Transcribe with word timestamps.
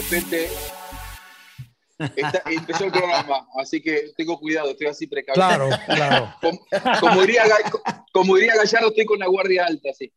Repente 0.00 0.48
está- 2.16 2.42
empezó 2.50 2.84
el 2.84 2.92
programa, 2.92 3.46
así 3.60 3.80
que 3.80 4.12
tengo 4.16 4.38
cuidado, 4.38 4.70
estoy 4.70 4.88
así 4.88 5.06
precavido. 5.06 5.46
Claro, 5.46 5.68
claro. 5.86 6.34
Como, 6.40 6.58
como 7.00 7.20
diría, 7.22 7.44
como 8.12 8.36
diría 8.36 8.54
Gallardo, 8.56 8.88
estoy 8.88 9.04
con 9.04 9.18
la 9.18 9.26
guardia 9.26 9.64
alta, 9.66 9.90
sí. 9.96 10.12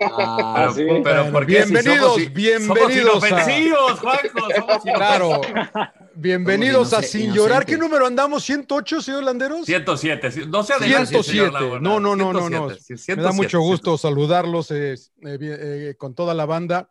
Ah, 0.00 0.72
bienvenidos, 0.76 2.16
bienvenidos 2.32 3.22
a- 3.22 3.30
inofensivos, 3.30 4.00
Juanjo. 4.00 4.48
Somos 4.56 4.82
Claro. 4.82 5.40
Bienvenidos 6.14 6.90
Somos 6.90 7.04
a 7.04 7.08
Sin 7.08 7.32
Llorar. 7.34 7.66
¿Qué 7.66 7.76
número 7.76 8.06
andamos? 8.06 8.48
¿108, 8.48 9.02
señor 9.02 9.24
Landeros? 9.24 9.66
107. 9.66 10.30
sí, 10.30 10.42
No 10.46 10.62
se 10.62 10.74
adelante, 10.74 11.06
107. 11.22 11.22
señor 11.24 11.52
Laguna. 11.52 11.80
No, 11.80 12.00
no, 12.00 12.16
no, 12.16 12.32
no, 12.32 12.48
no. 12.48 12.68
107, 12.70 12.82
sí, 12.98 13.12
Me 13.12 13.22
da 13.22 13.32
107, 13.32 13.36
mucho 13.36 13.60
gusto 13.60 13.98
saludarlos 13.98 14.70
eh, 14.70 14.94
eh, 14.94 14.98
eh, 15.40 15.94
con 15.98 16.14
toda 16.14 16.32
la 16.34 16.46
banda. 16.46 16.88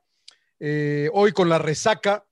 Eh, 0.63 1.09
hoy 1.13 1.31
con 1.31 1.49
la 1.49 1.57
resaca 1.57 2.23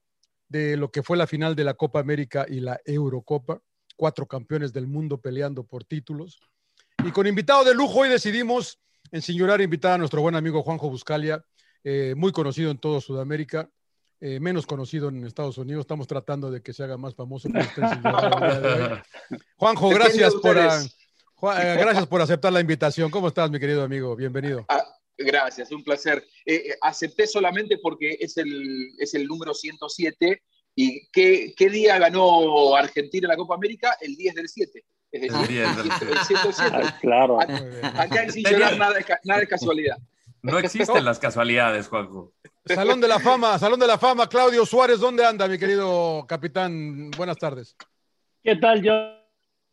de 0.48 0.76
lo 0.76 0.90
que 0.92 1.02
fue 1.02 1.16
la 1.16 1.26
final 1.26 1.56
de 1.56 1.64
la 1.64 1.74
Copa 1.74 1.98
América 1.98 2.46
y 2.48 2.60
la 2.60 2.80
Eurocopa. 2.84 3.60
Cuatro 3.96 4.26
campeones 4.26 4.72
del 4.72 4.86
mundo 4.86 5.18
peleando 5.20 5.64
por 5.64 5.84
títulos. 5.84 6.40
Y 7.04 7.10
con 7.10 7.26
invitado 7.26 7.64
de 7.64 7.74
lujo, 7.74 7.98
hoy 8.00 8.08
decidimos 8.08 8.78
en 9.10 9.20
Sin 9.20 9.36
Llorar 9.36 9.60
invitar 9.60 9.94
a 9.94 9.98
nuestro 9.98 10.20
buen 10.22 10.36
amigo 10.36 10.62
Juanjo 10.62 10.88
Buscalia, 10.88 11.44
eh, 11.82 12.14
muy 12.16 12.30
conocido 12.30 12.70
en 12.70 12.78
todo 12.78 13.00
Sudamérica, 13.00 13.68
eh, 14.20 14.38
menos 14.38 14.64
conocido 14.64 15.08
en 15.08 15.24
Estados 15.24 15.58
Unidos. 15.58 15.80
Estamos 15.80 16.06
tratando 16.06 16.50
de 16.52 16.62
que 16.62 16.72
se 16.72 16.84
haga 16.84 16.96
más 16.96 17.14
famoso. 17.16 17.48
de 17.48 17.58
hoy. 17.58 18.98
Juanjo, 19.56 19.88
gracias 19.88 20.34
por, 20.36 20.56
a-. 20.56 20.80
Juan- 21.34 21.66
eh, 21.66 21.76
gracias 21.80 22.06
por 22.06 22.22
aceptar 22.22 22.52
la 22.52 22.60
invitación. 22.60 23.10
¿Cómo 23.10 23.26
estás, 23.28 23.50
mi 23.50 23.58
querido 23.58 23.82
amigo? 23.82 24.14
Bienvenido. 24.14 24.64
Ah, 24.68 24.84
gracias, 25.24 25.70
un 25.72 25.84
placer. 25.84 26.24
Eh, 26.44 26.54
eh, 26.54 26.78
acepté 26.80 27.26
solamente 27.26 27.78
porque 27.78 28.16
es 28.20 28.36
el, 28.36 28.92
es 28.98 29.14
el 29.14 29.26
número 29.26 29.54
107. 29.54 30.42
¿Y 30.74 31.08
qué, 31.10 31.52
qué 31.56 31.68
día 31.68 31.98
ganó 31.98 32.74
Argentina 32.76 33.28
la 33.28 33.36
Copa 33.36 33.54
América? 33.54 33.96
El 34.00 34.16
10 34.16 34.34
del 34.34 34.48
7. 34.48 34.84
Es 35.12 35.20
decir, 35.22 35.36
El 35.40 35.48
10 35.48 35.76
del 35.76 35.86
el 35.86 36.18
107. 36.18 36.70
Ah, 36.72 36.98
claro. 37.00 37.40
Acá-. 37.40 38.02
Acá 38.02 38.22
en 38.22 38.32
Sin 38.32 38.44
Llorar 38.44 38.78
nada 38.78 38.94
nada 39.24 39.40
de 39.40 39.46
casualidad. 39.46 39.96
No 40.42 40.58
existen 40.58 41.04
las 41.04 41.18
casualidades, 41.18 41.88
Juanjo. 41.88 42.32
Salón 42.64 43.00
de 43.00 43.08
la 43.08 43.18
Fama, 43.18 43.58
Salón 43.58 43.80
de 43.80 43.86
la 43.86 43.98
Fama, 43.98 44.28
Claudio 44.28 44.64
Suárez, 44.64 45.00
¿dónde 45.00 45.24
anda, 45.24 45.48
mi 45.48 45.58
querido 45.58 46.24
capitán? 46.26 47.10
Buenas 47.10 47.36
tardes. 47.36 47.76
¿Qué 48.42 48.56
tal, 48.56 48.82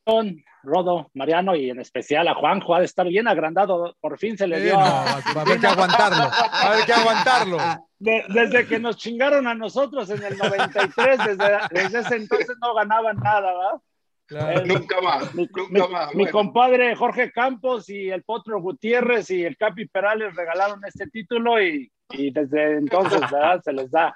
John, 0.05 0.43
Rodo, 0.67 1.09
Mariano 1.13 1.55
y 1.55 1.69
en 1.69 1.79
especial 1.79 2.27
a 2.27 2.35
Juanjo? 2.35 2.75
Ha 2.75 2.79
de 2.79 2.85
estar 2.85 3.07
bien 3.07 3.27
agrandado. 3.27 3.95
Por 3.99 4.17
fin 4.19 4.37
se 4.37 4.45
le 4.47 4.57
Eh, 4.57 4.61
dio. 4.61 4.73
no, 4.73 4.79
va 4.81 5.11
a 5.13 5.41
haber 5.41 5.59
que 5.59 5.67
aguantarlo, 5.67 6.23
a 6.23 6.67
haber 6.71 6.85
que 6.85 6.93
aguantarlo. 6.93 7.57
De- 7.99 8.25
desde 8.29 8.67
que 8.67 8.77
nos 8.79 8.97
chingaron 8.97 9.47
a 9.47 9.55
nosotros 9.55 10.09
en 10.09 10.21
el 10.23 10.37
93, 10.37 11.17
desde, 11.25 11.57
desde 11.71 11.99
ese 11.99 12.15
entonces 12.17 12.55
no 12.61 12.73
ganaban 12.75 13.17
nada, 13.17 13.41
¿verdad? 13.53 13.81
Claro. 14.27 14.65
Nunca 14.65 15.01
más, 15.01 15.33
Mi, 15.33 15.47
nunca 15.55 15.87
mi- 15.87 15.93
más. 15.93 16.13
mi 16.15 16.27
compadre 16.27 16.93
Jorge 16.97 17.31
Campos 17.31 17.89
y 17.89 18.09
el 18.09 18.23
Potro 18.23 18.61
Gutiérrez 18.61 19.29
y 19.31 19.45
el 19.45 19.55
Capi 19.55 19.87
Perales 19.87 20.35
regalaron 20.35 20.83
este 20.85 21.07
título 21.07 21.61
y, 21.61 21.89
y 22.11 22.31
desde 22.31 22.73
entonces 22.73 23.21
¿verdad? 23.21 23.61
se 23.63 23.71
les 23.71 23.89
da. 23.89 24.15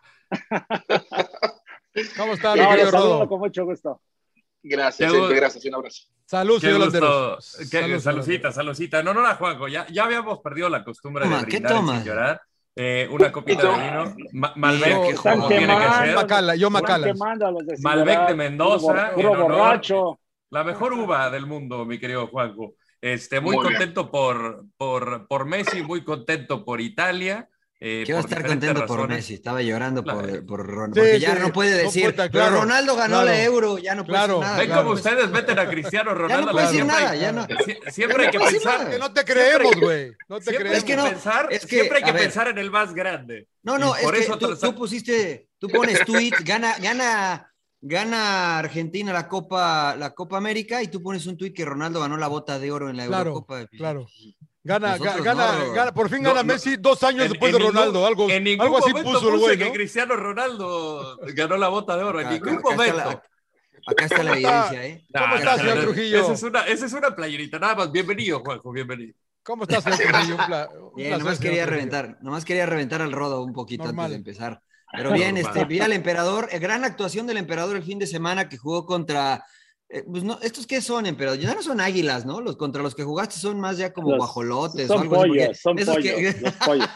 ¿Cómo 2.18 2.34
está, 2.34 2.56
No, 2.56 2.76
Rodo? 2.92 3.28
con 3.28 3.40
mucho 3.40 3.66
gusto. 3.66 4.02
Gracias, 4.64 5.12
gu- 5.14 5.36
gracias. 5.36 5.66
Un 5.66 5.76
abrazo. 5.76 6.04
Salud, 6.26 6.60
señor 6.62 6.78
gusto. 6.86 6.92
Landeros. 7.00 7.56
Qué- 7.60 7.66
Salud, 7.66 7.86
señor 7.86 8.02
Salucita, 8.02 8.52
salucita. 8.52 9.00
En 9.00 9.08
honor 9.10 9.26
a 9.26 9.36
Juanjo. 9.36 9.68
Ya, 9.68 9.86
ya 9.88 10.06
habíamos 10.06 10.40
perdido 10.40 10.70
la 10.70 10.84
costumbre 10.84 11.26
Toma, 11.26 11.40
de 11.40 11.46
¿qué 11.46 11.60
brindar 11.60 11.78
sin 11.96 12.04
llorar. 12.06 12.42
Eh, 12.74 13.08
una 13.12 13.32
copita 13.34 13.64
de 13.64 13.84
vino. 13.84 14.16
Ma- 14.32 14.54
Malbec, 14.56 14.90
Yo- 14.90 15.04
Están 15.12 15.36
como 15.36 15.48
tiene 15.50 15.78
que 15.78 16.06
ser. 16.06 16.16
Macala, 16.16 16.56
yo 16.56 16.70
Macala. 16.70 17.14
Malbec 17.82 18.28
de 18.30 18.36
Mendoza, 18.36 19.12
Puro, 19.14 19.30
puro 19.32 19.44
borracho. 19.44 20.20
La 20.52 20.64
mejor 20.64 20.94
uva 20.94 21.30
del 21.30 21.46
mundo, 21.46 21.86
mi 21.86 22.00
querido 22.00 22.28
Juanjo. 22.28 22.76
Este, 23.02 23.40
muy, 23.42 23.56
Muy 23.56 23.66
contento 23.66 24.12
por, 24.12 24.64
por, 24.78 25.28
por 25.28 25.46
Messi, 25.46 25.82
muy 25.82 26.04
contento 26.04 26.64
por 26.64 26.80
Italia. 26.82 27.50
Eh, 27.84 28.04
¿Qué 28.06 28.14
va 28.14 28.20
a 28.20 28.22
por 28.22 28.30
estar 28.32 28.46
contento 28.48 28.86
por 28.86 28.98
razones. 28.98 29.18
Messi? 29.18 29.34
Estaba 29.34 29.62
llorando 29.64 30.04
por, 30.04 30.24
Claro. 30.28 30.46
por 30.46 30.68
Ron- 30.68 30.94
Sí, 30.94 31.00
porque 31.00 31.20
ya 31.20 31.34
sí, 31.36 31.40
no 31.42 31.52
puede 31.52 31.72
no 31.72 31.78
decir. 31.78 32.04
puede, 32.16 32.30
claro, 32.30 32.50
pero 32.52 32.62
Ronaldo 32.62 32.96
ganó 32.96 33.16
la 33.18 33.32
claro. 33.32 33.42
euro, 33.42 33.78
ya 33.80 33.96
no 33.96 34.06
puede 34.06 34.18
Claro. 34.20 34.34
decir 34.36 34.46
nada. 34.46 34.58
Ven 34.60 34.68
claro. 34.68 34.82
como 34.84 34.94
ustedes 34.94 35.30
meten 35.32 35.60
a 35.60 35.68
Cristiano 35.70 36.14
Ronaldo. 36.14 36.52
puede 36.52 36.66
la 36.66 36.72
decir 36.72 36.86
siempre- 36.86 37.04
nada, 37.04 37.16
ya 37.16 37.32
no. 37.32 37.48
Sie- 37.48 37.92
Siempre 37.92 38.26
hay 38.26 38.32
que 38.32 38.38
no 38.38 38.44
puede 38.44 38.54
decir 38.54 38.70
pensar. 38.70 38.90
Que 38.92 39.00
no 39.00 39.12
te 39.14 39.26
creemos, 39.26 39.76
güey. 39.82 40.12
No 40.30 40.38
te 40.38 40.44
Siempre 40.44 40.56
creemos. 40.56 40.66
hay 40.66 40.72
que, 40.72 40.78
Es 40.78 40.84
que 40.84 40.96
no, 40.96 41.04
pensar, 41.10 41.48
es 41.50 41.62
que, 41.66 41.76
siempre 41.76 41.98
hay 41.98 42.04
que 42.04 42.14
pensar 42.14 42.48
en 42.48 42.58
el 42.60 42.70
más 42.72 42.94
grande. 42.94 43.48
No, 43.64 43.78
no, 43.78 43.96
es 43.96 44.04
por 44.04 44.14
que 44.14 44.20
eso 44.22 44.38
tú, 44.38 44.56
tú 44.56 44.76
pusiste, 44.76 45.48
tú 45.58 45.68
pones 45.68 46.06
tweet, 46.06 46.32
gana, 46.46 46.76
gana, 46.80 47.52
gana 47.82 48.60
Argentina 48.60 49.12
la 49.12 49.28
Copa, 49.28 49.96
la 49.98 50.14
Copa 50.14 50.38
América 50.38 50.84
y 50.84 50.88
tú 50.88 51.02
pones 51.02 51.26
un 51.26 51.36
tweet 51.36 51.52
que 51.54 51.66
Ronaldo 51.66 52.00
ganó 52.00 52.16
la 52.16 52.28
bota 52.28 52.60
de 52.60 52.72
oro 52.72 52.92
en 52.92 52.98
la 52.98 53.08
Claro, 53.08 53.30
Eurocopa. 53.32 53.66
claro. 53.76 54.06
Gana, 54.64 54.98
Nosotros 54.98 55.24
gana, 55.26 55.58
no. 55.58 55.72
gana, 55.74 55.92
por 55.92 56.08
fin 56.10 56.22
No, 56.22 56.30
gana 56.30 56.44
no. 56.44 56.54
Messi 56.54 56.76
dos 56.78 57.02
años 57.04 57.24
En- 57.26 57.32
después 57.32 57.50
en 57.50 57.54
de 57.54 57.60
ningún- 57.64 57.76
Ronaldo. 57.76 58.06
Algo, 58.06 58.30
en 58.30 58.44
ningún 58.44 58.62
algo 58.66 58.78
así 58.78 58.90
momento 58.92 59.12
puso 59.14 59.34
el 59.34 59.40
güey, 59.40 59.58
que 59.58 59.66
¿no? 59.66 59.72
Cristiano 59.74 60.16
Ronaldo 60.16 61.18
ganó 61.34 61.58
la 61.58 61.68
bota 61.70 61.98
de 61.98 62.04
oro. 62.04 62.20
En 62.22 62.28
Acá- 62.28 62.34
ningún 62.36 62.50
acá 62.50 62.58
está 62.60 62.76
momento. 62.76 62.98
la- 62.98 63.24
Acá 63.88 64.06
está 64.06 64.18
la 64.24 64.30
¿Cómo 64.32 64.36
está? 64.36 64.68
evidencia, 64.68 64.86
¿eh? 64.86 65.06
¿Cómo 65.18 65.36
estás, 65.36 65.58
señor 65.58 65.80
Trujillo? 65.82 66.20
Esa 66.22 66.34
es, 66.34 66.44
una, 66.44 66.60
esa 66.68 66.86
es 66.86 66.94
una 66.94 67.16
playerita, 67.16 67.58
nada 67.58 67.74
más. 67.76 67.92
Bienvenido, 67.92 68.40
Juanjo, 68.42 68.72
bienvenido. 68.72 69.16
¿Cómo 69.42 69.64
estás, 69.64 69.84
señor 69.84 70.00
Trujillo? 70.12 70.36
Un 70.36 70.46
pla- 70.46 70.70
un 70.72 70.96
Bien, 70.96 71.08
placer, 71.10 71.20
nomás 71.26 71.40
quería 71.40 71.64
Trujillo. 71.66 71.66
reventar, 71.72 72.18
nomás 72.22 72.46
quería 72.46 72.66
reventar 72.68 73.02
al 73.02 73.12
rodo 73.12 73.42
un 73.44 73.54
poquito 73.54 73.86
Normal. 73.86 74.06
antes 74.06 74.12
de 74.12 74.18
empezar. 74.18 74.62
Pero 74.92 75.12
bien, 75.14 75.34
Normal. 75.34 75.54
este, 75.58 75.66
vi 75.66 75.80
al 75.80 75.94
emperador, 75.94 76.50
eh, 76.52 76.60
gran 76.60 76.84
actuación 76.86 77.26
del 77.26 77.38
emperador 77.38 77.76
el 77.78 77.84
fin 77.84 77.98
de 77.98 78.06
semana 78.06 78.48
que 78.48 78.58
jugó 78.58 78.86
contra. 78.86 79.44
Eh, 79.94 80.04
pues 80.10 80.24
no, 80.24 80.40
¿Estos 80.42 80.66
qué 80.66 80.82
son, 80.82 81.06
emperador? 81.06 81.40
Ya 81.40 81.54
no 81.54 81.62
son 81.62 81.82
águilas, 81.82 82.26
¿no? 82.26 82.42
Los 82.42 82.56
contra 82.58 82.82
los 82.82 82.96
que 82.96 83.04
jugaste 83.04 83.36
son 83.36 83.60
más 83.60 83.78
ya 83.78 83.92
como 83.94 84.10
Los- 84.12 84.18
guajolotes 84.20 84.90
o 84.90 84.94
Son 84.94 85.02
algo 85.04 85.16
así, 85.22 85.28
porque 85.30 85.46
pollos, 85.46 85.60
son 85.60 85.76
pollos, 85.78 86.04
que- 86.04 86.42
los 86.42 86.54
pollos. 86.54 86.90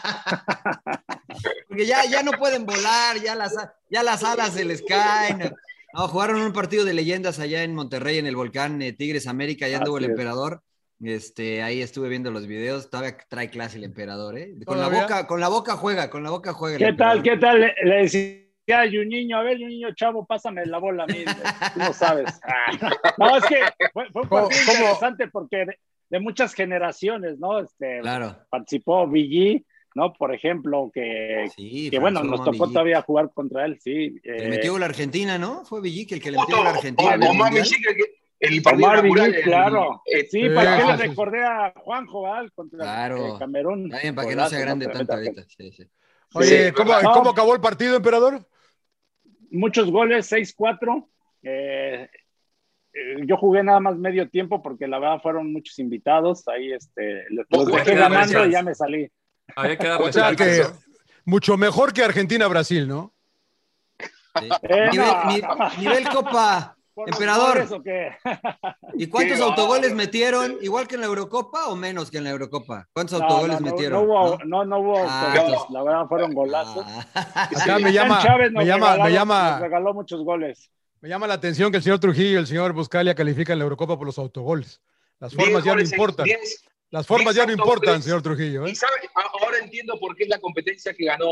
Porque 1.68 1.86
ya, 1.86 2.04
ya 2.06 2.22
no 2.22 2.32
pueden 2.32 2.64
volar, 2.66 3.20
ya 3.22 3.34
las, 3.34 3.54
ya 3.90 4.02
las 4.02 4.24
alas 4.24 4.52
se 4.54 4.64
les 4.64 4.82
caen. 4.82 5.52
No, 5.94 6.08
jugaron 6.08 6.40
un 6.40 6.52
partido 6.52 6.84
de 6.84 6.94
leyendas 6.94 7.38
allá 7.38 7.62
en 7.62 7.74
Monterrey, 7.74 8.18
en 8.18 8.26
el 8.26 8.36
volcán 8.36 8.80
eh, 8.82 8.92
Tigres 8.92 9.26
América, 9.26 9.66
allá 9.66 9.78
anduvo 9.78 9.98
el 9.98 10.04
es. 10.04 10.10
emperador. 10.10 10.62
Este, 11.02 11.62
ahí 11.62 11.82
estuve 11.82 12.08
viendo 12.08 12.30
los 12.30 12.46
videos, 12.46 12.88
todavía 12.88 13.18
trae 13.28 13.50
clase 13.50 13.76
el 13.76 13.84
emperador, 13.84 14.38
¿eh? 14.38 14.54
Con 14.64 14.80
la 14.80 14.88
boca, 14.88 15.26
con 15.26 15.40
la 15.40 15.48
boca 15.48 15.76
juega, 15.76 16.08
con 16.08 16.22
la 16.22 16.30
boca 16.30 16.54
juega. 16.54 16.76
el 16.78 16.82
¿Qué 16.84 16.92
tal? 16.96 17.22
¿Qué 17.22 17.36
tal? 17.36 17.60
Le, 17.60 17.74
le 17.84 18.00
decía 18.66 18.80
a 18.80 18.86
Yuñiño, 18.86 19.38
a 19.38 19.42
ver, 19.42 19.58
Yuñiño, 19.58 19.94
chavo, 19.94 20.26
pásame 20.26 20.66
la 20.66 20.78
bola 20.78 21.04
a 21.04 21.06
mí. 21.06 21.24
Tú 21.74 21.78
no 21.80 21.92
sabes. 21.92 22.40
Ah. 22.42 22.90
No, 23.18 23.36
es 23.36 23.44
que 23.46 23.60
fue, 23.92 24.10
fue 24.10 24.22
un 24.22 24.28
¿Cómo- 24.28 24.42
partido 24.48 24.62
cómo? 24.66 24.78
interesante 24.78 25.28
porque 25.28 25.56
de, 25.58 25.78
de 26.10 26.20
muchas 26.20 26.52
generaciones, 26.54 27.38
¿no? 27.38 27.60
Este, 27.60 28.00
Claro. 28.00 28.36
Participó 28.50 29.06
Villí, 29.08 29.64
¿no? 29.94 30.12
Por 30.12 30.34
ejemplo, 30.34 30.90
que, 30.92 31.46
Sí, 31.56 31.88
que 31.90 31.98
bueno, 31.98 32.22
nos 32.24 32.44
tocó 32.44 32.68
todavía 32.68 33.02
jugar 33.02 33.30
contra 33.32 33.64
él, 33.64 33.78
sí. 33.80 34.20
Le 34.24 34.46
Eh, 34.46 34.48
metió 34.48 34.72
gol 34.72 34.82
a 34.82 34.86
Argentina, 34.86 35.38
¿no? 35.38 35.64
Fue 35.64 35.80
Villic 35.80 36.12
el 36.12 36.20
que 36.20 36.30
le 36.32 36.38
metió 36.38 36.56
gol 36.58 36.66
a 36.66 36.70
Argentina. 36.70 37.14
el 37.14 37.20
Mundial. 37.20 37.50
Villic, 37.52 37.86
el- 37.88 38.06
el 38.38 38.62
partido 38.62 38.88
Omar 38.90 39.32
claro. 39.44 40.02
eh, 40.04 40.26
Sí, 40.30 40.50
¿para 40.50 40.78
sí, 40.82 40.86
le 40.88 40.96
recordé 41.08 41.42
a 41.42 41.72
Juanjo 41.74 42.22
¿verdad? 42.24 42.50
contra 42.54 42.78
Claro. 42.80 43.26
eh, 43.28 43.38
Camerún? 43.38 43.86
Está 43.86 44.02
bien, 44.02 44.14
para 44.14 44.28
que 44.28 44.36
no 44.36 44.48
sea 44.50 44.60
grande 44.60 44.86
tanto 44.88 45.12
ahorita. 45.14 45.42
Sí, 45.48 45.72
sí. 45.72 45.84
Oye, 46.34 46.66
Sí, 46.66 46.72
¿cómo, 46.72 46.92
cómo 47.14 47.30
acabó 47.30 47.54
el 47.54 47.60
partido, 47.62 47.96
emperador? 47.96 48.46
Muchos 49.56 49.90
goles, 49.90 50.30
6-4. 50.30 51.06
Eh, 51.42 52.08
eh, 52.92 53.16
yo 53.26 53.36
jugué 53.36 53.62
nada 53.62 53.80
más 53.80 53.96
medio 53.96 54.28
tiempo 54.28 54.62
porque 54.62 54.86
la 54.86 54.98
verdad 54.98 55.20
fueron 55.22 55.52
muchos 55.52 55.78
invitados. 55.78 56.46
Ahí 56.48 56.72
este, 56.72 57.24
los 57.30 57.46
dejé 57.66 57.94
ganando 57.94 58.46
y 58.46 58.50
ya 58.52 58.62
me 58.62 58.74
salí. 58.74 59.10
Había 59.54 59.76
que 59.76 59.88
darle 59.88 60.08
O 60.08 60.12
sea 60.12 60.34
que 60.34 60.62
mucho 61.24 61.56
mejor 61.56 61.92
que 61.92 62.02
Argentina-Brasil, 62.02 62.86
¿no? 62.88 63.12
Sí. 64.38 64.48
Eh, 64.62 64.88
Nivel, 64.92 64.96
no. 64.96 65.24
ni- 65.28 65.80
nivel 65.82 66.04
Copa, 66.08 66.20
¿Por 66.20 66.32
los 66.32 66.75
emperador. 67.06 67.54
goles 67.54 67.72
o 67.72 67.82
qué? 67.82 68.10
¿Y 68.94 69.06
cuántos 69.10 69.36
Qué 69.38 69.42
autogoles 69.44 69.94
metieron? 69.94 70.56
¿Igual 70.62 70.88
que 70.88 70.94
en 70.94 71.02
la 71.02 71.06
Eurocopa 71.08 71.66
o 71.68 71.76
menos 71.76 72.10
que 72.10 72.18
en 72.18 72.24
la 72.24 72.30
Eurocopa? 72.30 72.88
¿Cuántos 72.92 73.18
No, 73.20 73.26
autogoles 73.26 73.60
no, 73.60 73.66
no, 73.66 73.72
metieron? 73.72 74.06
No, 74.06 74.12
hubo, 74.12 74.38
¿No? 74.38 74.44
no, 74.44 74.64
no 74.64 74.78
hubo 74.78 74.98
Ah, 74.98 75.20
autogoles. 75.26 75.42
entonces- 75.50 75.70
La 75.70 75.82
verdad 75.82 76.06
fueron 76.08 76.32
golazos. 76.34 76.86
Ah. 77.14 77.48
Acá 77.54 77.78
me 77.78 77.92
llama, 77.92 78.22
Chávez 78.22 78.52
nos 78.52 78.62
me 78.64 78.68
llama, 78.68 78.96
me 78.96 79.10
llama, 79.12 79.50
nos 79.52 79.60
regaló 79.60 79.94
muchos 79.94 80.22
goles. 80.24 80.70
me 81.00 81.08
llama 81.08 81.26
la 81.26 81.34
atención 81.34 81.70
que 81.70 81.78
el 81.78 81.82
señor 81.82 81.98
Trujillo 81.98 82.30
y 82.30 82.36
el 82.36 82.46
señor 82.46 82.72
Buscalia 82.72 83.14
califican 83.14 83.58
la 83.58 83.64
Eurocopa 83.64 83.96
por 83.98 84.06
los 84.06 84.18
autogoles. 84.18 84.80
Las 85.18 85.34
formas 85.34 85.64
ya 85.64 85.74
no 85.74 85.80
en- 85.80 85.86
importan. 85.86 86.24
diez- 86.26 86.62
Las 86.90 87.06
formas 87.06 87.34
ya 87.34 87.44
no 87.46 87.52
importan, 87.52 88.00
señor 88.02 88.22
Trujillo. 88.22 88.66
¿eh? 88.66 88.70
Y 88.70 88.74
sabe, 88.74 88.92
A- 89.16 89.44
ahora 89.44 89.58
entiendo 89.58 89.98
por 89.98 90.14
qué 90.14 90.22
es 90.24 90.28
la 90.28 90.38
competencia 90.38 90.94
que 90.94 91.04
ganó 91.04 91.26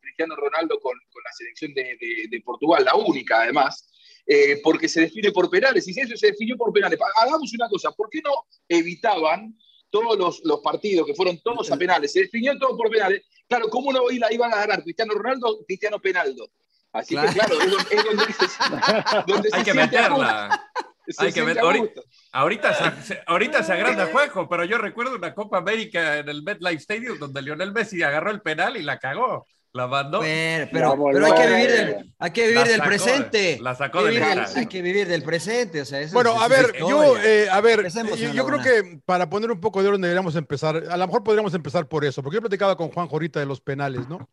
Cristiano 0.00 0.36
Ronaldo 0.36 0.78
con, 0.80 0.92
con 1.12 1.22
la 1.24 1.32
selección 1.32 1.74
de, 1.74 1.82
de- 2.00 2.28
de 2.30 2.40
Portugal, 2.42 2.84
la 2.84 2.94
única 2.94 3.42
además, 3.42 3.88
eh, 4.26 4.60
porque 4.62 4.88
se 4.88 5.00
define 5.02 5.32
por 5.32 5.48
penales. 5.50 5.86
Y 5.88 5.94
si 5.94 6.00
eso 6.00 6.16
se 6.16 6.28
definió 6.28 6.56
por 6.56 6.72
penales, 6.72 6.98
ha- 7.00 7.22
hagamos 7.24 7.52
una 7.54 7.68
cosa, 7.68 7.90
¿por 7.92 8.08
qué 8.10 8.20
no 8.22 8.30
evitaban 8.68 9.56
todos 9.90 10.18
los, 10.18 10.40
los 10.44 10.60
partidos 10.60 11.06
que 11.06 11.14
fueron 11.14 11.38
todos 11.42 11.70
a 11.70 11.76
penales? 11.76 12.12
Se 12.12 12.20
definió 12.20 12.58
todo 12.58 12.76
por 12.76 12.90
penales. 12.90 13.22
Claro, 13.48 13.68
¿cómo 13.68 13.92
no 13.92 14.08
la 14.08 14.32
iban 14.32 14.52
a 14.52 14.56
ganar 14.56 14.82
Cristiano 14.82 15.12
Ronaldo, 15.14 15.64
Cristiano 15.66 16.00
Penaldo? 16.00 16.50
Así 16.92 17.14
que 17.16 17.26
claro, 17.26 17.60
es 17.60 17.70
donde, 17.70 17.94
es 17.96 18.04
donde 18.04 18.32
se, 18.32 18.46
donde 19.26 19.50
se 19.50 19.56
Hay 19.56 19.64
que 19.64 19.74
meterla. 19.74 20.70
Se 21.08 21.24
Hay 21.26 21.32
que 21.32 21.42
gusto. 21.42 22.04
Ahorita 22.32 22.74
se, 22.74 23.02
se- 23.14 23.20
ahorita 23.26 23.62
se 23.62 23.72
agranda 23.72 24.06
Juanjo, 24.12 24.48
pero 24.48 24.64
yo 24.64 24.78
recuerdo 24.78 25.16
una 25.16 25.34
Copa 25.34 25.58
América 25.58 26.18
en 26.18 26.28
el 26.28 26.42
MetLife 26.42 26.76
Stadium 26.76 27.18
donde 27.18 27.42
Lionel 27.42 27.72
Messi 27.72 28.02
agarró 28.02 28.30
el 28.30 28.40
penal 28.40 28.76
y 28.76 28.82
la 28.82 28.98
cagó. 28.98 29.46
La 29.74 29.86
mandó. 29.86 30.20
Pero, 30.20 30.92
hay 31.24 31.32
que 31.32 31.46
vivir 31.46 31.70
del, 31.70 32.14
hay 32.18 32.30
que 32.30 32.42
vivir 32.42 32.56
La 32.56 32.64
del 32.64 32.76
sacó, 32.76 32.88
presente. 32.88 33.58
la 33.62 33.74
sacó 33.74 33.98
Hay 34.00 34.04
que 34.04 34.10
del 34.10 34.20
vivir 34.20 34.28
del- 34.34 34.38
estadio. 34.44 34.60
Hay 34.60 34.66
que 34.66 34.82
vivir 34.82 35.08
del 35.08 35.22
presente. 35.22 35.80
O 35.80 35.84
sea, 35.86 36.00
eso 36.00 36.12
Bueno, 36.14 36.34
es- 36.34 36.42
a 36.42 36.48
ver, 36.48 36.72
yo, 36.78 37.16
eh, 37.18 37.48
a 37.50 37.60
ver, 37.62 37.78
Empecemos, 37.78 38.18
yo, 38.18 38.32
yo 38.34 38.44
creo 38.46 38.60
que 38.60 39.00
para 39.06 39.30
poner 39.30 39.50
un 39.50 39.60
poco 39.60 39.82
de 39.82 39.88
orden 39.88 40.02
deberíamos 40.02 40.36
empezar, 40.36 40.76
a 40.90 40.96
lo 40.96 41.06
mejor 41.06 41.24
podríamos 41.24 41.54
empezar 41.54 41.88
por 41.88 42.04
eso, 42.04 42.22
porque 42.22 42.34
yo 42.36 42.40
platicaba 42.42 42.76
con 42.76 42.90
Juan 42.90 43.08
ahorita 43.10 43.40
de 43.40 43.46
los 43.46 43.62
penales, 43.62 44.06
¿no? 44.08 44.28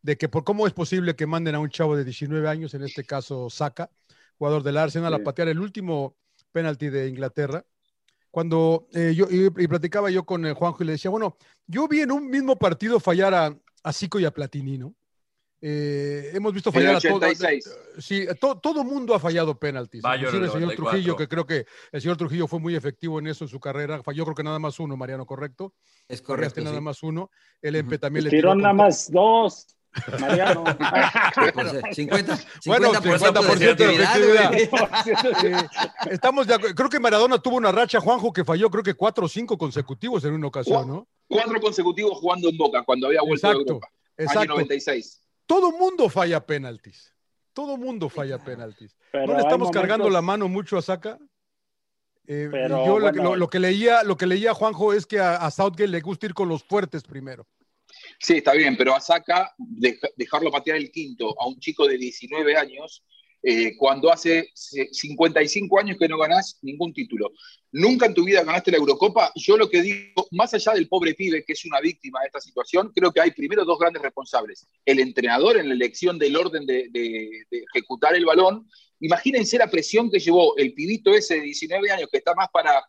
De 0.00 0.16
que 0.16 0.28
por 0.28 0.42
cómo 0.44 0.66
es 0.66 0.72
posible 0.72 1.14
que 1.14 1.26
manden 1.26 1.54
a 1.54 1.58
un 1.58 1.68
chavo 1.68 1.94
de 1.94 2.04
19 2.04 2.48
años, 2.48 2.72
en 2.72 2.82
este 2.82 3.04
caso 3.04 3.50
Saka, 3.50 3.90
jugador 4.38 4.62
del 4.62 4.78
Arsenal, 4.78 5.12
a 5.12 5.18
patear 5.18 5.48
el 5.48 5.58
último 5.60 6.14
penalti 6.50 6.88
de 6.88 7.08
Inglaterra. 7.08 7.62
Cuando 8.30 8.86
eh, 8.94 9.12
yo 9.14 9.26
y, 9.30 9.46
y 9.46 9.68
platicaba 9.68 10.10
yo 10.10 10.24
con 10.24 10.46
eh, 10.46 10.52
Juanjo 10.54 10.82
y 10.82 10.86
le 10.86 10.92
decía, 10.92 11.10
bueno, 11.10 11.36
yo 11.66 11.88
vi 11.88 12.00
en 12.02 12.12
un 12.12 12.30
mismo 12.30 12.56
partido 12.56 13.00
fallar 13.00 13.34
a, 13.34 13.54
a 13.82 13.92
Zico 13.92 14.18
y 14.20 14.24
a 14.24 14.30
Platini, 14.30 14.78
¿no? 14.78 14.94
Eh, 15.60 16.30
hemos 16.34 16.54
visto 16.54 16.70
fallar 16.70 16.94
a 16.94 17.00
todos. 17.00 17.14
86. 17.16 17.68
Sí, 17.98 18.26
to- 18.40 18.58
todo 18.60 18.84
mundo 18.84 19.12
ha 19.14 19.18
fallado 19.18 19.58
penaltis. 19.58 20.04
Inclusive 20.04 20.44
el 20.44 20.50
señor 20.52 20.60
94. 20.68 20.76
Trujillo, 20.90 21.16
que 21.16 21.26
creo 21.28 21.44
que 21.46 21.66
el 21.90 22.00
señor 22.00 22.16
Trujillo 22.16 22.46
fue 22.46 22.60
muy 22.60 22.76
efectivo 22.76 23.18
en 23.18 23.26
eso 23.26 23.44
en 23.44 23.48
su 23.48 23.58
carrera. 23.58 24.00
Falló 24.04 24.22
creo 24.24 24.36
que 24.36 24.44
nada 24.44 24.60
más 24.60 24.78
uno, 24.78 24.96
Mariano, 24.96 25.26
¿correcto? 25.26 25.74
Es 26.06 26.22
correcto. 26.22 26.60
nada 26.62 26.76
sí. 26.76 26.82
más 26.82 27.02
uno. 27.02 27.30
El 27.60 27.74
Empe 27.74 27.98
también 27.98 28.24
le 28.24 28.30
Tiró 28.30 28.52
tiró 28.52 28.54
nada 28.54 28.72
más 28.74 29.10
dos. 29.10 29.66
Mariano. 30.20 30.64
Pues, 31.54 31.72
eh, 31.74 31.82
50, 31.92 32.36
50% 32.36 32.66
Bueno, 32.66 32.92
de 32.92 32.98
50% 33.00 33.74
de 33.74 33.94
efectividad, 33.94 34.16
efectividad. 34.16 34.50
güey. 34.50 34.68
Eh, 36.08 36.10
estamos 36.10 36.46
de 36.46 36.54
acu- 36.54 36.74
Creo 36.74 36.88
que 36.88 37.00
Maradona 37.00 37.38
tuvo 37.38 37.56
una 37.56 37.72
racha, 37.72 38.00
Juanjo, 38.00 38.32
que 38.32 38.44
falló 38.44 38.70
creo 38.70 38.82
que 38.82 38.94
cuatro 38.94 39.24
o 39.26 39.28
cinco 39.28 39.56
consecutivos 39.58 40.24
en 40.24 40.34
una 40.34 40.46
ocasión, 40.48 40.86
¿no? 40.88 41.08
Cuatro 41.28 41.60
consecutivos 41.60 42.18
jugando 42.18 42.48
en 42.48 42.56
Boca 42.56 42.82
cuando 42.84 43.06
había 43.08 43.20
vuelto 43.22 43.46
de 43.48 43.52
Exacto, 43.54 43.72
Europa. 43.72 43.86
Año 44.18 44.26
exacto. 44.28 44.52
96. 44.54 45.22
Todo 45.46 45.72
mundo 45.72 46.08
falla 46.08 46.44
penaltis. 46.44 47.14
Todo 47.52 47.76
mundo 47.76 48.08
falla 48.08 48.38
penaltis. 48.38 48.96
Pero 49.12 49.26
¿No 49.26 49.34
le 49.34 49.40
estamos 49.40 49.70
cargando 49.70 50.08
la 50.10 50.22
mano 50.22 50.48
mucho 50.48 50.76
a 50.78 50.82
Saca? 50.82 51.18
Eh, 52.26 52.48
Pero, 52.50 52.84
yo 52.84 52.98
lo, 52.98 53.06
bueno, 53.06 53.22
lo- 53.22 53.36
lo 53.36 53.48
que 53.50 53.58
leía, 53.58 54.02
lo 54.02 54.16
que 54.16 54.26
leía 54.26 54.52
Juanjo 54.54 54.92
es 54.92 55.06
que 55.06 55.18
a, 55.18 55.36
a 55.36 55.50
Southgate 55.50 55.88
le 55.88 56.00
gusta 56.02 56.26
ir 56.26 56.34
con 56.34 56.48
los 56.48 56.62
fuertes 56.62 57.02
primero. 57.02 57.46
Sí, 58.20 58.34
está 58.38 58.52
bien, 58.52 58.76
pero 58.76 58.94
a 58.94 59.00
Saca 59.00 59.54
deja- 59.58 60.08
dejarlo 60.16 60.50
patear 60.50 60.76
el 60.76 60.90
quinto 60.90 61.34
a 61.40 61.46
un 61.46 61.58
chico 61.58 61.86
de 61.86 61.96
19 61.98 62.56
años, 62.56 63.04
eh, 63.42 63.76
cuando 63.76 64.12
hace 64.12 64.50
c- 64.52 64.88
55 64.90 65.78
años 65.78 65.96
que 65.98 66.08
no 66.08 66.18
ganás 66.18 66.58
ningún 66.62 66.92
título. 66.92 67.30
Nunca 67.70 68.06
en 68.06 68.14
tu 68.14 68.24
vida 68.24 68.42
ganaste 68.42 68.72
la 68.72 68.78
Eurocopa. 68.78 69.30
Yo 69.36 69.56
lo 69.56 69.70
que 69.70 69.80
digo, 69.82 70.26
más 70.32 70.52
allá 70.54 70.72
del 70.72 70.88
pobre 70.88 71.14
pibe 71.14 71.44
que 71.44 71.52
es 71.52 71.64
una 71.64 71.80
víctima 71.80 72.20
de 72.20 72.26
esta 72.26 72.40
situación, 72.40 72.90
creo 72.94 73.12
que 73.12 73.20
hay 73.20 73.30
primero 73.30 73.64
dos 73.64 73.78
grandes 73.78 74.02
responsables. 74.02 74.66
El 74.84 74.98
entrenador 74.98 75.56
en 75.56 75.68
la 75.68 75.74
elección 75.74 76.18
del 76.18 76.36
orden 76.36 76.66
de, 76.66 76.88
de- 76.90 77.44
de 77.50 77.64
ejecutar 77.72 78.14
el 78.16 78.24
balón. 78.24 78.68
Imagínense 79.00 79.56
la 79.58 79.70
presión 79.70 80.10
que 80.10 80.18
llevó 80.18 80.56
el 80.56 80.74
pibito 80.74 81.14
ese 81.14 81.36
de 81.36 81.42
19 81.42 81.92
años 81.92 82.08
que 82.10 82.18
está 82.18 82.34
más 82.34 82.48
para 82.52 82.82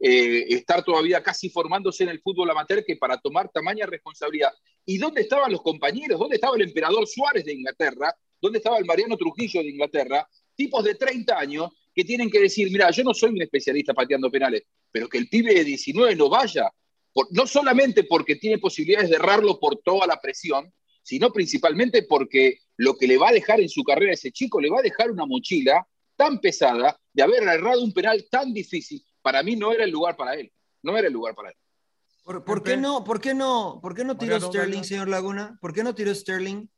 eh, 0.00 0.46
estar 0.48 0.82
todavía 0.84 1.22
casi 1.22 1.50
formándose 1.50 2.04
en 2.04 2.08
el 2.10 2.20
fútbol 2.20 2.50
amateur 2.50 2.84
que 2.84 2.96
para 2.96 3.18
tomar 3.18 3.50
tamaña 3.52 3.86
responsabilidad. 3.86 4.52
¿Y 4.86 4.98
dónde 4.98 5.20
estaban 5.20 5.52
los 5.52 5.62
compañeros? 5.62 6.18
¿Dónde 6.18 6.36
estaba 6.36 6.56
el 6.56 6.62
emperador 6.62 7.06
Suárez 7.06 7.44
de 7.44 7.52
Inglaterra? 7.52 8.14
¿Dónde 8.40 8.58
estaba 8.58 8.78
el 8.78 8.86
Mariano 8.86 9.16
Trujillo 9.16 9.62
de 9.62 9.68
Inglaterra? 9.68 10.26
Tipos 10.54 10.82
de 10.84 10.94
30 10.94 11.38
años 11.38 11.70
que 11.94 12.04
tienen 12.04 12.30
que 12.30 12.40
decir, 12.40 12.70
mira, 12.70 12.90
yo 12.90 13.04
no 13.04 13.12
soy 13.12 13.30
un 13.30 13.42
especialista 13.42 13.92
pateando 13.92 14.30
penales, 14.30 14.62
pero 14.90 15.08
que 15.08 15.18
el 15.18 15.28
pibe 15.28 15.52
de 15.54 15.64
19 15.64 16.16
no 16.16 16.28
vaya, 16.30 16.70
por- 17.12 17.26
no 17.32 17.46
solamente 17.46 18.04
porque 18.04 18.36
tiene 18.36 18.58
posibilidades 18.58 19.10
de 19.10 19.16
errarlo 19.16 19.58
por 19.60 19.76
toda 19.82 20.06
la 20.06 20.20
presión, 20.20 20.72
sino 21.02 21.32
principalmente 21.32 22.04
porque 22.04 22.58
lo 22.76 22.96
que 22.96 23.06
le 23.06 23.18
va 23.18 23.30
a 23.30 23.32
dejar 23.32 23.60
en 23.60 23.68
su 23.68 23.82
carrera 23.82 24.12
a 24.12 24.14
ese 24.14 24.30
chico, 24.32 24.60
le 24.60 24.70
va 24.70 24.78
a 24.78 24.82
dejar 24.82 25.10
una 25.10 25.26
mochila 25.26 25.86
tan 26.16 26.40
pesada 26.40 26.98
de 27.12 27.22
haber 27.22 27.42
errado 27.42 27.82
un 27.82 27.92
penal 27.92 28.24
tan 28.30 28.52
difícil. 28.54 29.02
Para 29.22 29.42
mí 29.42 29.56
no 29.56 29.72
era 29.72 29.84
el 29.84 29.90
lugar 29.90 30.16
para 30.16 30.34
él, 30.34 30.52
no 30.82 30.96
era 30.96 31.06
el 31.08 31.12
lugar 31.12 31.34
para 31.34 31.50
él. 31.50 31.56
¿Por, 32.24 32.44
por 32.44 32.62
qué 32.62 32.76
no? 32.76 33.02
¿Por 33.04 33.20
qué 33.20 33.34
no? 33.34 33.80
¿Por 33.82 33.94
qué 33.94 34.04
no 34.04 34.16
tiró 34.16 34.32
Mariano, 34.34 34.46
Sterling, 34.52 34.68
Mariano. 34.68 34.84
señor 34.84 35.08
Laguna? 35.08 35.58
¿Por 35.60 35.72
qué 35.72 35.82
no 35.82 35.94
tiró 35.94 36.14
Sterling? 36.14 36.68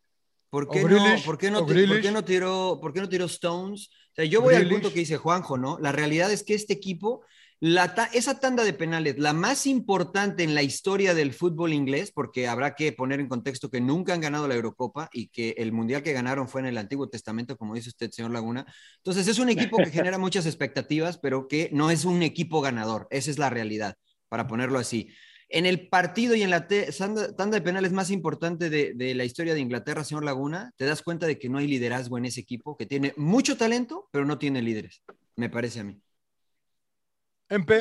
¿Por 0.50 0.68
qué 0.68 0.84
no? 0.84 1.04
¿Por 1.24 1.38
qué 1.38 1.50
no, 1.50 1.58
o 1.60 1.66
ti- 1.66 1.86
por 1.86 2.00
qué 2.00 2.10
no 2.10 2.24
tiró? 2.24 2.78
¿Por 2.80 2.92
qué 2.92 3.00
no 3.00 3.08
tiró 3.08 3.24
Stones? 3.26 3.88
O 4.12 4.14
sea, 4.14 4.24
yo 4.24 4.40
voy 4.42 4.54
al 4.54 4.60
Grealish. 4.60 4.80
punto 4.82 4.92
que 4.92 5.00
dice 5.00 5.16
Juanjo, 5.16 5.56
¿no? 5.56 5.78
La 5.80 5.92
realidad 5.92 6.30
es 6.30 6.42
que 6.44 6.54
este 6.54 6.74
equipo, 6.74 7.24
la 7.64 7.94
ta- 7.94 8.10
esa 8.12 8.40
tanda 8.40 8.64
de 8.64 8.72
penales, 8.72 9.20
la 9.20 9.32
más 9.32 9.68
importante 9.68 10.42
en 10.42 10.52
la 10.52 10.64
historia 10.64 11.14
del 11.14 11.32
fútbol 11.32 11.72
inglés, 11.72 12.10
porque 12.12 12.48
habrá 12.48 12.74
que 12.74 12.90
poner 12.92 13.20
en 13.20 13.28
contexto 13.28 13.70
que 13.70 13.80
nunca 13.80 14.12
han 14.14 14.20
ganado 14.20 14.48
la 14.48 14.56
Eurocopa 14.56 15.08
y 15.12 15.28
que 15.28 15.54
el 15.58 15.70
mundial 15.70 16.02
que 16.02 16.12
ganaron 16.12 16.48
fue 16.48 16.60
en 16.60 16.66
el 16.66 16.76
Antiguo 16.76 17.08
Testamento, 17.08 17.56
como 17.56 17.76
dice 17.76 17.90
usted, 17.90 18.10
señor 18.10 18.32
Laguna. 18.32 18.66
Entonces 18.96 19.28
es 19.28 19.38
un 19.38 19.48
equipo 19.48 19.76
que 19.76 19.90
genera 19.92 20.18
muchas 20.18 20.44
expectativas, 20.46 21.18
pero 21.18 21.46
que 21.46 21.70
no 21.72 21.92
es 21.92 22.04
un 22.04 22.24
equipo 22.24 22.60
ganador. 22.62 23.06
Esa 23.10 23.30
es 23.30 23.38
la 23.38 23.48
realidad, 23.48 23.94
para 24.28 24.48
ponerlo 24.48 24.80
así. 24.80 25.10
En 25.48 25.64
el 25.64 25.88
partido 25.88 26.34
y 26.34 26.42
en 26.42 26.50
la 26.50 26.66
tanda 26.66 27.46
de 27.46 27.60
penales 27.60 27.92
más 27.92 28.10
importante 28.10 28.70
de, 28.70 28.94
de 28.96 29.14
la 29.14 29.24
historia 29.24 29.54
de 29.54 29.60
Inglaterra, 29.60 30.02
señor 30.02 30.24
Laguna, 30.24 30.72
te 30.76 30.84
das 30.84 31.02
cuenta 31.02 31.28
de 31.28 31.38
que 31.38 31.48
no 31.48 31.58
hay 31.58 31.68
liderazgo 31.68 32.18
en 32.18 32.24
ese 32.24 32.40
equipo, 32.40 32.76
que 32.76 32.86
tiene 32.86 33.14
mucho 33.16 33.56
talento, 33.56 34.08
pero 34.10 34.24
no 34.24 34.36
tiene 34.38 34.62
líderes, 34.62 35.04
me 35.36 35.48
parece 35.48 35.78
a 35.78 35.84
mí. 35.84 36.02
Empe, 37.56 37.78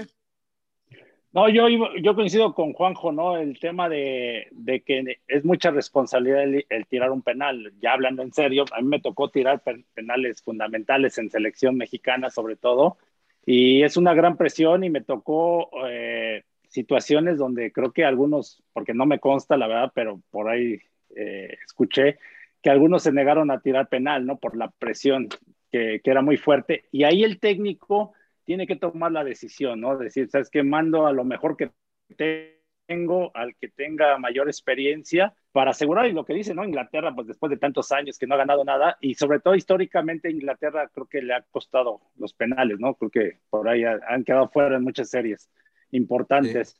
No, 1.33 1.47
yo, 1.47 2.13
coincido 2.13 2.53
con 2.53 2.73
Juanjo, 2.73 3.13
¿no? 3.13 3.37
El 3.37 3.57
tema 3.57 3.87
de, 3.87 4.47
que 4.85 5.17
es 5.29 5.45
mucha 5.45 5.71
responsabilidad 5.71 6.43
el, 6.43 6.87
tirar 6.87 7.09
un 7.11 7.21
penal. 7.21 7.71
Ya 7.79 7.93
hablando 7.93 8.21
en 8.21 8.33
serio, 8.33 8.65
a 8.73 8.81
mí 8.81 8.87
me 8.89 8.99
tocó 8.99 9.29
tirar 9.29 9.63
pen- 9.63 9.85
penales 9.93 10.41
fundamentales 10.41 11.17
en 11.17 11.29
selección 11.29 11.77
mexicana, 11.77 12.29
sobre 12.29 12.57
todo, 12.57 12.97
y 13.45 13.81
es 13.83 13.95
una 13.95 14.13
gran 14.13 14.35
presión 14.35 14.83
y 14.83 14.89
me 14.89 14.99
tocó 15.01 15.69
eh, 15.87 16.43
situaciones 16.67 17.37
donde 17.37 17.71
creo 17.71 17.93
que 17.93 18.03
algunos, 18.03 18.61
porque 18.73 18.93
no 18.93 19.05
me 19.05 19.19
consta 19.19 19.55
la 19.55 19.67
verdad, 19.67 19.91
pero 19.95 20.21
por 20.31 20.49
ahí 20.49 20.79
eh, 21.15 21.55
escuché 21.65 22.19
que 22.61 22.69
algunos 22.69 23.03
se 23.03 23.13
negaron 23.13 23.51
a 23.51 23.61
tirar 23.61 23.87
penal, 23.87 24.25
¿no? 24.25 24.37
Por 24.37 24.57
la 24.57 24.69
presión 24.69 25.29
que 25.71 26.01
era 26.03 26.21
muy 26.21 26.35
fuerte. 26.35 26.83
Y 26.91 27.05
ahí 27.05 27.23
el 27.23 27.39
técnico 27.39 28.13
tiene 28.51 28.67
que 28.67 28.75
tomar 28.75 29.13
la 29.13 29.23
decisión, 29.23 29.79
¿no? 29.79 29.97
Decir, 29.97 30.29
¿sabes 30.29 30.49
qué? 30.49 30.61
Mando 30.61 31.07
a 31.07 31.13
lo 31.13 31.23
mejor 31.23 31.55
que 31.55 31.71
tengo, 32.85 33.31
al 33.33 33.55
que 33.55 33.69
tenga 33.69 34.17
mayor 34.17 34.49
experiencia, 34.49 35.33
para 35.53 35.71
asegurar, 35.71 36.07
y 36.07 36.11
lo 36.11 36.25
que 36.25 36.33
dice, 36.33 36.53
¿no? 36.53 36.65
Inglaterra, 36.65 37.15
pues 37.15 37.27
después 37.27 37.49
de 37.49 37.55
tantos 37.55 37.93
años 37.93 38.17
que 38.19 38.27
no 38.27 38.35
ha 38.35 38.39
ganado 38.39 38.65
nada, 38.65 38.97
y 38.99 39.15
sobre 39.15 39.39
todo 39.39 39.55
históricamente 39.55 40.29
Inglaterra 40.29 40.89
creo 40.93 41.05
que 41.05 41.21
le 41.21 41.33
ha 41.33 41.43
costado 41.43 42.01
los 42.17 42.33
penales, 42.33 42.77
¿no? 42.77 42.95
Creo 42.95 43.09
que 43.09 43.37
por 43.49 43.69
ahí 43.69 43.85
ha- 43.85 44.01
han 44.09 44.25
quedado 44.25 44.49
fuera 44.49 44.75
en 44.75 44.83
muchas 44.83 45.09
series 45.09 45.49
importantes. 45.91 46.75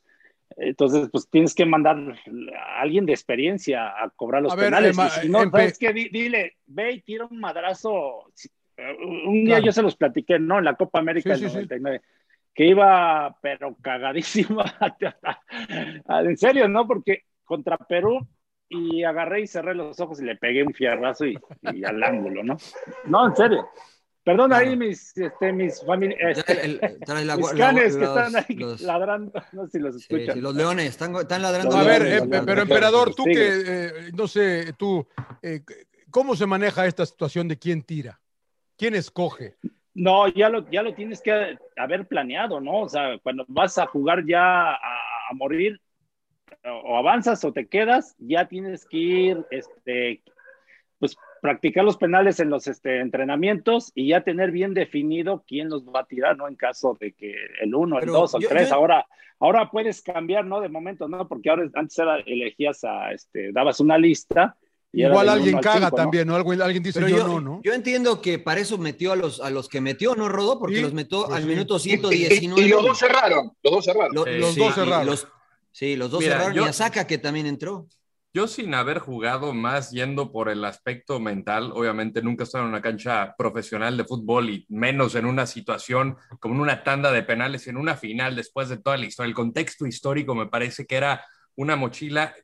Entonces, 0.58 1.08
pues 1.10 1.26
tienes 1.30 1.54
que 1.54 1.64
mandar 1.64 1.96
a 2.54 2.82
alguien 2.82 3.06
de 3.06 3.14
experiencia 3.14 3.86
a 3.88 4.10
cobrar 4.10 4.42
los 4.42 4.52
A 4.52 4.56
ver, 4.56 4.66
penales. 4.66 4.90
Emma, 4.90 5.06
y 5.06 5.10
si 5.22 5.28
no, 5.30 5.38
Empe- 5.38 5.50
¿sabes 5.52 5.78
qué? 5.78 5.92
Di- 5.94 6.10
Dile, 6.10 6.56
ve 6.66 6.92
y 6.92 7.00
tira 7.00 7.24
un 7.24 7.40
madrazo. 7.40 8.30
Eh, 8.90 8.96
Un 9.26 9.44
día 9.44 9.54
Claro. 9.56 9.66
yo 9.66 9.72
se 9.72 9.82
los 9.82 9.96
platiqué, 9.96 10.38
¿no? 10.38 10.58
En 10.58 10.64
la 10.64 10.74
Copa 10.74 10.98
América 10.98 11.34
Sí, 11.36 11.42
del 11.42 11.50
sí, 11.50 11.56
sí. 11.56 11.62
99. 11.66 12.02
Que 12.54 12.66
iba, 12.66 13.36
pero 13.40 13.76
cagadísima. 13.80 14.64
en 16.08 16.36
serio, 16.36 16.68
¿no? 16.68 16.86
Porque 16.86 17.22
contra 17.44 17.76
Perú 17.78 18.26
y 18.68 19.04
agarré 19.04 19.42
y 19.42 19.46
cerré 19.46 19.74
los 19.74 19.98
ojos 20.00 20.20
y 20.20 20.24
le 20.24 20.36
pegué 20.36 20.62
un 20.62 20.72
fierrazo 20.72 21.26
y, 21.26 21.38
y 21.72 21.84
al 21.84 22.02
ángulo, 22.02 22.42
¿no? 22.42 22.56
No, 23.04 23.26
en 23.28 23.36
serio. 23.36 23.68
Perdón 24.24 24.52
ahí 24.52 24.76
mis, 24.76 25.16
este, 25.16 25.52
mis 25.52 25.80
trae 25.84 27.24
la- 27.24 27.36
mis 27.36 27.50
canes 27.52 27.96
que 27.96 28.00
los- 28.00 28.08
están 28.16 28.36
ahí 28.36 28.54
los- 28.56 28.80
ladrando. 28.80 29.32
No 29.52 29.64
sé 29.66 29.72
si 29.72 29.78
los 29.80 29.96
escuchan. 29.96 30.34
sí, 30.36 30.40
los 30.40 30.54
leones 30.54 30.86
están, 30.90 31.14
están 31.16 31.42
ladrando. 31.42 31.76
A 31.76 31.82
ver, 31.82 32.02
leones, 32.02 32.22
eh, 32.22 32.26
pero 32.30 32.44
leones. 32.44 32.62
emperador, 32.62 33.14
tú 33.14 33.24
Los 33.26 33.36
que, 33.36 33.62
eh, 33.66 33.92
no 34.14 34.28
sé, 34.28 34.74
tú, 34.74 35.06
eh, 35.42 35.62
¿cómo 36.10 36.36
se 36.36 36.46
maneja 36.46 36.86
esta 36.86 37.04
situación 37.04 37.48
de 37.48 37.58
quién 37.58 37.82
tira? 37.82 38.20
¿Quién 38.82 38.96
escoge? 38.96 39.54
No, 39.94 40.26
ya 40.26 40.48
lo, 40.48 40.68
ya 40.68 40.82
lo 40.82 40.92
tienes 40.92 41.22
que 41.22 41.56
haber 41.76 42.08
planeado, 42.08 42.60
¿no? 42.60 42.80
O 42.80 42.88
sea, 42.88 43.16
cuando 43.22 43.44
vas 43.46 43.78
a 43.78 43.86
jugar 43.86 44.26
ya 44.26 44.72
a, 44.72 44.76
a 45.30 45.34
morir, 45.34 45.80
o 46.64 46.96
avanzas 46.96 47.44
o 47.44 47.52
te 47.52 47.68
quedas, 47.68 48.16
ya 48.18 48.48
tienes 48.48 48.84
que 48.84 48.96
ir, 48.96 49.46
este, 49.52 50.24
pues 50.98 51.16
practicar 51.40 51.84
los 51.84 51.96
penales 51.96 52.40
en 52.40 52.50
los 52.50 52.66
este, 52.66 52.98
entrenamientos 52.98 53.92
y 53.94 54.08
ya 54.08 54.22
tener 54.22 54.50
bien 54.50 54.74
definido 54.74 55.44
quién 55.46 55.68
los 55.68 55.84
va 55.86 56.00
a 56.00 56.06
tirar, 56.06 56.36
¿no? 56.36 56.48
En 56.48 56.56
caso 56.56 56.96
de 56.98 57.12
que 57.12 57.36
el 57.60 57.76
uno, 57.76 58.00
el 58.00 58.06
dos 58.06 58.34
o 58.34 58.38
el 58.38 58.42
yo- 58.42 58.48
tres, 58.48 58.70
yo- 58.70 58.74
ahora, 58.74 59.06
ahora 59.38 59.70
puedes 59.70 60.02
cambiar, 60.02 60.44
¿no? 60.44 60.60
De 60.60 60.68
momento, 60.68 61.06
¿no? 61.06 61.28
Porque 61.28 61.50
ahora 61.50 61.70
antes 61.74 61.96
era, 62.00 62.16
elegías 62.18 62.82
a, 62.82 63.12
este, 63.12 63.52
dabas 63.52 63.78
una 63.78 63.96
lista. 63.96 64.56
Igual 64.92 65.28
alguien 65.30 65.58
caga 65.58 65.86
cinco, 65.86 65.90
¿no? 65.90 65.96
también, 65.96 66.28
¿no? 66.28 66.36
Alguien, 66.36 66.60
alguien 66.62 66.82
dice 66.82 67.00
yo, 67.00 67.08
yo, 67.08 67.26
no, 67.26 67.40
¿no? 67.40 67.60
yo 67.64 67.72
entiendo 67.72 68.20
que 68.20 68.38
para 68.38 68.60
eso 68.60 68.76
metió 68.76 69.12
a 69.12 69.16
los, 69.16 69.40
a 69.40 69.48
los 69.50 69.68
que 69.68 69.80
metió, 69.80 70.14
¿no, 70.14 70.28
Rodó? 70.28 70.58
Porque 70.58 70.76
Sí, 70.76 70.82
los 70.82 70.92
metió 70.92 71.24
pues 71.24 71.34
al 71.36 71.42
sí. 71.42 71.48
minuto 71.48 71.74
Y, 71.76 71.78
y- 71.78 71.80
119. 71.80 72.66
y 72.66 72.68
los 72.70 72.82
dos 72.84 72.98
cerraron, 72.98 73.52
los 73.62 73.72
dos 73.72 73.84
cerraron. 73.84 74.14
Lo- 74.14 74.24
Sí, 74.24 74.30
los 74.38 74.54
sí, 74.54 74.60
dos 74.60 74.74
cerraron. 74.74 75.06
los- 75.06 75.28
sí, 75.70 75.96
los 75.96 76.10
dos 76.10 76.20
Mira, 76.20 76.32
cerraron. 76.34 76.54
yo- 76.56 76.64
Y 76.64 76.68
a 76.68 76.72
Saka, 76.74 77.06
que 77.06 77.16
también 77.18 77.46
entró. 77.46 77.86
Yo 78.34 78.46
sin 78.48 78.72
haber 78.74 78.98
jugado 78.98 79.52
más 79.52 79.90
yendo 79.90 80.32
por 80.32 80.48
el 80.48 80.64
aspecto 80.64 81.20
mental, 81.20 81.70
obviamente 81.74 82.22
nunca 82.22 82.42
he 82.42 82.46
estado 82.46 82.64
en 82.64 82.70
una 82.70 82.80
cancha 82.80 83.34
profesional 83.36 83.96
de 83.98 84.04
fútbol 84.04 84.48
y 84.48 84.64
menos 84.70 85.14
en 85.16 85.26
una 85.26 85.46
situación 85.46 86.16
como 86.40 86.54
en 86.54 86.60
una 86.62 86.82
tanda 86.82 87.12
de 87.12 87.22
penales, 87.22 87.66
en 87.66 87.76
una 87.76 87.94
final 87.94 88.34
después 88.34 88.70
de 88.70 88.78
toda 88.78 88.96
la 88.96 89.04
historia. 89.04 89.28
El 89.28 89.34
contexto 89.34 89.86
histórico 89.86 90.34
me 90.34 90.46
parece 90.46 90.86
que 90.86 90.96
era 90.96 91.22
una 91.56 91.76
mochila 91.76 92.34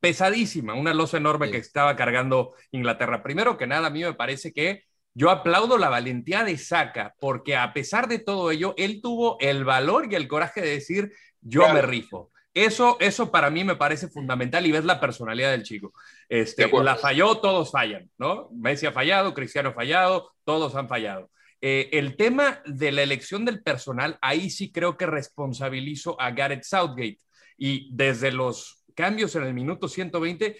pesadísima, 0.00 0.74
una 0.74 0.94
losa 0.94 1.16
enorme 1.16 1.46
Sí. 1.46 1.52
que 1.52 1.58
estaba 1.58 1.96
cargando 1.96 2.54
Inglaterra. 2.70 3.22
Primero 3.22 3.56
que 3.56 3.66
nada, 3.66 3.88
a 3.88 3.90
mí 3.90 4.02
me 4.02 4.14
parece 4.14 4.52
que 4.52 4.84
yo 5.14 5.30
aplaudo 5.30 5.78
la 5.78 5.88
valentía 5.88 6.44
de 6.44 6.56
Saka, 6.56 7.14
porque 7.20 7.56
a 7.56 7.72
pesar 7.72 8.06
de 8.08 8.18
todo 8.20 8.50
ello, 8.50 8.74
él 8.76 9.00
tuvo 9.02 9.36
el 9.40 9.64
valor 9.64 10.06
y 10.10 10.14
el 10.14 10.28
coraje 10.28 10.60
de 10.60 10.70
decir, 10.70 11.12
yo 11.40 11.62
Claro. 11.62 11.74
me 11.74 11.82
rifo. 11.82 12.30
Eso, 12.54 12.96
eso 13.00 13.30
para 13.30 13.50
mí 13.50 13.62
me 13.62 13.76
parece 13.76 14.08
fundamental 14.08 14.66
y 14.66 14.72
ves 14.72 14.84
la 14.84 15.00
personalidad 15.00 15.50
del 15.50 15.62
chico. 15.62 15.92
Este, 16.28 16.68
la 16.82 16.96
falló, 16.96 17.36
todos 17.38 17.70
fallan, 17.70 18.10
¿no? 18.18 18.48
Messi 18.52 18.86
ha 18.86 18.92
fallado, 18.92 19.34
Cristiano 19.34 19.68
ha 19.70 19.74
fallado, 19.74 20.32
todos 20.44 20.74
han 20.74 20.88
fallado. 20.88 21.30
Eh, 21.60 21.88
el 21.92 22.16
tema 22.16 22.60
de 22.66 22.92
la 22.92 23.02
elección 23.02 23.44
del 23.44 23.62
personal, 23.62 24.18
ahí 24.20 24.50
sí 24.50 24.70
creo 24.72 24.96
que 24.96 25.06
responsabilizo 25.06 26.20
a 26.20 26.30
Gareth 26.30 26.64
Southgate. 26.64 27.18
Y 27.56 27.90
desde 27.92 28.30
los 28.32 28.77
cambios 28.98 29.36
en 29.36 29.44
el 29.44 29.54
minuto 29.54 29.86
120, 29.86 30.56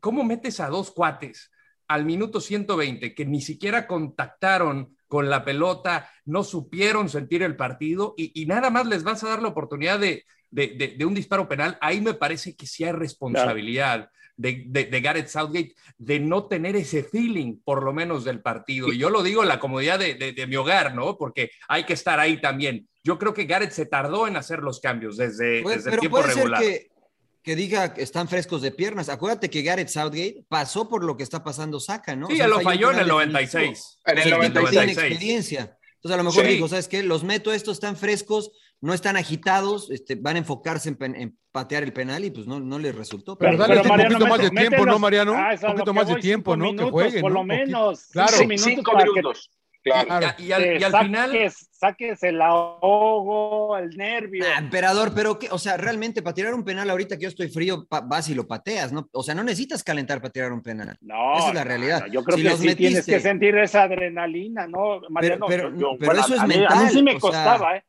¿cómo 0.00 0.22
metes 0.22 0.60
a 0.60 0.68
dos 0.68 0.90
cuates 0.90 1.50
al 1.88 2.04
minuto 2.04 2.42
120 2.42 3.14
que 3.14 3.24
ni 3.24 3.40
siquiera 3.40 3.86
contactaron 3.86 4.98
con 5.08 5.30
la 5.30 5.46
pelota, 5.46 6.10
no 6.26 6.44
supieron 6.44 7.08
sentir 7.08 7.42
el 7.42 7.56
partido 7.56 8.12
y, 8.18 8.42
y 8.42 8.44
nada 8.44 8.68
más 8.68 8.86
les 8.86 9.02
vas 9.02 9.24
a 9.24 9.30
dar 9.30 9.40
la 9.40 9.48
oportunidad 9.48 9.98
de, 9.98 10.26
de, 10.50 10.74
de, 10.76 10.88
de 10.88 11.04
un 11.06 11.14
disparo 11.14 11.48
penal? 11.48 11.78
Ahí 11.80 12.02
me 12.02 12.12
parece 12.12 12.54
que 12.54 12.66
sí 12.66 12.84
hay 12.84 12.92
responsabilidad. 12.92 14.10
De, 14.36 15.00
Gareth 15.02 15.28
Southgate 15.28 15.74
de 15.98 16.20
no 16.20 16.46
tener 16.46 16.76
ese 16.76 17.02
feeling, 17.02 17.60
por 17.62 17.82
lo 17.82 17.92
menos, 17.92 18.24
del 18.24 18.40
partido. 18.40 18.92
Y 18.92 18.98
yo 18.98 19.10
lo 19.10 19.22
digo 19.22 19.42
en 19.42 19.48
la 19.48 19.60
comodidad 19.60 19.98
de, 19.98 20.46
mi 20.48 20.56
hogar, 20.56 20.94
¿no? 20.94 21.16
Porque 21.18 21.50
hay 21.68 21.84
que 21.84 21.94
estar 21.94 22.20
ahí 22.20 22.40
también. 22.40 22.88
Yo 23.04 23.18
creo 23.18 23.34
que 23.34 23.44
Gareth 23.44 23.72
se 23.72 23.86
tardó 23.86 24.26
en 24.26 24.36
hacer 24.36 24.60
los 24.60 24.80
cambios 24.80 25.16
desde, 25.16 25.62
Pues, 25.62 25.84
desde 25.84 25.90
pero 25.90 25.94
el 25.94 26.00
tiempo 26.00 26.16
puede 26.18 26.34
regular. 26.34 26.62
Ser 26.62 26.72
que, 26.72 26.99
que 27.42 27.56
diga 27.56 27.94
que 27.94 28.02
están 28.02 28.28
frescos 28.28 28.60
de 28.62 28.70
piernas. 28.70 29.08
Acuérdate 29.08 29.48
que 29.50 29.62
Gareth 29.62 29.88
Southgate 29.88 30.44
pasó 30.48 30.88
por 30.88 31.04
lo 31.04 31.16
que 31.16 31.22
está 31.22 31.42
pasando 31.42 31.80
Saka, 31.80 32.14
¿no? 32.16 32.26
Sí, 32.26 32.34
O 32.34 32.36
sea, 32.36 32.44
ya 32.46 32.48
lo 32.48 32.60
falló 32.60 32.90
en 32.92 32.98
el 32.98 33.06
definitivo. 33.06 33.16
96. 33.16 33.98
En 34.04 34.18
el 34.18 34.18
O 34.18 34.22
sea, 34.22 34.40
tipo 34.40 34.54
96. 34.60 34.70
tiene 34.70 34.92
experiencia. 35.08 35.76
Entonces, 35.96 36.14
a 36.14 36.16
lo 36.16 36.24
mejor 36.24 36.44
Sí. 36.44 36.50
dijo, 36.52 36.68
¿sabes 36.68 36.88
qué? 36.88 37.02
Los 37.02 37.24
meto 37.24 37.52
estos, 37.52 37.74
están 37.76 37.96
frescos, 37.96 38.50
no 38.82 38.94
están 38.94 39.16
agitados, 39.16 39.90
este, 39.90 40.14
van 40.14 40.36
a 40.36 40.38
enfocarse 40.38 40.88
en, 40.88 40.96
pen- 40.96 41.14
en 41.14 41.38
patear 41.52 41.82
el 41.82 41.92
penal 41.92 42.24
y 42.24 42.30
pues 42.30 42.46
no, 42.46 42.60
no 42.60 42.78
les 42.78 42.94
resultó. 42.94 43.36
Pero 43.36 43.52
Pero- 43.52 43.62
dale 43.62 43.72
pero 43.74 43.82
un 43.82 43.88
Mariano, 43.88 44.14
poquito 44.18 44.30
más 44.30 44.40
de 44.40 44.50
tiempo, 44.50 44.86
¿no. 44.86 44.98
Mariano? 44.98 45.32
Ah, 45.36 45.50
un 45.62 45.72
poquito 45.72 45.94
más 45.94 46.08
de 46.08 46.16
tiempo, 46.16 46.56
¿no? 46.56 46.74
que 46.74 46.84
jueguen. 46.90 47.20
Por 47.20 47.32
¿no? 47.32 47.38
lo 47.40 47.44
menos. 47.44 48.04
Claro. 48.12 48.28
cinco 48.32 48.40
Sí, 48.42 48.46
minutos 48.46 48.72
cinco 48.74 48.92
para 48.92 49.04
que 49.04 49.10
minutos. 49.10 49.50
Claro. 49.82 50.26
Y, 50.38 50.44
y 50.44 50.52
al, 50.52 50.62
te 50.62 50.78
y 50.78 50.82
al 50.84 50.92
final, 51.04 51.30
saques, 51.30 51.68
saques 51.72 52.22
el 52.22 52.40
ahogo, 52.42 53.78
el 53.78 53.90
nervio. 53.96 54.44
Ah, 54.46 54.58
emperador, 54.58 55.12
pero 55.14 55.38
qué, 55.38 55.48
o 55.50 55.58
sea, 55.58 55.76
realmente 55.76 56.22
para 56.22 56.34
tirar 56.34 56.54
un 56.54 56.64
penal 56.64 56.88
ahorita 56.90 57.16
que 57.16 57.22
yo 57.22 57.28
estoy 57.28 57.48
frío, 57.48 57.86
pa- 57.88 58.00
vas 58.02 58.28
y 58.28 58.34
lo 58.34 58.46
pateas, 58.46 58.92
¿no? 58.92 59.08
O 59.12 59.22
sea, 59.22 59.34
no 59.34 59.42
necesitas 59.42 59.82
calentar 59.82 60.20
para 60.20 60.32
tirar 60.32 60.52
un 60.52 60.62
penal. 60.62 60.96
No, 61.00 61.38
Esa 61.38 61.48
es 61.48 61.54
la 61.54 61.64
realidad. 61.64 62.00
no, 62.02 62.06
yo 62.12 62.22
creo 62.24 62.36
Si 62.36 62.42
que 62.42 62.48
los 62.50 62.58
sí 62.60 62.74
tienes 62.76 62.98
metiste- 63.08 63.12
que 63.14 63.20
sentir 63.20 63.56
esa 63.56 63.82
adrenalina, 63.84 64.66
¿no? 64.66 65.00
Mariano? 65.08 65.46
pero- 65.48 65.70
Yo- 65.70 65.78
yo- 65.92 65.96
pero 65.98 66.12
eso 66.12 66.34
es 66.34 66.40
a 66.40 66.46
mí, 66.46 66.54
A 66.54 66.56
mí 66.58 66.62
mental, 66.62 66.90
sí 66.90 67.02
me 67.02 67.10
o 67.16 67.20
sea, 67.20 67.20
costaba, 67.20 67.76
¿eh? 67.76 67.84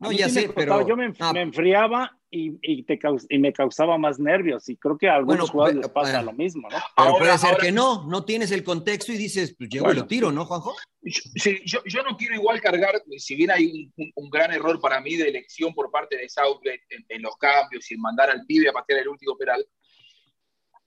A 0.00 0.04
No, 0.04 0.12
ya 0.12 0.28
sí 0.28 0.34
sé, 0.40 0.50
pero- 0.54 0.86
Yo 0.86 0.96
me, 0.96 1.12
ah. 1.20 1.32
me 1.32 1.40
enfriaba 1.42 2.15
y, 2.30 2.58
y, 2.60 2.82
te 2.82 2.98
caus- 2.98 3.26
y 3.28 3.38
me 3.38 3.52
causaba 3.52 3.96
más 3.98 4.18
nervios. 4.18 4.68
Y 4.68 4.76
creo 4.76 4.98
que 4.98 5.08
a 5.08 5.14
algunos 5.16 5.38
Bueno, 5.38 5.52
jugadores 5.52 5.76
les 5.82 5.88
pasa 5.90 6.18
ah. 6.18 6.22
lo 6.22 6.32
mismo, 6.32 6.62
¿no? 6.68 6.76
Pero 6.76 6.84
Ahora- 7.08 7.18
puede 7.18 7.38
ser 7.38 7.50
ahora- 7.50 7.64
que 7.64 7.72
no, 7.72 8.06
no 8.08 8.24
tienes 8.24 8.50
el 8.50 8.64
contexto 8.64 9.12
y 9.12 9.16
dices, 9.16 9.54
pues 9.56 9.70
llego 9.70 9.84
y 9.84 9.88
Bueno. 9.88 10.00
lo 10.02 10.06
tiro, 10.06 10.32
¿no, 10.32 10.44
Juanjo? 10.44 10.74
Yo- 11.02 11.20
Sí, 11.36 11.60
yo, 11.64 11.80
yo 11.86 12.02
no 12.02 12.16
quiero 12.16 12.34
igual 12.34 12.60
cargar, 12.60 13.00
si 13.18 13.34
bien 13.36 13.50
hay 13.52 13.66
un, 13.66 13.92
un- 13.96 14.12
un 14.16 14.30
gran 14.30 14.52
error 14.52 14.80
para 14.80 15.00
mí 15.00 15.14
de 15.16 15.28
elección 15.28 15.72
por 15.72 15.90
parte 15.90 16.16
de 16.16 16.28
Southgate 16.28 16.82
en, 16.90 17.04
en 17.08 17.22
los 17.22 17.36
cambios 17.36 17.90
y 17.90 17.94
en 17.94 18.00
mandar 18.00 18.30
al 18.30 18.44
pibe 18.44 18.68
a 18.68 18.72
patear 18.72 19.00
el 19.00 19.08
último 19.08 19.36
penal, 19.38 19.64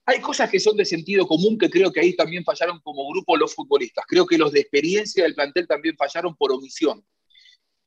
hay 0.06 0.20
cosas 0.20 0.50
que 0.50 0.58
son 0.58 0.76
de 0.76 0.84
sentido 0.84 1.26
común 1.26 1.56
que 1.56 1.70
creo 1.70 1.92
que 1.92 2.00
ahí 2.00 2.16
también 2.16 2.42
fallaron 2.44 2.80
como 2.80 3.08
grupo 3.10 3.36
los 3.36 3.54
futbolistas. 3.54 4.04
Creo 4.08 4.26
que 4.26 4.36
los 4.38 4.50
de 4.52 4.60
experiencia 4.60 5.22
del 5.22 5.34
plantel 5.34 5.66
también 5.68 5.96
fallaron 5.96 6.34
por 6.36 6.50
omisión. 6.52 7.04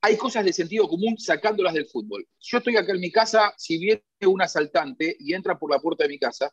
Hay 0.06 0.16
cosas 0.18 0.44
de 0.44 0.52
sentido 0.52 0.86
común 0.86 1.16
sacándolas 1.18 1.72
del 1.72 1.86
fútbol. 1.86 2.26
Yo 2.40 2.58
estoy 2.58 2.76
acá 2.76 2.92
en 2.92 3.00
mi 3.00 3.10
casa, 3.10 3.54
si 3.56 3.78
viene 3.78 4.02
un 4.26 4.42
asaltante 4.42 5.16
y 5.18 5.32
entra 5.32 5.58
por 5.58 5.70
la 5.70 5.78
puerta 5.78 6.04
de 6.04 6.10
mi 6.10 6.18
casa, 6.18 6.52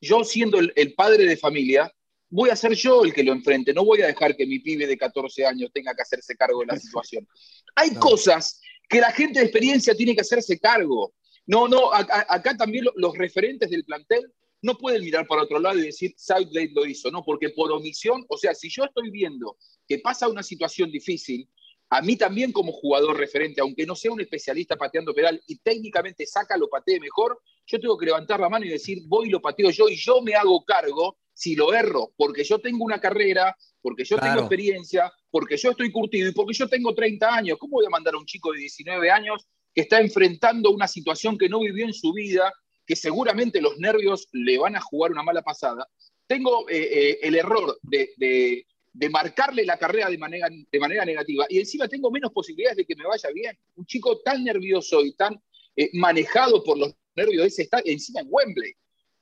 yo 0.00 0.24
siendo 0.24 0.58
el, 0.58 0.72
el 0.74 0.94
padre 0.94 1.24
de 1.24 1.36
familia, 1.36 1.92
voy 2.28 2.50
a 2.50 2.56
ser 2.56 2.72
yo 2.74 3.04
el 3.04 3.12
que 3.14 3.22
lo 3.22 3.32
enfrente, 3.32 3.72
no 3.72 3.84
voy 3.84 4.02
a 4.02 4.08
dejar 4.08 4.36
que 4.36 4.46
mi 4.46 4.58
pibe 4.58 4.86
de 4.86 4.98
14 4.98 5.46
años 5.46 5.70
tenga 5.72 5.94
que 5.94 6.02
hacerse 6.02 6.34
cargo 6.36 6.60
de 6.60 6.66
la 6.66 6.76
situación. 6.78 7.26
Hay 7.76 7.94
cosas 7.94 8.60
que 8.88 9.00
la 9.00 9.12
gente 9.12 9.38
de 9.38 9.44
experiencia 9.46 9.94
tiene 9.94 10.14
que 10.16 10.22
hacerse 10.22 10.58
cargo. 10.58 11.14
No, 11.46 11.68
no, 11.68 11.92
a- 11.92 11.98
a- 12.00 12.34
acá 12.34 12.56
también 12.56 12.84
lo- 12.84 12.92
los 12.96 13.16
referentes 13.16 13.70
del 13.70 13.84
plantel 13.84 14.32
no 14.60 14.76
pueden 14.76 15.04
mirar 15.04 15.24
para 15.28 15.42
otro 15.42 15.60
lado 15.60 15.78
y 15.78 15.82
decir 15.82 16.14
Southgate 16.16 16.72
lo 16.74 16.84
hizo, 16.84 17.10
¿no? 17.12 17.22
Porque 17.24 17.50
por 17.50 17.70
omisión, 17.70 18.24
o 18.28 18.36
sea, 18.36 18.54
si 18.56 18.68
yo 18.68 18.82
estoy 18.84 19.08
viendo 19.10 19.56
que 19.86 19.98
pasa 20.00 20.28
una 20.28 20.42
situación 20.42 20.90
difícil, 20.90 21.48
a 21.90 22.02
mí 22.02 22.16
también 22.16 22.52
como 22.52 22.72
jugador 22.72 23.16
referente, 23.16 23.60
aunque 23.60 23.86
no 23.86 23.94
sea 23.96 24.12
un 24.12 24.20
especialista 24.20 24.76
pateando 24.76 25.14
penal 25.14 25.40
y 25.46 25.58
técnicamente 25.58 26.26
saca 26.26 26.56
lo 26.56 26.68
patee 26.68 27.00
mejor, 27.00 27.40
yo 27.66 27.80
tengo 27.80 27.96
que 27.96 28.06
levantar 28.06 28.40
la 28.40 28.48
mano 28.48 28.64
y 28.66 28.68
decir, 28.68 29.02
voy 29.06 29.28
y 29.28 29.30
lo 29.30 29.40
pateo 29.40 29.70
yo 29.70 29.88
y 29.88 29.96
yo 29.96 30.20
me 30.22 30.34
hago 30.34 30.64
cargo 30.64 31.18
si 31.32 31.54
lo 31.54 31.72
erro, 31.72 32.12
porque 32.16 32.44
yo 32.44 32.58
tengo 32.58 32.84
una 32.84 33.00
carrera, 33.00 33.56
porque 33.80 34.04
yo 34.04 34.16
Claro. 34.16 34.32
tengo 34.32 34.40
experiencia, 34.46 35.12
porque 35.30 35.56
yo 35.56 35.70
estoy 35.70 35.90
curtido 35.92 36.28
y 36.28 36.32
porque 36.32 36.52
yo 36.54 36.68
tengo 36.68 36.94
30 36.94 37.32
años. 37.34 37.58
¿Cómo 37.58 37.76
voy 37.76 37.86
a 37.86 37.90
mandar 37.90 38.14
a 38.14 38.18
un 38.18 38.26
chico 38.26 38.52
de 38.52 38.58
19 38.58 39.10
años 39.10 39.46
que 39.72 39.82
está 39.82 40.00
enfrentando 40.00 40.70
una 40.72 40.88
situación 40.88 41.38
que 41.38 41.48
no 41.48 41.60
vivió 41.60 41.84
en 41.86 41.92
su 41.94 42.12
vida, 42.12 42.52
que 42.84 42.96
seguramente 42.96 43.60
los 43.60 43.78
nervios 43.78 44.28
le 44.32 44.58
van 44.58 44.74
a 44.76 44.80
jugar 44.80 45.12
una 45.12 45.22
mala 45.22 45.42
pasada? 45.42 45.86
Tengo 46.26 46.68
eh, 46.68 46.76
eh, 46.92 47.18
el 47.22 47.36
error 47.36 47.78
de, 47.82 48.10
de- 48.16 48.66
de 48.92 49.10
marcarle 49.10 49.64
la 49.64 49.78
carrera 49.78 50.08
de 50.10 50.18
manera, 50.18 50.48
de 50.50 50.78
manera 50.80 51.04
negativa 51.04 51.46
y 51.48 51.58
encima 51.58 51.88
tengo 51.88 52.10
menos 52.10 52.32
posibilidades 52.32 52.76
de 52.78 52.84
que 52.84 52.96
me 52.96 53.04
vaya 53.04 53.28
bien. 53.34 53.56
Un 53.76 53.86
chico 53.86 54.20
tan 54.20 54.42
nervioso 54.44 55.04
y 55.04 55.12
tan 55.14 55.40
eh, 55.76 55.90
manejado 55.94 56.62
por 56.64 56.78
los 56.78 56.94
nervios, 57.14 57.46
ese 57.46 57.62
está 57.62 57.80
encima 57.84 58.20
en 58.20 58.26
Wembley. 58.30 58.72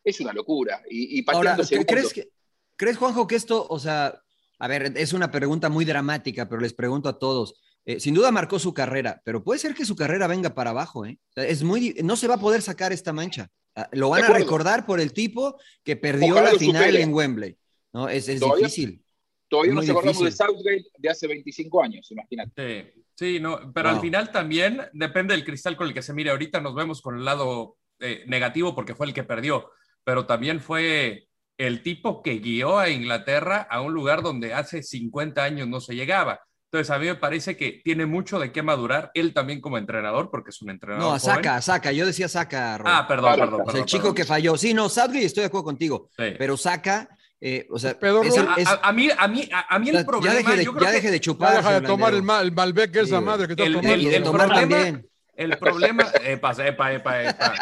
Es 0.04 0.20
una 0.20 0.32
locura. 0.32 0.82
Y, 0.88 1.18
y 1.18 1.24
Ahora, 1.28 1.56
pateando 1.56 1.62
¿cre- 1.62 1.66
segundos. 1.66 1.92
¿crees, 1.94 2.12
que, 2.12 2.28
¿crees, 2.76 2.96
Juanjo, 2.96 3.26
que 3.26 3.34
esto, 3.36 3.66
o 3.68 3.78
sea, 3.78 4.20
a 4.58 4.68
ver, 4.68 4.92
es 4.96 5.12
una 5.12 5.30
pregunta 5.30 5.68
muy 5.68 5.84
dramática, 5.84 6.48
pero 6.48 6.60
les 6.60 6.72
pregunto 6.72 7.08
a 7.08 7.18
todos, 7.18 7.60
eh, 7.84 8.00
sin 8.00 8.14
duda 8.14 8.30
marcó 8.30 8.58
su 8.58 8.72
carrera, 8.72 9.20
pero 9.24 9.42
puede 9.44 9.58
ser 9.60 9.74
que 9.74 9.84
su 9.84 9.94
carrera 9.96 10.26
venga 10.26 10.54
para 10.54 10.70
abajo, 10.70 11.04
¿eh? 11.06 11.18
Es 11.34 11.62
muy, 11.62 11.94
no 12.04 12.16
se 12.16 12.26
va 12.28 12.34
a 12.34 12.40
poder 12.40 12.62
sacar 12.62 12.92
esta 12.92 13.12
mancha. 13.12 13.48
Ah, 13.74 13.88
Lo 13.92 14.08
van 14.08 14.24
a 14.24 14.28
recordar 14.28 14.86
por 14.86 15.00
el 15.00 15.12
tipo 15.12 15.58
que 15.84 15.96
perdió 15.96 16.32
Ojalá 16.34 16.52
la 16.52 16.58
final 16.58 16.84
supere. 16.84 17.02
en 17.02 17.12
Wembley. 17.12 17.56
¿no? 17.92 18.08
Es, 18.08 18.28
es 18.28 18.40
difícil. 18.40 19.02
Todavía 19.48 19.72
Muy 19.74 19.82
nos 19.86 19.90
acordamos 19.90 20.24
de. 20.24 20.32
Southgate 20.32 20.84
de 20.98 21.08
hace 21.08 21.26
25 21.28 21.82
años, 21.82 22.10
imagínate. 22.10 22.92
Sí, 22.94 23.04
sí, 23.14 23.40
no, 23.40 23.72
pero 23.72 23.88
al 23.90 23.94
Wow. 23.96 24.02
final 24.02 24.32
también 24.32 24.82
depende 24.92 25.34
del 25.34 25.44
cristal 25.44 25.76
con 25.76 25.86
el 25.88 25.94
que 25.94 26.02
se 26.02 26.12
mire. 26.12 26.30
Ahorita 26.30 26.60
nos 26.60 26.74
vemos 26.74 27.00
con 27.00 27.16
el 27.18 27.24
lado 27.24 27.76
eh, 28.00 28.24
negativo 28.26 28.74
porque 28.74 28.94
fue 28.94 29.06
el 29.06 29.14
que 29.14 29.24
perdió, 29.24 29.70
pero 30.04 30.26
también 30.26 30.60
fue 30.60 31.28
el 31.58 31.82
tipo 31.82 32.22
que 32.22 32.38
guió 32.40 32.78
a 32.78 32.90
Inglaterra 32.90 33.66
a 33.70 33.80
un 33.80 33.94
lugar 33.94 34.22
donde 34.22 34.52
hace 34.52 34.82
50 34.82 35.42
años 35.42 35.66
no 35.68 35.80
se 35.80 35.94
llegaba. 35.94 36.40
Entonces 36.70 36.90
a 36.90 36.98
mí 36.98 37.06
me 37.06 37.14
parece 37.14 37.56
que 37.56 37.80
tiene 37.84 38.04
mucho 38.04 38.38
de 38.40 38.50
qué 38.52 38.60
madurar 38.60 39.10
él 39.14 39.32
también 39.32 39.60
como 39.62 39.78
entrenador, 39.78 40.28
porque 40.30 40.50
es 40.50 40.60
un 40.60 40.68
entrenador. 40.70 41.12
No. 41.12 41.18
Saca, 41.18 41.62
Saca. 41.62 41.92
Yo 41.92 42.04
decía 42.04 42.28
Saca. 42.28 42.76
Robert. 42.76 42.94
Ah, 42.98 43.06
perdón, 43.08 43.34
Claro, 43.34 43.50
perdón, 43.50 43.66
perdón. 43.66 43.80
el 43.80 43.86
chico 43.86 44.02
perdón. 44.02 44.14
que 44.16 44.24
falló. 44.26 44.56
Sí, 44.58 44.74
no, 44.74 44.88
Southgate, 44.90 45.24
estoy 45.24 45.42
de 45.42 45.46
acuerdo 45.46 45.64
contigo. 45.64 46.10
Sí. 46.18 46.24
Pero 46.36 46.56
Saca, 46.58 47.08
eh, 47.40 47.66
o 47.70 47.78
sea, 47.78 47.98
Pedro, 47.98 48.22
es 48.22 48.36
el- 48.36 48.48
A, 48.48 48.54
es- 48.56 48.66
a- 48.68 48.80
a 48.82 48.92
mí, 48.92 49.08
a 49.16 49.28
mí, 49.28 49.48
a, 49.52 49.78
mí 49.78 49.88
el 49.90 49.96
ya 49.96 50.04
problema. 50.06 50.34
deje 50.34 50.56
de, 50.56 50.64
yo 50.64 50.72
creo 50.72 50.84
ya 50.84 50.90
que 50.90 50.96
deje 50.96 51.10
de 51.10 51.16
Ya 51.18 51.20
chupar. 51.20 51.56
deja 51.56 51.80
de 51.80 51.86
tomar 51.86 52.08
el, 52.14 52.16
Landero. 52.16 52.22
ma- 52.34 52.40
el 52.40 52.52
Malbec 52.52 52.96
esa 52.96 53.18
Sí, 53.18 53.24
madre 53.24 53.46
que 53.46 53.52
está 53.52 53.64
el- 53.64 53.72
tomando. 53.74 54.08
De 54.08 54.16
el 54.16 54.22
tomar 54.22 54.46
problema- 54.48 54.60
también. 54.76 55.08
El 55.38 55.58
problema, 55.58 56.04
epa, 56.24 56.52
epa, 56.66 56.92
epa, 56.94 57.22
epa. 57.24 57.54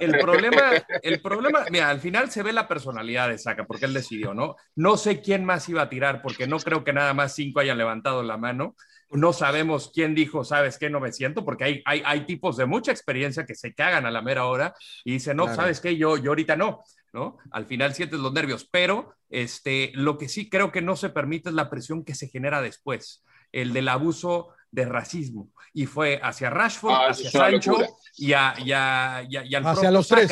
El 0.00 0.18
problema, 0.18 0.72
el 1.00 1.20
problema, 1.20 1.64
mira, 1.70 1.88
al 1.88 2.00
final 2.00 2.28
se 2.28 2.42
ve 2.42 2.52
la 2.52 2.66
personalidad 2.66 3.28
de 3.28 3.38
Saca, 3.38 3.64
porque 3.66 3.84
él 3.84 3.94
decidió, 3.94 4.34
¿no? 4.34 4.56
No 4.74 4.96
sé 4.96 5.20
quién 5.20 5.44
más 5.44 5.68
iba 5.68 5.82
a 5.82 5.88
tirar, 5.88 6.22
porque 6.22 6.48
no 6.48 6.58
creo 6.58 6.82
que 6.82 6.92
nada 6.92 7.14
más 7.14 7.32
cinco 7.36 7.60
hayan 7.60 7.78
levantado 7.78 8.24
la 8.24 8.36
mano. 8.36 8.74
No 9.10 9.32
sabemos 9.32 9.92
quién 9.94 10.16
dijo, 10.16 10.42
¿sabes 10.42 10.76
qué? 10.76 10.90
No 10.90 10.98
me 10.98 11.12
siento, 11.12 11.44
porque 11.44 11.62
hay, 11.62 11.82
hay, 11.86 12.02
hay 12.04 12.26
tipos 12.26 12.56
de 12.56 12.66
mucha 12.66 12.90
experiencia 12.90 13.46
que 13.46 13.54
se 13.54 13.72
cagan 13.74 14.06
a 14.06 14.10
la 14.10 14.20
mera 14.20 14.46
hora 14.46 14.74
y 15.04 15.12
dicen, 15.12 15.36
no, 15.36 15.44
Claro. 15.44 15.56
¿sabes 15.62 15.80
qué? 15.80 15.96
Yo, 15.96 16.16
yo 16.16 16.32
ahorita 16.32 16.56
no, 16.56 16.82
¿no? 17.14 17.38
Al 17.52 17.64
final 17.64 17.94
sientes 17.94 18.18
los 18.18 18.32
nervios, 18.32 18.68
pero 18.70 19.14
este, 19.30 19.92
lo 19.94 20.18
que 20.18 20.28
sí 20.28 20.50
creo 20.50 20.72
que 20.72 20.82
no 20.82 20.96
se 20.96 21.08
permite 21.10 21.48
es 21.48 21.54
la 21.54 21.70
presión 21.70 22.04
que 22.04 22.14
se 22.14 22.28
genera 22.28 22.60
después, 22.60 23.22
el 23.52 23.72
del 23.72 23.88
abuso 23.88 24.48
de 24.72 24.84
racismo. 24.84 25.50
Y 25.72 25.86
fue 25.86 26.20
hacia 26.22 26.50
Rashford, 26.50 26.92
Ah, 26.92 27.06
hacia 27.10 27.30
Sancho 27.30 27.76
y, 28.16 28.32
a, 28.32 28.54
y, 28.58 28.72
a- 28.72 29.24
y 29.30 29.36
a- 29.36 29.44
y 29.46 29.54
al 29.54 29.64
Hacia 29.66 29.90
los 29.92 30.08
tres. 30.08 30.30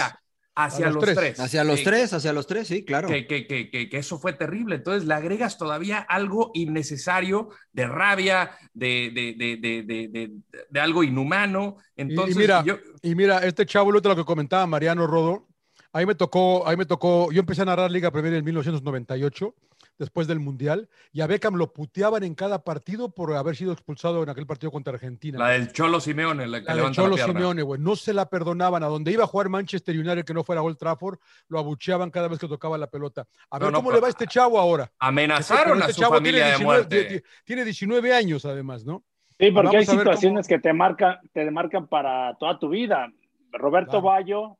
Hacia 0.54 0.86
los 0.86 0.96
los, 0.96 1.04
tres. 1.04 1.16
tres. 1.16 1.40
Hacia 1.40 1.64
los 1.64 1.82
tres, 1.82 2.12
hacia 2.12 2.32
los 2.34 2.46
tres, 2.46 2.68
sí, 2.68 2.84
claro. 2.84 3.08
Que, 3.08 3.26
que, 3.26 3.46
que, 3.46 3.70
que, 3.70 3.88
que 3.88 3.96
eso 3.96 4.18
fue 4.18 4.34
terrible. 4.34 4.74
Entonces 4.74 5.06
le 5.08 5.14
agregas 5.14 5.56
todavía 5.56 6.00
algo 6.00 6.50
innecesario 6.52 7.48
de 7.72 7.86
rabia, 7.86 8.50
de, 8.74 9.10
de, 9.14 9.34
de, 9.38 9.56
de, 9.56 9.82
de, 9.82 10.08
de- 10.08 10.32
de 10.68 10.80
algo 10.80 11.04
inhumano. 11.04 11.76
Y- 11.96 12.02
Entonces, 12.02 12.34
y, 12.36 12.38
mira, 12.38 12.62
yo, 12.64 12.76
y 13.00 13.14
mira, 13.14 13.38
este 13.38 13.64
chavo, 13.64 13.90
lo 13.92 14.00
lo 14.00 14.16
que 14.16 14.24
comentaba 14.26 14.66
Mariano 14.66 15.06
Rodo, 15.06 15.48
ahí 15.92 16.06
me 16.06 16.14
tocó, 16.14 16.66
ahí 16.66 16.76
me 16.76 16.86
tocó, 16.86 17.30
yo 17.32 17.40
empecé 17.40 17.62
a 17.62 17.66
narrar 17.66 17.90
Liga 17.90 18.10
Premier 18.10 18.34
en 18.34 18.44
1998, 18.44 19.54
después 19.98 20.26
del 20.26 20.40
Mundial, 20.40 20.88
y 21.12 21.20
a 21.20 21.26
Beckham 21.26 21.54
lo 21.54 21.72
puteaban 21.72 22.24
en 22.24 22.34
cada 22.34 22.64
partido 22.64 23.10
por 23.10 23.34
haber 23.34 23.54
sido 23.56 23.72
expulsado 23.72 24.22
en 24.22 24.28
aquel 24.30 24.46
partido 24.46 24.70
contra 24.72 24.94
Argentina. 24.94 25.38
la 25.38 25.50
del 25.50 25.72
Cholo 25.72 26.00
Simeone, 26.00 26.46
la 26.46 26.60
que 26.60 26.64
La 26.66 26.72
de 26.72 26.76
levanta 26.78 26.96
Cholo 27.02 27.16
la. 27.16 27.24
Simeone, 27.26 27.62
güey. 27.62 27.80
No 27.80 27.94
se 27.94 28.12
la 28.12 28.28
perdonaban. 28.28 28.82
A 28.82 28.86
donde 28.86 29.12
iba 29.12 29.24
a 29.24 29.26
jugar 29.26 29.48
Manchester 29.48 29.94
United, 29.96 30.24
que 30.24 30.34
no 30.34 30.42
fuera 30.44 30.62
Old 30.62 30.78
Trafford, 30.78 31.18
lo 31.48 31.58
abucheaban 31.58 32.10
cada 32.10 32.28
vez 32.28 32.38
que 32.38 32.48
tocaba 32.48 32.78
la 32.78 32.88
pelota. 32.88 33.26
A 33.50 33.58
ver 33.58 33.66
No, 33.66 33.70
no, 33.72 33.78
cómo 33.78 33.88
pero- 33.90 33.96
le 33.96 34.00
va 34.02 34.06
a 34.08 34.10
este 34.10 34.26
chavo 34.26 34.58
ahora. 34.58 34.90
Amenazaron 34.98 35.74
Pero 35.74 35.76
a 35.76 35.80
este 35.80 35.92
su 35.92 36.00
chavo 36.00 36.14
familia 36.14 36.40
tiene 36.44 36.50
de 36.52 36.58
19, 36.58 36.64
muerte. 36.78 37.08
tie- 37.10 37.24
tiene 37.44 37.64
19 37.64 38.14
años, 38.14 38.44
además, 38.44 38.84
¿no? 38.84 39.04
Sí, 39.38 39.50
porque 39.50 39.66
Vamos 39.68 39.74
hay 39.76 39.86
cómo- 39.86 39.98
situaciones 40.00 40.46
que 40.48 40.58
te 40.58 40.72
marcan, 40.72 41.18
te 41.32 41.50
marcan 41.50 41.86
para 41.86 42.34
toda 42.38 42.58
tu 42.58 42.68
vida. 42.70 43.12
Roberto 43.52 43.90
Claro. 44.00 44.06
Bayo, 44.06 44.58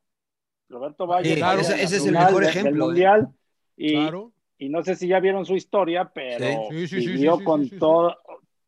Roberto 0.73 1.07
Bayo, 1.07 1.29
Sí, 1.29 1.35
claro, 1.37 1.61
ese- 1.61 1.81
ese 1.81 1.97
es 1.97 2.05
el 2.05 2.11
mejor 2.13 2.43
ejemplo, 2.43 2.71
del 2.71 2.75
¿eh? 2.75 2.85
mundial 3.09 3.29
y, 3.77 3.91
Claro. 3.93 4.33
y 4.57 4.69
no 4.69 4.83
sé 4.83 4.95
si 4.95 5.07
ya 5.07 5.19
vieron 5.19 5.45
su 5.45 5.55
historia, 5.55 6.11
pero 6.13 6.45
Sí, 6.69 6.87
sí, 6.87 6.87
sí, 6.87 7.01
sí, 7.01 7.07
vivió 7.13 7.33
sí, 7.33 7.39
sí, 7.39 7.43
con 7.45 7.63
sí, 7.63 7.69
sí. 7.69 7.77
todo 7.79 8.17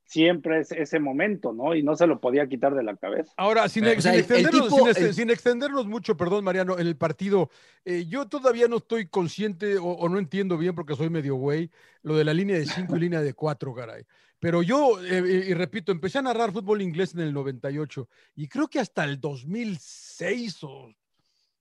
siempre 0.08 0.60
ese, 0.60 0.80
ese 0.82 1.00
momento, 1.00 1.52
¿no? 1.52 1.74
Y 1.74 1.82
no 1.82 1.96
se 1.96 2.06
lo 2.06 2.22
podía 2.22 2.48
quitar 2.48 2.76
de 2.76 2.84
la 2.84 2.96
cabeza. 2.96 3.34
Ahora, 3.38 3.68
sin, 3.68 3.86
O 3.86 3.89
sin 3.89 4.02
sea, 4.04 4.15
extendernos, 4.15 4.68
tipo- 4.70 4.78
sin, 4.78 4.88
ex- 4.88 5.02
el- 5.02 5.13
sin 5.15 5.30
extendernos 5.32 5.88
mucho, 5.88 6.15
perdón, 6.15 6.44
Mariano, 6.44 6.78
en 6.78 6.86
el 6.86 6.96
partido, 6.96 7.50
eh, 7.84 8.06
yo 8.08 8.28
todavía 8.28 8.68
no 8.68 8.78
estoy 8.78 9.08
consciente 9.08 9.78
o, 9.78 9.84
o 9.86 10.08
no 10.08 10.20
entiendo 10.20 10.60
bien 10.60 10.76
porque 10.76 10.96
soy 10.96 11.10
medio 11.10 11.36
güey, 11.36 11.72
lo 12.04 12.15
de 12.15 12.24
la 12.24 12.36
línea 12.36 12.56
de 12.56 12.68
5 12.68 12.96
y 12.96 13.00
línea 13.00 13.22
de 13.22 13.34
4, 13.34 13.74
caray. 13.74 14.04
Pero 14.39 14.62
yo, 14.62 15.04
eh, 15.04 15.46
y 15.50 15.54
repito, 15.56 15.91
empecé 15.91 16.20
a 16.20 16.22
narrar 16.22 16.52
fútbol 16.52 16.84
inglés 16.84 17.15
en 17.15 17.22
el 17.22 17.34
98 17.34 18.08
y 18.36 18.48
creo 18.48 18.68
que 18.68 18.80
hasta 18.80 19.04
el 19.06 19.20
2006 19.20 20.63
o 20.63 20.94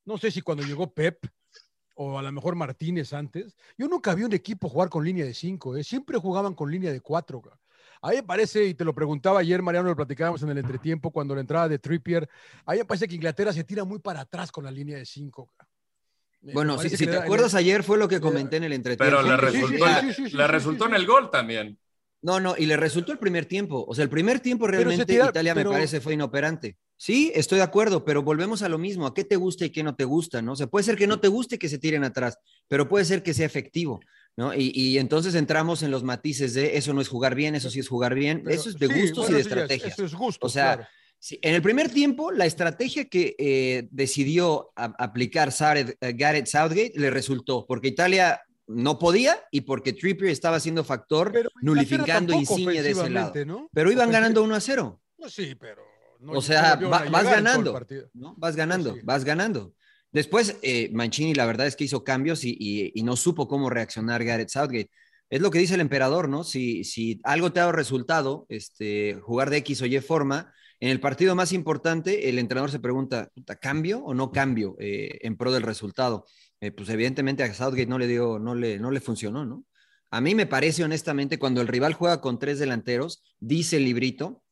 no 0.05 0.19
sé 0.19 0.31
si 0.31 0.41
cuando 0.43 0.63
llegó 0.65 0.93
Pep 0.93 1.27
o 1.97 2.19
a 2.19 2.23
lo 2.23 2.33
mejor 2.33 2.57
Martínez 2.57 3.13
antes, 3.13 3.57
yo 3.79 3.87
nunca 3.89 4.15
vi 4.15 4.25
un 4.25 4.33
equipo 4.33 4.69
jugar 4.69 4.89
con 4.89 5.05
línea 5.05 5.25
de 5.25 5.33
5, 5.35 5.83
siempre 5.83 6.19
jugaban 6.19 6.55
con 6.55 6.71
línea 6.71 6.93
de 6.93 7.01
4. 7.01 7.43
A 8.03 8.11
mí 8.11 8.17
me 8.17 8.23
parece, 8.23 8.65
y 8.65 8.75
te 8.75 8.85
lo 8.85 8.95
preguntaba 8.95 9.41
ayer, 9.41 9.63
Mariano, 9.63 9.89
lo 9.89 9.97
platicábamos 9.97 10.43
en 10.43 10.51
el 10.51 10.59
entretiempo 10.59 11.11
cuando 11.11 11.35
la 11.35 11.41
entrada 11.41 11.69
de 11.69 11.79
Trippier, 11.79 12.29
a 12.67 12.73
mí 12.73 12.79
me 12.79 12.85
parece 12.85 13.09
que 13.09 13.15
Inglaterra 13.15 13.53
se 13.53 13.65
tira 13.65 13.85
muy 13.85 13.99
para 13.99 14.21
atrás 14.21 14.51
con 14.53 14.65
la 14.65 14.71
línea 14.71 14.99
de 14.99 15.07
5. 15.07 15.51
Bueno, 16.53 16.77
si, 16.79 16.91
si 16.91 17.07
te 17.07 17.17
acuerdas 17.17 17.55
ayer 17.55 17.83
fue 17.83 17.97
lo 17.97 18.07
que 18.07 18.21
comenté 18.21 18.57
en 18.59 18.65
el 18.65 18.75
entretiempo. 18.75 19.17
Pero 19.17 19.23
le 19.27 19.37
resultó, 19.39 19.87
sí, 19.87 19.93
en- 20.07 20.13
sí, 20.15 20.29
sí, 20.29 20.37
le 20.37 20.45
sí, 20.45 20.51
resultó 20.53 20.85
sí, 20.85 20.91
en 20.91 20.97
el 20.97 21.07
gol 21.07 21.31
también. 21.31 21.79
No, 22.21 22.39
no, 22.41 22.55
y 22.59 22.67
le 22.67 22.77
resultó 22.77 23.13
el 23.13 23.19
primer 23.19 23.47
tiempo. 23.47 23.83
O 23.89 23.95
sea, 23.95 24.03
el 24.05 24.11
primer 24.11 24.41
tiempo 24.41 24.67
realmente 24.67 25.07
tira- 25.07 25.29
Italia 25.31 25.55
pero- 25.55 25.71
me 25.71 25.77
parece 25.77 26.01
fue 26.03 26.13
inoperante. 26.15 26.77
Sí, 26.97 27.33
estoy 27.35 27.59
de 27.59 27.65
acuerdo, 27.65 28.05
pero 28.05 28.23
volvemos 28.23 28.63
a 28.63 28.69
lo 28.69 28.79
mismo. 28.79 29.07
¿A 29.07 29.15
qué 29.15 29.25
te 29.25 29.37
gusta 29.37 29.65
y 29.65 29.71
qué 29.71 29.83
no 29.83 29.95
te 29.97 30.05
gusta? 30.05 30.41
¿no? 30.43 30.53
O 30.53 30.57
sea, 30.57 30.67
puede 30.69 30.85
ser 30.85 30.97
que 30.97 31.07
no 31.07 31.21
te 31.21 31.29
guste 31.29 31.59
que 31.59 31.69
se 31.69 31.79
tiren 31.79 32.05
atrás, 32.05 32.39
pero 32.69 32.89
puede 32.89 33.05
ser 33.05 33.23
que 33.23 33.35
sea 33.35 33.47
efectivo. 33.47 34.01
¿no? 34.37 34.55
Y, 34.55 34.73
y 34.75 34.99
entonces 34.99 35.35
entramos 35.35 35.83
en 35.83 35.91
los 35.91 36.03
matices 36.03 36.55
de 36.55 36.77
eso 36.77 36.93
no 36.95 37.01
es 37.01 37.09
jugar 37.09 37.35
bien, 37.35 37.55
eso 37.55 37.71
sí 37.71 37.81
es 37.81 37.89
jugar 37.89 38.15
bien. 38.15 38.43
Pero- 38.45 38.55
eso 38.57 38.69
es 38.69 38.79
de 38.79 38.89
sí, 38.89 39.01
gustos 39.01 39.17
bueno, 39.25 39.31
y 39.33 39.35
de 39.35 39.41
estrategias. 39.41 39.93
Eso 39.93 40.05
es 40.05 40.15
gusto, 40.15 40.47
O 40.47 40.49
sea, 40.51 40.75
claro. 40.77 40.89
Sí, 41.19 41.39
en 41.41 41.55
el 41.55 41.63
primer 41.63 41.89
tiempo, 41.91 42.31
la 42.33 42.45
estrategia 42.45 43.07
que 43.09 43.35
eh, 43.39 43.89
decidió 43.91 44.73
a- 44.77 44.95
aplicar 44.99 45.49
Sareth- 45.51 45.97
eh, 46.01 46.13
Gareth 46.15 46.47
Southgate 46.47 46.93
le 46.97 47.11
resultó, 47.11 47.65
porque 47.67 47.89
Italia 47.89 48.43
no 48.67 48.99
podía 48.99 49.39
y 49.51 49.63
porque 49.63 49.93
Trippier 49.95 50.31
estaba 50.31 50.61
siendo 50.61 50.85
factor 50.85 51.33
Pero 51.33 51.49
nulificando 51.63 52.35
Insigne 52.35 52.83
de 52.83 52.91
ese 52.91 53.09
lado. 53.11 53.33
Pero 53.73 53.91
iban 53.91 54.11
ganando 54.11 54.43
1 54.43 54.55
a 54.55 54.61
0. 54.61 55.01
Pues 55.17 55.33
sí, 55.33 55.55
pero. 55.55 55.83
No- 56.25 56.33
o 56.33 56.43
sea, 56.43 56.77
va- 56.77 57.05
vas 57.11 57.25
ganando. 57.25 57.73
partido. 57.73 58.09
¿no? 58.15 58.35
Vas 58.37 58.57
ganando, 58.57 58.95
Sí. 58.95 59.01
vas 59.05 59.25
ganando. 59.25 59.75
Después, 60.13 60.57
eh, 60.63 60.91
Mancini, 60.93 61.35
la 61.35 61.47
verdad 61.47 61.67
es 61.67 61.77
que 61.77 61.85
hizo 61.85 62.05
cambios 62.05 62.45
y, 62.45 62.57
y- 62.59 62.93
y 62.95 63.03
no 63.03 63.17
supo 63.17 63.49
cómo 63.49 63.69
reaccionar 63.71 64.23
Gareth 64.25 64.49
Southgate. 64.51 64.91
Es 65.31 65.41
lo 65.41 65.51
que 65.51 65.59
dice 65.59 65.75
el 65.75 65.81
emperador, 65.81 66.29
¿no? 66.29 66.45
Si, 66.45 66.85
si 66.85 67.21
algo 67.25 67.53
te 67.53 67.59
ha 67.59 67.65
dado 67.65 67.73
resultado, 67.73 68.47
este, 68.49 69.15
jugar 69.23 69.51
de 69.51 69.57
X 69.59 69.83
o 69.83 69.87
Y 69.87 69.99
forma, 70.01 70.53
en 70.81 70.91
el 70.91 71.01
partido 71.01 71.35
más 71.35 71.53
importante, 71.53 72.29
el 72.29 72.39
entrenador 72.39 72.71
se 72.71 72.79
pregunta, 72.79 73.31
"Puta, 73.35 73.57
¿cambio 73.57 74.01
o 74.05 74.15
no 74.15 74.31
cambio 74.31 74.77
eh, 74.79 75.19
en 75.23 75.37
pro 75.37 75.51
del 75.51 75.63
resultado? 75.63 76.27
Eh, 76.61 76.71
pues 76.71 76.89
evidentemente 76.91 77.43
a 77.43 77.53
Southgate 77.53 77.87
no 77.87 77.99
le 77.99 78.07
dio, 78.07 78.39
no 78.39 78.55
le, 78.55 78.79
no 78.79 78.91
le 78.93 79.01
funcionó, 79.01 79.45
¿no? 79.45 79.65
A 80.11 80.21
mí 80.21 80.37
me 80.37 80.47
parece 80.47 80.85
honestamente 80.85 81.39
cuando 81.41 81.61
el 81.61 81.67
rival 81.69 81.95
juega 81.95 82.21
con 82.21 82.39
tres 82.39 82.61
delanteros, 82.61 83.25
dice 83.41 83.79
el 83.79 83.85
librito, 83.85 84.44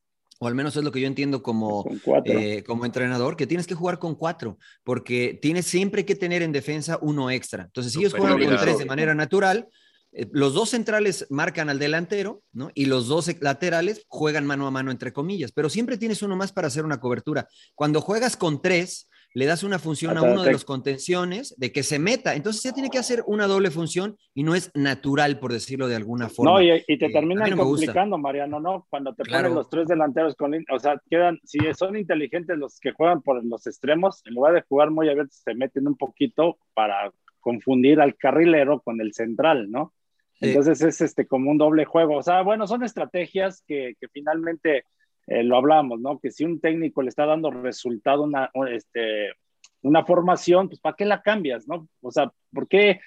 o 0.43 0.49
al 0.49 0.57
menos 0.57 0.77
es 0.77 0.83
lo 0.83 0.91
que 0.91 1.01
yo 1.01 1.07
entiendo 1.07 1.41
como, 1.41 1.85
eh, 2.25 2.65
como 2.65 2.85
entrenador, 2.85 3.37
que 3.37 3.47
tienes 3.47 3.69
que 3.69 3.77
jugar 3.77 4.01
con 4.01 4.17
cuatro, 4.17 4.59
porque 4.83 5.39
tienes 5.41 5.67
siempre 5.67 6.05
que 6.05 6.17
tener 6.17 6.43
en 6.43 6.51
defensa 6.51 6.99
uno 7.01 7.31
extra. 7.31 7.63
Entonces, 7.63 7.93
si 7.93 8.01
ellos 8.01 8.13
juegan 8.13 8.45
con 8.45 8.57
tres 8.57 8.79
de 8.79 8.85
manera 8.85 9.15
natural, 9.15 9.69
eh, 10.11 10.27
los 10.33 10.53
dos 10.53 10.71
centrales 10.71 11.29
marcan 11.31 11.71
al 11.71 11.79
delantero, 11.79 12.43
¿no? 12.53 12.73
Y 12.75 12.87
los 12.87 13.07
dos 13.07 13.31
laterales 13.41 14.05
juegan 14.09 14.45
mano 14.45 14.67
a 14.67 14.73
mano, 14.73 14.91
entre 14.91 15.13
comillas, 15.13 15.53
pero 15.53 15.71
siempre 15.71 15.97
tienes 15.97 16.23
uno 16.23 16.35
más 16.35 16.51
para 16.51 16.67
hacer 16.67 16.85
una 16.85 16.99
cobertura. 16.99 17.47
Cuando 17.77 18.01
juegas 18.01 18.37
con 18.37 18.61
tres, 18.61 19.09
le 19.35 19.47
das 19.47 19.63
una 19.63 19.79
función 19.79 20.11
a 20.17 20.21
Hasta 20.21 20.33
uno 20.33 20.43
de 20.43 20.53
los 20.53 20.65
contenciones 20.65 21.55
de 21.57 21.73
que 21.73 21.83
se 21.83 21.99
meta. 21.99 22.35
Entonces 22.35 22.63
ya 22.63 22.73
tiene 22.73 22.91
que 22.91 22.99
hacer 22.99 23.23
una 23.27 23.47
doble 23.47 23.71
función 23.71 24.17
y 24.35 24.43
no 24.43 24.55
es 24.55 24.71
natural, 24.75 25.39
por 25.39 25.53
decirlo 25.53 25.89
de 25.89 25.97
alguna 25.97 26.29
forma. 26.29 26.53
No, 26.53 26.63
y, 26.63 26.71
y 26.87 26.99
te 26.99 27.07
Eh, 27.07 27.09
a 27.09 27.13
terminan 27.13 27.51
no 27.51 27.57
complicando, 27.65 28.19
Mariano, 28.19 28.61
¿no? 28.61 28.87
Cuando 28.91 29.15
te 29.15 29.23
Claro. 29.23 29.45
ponen 29.45 29.55
los 29.57 29.71
tres 29.71 29.89
delanteros 29.89 30.35
con 30.37 30.53
o 30.55 30.79
sea, 30.79 31.01
quedan, 31.09 31.39
si 31.45 31.59
son 31.75 31.97
inteligentes 31.97 32.59
los 32.59 32.79
que 32.79 32.93
juegan 32.93 33.23
por 33.23 33.43
los 33.45 33.67
extremos, 33.67 34.23
en 34.27 34.35
lugar 34.35 34.53
de 34.55 34.63
jugar 34.63 34.91
muy 34.91 35.09
abiertos, 35.09 35.41
se 35.43 35.55
meten 35.55 35.87
un 35.89 35.97
poquito 35.97 36.59
para 36.75 37.11
confundir 37.41 38.01
al 38.01 38.17
carrilero 38.17 38.81
con 38.83 39.01
el 39.01 39.15
central, 39.15 39.71
¿no? 39.71 39.93
Sí. 40.35 40.49
Entonces 40.49 40.83
es 40.83 41.01
este 41.01 41.27
como 41.27 41.51
un 41.51 41.59
doble 41.59 41.85
juego. 41.85 42.17
O 42.17 42.23
sea, 42.23 42.43
bueno, 42.43 42.67
son 42.67 42.83
estrategias 42.85 43.63
que, 43.67 43.95
que 44.01 44.09
finalmente 44.09 44.85
eh, 45.27 45.43
lo 45.43 45.57
hablamos, 45.57 46.01
¿no? 46.01 46.19
Que 46.19 46.31
si 46.31 46.45
un 46.45 46.61
técnico 46.61 47.03
le 47.03 47.09
está 47.09 47.27
dando 47.27 47.51
resultado 47.51 48.23
una, 48.23 48.51
un- 48.55 48.69
este, 48.69 49.33
una 49.83 50.05
formación, 50.05 50.69
pues 50.69 50.81
¿para 50.81 50.97
qué 50.97 51.05
la 51.05 51.23
cambias, 51.23 51.67
no? 51.69 51.89
O 52.01 52.11
sea, 52.11 52.33
¿por 52.53 52.69
qué 52.69 53.01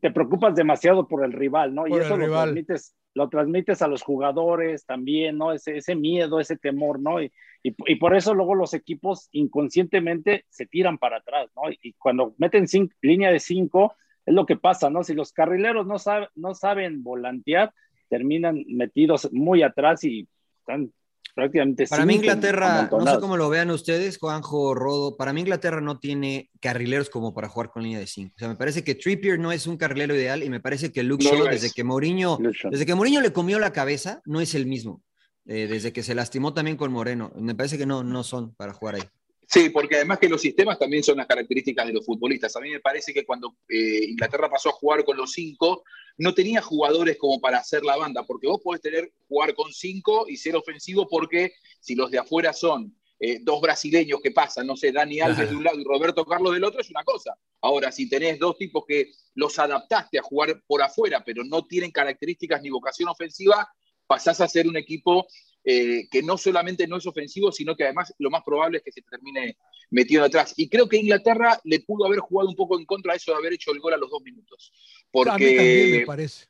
te 0.00 0.10
preocupas 0.10 0.54
demasiado 0.54 1.08
por 1.08 1.24
el 1.24 1.32
rival, 1.32 1.74
no? 1.74 1.86
y 1.86 1.92
eso 1.94 2.16
lo 2.16 2.24
rival. 2.24 2.42
transmites 2.44 2.94
lo 3.14 3.28
transmites 3.28 3.82
a 3.82 3.88
los 3.88 4.02
jugadores 4.02 4.86
también, 4.86 5.36
¿no? 5.36 5.52
Ese, 5.52 5.76
ese 5.76 5.94
miedo, 5.94 6.40
ese 6.40 6.56
temor, 6.56 6.98
¿no? 6.98 7.22
Y, 7.22 7.30
y, 7.62 7.74
y, 7.86 7.96
por 7.96 8.16
eso 8.16 8.32
luego 8.32 8.54
los 8.54 8.72
equipos 8.72 9.28
inconscientemente 9.32 10.46
se 10.48 10.64
tiran 10.66 10.96
para 10.96 11.18
atrás, 11.18 11.50
¿no? 11.54 11.70
Y 11.82 11.92
cuando 11.94 12.34
meten 12.38 12.66
cinco, 12.66 12.94
línea 13.02 13.30
de 13.30 13.38
cinco, 13.38 13.94
es 14.24 14.34
lo 14.34 14.46
que 14.46 14.56
pasa, 14.56 14.88
¿no? 14.88 15.04
Si 15.04 15.14
los 15.14 15.32
carrileros 15.32 15.86
no, 15.86 15.98
sabe, 15.98 16.28
no 16.36 16.54
saben 16.54 17.02
volantear, 17.02 17.72
terminan 18.08 18.64
metidos 18.68 19.30
muy 19.32 19.62
atrás 19.62 20.04
y 20.04 20.26
están 20.60 20.90
prácticamente. 21.34 21.86
Para 21.86 22.06
mí 22.06 22.14
Inglaterra, 22.14 22.88
no 22.90 23.06
sé 23.06 23.20
cómo 23.20 23.36
lo 23.36 23.48
vean 23.48 23.70
ustedes, 23.70 24.18
Juanjo, 24.18 24.74
Rodo, 24.74 25.16
para 25.16 25.32
mí 25.32 25.40
Inglaterra 25.40 25.80
no 25.80 25.98
tiene 25.98 26.50
carrileros 26.60 27.10
como 27.10 27.34
para 27.34 27.48
jugar 27.48 27.70
con 27.70 27.82
línea 27.82 27.98
de 27.98 28.06
5. 28.06 28.34
O 28.34 28.38
sea, 28.38 28.48
me 28.48 28.56
parece 28.56 28.84
que 28.84 28.94
Trippier 28.94 29.38
no 29.38 29.52
es 29.52 29.66
un 29.66 29.76
carrilero 29.76 30.14
ideal 30.14 30.42
y 30.42 30.50
me 30.50 30.60
parece 30.60 30.92
que 30.92 31.02
Luke 31.02 31.24
Shaw, 31.24 31.44
desde 31.44 31.70
que 31.70 31.84
Mourinho, 31.84 32.38
desde 32.70 32.86
que 32.86 32.94
Mourinho 32.94 33.20
le 33.20 33.32
comió 33.32 33.58
la 33.58 33.72
cabeza, 33.72 34.20
no 34.24 34.40
es 34.40 34.54
el 34.54 34.66
mismo. 34.66 35.02
Eh, 35.44 35.66
desde 35.66 35.92
que 35.92 36.04
se 36.04 36.14
lastimó 36.14 36.54
también 36.54 36.76
con 36.76 36.92
Moreno. 36.92 37.32
Me 37.36 37.54
parece 37.54 37.76
que 37.76 37.86
no, 37.86 38.04
no 38.04 38.22
son 38.22 38.54
para 38.54 38.72
jugar 38.72 38.94
ahí. 38.96 39.02
Sí, 39.52 39.68
porque 39.68 39.96
además 39.96 40.18
que 40.18 40.30
los 40.30 40.40
sistemas 40.40 40.78
también 40.78 41.02
son 41.02 41.18
las 41.18 41.26
características 41.26 41.86
de 41.86 41.92
los 41.92 42.06
futbolistas. 42.06 42.56
A 42.56 42.60
mí 42.60 42.70
me 42.70 42.80
parece 42.80 43.12
que 43.12 43.26
cuando 43.26 43.54
eh, 43.68 44.06
Inglaterra 44.08 44.48
pasó 44.48 44.70
a 44.70 44.72
jugar 44.72 45.04
con 45.04 45.14
los 45.14 45.32
cinco, 45.32 45.84
no 46.16 46.32
tenía 46.32 46.62
jugadores 46.62 47.18
como 47.18 47.38
para 47.38 47.58
hacer 47.58 47.84
la 47.84 47.98
banda, 47.98 48.24
porque 48.24 48.46
vos 48.46 48.62
podés 48.64 48.80
tener, 48.80 49.12
jugar 49.28 49.54
con 49.54 49.70
cinco 49.70 50.24
y 50.26 50.38
ser 50.38 50.56
ofensivo 50.56 51.06
porque 51.06 51.52
si 51.80 51.94
los 51.94 52.10
de 52.10 52.20
afuera 52.20 52.54
son 52.54 52.96
eh, 53.20 53.40
dos 53.42 53.60
brasileños 53.60 54.22
que 54.22 54.30
pasan, 54.30 54.66
no 54.66 54.74
sé, 54.74 54.90
Dani 54.90 55.20
Alves 55.20 55.50
de 55.50 55.56
un 55.56 55.64
lado 55.64 55.78
y 55.78 55.84
Roberto 55.84 56.24
Carlos 56.24 56.54
del 56.54 56.64
otro, 56.64 56.80
es 56.80 56.88
una 56.88 57.04
cosa. 57.04 57.36
Ahora, 57.60 57.92
si 57.92 58.08
tenés 58.08 58.38
dos 58.38 58.56
tipos 58.56 58.84
que 58.88 59.12
los 59.34 59.58
adaptaste 59.58 60.18
a 60.18 60.22
jugar 60.22 60.62
por 60.66 60.80
afuera, 60.80 61.22
pero 61.26 61.44
no 61.44 61.66
tienen 61.66 61.90
características 61.90 62.62
ni 62.62 62.70
vocación 62.70 63.10
ofensiva, 63.10 63.68
pasás 64.06 64.40
a 64.40 64.48
ser 64.48 64.66
un 64.66 64.78
equipo 64.78 65.26
eh, 65.64 66.08
que 66.10 66.22
no 66.22 66.36
solamente 66.36 66.88
no 66.88 66.96
es 66.96 67.06
ofensivo, 67.06 67.52
sino 67.52 67.76
que 67.76 67.84
además 67.84 68.12
lo 68.18 68.30
más 68.30 68.42
probable 68.42 68.78
es 68.78 68.84
que 68.84 68.92
se 68.92 69.02
termine 69.02 69.56
metiendo 69.90 70.26
atrás. 70.26 70.54
Y 70.56 70.68
creo 70.68 70.88
que 70.88 70.96
Inglaterra 70.96 71.60
le 71.64 71.80
pudo 71.80 72.06
haber 72.06 72.18
jugado 72.18 72.48
un 72.48 72.56
poco 72.56 72.78
en 72.78 72.84
contra 72.84 73.12
de 73.12 73.18
eso 73.18 73.30
de 73.32 73.38
haber 73.38 73.52
hecho 73.52 73.72
el 73.72 73.78
gol 73.78 73.94
a 73.94 73.96
los 73.96 74.10
dos 74.10 74.22
minutos, 74.22 74.72
porque 75.10 76.04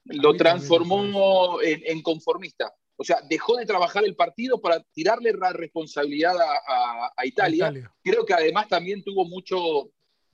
lo 0.05 0.35
transformó 0.35 1.61
en, 1.61 1.83
en, 1.85 2.03
conformista. 2.03 2.73
O 2.97 3.05
sea, 3.05 3.21
dejó 3.29 3.57
de 3.57 3.67
trabajar 3.67 4.05
el 4.05 4.17
partido 4.17 4.61
para 4.61 4.83
tirarle 4.93 5.33
la 5.33 5.53
responsabilidad 5.53 6.35
a, 6.41 6.53
a, 6.67 7.13
a 7.17 7.27
Italia. 7.27 7.67
Italia. 7.67 7.95
Creo 8.03 8.25
que 8.25 8.35
además 8.35 8.69
también 8.69 9.03
tuvo 9.03 9.25
mucho 9.27 9.91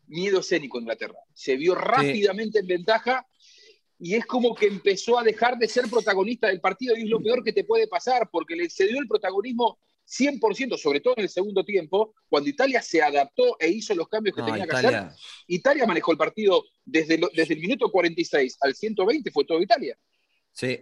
miedo 0.09 0.41
escénico 0.41 0.79
Inglaterra. 0.79 1.19
Se 1.35 1.57
vio 1.57 1.75
rápidamente 1.75 2.59
sí. 2.59 2.63
en 2.63 2.67
ventaja 2.67 3.27
y 3.99 4.15
es 4.15 4.25
como 4.27 4.55
que 4.55 4.67
empezó 4.67 5.19
a 5.19 5.25
dejar 5.25 5.59
de 5.59 5.69
ser 5.69 5.89
protagonista 5.89 6.47
del 6.47 6.61
partido 6.61 6.97
y 6.97 7.03
es 7.03 7.09
lo 7.09 7.21
peor 7.21 7.43
que 7.43 7.53
te 7.53 7.65
puede 7.65 7.89
pasar 7.89 8.29
porque 8.31 8.55
le 8.55 8.71
cedió 8.71 9.01
el 9.01 9.09
protagonismo 9.09 9.79
100%, 10.09 10.79
sobre 10.79 11.01
todo 11.01 11.15
en 11.19 11.25
el 11.25 11.29
segundo 11.29 11.65
tiempo, 11.65 12.15
cuando 12.29 12.49
Italia 12.49 12.81
se 12.81 13.03
adaptó 13.03 13.57
e 13.61 13.69
hizo 13.69 13.95
los 13.95 14.09
cambios 14.09 14.35
que 14.35 14.41
no, 14.41 14.47
tenía 14.47 14.65
Italia. 14.65 14.91
que 14.91 14.97
hacer. 14.97 15.13
Italia 15.49 15.87
manejó 15.87 16.13
el 16.13 16.19
partido 16.19 16.65
desde, 16.85 17.19
lo, 17.19 17.29
desde 17.35 17.55
el 17.55 17.61
minuto 17.61 17.91
46 17.91 18.57
al 18.61 18.75
120, 18.75 19.31
fue 19.31 19.45
todo 19.45 19.61
Italia. 19.61 19.99
Sí, 20.53 20.81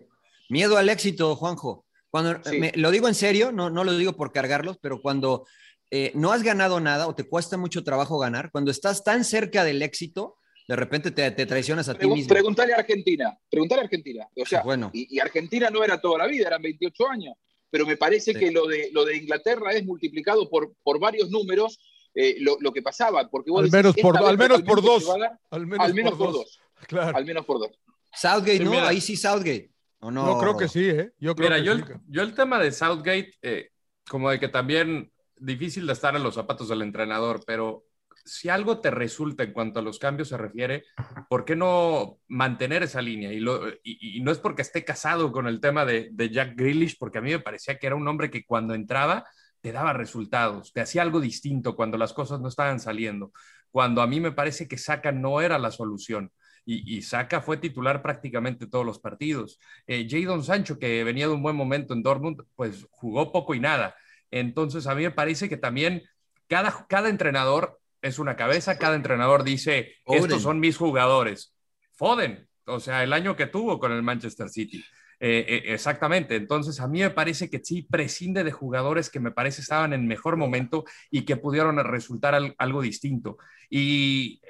miedo 0.49 0.77
al 0.77 0.89
éxito, 0.89 1.35
Juanjo. 1.35 1.87
Cuando, 2.09 2.41
sí. 2.45 2.59
me, 2.59 2.73
lo 2.77 2.91
digo 2.93 3.09
en 3.09 3.15
serio, 3.15 3.51
no, 3.51 3.69
no 3.69 3.83
lo 3.83 3.97
digo 3.97 4.13
por 4.13 4.33
cargarlos, 4.33 4.79
pero 4.81 5.03
cuando 5.03 5.47
eh, 5.91 6.13
no 6.15 6.33
has 6.33 6.43
ganado 6.43 6.79
nada 6.79 7.09
o 7.09 7.15
te 7.15 7.25
cuesta 7.25 7.57
mucho 7.57 7.83
trabajo 7.83 8.19
ganar, 8.19 8.51
cuando 8.53 8.71
estás 8.71 9.03
tan 9.03 9.25
cerca 9.25 9.65
del 9.65 9.83
éxito, 9.83 10.37
de 10.69 10.77
repente 10.77 11.11
te, 11.11 11.31
te 11.31 11.47
traicionas 11.47 11.89
a 11.89 11.95
Pregun 11.95 12.15
ti 12.15 12.21
mismo. 12.21 12.35
Preguntale 12.35 12.75
a 12.75 12.79
Argentina, 12.79 13.39
preguntale 13.49 13.83
a 13.83 13.85
Argentina. 13.85 14.29
O 14.37 14.45
sea, 14.45 14.63
bueno. 14.63 14.91
y, 14.93 15.17
y, 15.17 15.21
Argentina 15.21 15.71
no 15.71 15.85
era 15.85 16.01
toda 16.01 16.19
la 16.19 16.27
vida, 16.27 16.49
eran 16.49 16.63
28 16.63 17.09
años, 17.09 17.37
pero 17.71 17.87
me 17.87 17.97
parece 17.97 18.33
sí. 18.33 18.39
que 18.39 18.51
lo 18.51 18.67
de, 18.67 18.91
lo 18.93 19.05
de 19.05 19.17
Inglaterra 19.17 19.73
es 19.73 19.85
multiplicado 19.85 20.49
por, 20.49 20.75
por 20.83 20.99
varios 20.99 21.31
números 21.31 21.79
eh, 22.15 22.37
lo, 22.41 22.57
lo, 22.61 22.73
que 22.73 22.83
pasaba. 22.83 23.29
Porque 23.29 23.51
vos 23.51 23.65
al, 23.65 23.71
menos 23.71 23.95
decís, 23.95 24.03
por, 24.03 24.17
al 24.17 24.39
menos 24.39 24.63
por 24.63 24.83
dos. 24.83 25.07
Dar, 25.07 25.39
al 25.51 25.67
menos, 25.67 25.87
al 25.87 25.95
menos 25.95 26.11
por, 26.13 26.19
por 26.19 26.33
dos. 26.35 26.45
dos. 26.45 26.61
Claro. 26.89 27.17
Al 27.17 27.25
menos 27.25 27.45
por 27.45 27.59
dos. 27.61 27.71
Southgate, 28.13 28.59
sí, 28.59 28.65
¿no? 28.65 28.71
Mira, 28.71 28.89
Ahí 28.89 29.01
sí 29.01 29.17
Southgate. 29.17 29.71
¿O 30.01 30.11
no? 30.11 30.27
no, 30.27 30.39
creo 30.39 30.57
que 30.57 30.69
sí, 30.69 30.89
¿eh? 30.89 31.13
Yo 31.19 31.35
creo 31.35 31.51
mira, 31.51 31.61
que 31.61 31.67
yo, 31.67 31.77
sí. 31.77 31.83
el, 31.93 32.01
yo 32.09 32.23
el 32.23 32.35
tema 32.35 32.59
de 32.59 32.73
Southgate, 32.73 33.33
eh, 33.43 33.71
como 34.09 34.31
de 34.31 34.41
que 34.41 34.49
también 34.49 35.11
difícil 35.37 35.87
de 35.87 35.93
estar 35.93 36.17
en 36.17 36.23
los 36.23 36.35
zapatos 36.35 36.69
del 36.69 36.83
entrenador, 36.83 37.43
pero 37.47 37.85
si 38.27 38.49
algo 38.49 38.81
te 38.81 38.91
resulta 38.91 39.45
en 39.45 39.53
cuanto 39.53 39.81
a 39.81 39.83
los 39.83 39.99
cambios 39.99 40.29
se 40.29 40.37
refiere, 40.37 40.85
¿por 41.29 41.45
qué 41.45 41.57
no 41.57 42.19
mantener 42.29 42.83
esa 42.83 43.01
línea? 43.01 43.33
Y, 43.33 44.21
no 44.21 44.33
es 44.33 44.39
porque 44.39 44.63
esté 44.63 44.85
casado 44.85 45.33
con 45.33 45.47
el 45.47 45.61
tema 45.61 45.85
de, 45.85 46.13
Jack 46.31 46.57
Grealish, 46.57 46.99
porque 46.99 47.19
a 47.19 47.21
mí 47.23 47.31
me 47.31 47.39
parecía 47.39 47.79
que 47.79 47.87
era 47.87 47.97
un 47.97 48.07
hombre 48.09 48.31
que 48.31 48.45
cuando 48.45 48.75
entraba 48.75 49.25
te 49.61 49.73
daba 49.73 49.93
resultados, 49.93 50.73
te 50.73 50.81
hacía 50.81 51.03
algo 51.03 51.21
distinto 51.21 51.75
cuando 51.75 51.97
las 51.97 52.13
cosas 52.13 52.41
no 52.41 52.49
estaban 52.49 52.79
saliendo, 52.79 53.33
cuando 53.71 54.03
a 54.03 54.07
mí 54.07 54.21
me 54.21 54.33
parece 54.33 54.69
que 54.69 54.79
Saka 54.79 55.13
no 55.13 55.41
era 55.41 55.59
la 55.59 55.71
solución. 55.71 56.31
Y, 56.65 56.97
y 56.97 57.03
Saka 57.03 57.41
fue 57.41 57.59
titular 57.59 58.03
prácticamente 58.03 58.67
todos 58.67 58.85
los 58.85 58.99
partidos. 58.99 59.61
Eh, 59.87 60.07
Jadon 60.11 60.43
Sancho, 60.43 60.79
que 60.79 61.05
venía 61.05 61.29
de 61.29 61.35
un 61.35 61.43
buen 61.43 61.55
momento 61.55 61.95
en 61.95 62.03
Dortmund, 62.03 62.43
pues 62.57 62.87
jugó 62.91 63.31
poco 63.31 63.55
y 63.55 63.61
nada. 63.61 63.95
Entonces, 64.33 64.89
a 64.89 64.95
mí 64.97 65.05
me 65.05 65.13
parece 65.13 65.49
que 65.49 65.57
también 65.57 66.03
cada 66.49 67.09
entrenador 67.09 67.79
es 68.07 68.19
una 68.19 68.37
cabeza, 68.37 68.79
cada 68.79 68.97
entrenador 68.97 69.45
dice, 69.45 69.95
Foden. 70.05 70.23
estos 70.23 70.43
son 70.43 70.61
mis 70.61 70.77
jugadores. 70.77 71.55
Foden, 71.93 72.49
o 72.67 72.81
sea, 72.81 73.03
el 73.03 73.13
año 73.13 73.37
que 73.37 73.47
tuvo 73.47 73.79
con 73.79 73.93
el 73.93 74.03
Manchester 74.03 74.49
City. 74.49 74.85
Eh, 75.19 75.47
eh, 75.49 75.63
exactamente, 75.73 76.37
entonces 76.37 76.79
a 76.79 76.89
mí 76.89 77.01
me 77.01 77.09
parece 77.09 77.49
que 77.49 77.65
sí 77.65 77.81
prescinde 77.83 78.45
de 78.45 78.53
jugadores 78.53 79.09
que 79.09 79.19
me 79.19 79.31
parece 79.31 79.63
estaban 79.63 79.95
en 79.95 80.07
mejor 80.07 80.37
momento 80.37 80.85
y 81.11 81.25
que 81.25 81.37
pudieron 81.37 81.79
resultar 81.79 82.35
al, 82.35 82.55
algo 82.59 82.83
distinto. 82.83 83.39
Y 83.71 84.43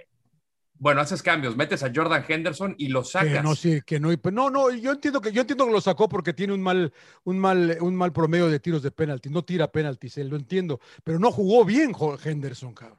bueno, 0.79 1.01
haces 1.01 1.23
cambios, 1.23 1.57
metes 1.57 1.85
a 1.85 1.93
Jordan 1.95 2.25
Henderson 2.27 2.75
y 2.79 2.89
lo 2.89 3.05
sacas. 3.05 3.33
Que 3.33 3.43
no, 3.43 3.55
sí, 3.55 3.81
que 3.87 4.01
no, 4.01 4.11
no, 4.33 4.51
no, 4.51 4.71
yo 4.71 4.93
entiendo 4.93 5.21
que 5.21 5.31
yo 5.31 5.43
entiendo 5.43 5.67
que 5.67 5.73
lo 5.73 5.81
sacó 5.81 6.09
porque 6.09 6.35
tiene 6.35 6.53
un 6.53 6.63
mal, 6.63 6.93
un 7.25 7.39
mal, 7.39 7.79
un 7.81 7.95
mal 7.95 8.13
promedio 8.13 8.49
de 8.49 8.59
tiros 8.59 8.83
de 8.83 8.91
penalti, 8.91 9.31
no 9.31 9.45
tira 9.45 9.71
penaltis, 9.71 10.17
lo 10.19 10.37
entiendo, 10.37 10.81
pero 11.05 11.21
no 11.21 11.31
jugó 11.31 11.65
bien 11.65 11.93
Henderson, 12.25 12.75
cabrón. 12.75 12.99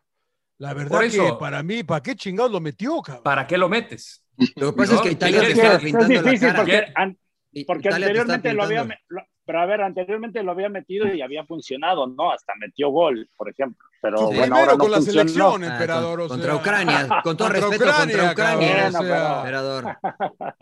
La 0.59 0.73
verdad 0.73 1.03
eso, 1.03 1.25
que 1.25 1.33
para 1.39 1.61
mí, 1.61 1.83
¿para 1.83 2.01
qué 2.01 2.15
chingados 2.15 2.51
lo 2.51 2.59
metió, 2.59 3.01
cabrón? 3.01 3.23
¿Para 3.23 3.45
qué 3.45 3.57
lo 3.57 3.69
metes? 3.69 4.23
Lo 4.55 4.71
que 4.71 4.77
pasa 4.77 4.93
no, 4.93 4.99
es 4.99 5.03
que 5.03 5.11
Italia 5.11 5.41
te 5.41 5.51
está 5.51 5.79
pintando 5.79 6.13
es 6.13 6.23
difícil 6.23 6.47
la 6.47 6.53
cara. 6.53 6.57
porque, 6.57 6.85
an, 6.95 7.17
porque 7.65 7.89
anteriormente 7.89 8.53
lo 8.53 8.63
había, 8.63 8.83
lo, 9.07 9.21
pero 9.47 9.61
a 9.61 9.65
ver, 9.65 9.81
anteriormente 9.81 10.43
lo 10.43 10.51
había 10.51 10.67
metido 10.67 11.07
y 11.11 11.21
había 11.21 11.45
funcionado, 11.45 12.05
¿no? 12.05 12.31
Hasta 12.31 12.53
metió 12.59 12.89
gol, 12.89 13.29
por 13.37 13.49
ejemplo. 13.49 13.87
Pero 14.01 14.17
sí, 14.17 14.35
bueno, 14.35 14.57
ahora 14.57 14.73
no 14.73 14.77
con 14.77 14.91
la 14.91 14.97
funcionó. 14.97 15.21
selección, 15.21 15.63
emperador. 15.63 16.19
Ah, 16.19 16.23
o 16.25 16.27
contra 16.27 16.51
sea, 16.51 16.61
Ucrania, 16.61 17.07
con 17.23 17.37
todo 17.37 17.47
contra 17.47 17.61
respeto, 17.61 17.83
Ucrania, 17.85 17.97
contra 17.97 18.31
Ucrania, 18.33 18.75
cabrón, 18.75 18.95
o 18.95 19.07
sea, 19.07 19.37
emperador. 19.37 19.97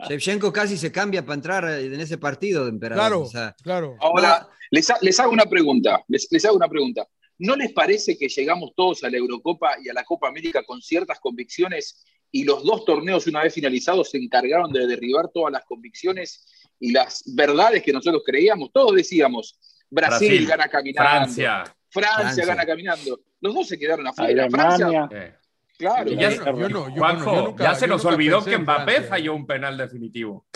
Shevchenko 0.08 0.52
casi 0.52 0.76
se 0.76 0.92
cambia 0.92 1.22
para 1.22 1.34
entrar 1.34 1.64
en 1.64 2.00
ese 2.00 2.16
partido, 2.16 2.68
emperador. 2.68 3.02
Claro, 3.04 3.20
o 3.22 3.26
sea, 3.26 3.56
claro. 3.60 3.96
Ahora, 4.00 4.46
les, 4.70 4.90
les, 5.00 5.20
hago 5.20 5.32
una 5.32 5.46
pregunta, 5.46 6.04
les, 6.06 6.28
les 6.30 6.44
hago 6.44 6.56
una 6.56 6.68
pregunta. 6.68 7.04
¿No 7.38 7.56
les 7.56 7.72
parece 7.72 8.16
que 8.16 8.28
llegamos 8.28 8.72
todos 8.74 9.04
a 9.04 9.10
la 9.10 9.18
Eurocopa 9.18 9.76
y 9.82 9.88
a 9.88 9.92
la 9.92 10.04
Copa 10.04 10.28
América 10.28 10.62
con 10.64 10.80
ciertas 10.80 11.20
convicciones 11.20 12.04
y 12.30 12.44
los 12.44 12.64
dos 12.64 12.84
torneos 12.84 13.26
una 13.26 13.42
vez 13.42 13.54
finalizados 13.54 14.10
se 14.10 14.18
encargaron 14.18 14.72
de 14.72 14.86
derribar 14.86 15.28
todas 15.32 15.52
las 15.52 15.64
convicciones 15.64 16.46
y 16.80 16.92
las 16.92 17.22
verdades 17.34 17.82
que 17.82 17.92
nosotros 17.92 18.22
creíamos? 18.24 18.70
Todos 18.72 18.94
decíamos, 18.94 19.58
Brasil, 19.90 20.28
Brasil 20.28 20.46
gana 20.46 20.68
caminando, 20.68 21.10
Francia. 21.10 21.64
Francia, 21.88 22.22
Francia, 22.22 22.46
gana 22.46 22.66
caminando. 22.66 23.20
Los 23.40 23.54
dos 23.54 23.68
se 23.68 23.78
quedaron 23.78 24.06
afuera. 24.06 24.48
Francia, 24.50 25.08
eh. 25.12 25.34
Claro. 25.78 26.10
Ya, 26.10 26.30
yo 26.30 26.68
no, 26.68 26.88
yo, 26.88 26.94
Juanjo, 26.96 27.34
yo 27.34 27.44
nunca, 27.48 27.64
ya 27.64 27.74
se 27.74 27.86
nos 27.86 28.04
olvidó 28.04 28.42
que 28.42 28.56
Mbappé 28.56 29.02
falló 29.02 29.34
un 29.34 29.46
penal 29.46 29.76
definitivo. 29.76 30.46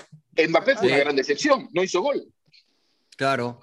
Mbappé 0.49 0.77
fue 0.77 0.89
una 0.89 0.99
gran 0.99 1.17
decepción, 1.17 1.69
no 1.73 1.83
hizo 1.83 2.01
gol. 2.01 2.25
Claro, 3.17 3.61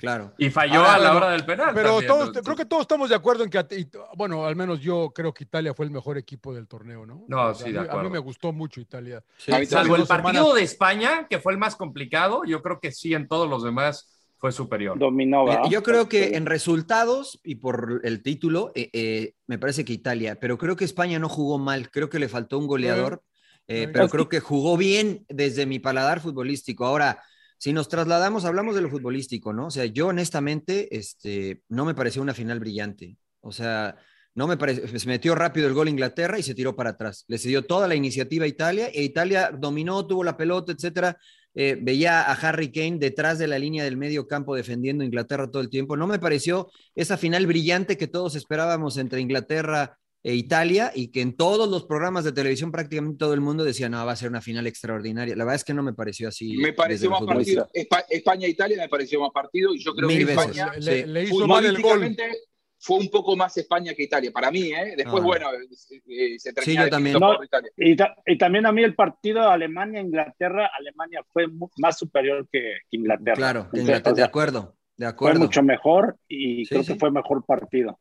Claro. 0.00 0.32
Y 0.38 0.48
falló 0.48 0.80
Ahora, 0.80 0.94
a 0.94 0.98
la 0.98 1.16
hora 1.16 1.30
del 1.30 1.44
penal. 1.44 1.72
Pero 1.74 1.90
también, 1.90 2.08
todos, 2.08 2.32
creo 2.42 2.56
que 2.56 2.64
todos 2.64 2.82
estamos 2.82 3.10
de 3.10 3.14
acuerdo 3.14 3.44
en 3.44 3.50
que, 3.50 3.88
bueno, 4.16 4.46
al 4.46 4.56
menos 4.56 4.80
yo 4.80 5.12
creo 5.14 5.34
que 5.34 5.44
Italia 5.44 5.74
fue 5.74 5.84
el 5.84 5.90
mejor 5.90 6.16
equipo 6.16 6.54
del 6.54 6.66
torneo, 6.66 7.04
¿no? 7.04 7.24
No, 7.28 7.48
o 7.48 7.54
sea, 7.54 7.66
sí, 7.66 7.72
de 7.72 7.78
a, 7.78 7.82
mí, 7.82 7.88
acuerdo. 7.88 8.06
a 8.06 8.10
mí 8.10 8.12
me 8.14 8.18
gustó 8.18 8.52
mucho 8.52 8.80
Italia. 8.80 9.22
Sí, 9.36 9.52
salvo 9.66 9.96
el 9.96 10.06
partido 10.06 10.32
semanas... 10.32 10.54
de 10.54 10.62
España, 10.62 11.26
que 11.28 11.38
fue 11.38 11.52
el 11.52 11.58
más 11.58 11.76
complicado, 11.76 12.42
yo 12.46 12.62
creo 12.62 12.80
que 12.80 12.92
sí, 12.92 13.12
en 13.12 13.28
todos 13.28 13.48
los 13.48 13.62
demás 13.62 14.16
fue 14.40 14.52
superior. 14.52 14.98
Dominó. 14.98 15.44
¿va? 15.44 15.68
Yo 15.68 15.82
creo 15.82 16.08
que 16.08 16.36
en 16.36 16.46
resultados 16.46 17.38
y 17.44 17.56
por 17.56 18.00
el 18.04 18.22
título, 18.22 18.72
eh, 18.74 18.88
eh, 18.94 19.34
me 19.46 19.58
parece 19.58 19.84
que 19.84 19.92
Italia, 19.92 20.38
pero 20.40 20.56
creo 20.56 20.76
que 20.76 20.86
España 20.86 21.18
no 21.18 21.28
jugó 21.28 21.58
mal, 21.58 21.90
creo 21.90 22.08
que 22.08 22.18
le 22.18 22.28
faltó 22.28 22.58
un 22.58 22.66
goleador, 22.66 23.22
eh, 23.68 23.88
pero 23.92 24.08
creo 24.08 24.30
que 24.30 24.40
jugó 24.40 24.78
bien 24.78 25.26
desde 25.28 25.66
mi 25.66 25.78
paladar 25.78 26.20
futbolístico. 26.20 26.86
Ahora, 26.86 27.22
si 27.60 27.74
nos 27.74 27.88
trasladamos, 27.90 28.46
hablamos 28.46 28.74
de 28.74 28.80
lo 28.80 28.88
futbolístico, 28.88 29.52
¿no? 29.52 29.66
O 29.66 29.70
sea, 29.70 29.84
yo 29.84 30.06
honestamente, 30.06 30.96
este, 30.96 31.62
no 31.68 31.84
me 31.84 31.94
pareció 31.94 32.22
una 32.22 32.32
final 32.32 32.58
brillante. 32.58 33.18
O 33.42 33.52
sea, 33.52 33.96
no 34.34 34.46
me 34.46 34.56
parece, 34.56 34.98
se 34.98 35.06
metió 35.06 35.34
rápido 35.34 35.68
el 35.68 35.74
gol 35.74 35.90
Inglaterra 35.90 36.38
y 36.38 36.42
se 36.42 36.54
tiró 36.54 36.74
para 36.74 36.90
atrás. 36.90 37.26
Le 37.28 37.36
cedió 37.36 37.66
toda 37.66 37.86
la 37.86 37.94
iniciativa 37.94 38.46
a 38.46 38.48
Italia 38.48 38.88
e 38.88 39.02
Italia 39.02 39.50
dominó, 39.52 40.06
tuvo 40.06 40.24
la 40.24 40.38
pelota, 40.38 40.72
etcétera. 40.72 41.18
eh, 41.54 41.76
veía 41.78 42.22
a 42.22 42.32
Harry 42.32 42.72
Kane 42.72 42.96
detrás 42.98 43.38
de 43.38 43.46
la 43.46 43.58
línea 43.58 43.84
del 43.84 43.98
medio 43.98 44.26
campo 44.26 44.54
defendiendo 44.54 45.02
a 45.02 45.06
Inglaterra 45.06 45.50
todo 45.50 45.60
el 45.60 45.68
tiempo. 45.68 45.98
No 45.98 46.06
me 46.06 46.18
pareció 46.18 46.70
esa 46.94 47.18
final 47.18 47.46
brillante 47.46 47.98
que 47.98 48.06
todos 48.06 48.36
esperábamos 48.36 48.96
entre 48.96 49.20
Inglaterra 49.20 49.98
e 50.22 50.34
Italia 50.34 50.92
y 50.94 51.08
que 51.10 51.22
en 51.22 51.34
todos 51.36 51.68
los 51.68 51.84
programas 51.86 52.24
de 52.24 52.32
televisión 52.32 52.70
prácticamente 52.70 53.18
todo 53.18 53.32
el 53.32 53.40
mundo 53.40 53.64
decía, 53.64 53.88
no, 53.88 54.04
va 54.04 54.12
a 54.12 54.16
ser 54.16 54.28
una 54.28 54.42
final 54.42 54.66
extraordinaria. 54.66 55.34
La 55.34 55.44
verdad 55.44 55.56
es 55.56 55.64
que 55.64 55.72
no 55.74 55.82
me 55.82 55.94
pareció 55.94 56.28
así. 56.28 56.56
Me 56.58 56.72
pareció 56.74 57.08
más 57.10 57.22
partido. 57.22 57.68
España-Italia 58.08 58.76
me 58.78 58.88
pareció 58.88 59.20
más 59.20 59.30
partido 59.32 59.74
y 59.74 59.78
yo 59.82 59.94
creo 59.94 60.08
Mil 60.08 60.18
que 60.18 60.24
veces. 60.26 60.46
España 60.50 60.72
Le, 60.78 61.06
le 61.06 61.22
hizo 61.24 61.46
mal 61.46 61.64
el 61.64 61.72
gol. 61.80 61.92
futbolísticamente, 61.92 62.38
fue 62.82 62.98
un 62.98 63.08
poco 63.10 63.36
más 63.36 63.54
España 63.58 63.92
que 63.94 64.02
Italia, 64.04 64.30
para 64.32 64.50
mí, 64.50 64.72
¿eh? 64.72 64.94
Después, 64.96 65.22
Ah. 65.22 65.26
bueno, 65.26 65.46
eh, 65.52 65.58
eh, 66.06 66.38
se 66.38 66.52
termina 66.54 66.82
Sí, 66.82 66.86
yo 66.86 66.90
también. 66.90 67.18
No, 67.18 67.36
por 67.36 67.44
Italia. 67.44 67.70
y, 67.76 67.94
ta- 67.96 68.14
y 68.26 68.38
también 68.38 68.64
a 68.66 68.72
mí 68.72 68.82
el 68.82 68.94
partido 68.94 69.48
Alemania-Inglaterra, 69.50 70.70
Alemania 70.78 71.22
fue 71.32 71.46
más 71.78 71.98
superior 71.98 72.46
que, 72.50 72.58
que 72.90 72.96
Inglaterra. 72.96 73.36
Claro, 73.36 73.68
que 73.72 73.80
Inglaterra, 73.80 74.14
de 74.16 74.22
acuerdo, 74.22 74.76
de 74.96 75.04
Fue 75.04 75.10
acuerdo. 75.10 75.40
mucho 75.40 75.62
mejor 75.62 76.16
y 76.28 76.64
Sí, 76.64 76.68
creo 76.70 76.82
sí. 76.84 76.92
que 76.94 76.98
fue 76.98 77.10
mejor 77.10 77.44
partido. 77.44 77.98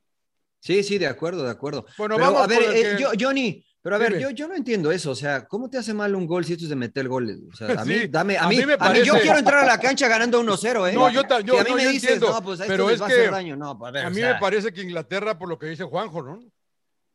Sí, 0.59 0.83
sí, 0.83 0.97
de 0.97 1.07
acuerdo, 1.07 1.43
de 1.43 1.51
acuerdo. 1.51 1.85
Bueno, 1.97 2.15
pero 2.15 2.27
vamos 2.31 2.41
a 2.43 2.47
ver, 2.47 2.61
eh, 2.75 2.95
que- 2.97 3.01
yo- 3.01 3.11
Johnny, 3.19 3.63
pero 3.81 3.95
a 3.95 3.99
ver, 3.99 4.09
Dime. 4.09 4.21
yo, 4.23 4.29
yo 4.31 4.47
no 4.47 4.55
entiendo 4.55 4.91
eso. 4.91 5.11
O 5.11 5.15
sea, 5.15 5.47
¿cómo 5.47 5.69
te 5.69 5.77
hace 5.77 5.93
mal 5.93 6.13
un 6.15 6.27
gol 6.27 6.43
si 6.43 6.51
esto 6.53 6.65
es 6.65 6.69
de 6.69 6.75
meter 6.75 7.07
goles? 7.07 7.37
O 7.51 7.55
sea, 7.55 7.67
a 7.83 7.85
mí, 7.85 7.93
Sí, 7.99 8.07
dame, 8.09 8.37
a 8.37 8.43
a 8.43 8.49
mí, 8.49 8.57
mí 8.57 8.65
me 8.65 8.73
a 8.73 8.77
mí 8.91 8.99
yo 8.99 9.13
parece- 9.13 9.21
quiero 9.21 9.37
entrar 9.39 9.63
a 9.63 9.67
la 9.67 9.79
cancha 9.79 10.07
ganando 10.09 10.39
1-0, 10.41 10.85
¿eh? 10.87 10.93
No, 10.93 11.09
yo 11.09 11.21
yo- 11.43 11.53
Si 11.53 11.59
a 11.59 11.63
mí 11.63 11.69
no, 11.69 11.75
me 11.77 11.85
dices, 11.87 12.03
entiendo, 12.11 12.31
no, 12.33 12.41
pues 12.43 12.59
a 12.59 12.63
esto 12.63 12.73
pero 12.73 12.85
les 12.87 12.95
es 12.95 13.01
va 13.01 13.05
a 13.05 13.09
que 13.09 13.15
hacer 13.15 13.31
daño. 13.31 13.55
No, 13.55 13.77
pues, 13.77 13.89
a 13.89 13.91
ver, 13.93 14.03
A 14.05 14.07
o 14.07 14.11
mí 14.11 14.17
sea, 14.17 14.33
me 14.33 14.39
parece 14.39 14.73
que 14.73 14.81
Inglaterra, 14.81 15.37
por 15.39 15.47
lo 15.47 15.57
que 15.57 15.67
dice 15.67 15.83
Juanjo, 15.85 16.21
¿no? 16.23 16.39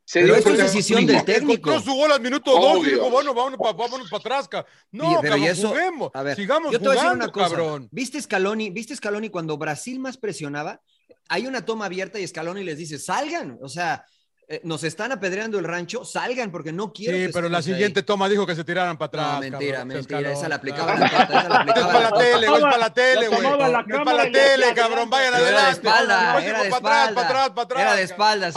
Se 0.07 0.21
Pero 0.21 0.35
esto 0.37 0.51
es 0.51 0.59
decisión 0.59 1.07
del 1.07 1.25
técnico. 1.25 1.71
Encontró 1.71 1.81
su 1.81 1.97
gol 1.99 2.13
al 2.13 2.21
minuto 2.21 2.51
dos 2.51 2.77
y 2.77 2.81
Obvio. 2.81 2.91
dijo, 2.97 3.11
bueno, 3.11 3.33
vámonos 3.33 3.59
para 3.59 3.73
vámonos 3.73 4.11
pa 4.11 4.19
atrás. 4.19 4.47
ca-". 4.49 4.67
No, 4.93 5.09
Oye, 5.09 5.17
pero 5.23 5.37
y 5.37 5.41
cabrón, 5.41 5.57
eso- 5.59 5.69
juguemos. 5.71 6.11
A 6.13 6.23
ver, 6.23 6.37
sigamos 6.37 6.73
yo 6.73 6.79
te 6.79 6.85
voy 6.85 6.89
a 6.89 6.93
decir 6.93 7.05
jugando, 7.09 7.25
una 7.25 7.33
cosa. 7.33 7.49
cabrón. 7.49 7.89
¿Viste 7.91 8.21
Scaloni, 8.21 8.69
¿Viste 8.69 8.95
Scaloni 8.97 9.31
cuando 9.31 9.57
Brasil 9.57 9.99
más 10.01 10.19
presionaba? 10.19 10.83
Hay 11.29 11.47
una 11.47 11.65
toma 11.65 11.87
abierta 11.87 12.19
y 12.19 12.27
Scaloni 12.27 12.65
les 12.65 12.79
dice, 12.79 12.99
salgan. 12.99 13.59
O 13.63 13.69
sea, 13.69 14.05
eh, 14.47 14.61
nos 14.65 14.85
están 14.85 15.11
apedreando 15.13 15.59
el 15.59 15.65
rancho, 15.65 16.05
salgan 16.05 16.51
porque 16.51 16.73
no 16.73 16.93
quiero 16.93 17.17
Sí, 17.17 17.27
que 17.27 17.33
pero 17.33 17.49
la 17.49 17.59
estemos 17.59 17.67
ahí". 17.67 17.73
siguiente 17.75 18.03
toma 18.03 18.29
dijo 18.29 18.47
que 18.47 18.55
se 18.55 18.63
tiraran 18.65 18.97
para 18.99 19.07
atrás. 19.09 19.33
No, 19.35 19.41
mentira, 19.41 19.79
cabrón, 19.79 19.89
mentira. 19.97 20.33
Esa 20.33 20.49
la 20.49 20.55
aplicaba 20.57 20.95
claro. 20.95 21.01
la 21.01 21.27
tota, 21.27 21.39
esa 21.41 21.49
la 21.49 21.55
Es 21.55 21.61
aplicaba 21.61 21.93
para 21.93 22.09
la 22.11 22.13
tele, 22.19 22.47
güey, 22.49 22.57
es 22.57 22.63
para 22.63 22.79
la 22.79 22.95
tele, 22.95 23.29
güey. 23.29 23.41
es 23.41 24.05
para 24.05 24.15
la 24.25 24.33
tele, 24.33 24.75
cabrón. 24.75 25.11
Vayan 25.11 25.33
Pero 25.33 25.47
era 25.47 25.51
de 25.57 25.63
adelante. 25.63 25.89
espalda, 25.89 26.45
era 26.45 26.63
de 26.63 26.69
espalda. 26.69 27.15
para 27.15 27.27
atrás, 27.27 27.51
para 27.51 27.63
atrás. 27.63 27.83
Era 27.83 27.95
de 27.95 28.03
espalda, 28.03 28.49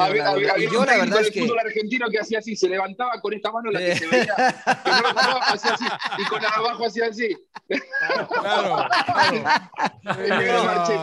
Y 0.58 0.69
yo 0.71 0.86
la 0.86 0.97
verdad 0.97 1.21
es 1.21 1.32
que... 1.32 1.41
fútbol 1.41 1.60
argentino 1.60 2.10
que 2.10 2.19
hacía 2.19 2.39
así, 2.39 2.56
se 2.56 2.67
levantaba 2.69 3.19
con 3.21 3.34
esta 3.34 3.52
mano 3.52 3.71
la 3.71 3.80
que 3.80 3.95
se 3.95 4.08
veía, 4.08 4.36
que 4.36 4.91
no 4.91 5.02
la 5.02 5.13
tapaba, 5.13 5.39
hacía 5.45 5.73
así, 5.73 5.86
y 6.17 6.26
con 6.26 6.41
la 6.41 6.50
de 6.50 6.56
abajo 6.56 6.86
hacía 6.86 7.06
así. 7.08 7.38
Claro. 8.41 8.88
El 10.19 10.30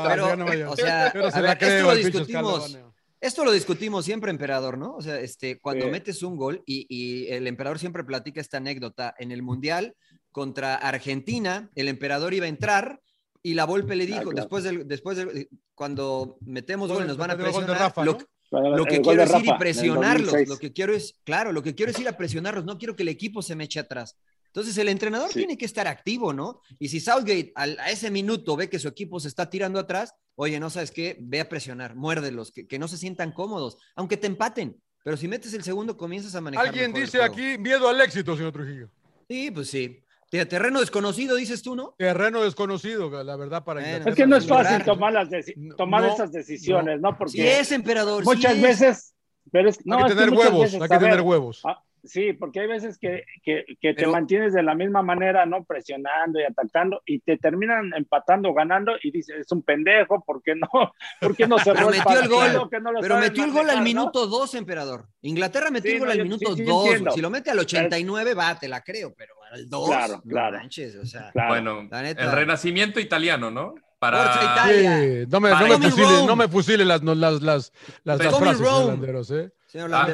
pero, 0.07 0.73
o 0.73 0.77
sea, 0.77 1.07
a 1.07 1.41
ver, 1.41 1.59
esto 1.61 1.83
lo 1.87 1.95
discutimos. 1.97 2.79
Esto 3.25 3.43
lo 3.45 3.53
discutimos 3.53 4.05
siempre, 4.05 4.31
emperador, 4.31 4.77
¿no? 4.77 4.95
O 4.97 5.01
sea, 5.03 5.19
este, 5.19 5.59
cuando 5.59 5.87
Sí. 5.87 5.91
metes 5.91 6.23
un 6.23 6.37
gol 6.37 6.63
y, 6.67 6.87
y 6.91 7.27
el 7.33 7.47
emperador 7.47 7.79
siempre 7.79 8.05
platica 8.05 8.39
esta 8.41 8.59
anécdota 8.59 9.15
en 9.19 9.33
el 9.33 9.43
Mundial 9.43 9.95
contra 10.31 10.75
Argentina, 10.75 11.71
el 11.75 11.89
emperador 11.89 12.35
iba 12.35 12.45
a 12.45 12.51
entrar 12.51 13.01
y 13.43 13.55
la 13.55 13.65
Volpe 13.65 13.97
le 13.97 14.05
dijo, 14.05 14.25
claro. 14.25 14.37
después 14.37 14.65
del, 14.65 14.87
después 14.87 15.17
del, 15.17 15.49
cuando 15.75 16.37
metemos 16.43 16.93
gol 16.93 17.05
y 17.05 17.09
nos 17.09 17.17
van 17.17 17.31
a 17.31 17.37
presionar, 17.39 17.79
Rafa, 17.79 18.05
lo, 18.05 18.13
¿no? 18.13 18.19
Bueno, 18.51 18.77
lo 18.77 18.85
que 18.85 19.01
quiero 19.01 19.23
es 19.23 19.31
ir 19.31 19.37
y 19.37 19.39
Rafa, 19.39 19.45
en 19.47 19.53
el 19.53 19.59
presionarlos. 19.59 20.27
2006. 20.27 20.49
Lo 20.51 20.59
que 20.59 20.73
quiero 20.75 20.95
es, 20.95 21.19
claro, 21.25 21.53
lo 21.53 21.63
que 21.63 21.75
quiero 21.75 21.93
es 21.93 21.99
ir 21.99 22.09
a 22.09 22.17
presionarlos. 22.19 22.65
No 22.67 22.77
quiero 22.77 22.95
que 22.95 23.05
el 23.05 23.09
equipo 23.09 23.41
se 23.41 23.57
me 23.57 23.65
eche 23.65 23.81
atrás. 23.81 24.19
Entonces 24.49 24.77
el 24.79 24.89
entrenador 24.89 25.31
Sí. 25.33 25.39
tiene 25.41 25.57
que 25.57 25.65
estar 25.65 25.89
activo, 25.89 26.33
¿no? 26.35 26.61
Y 26.79 26.89
si 26.89 27.01
Southgate 27.01 27.53
al- 27.55 27.79
a 27.81 27.91
ese 27.91 28.11
minuto 28.11 28.55
ve 28.55 28.69
que 28.69 28.79
su 28.79 28.87
equipo 28.87 29.19
se 29.19 29.29
está 29.29 29.49
tirando 29.51 29.81
atrás, 29.81 30.13
oye, 30.37 30.59
no 30.61 30.71
sabes 30.71 30.91
qué, 30.91 31.17
ve 31.21 31.41
a 31.41 31.49
presionar, 31.49 31.95
muérdelos, 31.95 32.53
que, 32.53 32.67
que 32.67 32.79
no 32.79 32.89
se 32.89 32.97
sientan 32.99 33.33
cómodos, 33.33 33.79
aunque 33.97 34.17
te 34.17 34.27
empaten. 34.27 34.81
Pero 35.05 35.17
si 35.17 35.29
metes 35.29 35.53
el 35.55 35.63
segundo, 35.63 35.97
comienzas 35.97 36.35
a 36.35 36.41
manejar. 36.41 36.67
Alguien 36.67 36.87
mejor 36.93 36.99
el 37.01 37.05
dice 37.07 37.19
juego. 37.19 37.33
aquí 37.35 37.59
miedo 37.59 37.89
al 37.89 38.01
éxito, 38.01 38.37
señor 38.37 38.53
Trujillo. 38.53 38.89
Sí, 39.29 39.51
pues 39.51 39.69
sí. 39.69 40.01
Te- 40.31 40.47
Terreno 40.47 40.81
desconocido, 40.81 41.37
dices 41.37 41.63
tú, 41.63 41.77
¿no? 41.77 41.95
Terreno 41.99 42.43
desconocido, 42.43 43.23
la 43.23 43.37
verdad, 43.37 43.63
para 43.65 43.81
Bueno. 43.83 44.09
Es 44.09 44.15
que 44.17 44.27
no 44.27 44.37
es 44.37 44.47
fácil 44.49 44.83
tomar, 44.85 45.13
las 45.13 45.29
deci- 45.29 45.77
tomar 45.77 46.03
No, 46.03 46.15
esas 46.15 46.33
decisiones, 46.33 47.01
¿no? 47.01 47.17
Porque 47.17 47.33
Sí 47.33 47.43
es, 47.47 47.71
emperador. 47.73 48.23
sí 48.25 48.29
muchas 48.31 48.55
es. 48.57 48.63
veces. 48.63 49.15
Pero 49.53 49.69
es, 49.69 49.79
no, 49.85 49.99
hay 49.99 50.05
que 50.05 50.09
es 50.13 50.17
tener 50.17 50.31
muchas 50.31 50.47
huevos, 50.51 50.63
veces, 50.65 50.83
hay 50.83 50.89
que 50.89 50.95
a 50.95 50.99
ver, 50.99 51.11
tener 51.11 51.21
huevos. 51.27 51.61
ah, 51.65 51.83
sí, 52.05 52.33
porque 52.35 52.61
hay 52.61 52.67
veces 52.67 52.99
que, 52.99 53.25
que, 53.43 53.65
que 53.81 53.95
te 53.95 54.01
Pero- 54.03 54.13
mantienes 54.13 54.53
de 54.53 54.63
la 54.63 54.75
misma 54.75 55.03
manera, 55.03 55.47
¿no? 55.47 55.65
Presionando 55.65 56.39
y 56.41 56.45
atacando 56.45 57.01
y 57.07 57.21
te 57.21 57.37
terminan 57.39 57.93
empatando, 57.97 58.53
ganando 58.55 58.93
y 59.03 59.11
dices, 59.11 59.37
es 59.41 59.53
un 59.53 59.63
pendejo, 59.63 60.23
¿por 60.25 60.43
qué 60.43 60.55
no? 60.55 60.69
¿Por 61.21 61.37
qué 61.37 61.47
no 61.47 61.59
cerró 61.59 61.89
Pero 61.89 61.91
el 61.91 61.99
metió 61.99 62.21
el 62.23 62.29
gol. 62.59 62.71
Que 62.71 62.81
no 62.81 62.93
lo 62.93 63.01
Pero 63.01 63.19
metió 63.19 63.45
el 63.45 63.51
gol 63.53 63.71
al 63.71 63.83
minuto 63.83 64.27
2, 64.27 64.55
emperador. 64.55 65.07
Inglaterra 65.23 65.71
metió 65.71 65.91
Sí, 65.91 65.95
el 65.97 66.01
gol 66.01 66.09
no, 66.09 66.13
al 66.13 66.19
yo- 66.19 66.25
minuto 66.25 66.51
sí, 66.55 66.57
sí, 66.57 66.65
2. 66.65 66.85
entiendo. 66.87 67.11
Si 67.13 67.21
lo 67.21 67.31
mete 67.31 67.51
al 67.51 67.59
89, 67.59 68.35
va, 68.35 68.59
te 68.59 68.69
la 68.69 68.83
creo, 68.83 69.15
pero 69.17 69.35
al 69.53 69.69
2. 69.69 69.89
Claro, 69.89 70.15
no 70.25 70.31
claro. 70.31 70.59
manches, 70.59 70.97
o 70.97 71.07
sea, 71.07 71.31
Claro. 71.33 71.49
Bueno, 71.49 71.83
neta. 71.83 72.23
el 72.25 72.33
renacimiento 72.33 73.01
italiano, 73.01 73.51
¿no? 73.51 73.75
Para 73.99 74.25
Italia. 74.35 74.99
Sí, 75.01 75.27
no 75.31 75.41
me, 75.41 75.51
Para 75.51 75.69
no 75.69 75.79
me 75.79 75.89
fusile, 75.91 76.07
Rome. 76.09 76.27
no 76.27 76.37
me 76.37 76.49
fusile 76.49 76.85
las, 76.85 77.03
las, 77.03 77.17
las, 77.17 77.41
las, 77.43 77.73
las 78.05 78.39
frases, 78.39 79.31
¿eh? 79.31 79.51
Señor 79.75 79.91
Ah, 79.93 80.07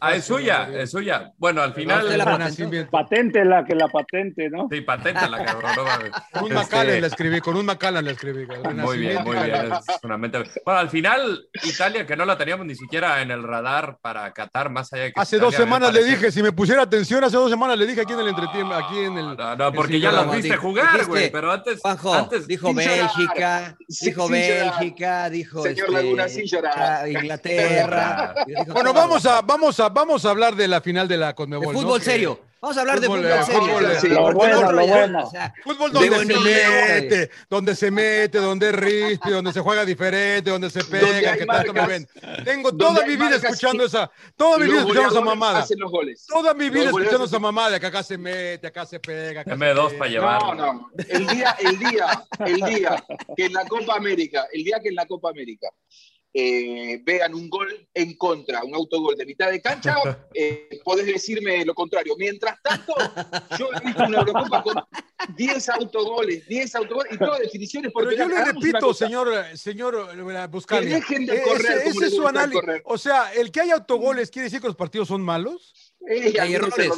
Ah, 0.00 0.14
es 0.16 0.24
suya, 0.24 0.68
es 0.72 0.90
suya. 0.90 1.32
Bueno, 1.38 1.62
al 1.62 1.70
la 1.70 1.74
final. 1.74 2.88
Patente 2.90 3.44
la 3.44 3.64
que 3.64 3.74
la 3.76 3.86
patente, 3.88 4.50
¿no? 4.50 4.68
Sí, 4.70 4.80
patenta 4.80 5.28
la 5.28 5.44
cabrón. 5.44 5.70
no. 5.76 5.84
Con 6.32 6.42
un 6.42 6.52
Este, 6.52 6.54
Macallan 6.54 7.00
la 7.00 7.06
escribí, 7.06 7.40
con 7.40 7.56
un 7.56 7.66
Macallan 7.66 8.04
la 8.04 8.10
escribí. 8.10 8.46
Muy 8.74 8.98
bien, 8.98 9.22
muy 9.22 9.36
bien. 9.36 9.72
Es 9.72 10.00
una 10.02 10.18
mente... 10.18 10.38
Bueno, 10.64 10.80
al 10.80 10.90
final, 10.90 11.48
Italia, 11.62 12.04
que 12.06 12.16
no 12.16 12.24
la 12.24 12.36
teníamos 12.36 12.66
ni 12.66 12.74
siquiera 12.74 13.22
en 13.22 13.30
el 13.30 13.44
radar 13.44 13.98
para 14.00 14.32
Qatar, 14.32 14.70
más 14.70 14.92
allá 14.92 15.04
de 15.04 15.12
que. 15.12 15.20
Hace 15.20 15.36
Italia, 15.36 15.46
dos 15.46 15.54
semanas 15.54 15.92
le 15.92 16.02
dije, 16.02 16.32
si 16.32 16.42
me 16.42 16.50
pusiera 16.50 16.82
atención, 16.82 17.22
hace 17.22 17.36
dos 17.36 17.50
semanas 17.50 17.78
le 17.78 17.86
dije 17.86 18.00
aquí 18.00 18.14
en 18.14 18.20
el 18.20 18.28
entretiempo, 18.28 18.74
aquí 18.74 18.98
en 18.98 19.16
el... 19.18 19.36
No, 19.36 19.56
no, 19.56 19.72
porque 19.72 19.96
el 19.96 20.02
ya 20.02 20.10
las 20.12 20.30
viste 20.30 20.56
jugar, 20.56 21.06
güey. 21.06 21.30
Pero 21.30 21.52
antes. 21.52 21.80
Juanjo, 21.80 22.14
antes 22.14 22.48
dijo. 22.48 22.74
Bélgica, 22.74 23.76
dijo. 23.88 24.28
Bélgica, 24.28 25.30
dijo 25.30 25.62
Señor 25.62 25.86
este, 25.88 25.92
Laguna, 25.92 26.28
sin 26.28 26.46
llorar. 26.46 27.08
Inglaterra. 27.08 28.34
Bueno. 28.72 29.03
Vamos 29.04 29.26
a, 29.26 29.40
vamos, 29.42 29.80
a, 29.80 29.88
vamos 29.88 30.24
a 30.24 30.30
hablar 30.30 30.56
de 30.56 30.68
la 30.68 30.80
final 30.80 31.06
de 31.08 31.16
la 31.16 31.28
de 31.28 31.34
Conmebol. 31.34 31.74
¿no? 31.74 31.80
fútbol 31.80 31.98
Que- 31.98 32.04
serio. 32.04 32.40
Vamos 32.60 32.78
a 32.78 32.80
hablar 32.80 32.98
Fútbol, 32.98 33.22
de 33.22 33.28
fútbol 33.28 33.40
eh, 33.40 33.44
serio. 33.44 33.60
fútbol, 33.60 33.96
sí. 34.00 34.08
Lo 34.08 34.32
bueno, 34.32 34.72
no 34.72 34.86
bueno. 34.86 35.30
Fútbol 35.62 35.92
de 35.92 36.08
donde 36.08 36.34
se 36.34 36.40
mete, 36.40 37.30
donde 37.50 37.76
se 37.76 37.90
mete, 37.90 38.38
donde 38.38 38.68
es 38.70 38.74
rispi, 38.74 39.30
donde 39.30 39.52
se 39.52 39.60
juega 39.60 39.84
diferente, 39.84 40.48
donde 40.48 40.70
se 40.70 40.82
pega, 40.82 41.36
que 41.36 41.44
tanto 41.44 41.74
me 41.74 41.86
ven. 41.86 42.08
Tengo 42.42 42.74
toda 42.74 43.04
mi 43.04 43.16
vida 43.16 43.36
escuchando 43.36 43.84
esa, 43.84 44.10
toda 44.34 44.56
mi 44.56 44.64
vida 44.64 44.78
escuchando 44.78 45.10
esa 45.10 45.20
mamada. 45.20 45.58
Hacen 45.58 45.78
los 45.78 45.90
goles. 45.90 46.24
Toda 46.26 46.54
mi 46.54 46.70
vida 46.70 46.84
escuchando 46.86 47.24
esa 47.26 47.38
mamada, 47.38 47.78
que 47.78 47.84
acá 47.84 48.02
se 48.02 48.16
mete, 48.16 48.66
acá 48.66 48.86
se 48.86 48.98
pega. 48.98 49.42
Acá 49.42 49.50
se 49.50 49.56
M2 49.58 49.86
pega. 49.88 49.98
para 49.98 50.10
llevar. 50.10 50.42
No, 50.42 50.54
no. 50.54 50.90
El 51.06 51.26
día, 51.26 51.56
el 51.60 51.78
día, 51.78 52.24
el 52.46 52.60
día 52.62 53.04
que 53.36 53.44
en 53.44 53.52
la 53.52 53.66
Copa 53.66 53.94
América, 53.96 54.46
el 54.50 54.64
día 54.64 54.80
que 54.82 54.88
en 54.88 54.94
la 54.94 55.04
Copa 55.04 55.28
América 55.28 55.68
eh, 56.36 57.00
vean 57.04 57.32
un 57.32 57.48
gol 57.48 57.88
en 57.94 58.16
contra, 58.16 58.64
un 58.64 58.74
autogol 58.74 59.14
de 59.14 59.24
mitad 59.24 59.52
de 59.52 59.62
cancha, 59.62 59.94
eh, 60.34 60.80
podés 60.84 61.06
decirme 61.06 61.64
lo 61.64 61.74
contrario. 61.74 62.16
Mientras 62.18 62.60
tanto, 62.60 62.92
yo 63.56 63.68
he 63.72 63.86
visto 63.86 64.04
una 64.04 64.18
Eurocopa 64.18 64.62
con 64.64 64.74
10 65.36 65.68
autogoles, 65.68 66.46
10 66.48 66.74
autogoles 66.74 67.12
y 67.12 67.18
todas 67.18 67.38
definiciones 67.38 67.92
Pero 67.94 68.04
porque 68.06 68.16
yo 68.16 68.28
le 68.28 68.44
repito, 68.44 68.92
señor, 68.92 69.32
señor 69.54 70.08
eh, 70.12 70.46
Buscalia, 70.48 70.88
Que 70.88 70.94
dejen 70.96 71.26
de 71.26 71.36
eh, 71.36 71.42
correr 71.42 71.78
ese, 71.86 72.06
es 72.06 72.14
su 72.14 72.26
análisis. 72.26 72.62
O 72.84 72.98
sea, 72.98 73.32
el 73.32 73.52
que 73.52 73.60
hay 73.60 73.70
autogoles 73.70 74.28
quiere 74.30 74.44
decir 74.44 74.60
que 74.60 74.66
los 74.66 74.76
partidos 74.76 75.06
son 75.06 75.22
malos. 75.22 75.72
Eh, 76.08 76.34
Hay 76.40 76.54
errores. 76.54 76.90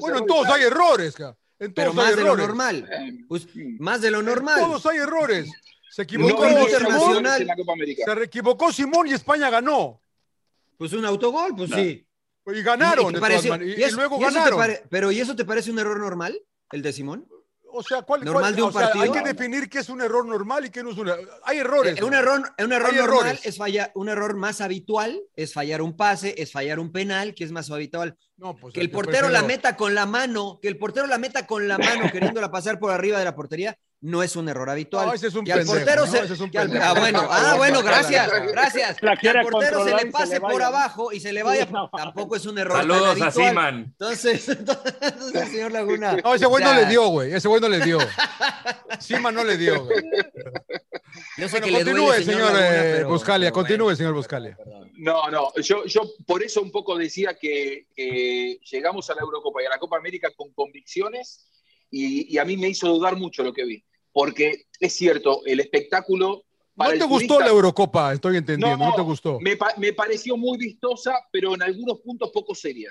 Bueno, 0.00 0.18
en 0.18 0.24
errores 0.24 0.26
todos 0.26 0.48
hay 0.48 0.62
errores, 0.62 1.14
ca. 1.14 1.36
En 1.58 1.72
Pero 1.72 1.90
hay 1.90 1.96
más 1.96 2.16
de 2.16 2.24
lo 2.24 2.36
normal. 2.36 2.88
Pues, 3.28 3.46
más 3.78 4.00
de 4.00 4.10
lo 4.10 4.22
normal. 4.22 4.58
Todos 4.58 4.86
hay 4.86 4.96
errores. 4.98 5.48
Se 5.94 6.02
No 6.02 6.04
equivocó 6.04 6.44
hay 6.44 6.52
Simón, 6.54 6.70
internacional. 6.70 7.40
en 7.42 7.46
la 7.48 7.56
Copa 7.56 7.72
América. 7.74 8.04
se 8.14 8.22
equivocó 8.24 8.72
Simón 8.72 9.06
y 9.08 9.12
España 9.12 9.50
ganó. 9.50 10.00
Pues 10.78 10.92
un 10.94 11.04
autogol, 11.04 11.54
pues 11.54 11.70
sí. 11.70 12.06
Y 12.46 12.62
ganaron, 12.62 13.08
te 13.08 13.12
de 13.16 13.20
pareció- 13.20 13.50
todas 13.50 13.58
maneras. 13.60 13.78
Y, 13.78 13.80
y 13.80 13.84
eso- 13.84 13.92
y 13.94 13.96
luego 13.98 14.16
y 14.18 14.22
ganaron. 14.22 14.58
pare- 14.58 14.82
pero 14.88 15.12
¿y 15.12 15.20
eso 15.20 15.36
te 15.36 15.44
parece 15.44 15.70
un 15.70 15.78
error 15.78 16.00
normal, 16.00 16.40
el 16.72 16.80
de 16.82 16.92
Simón? 16.94 17.28
O 17.74 17.82
sea, 17.82 18.02
¿cuál, 18.02 18.24
normal 18.24 18.42
cuál- 18.42 18.56
de 18.56 18.62
un 18.62 18.68
o 18.68 18.72
sea, 18.72 18.90
hay 19.02 19.10
que 19.10 19.20
definir 19.22 19.68
qué 19.68 19.78
es 19.80 19.88
un 19.90 20.00
error 20.00 20.26
normal 20.26 20.64
y 20.66 20.70
qué 20.70 20.82
no 20.82 20.90
es 20.90 20.98
un 20.98 21.08
error. 21.08 21.28
Hay 21.44 21.58
errores. 21.58 21.98
Eh, 21.98 22.04
un 22.04 22.14
error, 22.14 22.40
un 22.58 22.72
error 22.72 22.90
Hay 22.90 22.96
normal 22.96 23.26
errores. 23.26 23.46
es 23.46 23.56
fallar, 23.58 23.92
un 23.94 24.08
error 24.08 24.34
más 24.34 24.60
habitual 24.62 25.22
es 25.36 25.52
fallar 25.52 25.80
un 25.82 25.94
pase, 25.96 26.34
es 26.36 26.52
fallar 26.52 26.78
un 26.80 26.90
penal, 26.90 27.34
que 27.34 27.44
es 27.44 27.52
más 27.52 27.70
habitual. 27.70 28.16
No, 28.38 28.56
pues, 28.56 28.74
Que 28.74 28.80
el 28.80 28.88
yo 28.88 28.92
portero 28.94 29.28
la 29.28 29.42
meta 29.42 29.76
con 29.76 29.94
la 29.94 30.04
mano, 30.06 30.58
que 30.60 30.68
el 30.68 30.76
portero 30.78 31.06
la 31.06 31.18
meta 31.18 31.46
con 31.46 31.68
la 31.68 31.76
mano 31.78 32.10
queriéndola 32.10 32.50
pasar 32.50 32.78
por 32.78 32.90
arriba 32.90 33.18
de 33.18 33.24
la 33.24 33.34
portería, 33.34 33.78
no 34.02 34.22
es 34.22 34.34
un 34.36 34.48
error 34.48 34.68
habitual. 34.68 35.06
No, 35.06 35.14
ese 35.14 35.28
es 35.28 35.34
un 35.34 35.44
que 35.44 35.52
al 35.52 35.64
portero 35.64 36.04
¿no? 36.06 36.10
se- 36.12 36.18
Ese 36.24 36.34
es 36.34 36.40
un 36.40 36.50
que 36.50 36.58
al- 36.58 36.68
pendejo. 36.68 36.84
ah, 36.86 36.98
bueno, 36.98 37.26
ah, 37.30 37.54
bueno, 37.56 37.82
gracias, 37.82 38.30
gracias. 38.52 38.96
Que 39.20 39.28
al 39.30 39.46
portero 39.46 39.84
se 39.84 39.94
le 39.94 40.00
se 40.00 40.06
pase 40.08 40.34
le 40.34 40.40
por 40.40 40.62
abajo 40.62 41.12
y 41.12 41.20
se 41.20 41.32
le 41.32 41.42
vaya, 41.42 41.66
no. 41.66 41.88
tampoco 41.96 42.36
es 42.36 42.44
un 42.46 42.58
error. 42.58 42.76
Saludos 42.78 43.20
a. 43.22 43.30
Seaman. 43.30 43.84
Entonces, 43.84 44.48
entonces, 45.00 45.48
señor 45.50 45.72
Laguna. 45.72 46.16
No, 46.22 46.34
ese 46.34 46.46
güey 46.46 46.62
o 46.62 46.66
sea, 46.66 46.74
no 46.76 46.80
le 46.82 46.86
dio, 46.88 47.06
güey. 47.08 47.32
Ese 47.32 47.48
güey 47.48 47.60
no 47.60 47.68
le 47.68 47.80
dio. 47.80 47.98
Sima 49.00 49.30
no 49.32 49.44
le 49.44 49.56
dio, 49.56 49.84
güey. 49.84 50.02
Yo 51.38 51.48
sé 51.48 51.60
Bueno, 51.60 51.66
que 51.66 51.72
le 51.72 51.78
continúe, 51.84 52.06
duele, 52.06 52.24
señor, 52.24 52.40
Laguna, 52.42 52.68
eh, 52.68 52.92
pero- 52.96 53.08
Buscalia. 53.08 53.46
pero 53.48 53.54
Continúe, 53.54 53.84
bueno. 53.84 53.96
señor 53.96 54.14
Buscalia. 54.14 54.58
No, 54.94 55.30
no, 55.30 55.52
yo, 55.56 55.84
yo 55.86 56.02
por 56.26 56.42
eso 56.42 56.60
un 56.62 56.70
poco 56.70 56.96
decía 56.96 57.36
que 57.38 57.86
eh, 57.96 58.58
llegamos 58.70 59.08
a 59.10 59.14
la 59.14 59.20
Eurocopa 59.22 59.62
y 59.62 59.66
a 59.66 59.70
la 59.70 59.78
Copa 59.78 59.96
América 59.96 60.30
con 60.36 60.52
convicciones 60.52 61.46
y, 61.90 62.32
y 62.34 62.38
a 62.38 62.44
mí 62.44 62.56
me 62.56 62.68
hizo 62.68 62.88
dudar 62.88 63.16
mucho 63.16 63.42
lo 63.42 63.52
que 63.52 63.64
vi. 63.64 63.84
Porque 64.12 64.66
es 64.78 64.92
cierto, 64.94 65.42
el 65.46 65.60
espectáculo. 65.60 66.44
¿No 66.74 66.86
te 66.88 66.94
el 66.94 67.06
gustó 67.06 67.34
turista- 67.34 67.44
la 67.44 67.50
Eurocopa? 67.50 68.12
Estoy 68.12 68.36
entendiendo. 68.36 68.84
No, 68.84 68.94
te 68.94 69.02
gustó. 69.02 69.38
Me, 69.40 69.58
me 69.78 69.92
pareció 69.92 70.36
muy 70.36 70.58
vistosa, 70.58 71.14
pero 71.30 71.54
en 71.54 71.62
algunos 71.62 72.00
puntos 72.00 72.30
poco 72.30 72.54
seria. 72.54 72.90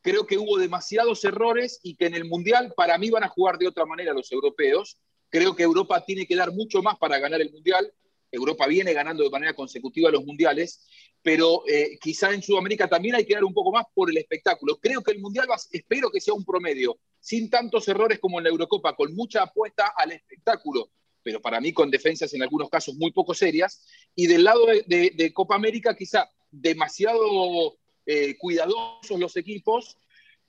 Creo 0.00 0.26
que 0.26 0.38
hubo 0.38 0.56
demasiados 0.58 1.24
errores 1.24 1.80
y 1.82 1.96
que 1.96 2.06
en 2.06 2.14
el 2.14 2.24
Mundial 2.26 2.72
para 2.76 2.96
mí 2.98 3.10
van 3.10 3.24
a 3.24 3.28
jugar 3.28 3.58
de 3.58 3.66
otra 3.66 3.84
manera 3.86 4.12
los 4.12 4.30
europeos. 4.30 4.98
Creo 5.30 5.56
que 5.56 5.64
Europa 5.64 6.04
tiene 6.04 6.26
que 6.26 6.36
dar 6.36 6.52
mucho 6.52 6.80
más 6.82 6.96
para 6.96 7.18
ganar 7.18 7.40
el 7.40 7.50
Mundial. 7.52 7.92
Europa 8.36 8.66
viene 8.66 8.92
ganando 8.92 9.24
de 9.24 9.30
manera 9.30 9.54
consecutiva 9.54 10.10
los 10.10 10.24
Mundiales, 10.24 10.86
pero 11.22 11.62
eh, 11.66 11.98
quizá 12.00 12.32
en 12.32 12.42
Sudamérica 12.42 12.88
también 12.88 13.14
hay 13.14 13.24
que 13.24 13.34
dar 13.34 13.44
un 13.44 13.54
poco 13.54 13.72
más 13.72 13.84
por 13.94 14.10
el 14.10 14.16
espectáculo. 14.16 14.78
Creo 14.78 15.02
que 15.02 15.12
el 15.12 15.20
Mundial 15.20 15.48
espero 15.72 16.10
que 16.10 16.20
sea 16.20 16.34
un 16.34 16.44
promedio, 16.44 16.98
sin 17.20 17.50
tantos 17.50 17.88
errores 17.88 18.18
como 18.18 18.38
en 18.38 18.44
la 18.44 18.50
Eurocopa, 18.50 18.94
con 18.94 19.14
mucha 19.14 19.42
apuesta 19.42 19.92
al 19.96 20.12
espectáculo, 20.12 20.90
pero 21.22 21.40
para 21.40 21.60
mí 21.60 21.72
con 21.72 21.90
defensas 21.90 22.32
en 22.34 22.42
algunos 22.42 22.70
casos 22.70 22.94
muy 22.94 23.10
poco 23.10 23.34
serias. 23.34 23.84
Y 24.14 24.26
del 24.28 24.44
lado 24.44 24.66
de 24.66 25.32
Copa 25.34 25.56
América, 25.56 25.96
quizá 25.96 26.30
demasiado 26.50 27.76
eh, 28.06 28.36
cuidadosos 28.38 29.18
los 29.18 29.36
equipos, 29.36 29.98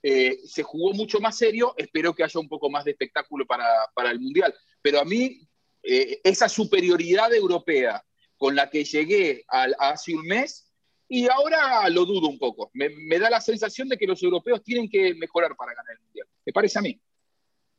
eh, 0.00 0.38
se 0.44 0.62
jugó 0.62 0.92
mucho 0.92 1.18
más 1.18 1.36
serio, 1.36 1.74
espero 1.76 2.14
que 2.14 2.22
haya 2.22 2.38
un 2.38 2.48
poco 2.48 2.70
más 2.70 2.84
de 2.84 2.92
espectáculo 2.92 3.46
para, 3.46 3.66
para 3.94 4.12
el 4.12 4.20
Mundial. 4.20 4.54
Pero 4.80 5.00
a 5.00 5.04
mí, 5.04 5.47
eh, 5.90 6.20
esa 6.22 6.48
superioridad 6.48 7.32
europea 7.32 8.04
con 8.36 8.54
la 8.54 8.68
que 8.68 8.84
llegué 8.84 9.44
hace 9.48 10.14
un 10.14 10.26
mes, 10.26 10.70
y 11.08 11.26
ahora 11.28 11.88
lo 11.88 12.04
dudo 12.04 12.28
un 12.28 12.38
poco. 12.38 12.70
Me, 12.74 12.90
me 12.90 13.18
da 13.18 13.30
la 13.30 13.40
sensación 13.40 13.88
de 13.88 13.96
que 13.96 14.06
los 14.06 14.22
europeos 14.22 14.62
tienen 14.62 14.88
que 14.88 15.14
mejorar 15.14 15.56
para 15.56 15.72
ganar 15.74 15.96
el 15.96 16.04
Mundial. 16.04 16.28
Me 16.44 16.52
parece 16.52 16.78
a 16.78 16.82
mí. 16.82 17.00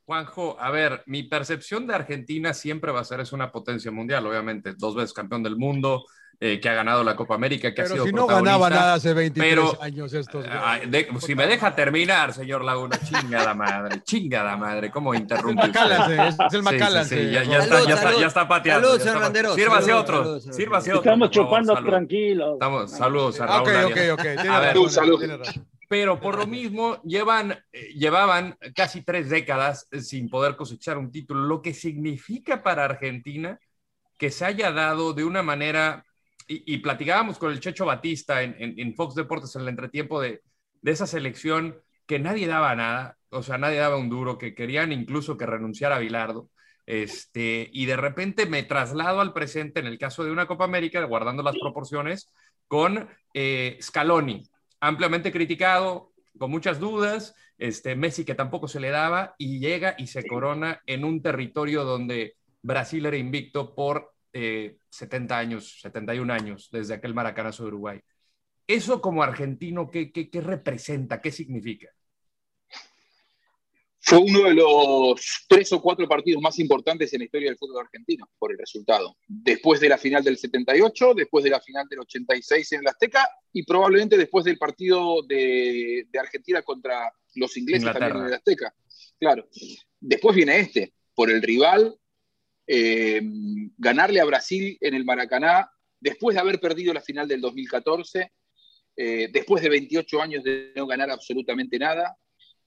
Juanjo, 0.05 0.59
a 0.59 0.71
ver, 0.71 1.03
mi 1.05 1.21
percepción 1.21 1.85
de 1.85 1.93
Argentina 1.93 2.55
siempre 2.55 2.91
va 2.91 3.01
a 3.01 3.05
ser 3.05 3.19
es 3.19 3.31
una 3.31 3.51
potencia 3.51 3.91
mundial, 3.91 4.25
obviamente, 4.25 4.73
dos 4.75 4.95
veces 4.95 5.13
campeón 5.13 5.43
del 5.43 5.55
mundo, 5.55 6.03
eh, 6.41 6.59
que 6.61 6.69
ha 6.69 6.73
ganado 6.73 7.03
la 7.03 7.15
Copa 7.17 7.35
América, 7.35 7.73
que 7.73 7.81
ha 7.81 7.83
Pero 7.83 7.95
sido 7.95 8.05
si 8.05 8.13
no 8.13 8.25
ganaba 8.25 8.69
nada 8.69 8.93
hace 8.93 9.13
23 9.13 9.49
pero- 9.55 9.81
años 9.81 10.13
estos. 10.13 10.45
de- 10.87 11.07
si 11.19 11.35
me 11.35 11.45
deja 11.47 11.75
terminar, 11.75 12.31
señor 12.33 12.63
Laguna, 12.63 12.97
chingada 13.03 13.53
madre, 13.53 14.01
chingada 14.03 14.55
madre, 14.55 14.89
¿cómo 14.89 15.13
interrumpe 15.13 15.67
usted? 15.67 16.19
Es- 16.27 16.35
es 16.39 16.53
el 16.53 16.59
sí, 16.59 16.61
Macallan, 16.61 17.05
sí, 17.05 17.15
sí, 17.17 17.31
ya, 17.31 17.41
está, 17.41 17.53
ya 17.57 17.61
Salud, 17.65 17.89
está, 17.91 18.19
ya 18.21 18.27
está 18.27 18.47
pateando. 18.47 18.87
Salud, 18.89 19.01
señor 19.03 19.21
Landeros, 19.21 19.55
Sírvase 19.55 19.93
otro, 19.93 20.39
sírvase 20.39 20.91
otro. 20.93 21.01
Estamos 21.01 21.31
chupando 21.31 21.73
tranquilos. 21.83 22.53
Estamos, 22.53 22.91
saludos 22.91 23.41
a 23.41 23.61
ok, 23.61 23.67
Raúl 23.67 23.91
ok, 23.91 23.97
ok. 24.13 24.21
Tiene 24.21 24.49
A 24.49 24.59
ver, 24.59 24.75
razón, 24.75 24.89
salud. 24.91 25.19
tiene 25.19 25.37
razón. 25.37 25.67
Pero 25.89 26.19
por 26.19 26.37
lo 26.37 26.45
mismo 26.45 27.01
llevan, 27.01 27.51
eh, 27.73 27.89
llevaban 27.95 28.55
casi 28.75 29.01
tres 29.01 29.27
décadas 29.29 29.87
eh, 29.91 30.01
sin 30.01 30.29
poder 30.29 30.55
cosechar 30.55 30.97
un 30.99 31.11
título, 31.11 31.41
lo 31.47 31.61
que 31.63 31.73
significa 31.73 32.61
para 32.61 32.85
Argentina 32.85 33.59
que 34.17 34.29
se 34.29 34.45
haya 34.45 34.71
dado 34.71 35.13
de 35.13 35.23
una 35.23 35.41
manera, 35.41 36.05
y, 36.49 36.77
platicábamos 36.79 37.37
con 37.37 37.51
el 37.51 37.59
Checho 37.59 37.85
Batista 37.85 38.41
en, 38.43 38.55
en- 38.59 38.79
en 38.79 38.95
Fox 38.95 39.15
Deportes 39.15 39.55
en 39.55 39.61
el 39.63 39.67
entretiempo 39.69 40.19
de, 40.21 40.41
de 40.81 40.91
esa 40.91 41.05
selección 41.07 41.77
que 42.07 42.19
nadie 42.19 42.47
daba 42.47 42.75
nada, 42.75 43.17
o 43.29 43.43
sea, 43.43 43.57
nadie 43.57 43.77
daba 43.77 43.97
un 43.97 44.09
duro, 44.09 44.37
que 44.37 44.55
querían 44.55 44.91
incluso 44.91 45.37
que 45.37 45.45
renunciara 45.45 45.97
a 45.97 45.99
Bilardo. 45.99 46.49
Este, 46.85 47.69
y 47.71 47.85
de 47.85 47.95
repente 47.97 48.47
me 48.47 48.63
traslado 48.63 49.21
al 49.21 49.31
presente 49.33 49.79
en 49.79 49.85
el 49.85 49.99
caso 49.99 50.23
de 50.23 50.31
una 50.31 50.47
Copa 50.47 50.63
América, 50.65 51.03
guardando 51.03 51.43
las 51.43 51.55
proporciones, 51.59 52.27
con 52.67 53.07
eh, 53.35 53.77
Scaloni, 53.79 54.43
ampliamente 54.79 55.31
criticado, 55.31 56.13
con 56.39 56.49
muchas 56.49 56.79
dudas, 56.79 57.35
este, 57.59 57.95
Messi 57.95 58.25
que 58.25 58.33
tampoco 58.33 58.67
se 58.67 58.79
le 58.79 58.89
daba, 58.89 59.35
y 59.37 59.59
llega 59.59 59.93
y 59.99 60.07
se 60.07 60.25
corona 60.25 60.81
en 60.87 61.03
un 61.05 61.21
territorio 61.21 61.83
donde 61.83 62.35
Brasil 62.63 63.05
era 63.05 63.17
invicto 63.17 63.75
por 63.75 64.11
eh, 64.33 64.77
70 64.89 65.37
años, 65.37 65.79
71 65.81 66.33
años, 66.33 66.69
desde 66.71 66.93
aquel 66.93 67.13
maracanazo 67.13 67.63
de 67.63 67.69
Uruguay. 67.69 67.99
Eso 68.67 69.01
como 69.01 69.23
argentino, 69.23 69.89
¿qué, 69.89 70.11
qué, 70.11 70.29
qué 70.29 70.41
representa? 70.41 71.21
¿Qué 71.21 71.31
significa? 71.31 71.89
Fue 74.01 74.17
uno 74.17 74.45
de 74.45 74.53
los 74.53 75.45
tres 75.47 75.71
o 75.73 75.81
cuatro 75.81 76.07
partidos 76.07 76.41
más 76.41 76.57
importantes 76.57 77.11
en 77.13 77.19
la 77.19 77.25
historia 77.25 77.49
del 77.49 77.57
fútbol 77.57 77.83
argentino 77.83 78.29
por 78.39 78.51
el 78.51 78.57
resultado. 78.57 79.17
Después 79.27 79.79
de 79.79 79.89
la 79.89 79.97
final 79.97 80.23
del 80.23 80.37
78, 80.37 81.13
después 81.13 81.43
de 81.43 81.49
la 81.49 81.59
final 81.59 81.87
del 81.87 81.99
86 81.99 82.71
en 82.71 82.79
el 82.79 82.87
Azteca 82.87 83.29
y 83.51 83.63
probablemente 83.63 84.17
después 84.17 84.45
del 84.45 84.57
partido 84.57 85.21
de, 85.23 86.07
de 86.09 86.19
Argentina 86.19 86.61
contra 86.61 87.11
los 87.35 87.55
ingleses 87.57 87.83
Inglaterra. 87.83 88.07
también 88.07 88.25
en 88.25 88.33
el 88.33 88.37
Azteca. 88.37 88.73
Claro. 89.19 89.47
Después 89.99 90.35
viene 90.35 90.59
este, 90.59 90.93
por 91.13 91.29
el 91.29 91.41
rival, 91.41 91.95
eh, 92.71 93.19
ganarle 93.79 94.21
a 94.21 94.25
Brasil 94.25 94.77
en 94.79 94.93
el 94.93 95.03
Maracaná, 95.03 95.71
después 95.99 96.35
de 96.35 96.41
haber 96.41 96.59
perdido 96.59 96.93
la 96.93 97.01
final 97.01 97.27
del 97.27 97.41
2014, 97.41 98.31
eh, 98.95 99.27
después 99.33 99.63
de 99.63 99.69
28 99.69 100.21
años 100.21 100.43
de 100.43 100.71
no 100.75 100.85
ganar 100.85 101.09
absolutamente 101.09 101.79
nada. 101.79 102.15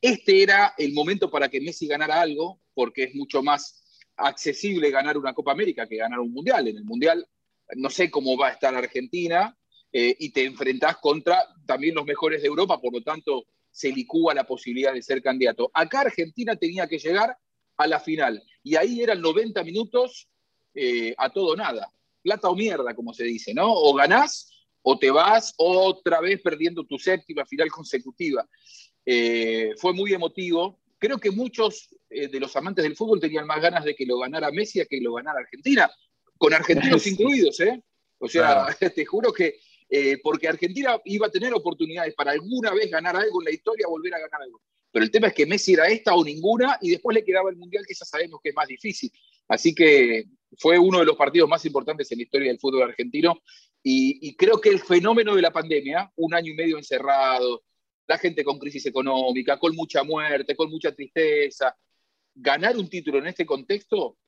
Este 0.00 0.42
era 0.42 0.74
el 0.76 0.92
momento 0.92 1.30
para 1.30 1.48
que 1.48 1.60
Messi 1.60 1.86
ganara 1.86 2.20
algo, 2.20 2.60
porque 2.74 3.04
es 3.04 3.14
mucho 3.14 3.44
más 3.44 3.80
accesible 4.16 4.90
ganar 4.90 5.16
una 5.16 5.34
Copa 5.34 5.52
América 5.52 5.86
que 5.86 5.98
ganar 5.98 6.18
un 6.18 6.32
Mundial. 6.32 6.66
En 6.66 6.78
el 6.78 6.84
Mundial 6.84 7.24
no 7.76 7.88
sé 7.88 8.10
cómo 8.10 8.36
va 8.36 8.48
a 8.48 8.52
estar 8.52 8.74
Argentina 8.74 9.56
eh, 9.92 10.16
y 10.18 10.30
te 10.32 10.44
enfrentás 10.44 10.96
contra 10.96 11.46
también 11.64 11.94
los 11.94 12.04
mejores 12.04 12.42
de 12.42 12.48
Europa, 12.48 12.80
por 12.80 12.92
lo 12.92 13.02
tanto 13.02 13.44
se 13.70 13.92
licúa 13.92 14.34
la 14.34 14.42
posibilidad 14.48 14.92
de 14.92 15.00
ser 15.00 15.22
candidato. 15.22 15.70
Acá 15.72 16.00
Argentina 16.00 16.56
tenía 16.56 16.88
que 16.88 16.98
llegar 16.98 17.36
a 17.76 17.86
la 17.86 18.00
final 18.00 18.42
y 18.62 18.76
ahí 18.76 19.02
eran 19.02 19.20
90 19.20 19.62
minutos 19.64 20.28
eh, 20.74 21.14
a 21.18 21.30
todo 21.30 21.56
nada. 21.56 21.90
Plata 22.22 22.48
o 22.48 22.54
mierda, 22.54 22.94
como 22.94 23.12
se 23.12 23.24
dice, 23.24 23.52
¿no? 23.52 23.72
O 23.72 23.94
ganás 23.94 24.50
o 24.82 24.98
te 24.98 25.10
vas 25.10 25.54
otra 25.56 26.20
vez 26.20 26.40
perdiendo 26.42 26.84
tu 26.84 26.98
séptima 26.98 27.46
final 27.46 27.70
consecutiva. 27.70 28.48
Eh, 29.04 29.72
fue 29.78 29.92
muy 29.92 30.12
emotivo. 30.12 30.80
Creo 30.98 31.18
que 31.18 31.30
muchos 31.30 31.88
eh, 32.10 32.28
de 32.28 32.40
los 32.40 32.54
amantes 32.56 32.84
del 32.84 32.96
fútbol 32.96 33.20
tenían 33.20 33.46
más 33.46 33.60
ganas 33.60 33.84
de 33.84 33.94
que 33.94 34.06
lo 34.06 34.18
ganara 34.18 34.50
Messi 34.50 34.80
a 34.80 34.86
que 34.86 35.00
lo 35.00 35.14
ganara 35.14 35.40
Argentina, 35.40 35.90
con 36.36 36.54
argentinos 36.54 37.06
incluidos, 37.06 37.58
¿eh? 37.60 37.82
O 38.18 38.28
sea, 38.28 38.66
Claro. 38.78 38.92
te 38.94 39.04
juro 39.04 39.32
que 39.32 39.58
eh, 39.94 40.18
porque 40.22 40.48
Argentina 40.48 40.98
iba 41.04 41.26
a 41.26 41.30
tener 41.30 41.52
oportunidades 41.52 42.14
para 42.14 42.30
alguna 42.30 42.72
vez 42.72 42.90
ganar 42.90 43.14
algo 43.14 43.42
en 43.42 43.44
la 43.44 43.50
historia, 43.50 43.86
volver 43.86 44.14
a 44.14 44.20
ganar 44.20 44.40
algo. 44.40 44.58
Pero 44.92 45.04
el 45.04 45.10
tema 45.10 45.28
es 45.28 45.34
que 45.34 45.46
Messi 45.46 45.72
era 45.72 45.86
esta 45.86 46.14
o 46.14 46.22
ninguna 46.22 46.78
y 46.80 46.90
después 46.90 47.14
le 47.14 47.24
quedaba 47.24 47.50
el 47.50 47.56
Mundial, 47.56 47.84
que 47.86 47.94
ya 47.94 48.04
sabemos 48.04 48.40
que 48.42 48.50
es 48.50 48.54
más 48.54 48.68
difícil. 48.68 49.10
Así 49.48 49.74
que 49.74 50.26
fue 50.58 50.78
uno 50.78 50.98
de 50.98 51.06
los 51.06 51.16
partidos 51.16 51.48
más 51.48 51.64
importantes 51.64 52.12
en 52.12 52.18
la 52.18 52.24
historia 52.24 52.48
del 52.48 52.60
fútbol 52.60 52.82
argentino 52.82 53.40
y, 53.82 54.36
creo 54.36 54.60
que 54.60 54.68
el 54.68 54.78
fenómeno 54.78 55.34
de 55.34 55.42
la 55.42 55.50
pandemia, 55.50 56.12
un 56.16 56.34
año 56.34 56.52
y 56.52 56.54
medio 56.54 56.78
encerrado, 56.78 57.64
la 58.06 58.18
gente 58.18 58.44
con 58.44 58.58
crisis 58.58 58.86
económica, 58.86 59.58
con 59.58 59.74
mucha 59.74 60.04
muerte, 60.04 60.54
con 60.54 60.70
mucha 60.70 60.92
tristeza, 60.94 61.76
ganar 62.34 62.76
un 62.76 62.88
título 62.88 63.18
en 63.18 63.26
este 63.26 63.44
contexto, 63.44 64.18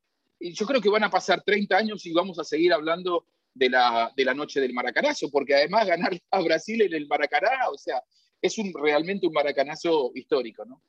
yo 0.41 0.67
creo 0.67 0.81
que 0.81 0.91
van 0.91 1.05
a 1.05 1.11
pasar 1.11 1.43
30 1.45 1.77
años 1.77 2.05
y 2.05 2.13
vamos 2.13 2.39
a 2.39 2.45
seguir 2.45 2.73
hablando 2.73 3.27
de 3.55 3.71
la, 3.71 4.13
de 4.17 4.25
la 4.25 4.35
noche 4.35 4.61
del 4.61 4.75
maracanazo, 4.75 5.31
porque 5.31 5.55
además 5.55 5.87
ganar 5.87 6.19
a 6.31 6.41
Brasil 6.41 6.83
en 6.83 6.93
el 6.93 7.07
Maracaná, 7.07 7.69
o 7.73 7.79
sea, 7.79 8.03
es 8.45 8.59
un, 8.59 8.75
realmente 8.75 9.27
un 9.27 9.33
maracanazo 9.33 10.13
histórico, 10.15 10.67
¿no? 10.67 10.83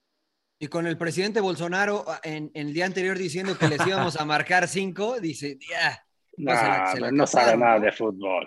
Y 0.59 0.67
con 0.67 0.87
el 0.87 0.97
presidente 0.97 1.39
Bolsonaro 1.39 2.03
ah, 2.07 2.19
en, 2.23 2.51
en 2.53 2.67
el 2.67 2.73
día 2.73 2.85
anterior 2.85 3.17
diciendo 3.17 3.57
que 3.57 3.69
les 3.69 3.85
íbamos 3.87 4.17
a 4.17 4.25
marcar 4.25 4.67
cinco, 4.67 5.19
dice, 5.21 5.57
ya. 5.69 6.05
pues, 6.35 6.45
Nah, 6.45 6.91
se 6.91 6.99
la 6.99 7.11
no 7.11 7.25
sabe 7.25 7.55
nada 7.57 7.79
¿no? 7.79 7.85
de 7.85 7.91
fútbol. 7.93 8.45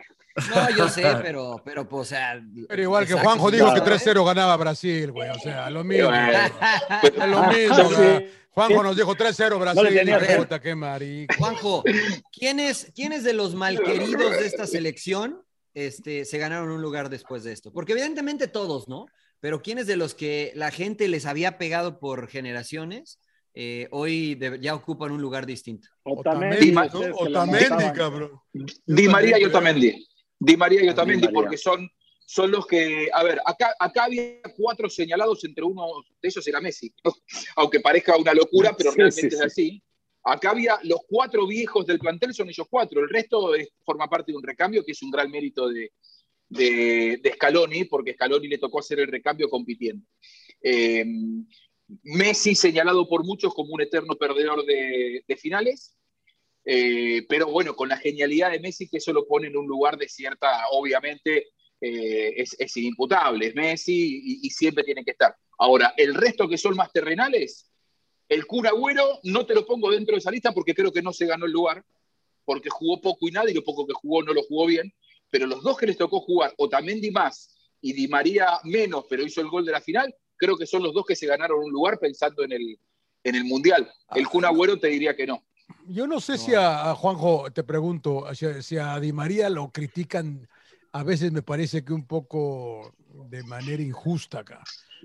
No, 0.51 0.71
yo 0.77 0.89
sé, 0.91 1.03
pero, 1.23 1.63
pero 1.65 1.89
pues, 1.89 2.01
o 2.03 2.05
sea. 2.05 2.39
Pero 2.69 2.83
igual 2.83 3.07
que 3.07 3.15
Juanjo 3.15 3.51
dijo 3.51 3.73
que 3.73 3.81
claro, 3.81 3.97
3-0 3.97 4.27
ganaba 4.27 4.57
Brasil, 4.59 5.11
güey. 5.11 5.31
O 5.31 5.39
sea, 5.39 5.71
lo 5.71 5.85
mismo. 5.85 6.11
Es 6.13 7.29
lo 7.29 7.43
mismo, 7.45 7.91
Sí. 7.91 8.27
Juanjo 8.51 8.83
nos 8.83 8.97
dijo 8.97 9.15
3-0 9.15 9.59
Brasil. 9.59 10.11
No 10.11 10.37
puta, 10.39 10.61
qué 10.61 10.75
marica. 10.75 11.35
Juanjo, 11.39 11.83
¿quién 12.33 12.61
es, 12.61 12.93
quién 12.95 13.13
es 13.13 13.25
de 13.25 13.33
los 13.33 13.55
malqueridos 13.55 14.33
de 14.33 14.47
esta 14.47 14.67
selección 14.67 15.43
este, 15.75 16.25
se 16.25 16.39
ganaron 16.39 16.71
un 16.71 16.83
lugar 16.83 17.09
después 17.11 17.45
de 17.45 17.53
esto? 17.53 17.73
Porque 17.73 17.93
evidentemente 17.93 18.49
todos, 18.49 18.89
¿no? 18.89 19.07
Pero 19.41 19.63
¿quiénes 19.63 19.87
de 19.87 19.97
los 19.97 20.15
que 20.15 20.53
la 20.55 20.71
gente 20.71 21.07
les 21.09 21.25
había 21.27 21.59
pegado 21.59 21.99
por 22.01 22.29
generaciones 22.29 23.21
eh, 23.55 23.89
hoy 23.91 24.35
de- 24.37 24.59
ya 24.61 24.75
ocupan 24.75 25.11
un 25.11 25.21
lugar 25.21 25.45
distinto. 25.45 25.89
Otamendi, 26.05 26.71
lo 26.71 26.83
Otamendi, 27.17 27.93
cabrón. 27.93 28.31
Di 28.87 29.09
María 29.09 29.37
y. 29.39 29.45
Otamendi. 29.45 30.07
Di 30.39 30.57
María 30.57 30.85
y 30.85 30.89
Otamendi, 30.89 31.27
porque 31.29 31.57
son, 31.57 31.91
son 32.25 32.53
los 32.53 32.67
que. 32.67 33.09
A 33.13 33.25
ver, 33.25 33.41
acá, 33.45 33.75
acá 33.81 34.05
había 34.05 34.41
cuatro 34.57 34.89
señalados, 34.89 35.43
entre 35.45 35.65
uno 35.65 35.87
de 36.23 36.29
ellos 36.29 36.47
era 36.47 36.61
Messi. 36.61 36.95
Aunque 37.57 37.81
parezca 37.81 38.17
una 38.17 38.33
locura, 38.33 38.77
pero 38.77 38.93
Sí, 38.93 38.97
realmente 38.99 39.31
sí, 39.31 39.37
es 39.37 39.43
así. 39.43 39.83
Acá 40.33 40.51
había 40.51 40.79
los 40.85 41.01
cuatro 41.09 41.47
viejos 41.47 41.87
del 41.87 41.99
plantel, 41.99 42.35
son 42.35 42.49
ellos 42.49 42.67
cuatro. 42.71 43.01
El 43.01 43.09
resto 43.09 43.55
es- 43.55 43.71
forma 43.85 44.09
parte 44.09 44.33
de 44.33 44.39
un 44.39 44.43
recambio, 44.45 44.85
que 44.85 44.93
es 44.93 45.03
un 45.03 45.11
gran 45.11 45.31
mérito 45.31 45.69
de, 45.69 45.93
de, 46.49 47.21
de 47.23 47.33
Scaloni, 47.35 47.85
porque 47.85 48.15
Scaloni 48.15 48.49
le 48.49 48.59
tocó 48.59 48.81
hacer 48.81 49.01
el 49.01 49.09
recambio 49.09 49.49
compitiendo. 49.49 50.05
Eh, 50.63 51.05
Messi 52.03 52.55
señalado 52.55 53.09
por 53.09 53.25
muchos 53.25 53.55
como 53.55 53.73
un 53.73 53.81
eterno 53.81 54.15
perdedor 54.17 54.65
de, 54.67 55.23
finales. 55.39 55.97
Eh, 56.65 57.25
pero 57.29 57.47
bueno, 57.47 57.75
con 57.75 57.89
la 57.89 57.97
genialidad 57.97 58.51
de 58.51 58.61
Messi, 58.61 58.89
que 58.89 58.99
eso 58.99 59.13
lo 59.13 59.27
pone 59.27 59.47
en 59.49 59.57
un 59.57 59.67
lugar 59.67 59.97
de 59.97 60.09
cierta, 60.09 60.65
obviamente, 60.73 61.49
eh, 61.81 62.35
es, 62.37 62.55
es 62.59 62.77
inimputable, 62.77 63.47
es 63.47 63.55
Messi 63.55 64.41
y 64.43 64.51
siempre 64.51 64.85
tiene 64.85 65.05
que 65.05 65.13
estar. 65.13 65.35
Ahora, 65.59 65.95
el 65.97 66.15
resto 66.15 66.49
que 66.49 66.59
son 66.59 66.77
más 66.77 66.93
terrenales, 66.93 67.71
el 68.29 68.47
Kun 68.47 68.67
Agüero 68.67 69.21
no 69.25 69.47
te 69.47 69.55
lo 69.55 69.65
pongo 69.67 69.91
dentro 69.91 70.15
de 70.15 70.19
esa 70.19 70.31
lista 70.31 70.53
porque 70.53 70.75
creo 70.75 70.93
que 70.93 71.03
no 71.03 71.13
se 71.13 71.27
ganó 71.27 71.47
el 71.47 71.53
lugar, 71.53 71.85
porque 72.45 72.69
jugó 72.71 73.01
poco 73.01 73.29
y 73.29 73.31
nada 73.31 73.51
y 73.51 73.55
lo 73.55 73.63
poco 73.65 73.87
que 73.87 73.93
jugó 73.95 74.23
no 74.23 74.33
lo 74.33 74.43
jugó 74.43 74.67
bien, 74.67 74.93
pero 75.31 75.47
los 75.47 75.63
dos 75.63 75.77
que 75.77 75.87
les 75.87 75.97
tocó 75.97 76.21
jugar, 76.21 76.55
Otamendi 76.59 77.11
más 77.11 77.55
y 77.81 77.93
Di 77.93 78.09
María 78.09 78.59
menos, 78.65 79.05
pero 79.09 79.23
hizo 79.23 79.41
el 79.41 79.49
gol 79.49 79.65
de 79.65 79.73
la 79.73 79.81
final, 79.81 80.15
creo 80.37 80.57
que 80.57 80.67
son 80.67 80.83
los 80.83 80.93
dos 80.95 81.05
que 81.07 81.17
se 81.17 81.27
ganaron 81.27 81.63
un 81.65 81.71
lugar 81.71 81.99
pensando 81.99 82.43
en 82.45 82.53
el, 82.53 82.79
en 83.25 83.35
el 83.35 83.45
Mundial. 83.45 83.91
El 84.15 84.27
Kun 84.29 84.45
Agüero 84.45 84.79
te 84.79 84.89
diría 84.89 85.15
que 85.15 85.27
no. 85.27 85.45
Yo 85.87 86.07
no 86.07 86.21
sé 86.21 86.37
si 86.39 86.55
a, 86.55 86.91
a 86.91 86.95
Juanjo, 86.95 87.51
te 87.53 87.63
pregunto, 87.65 88.27
si, 88.35 88.47
a- 88.47 88.63
si 88.63 88.77
a 88.79 88.99
Di 89.01 89.13
María 89.13 89.49
lo 89.51 89.71
critican, 89.71 90.49
a 90.93 91.03
veces 91.03 91.33
me 91.33 91.43
parece 91.43 91.85
que 91.85 91.93
un 91.93 92.07
poco 92.07 92.95
de 93.29 93.43
manera 93.45 93.83
injusta 93.83 94.41
acá. 94.41 94.63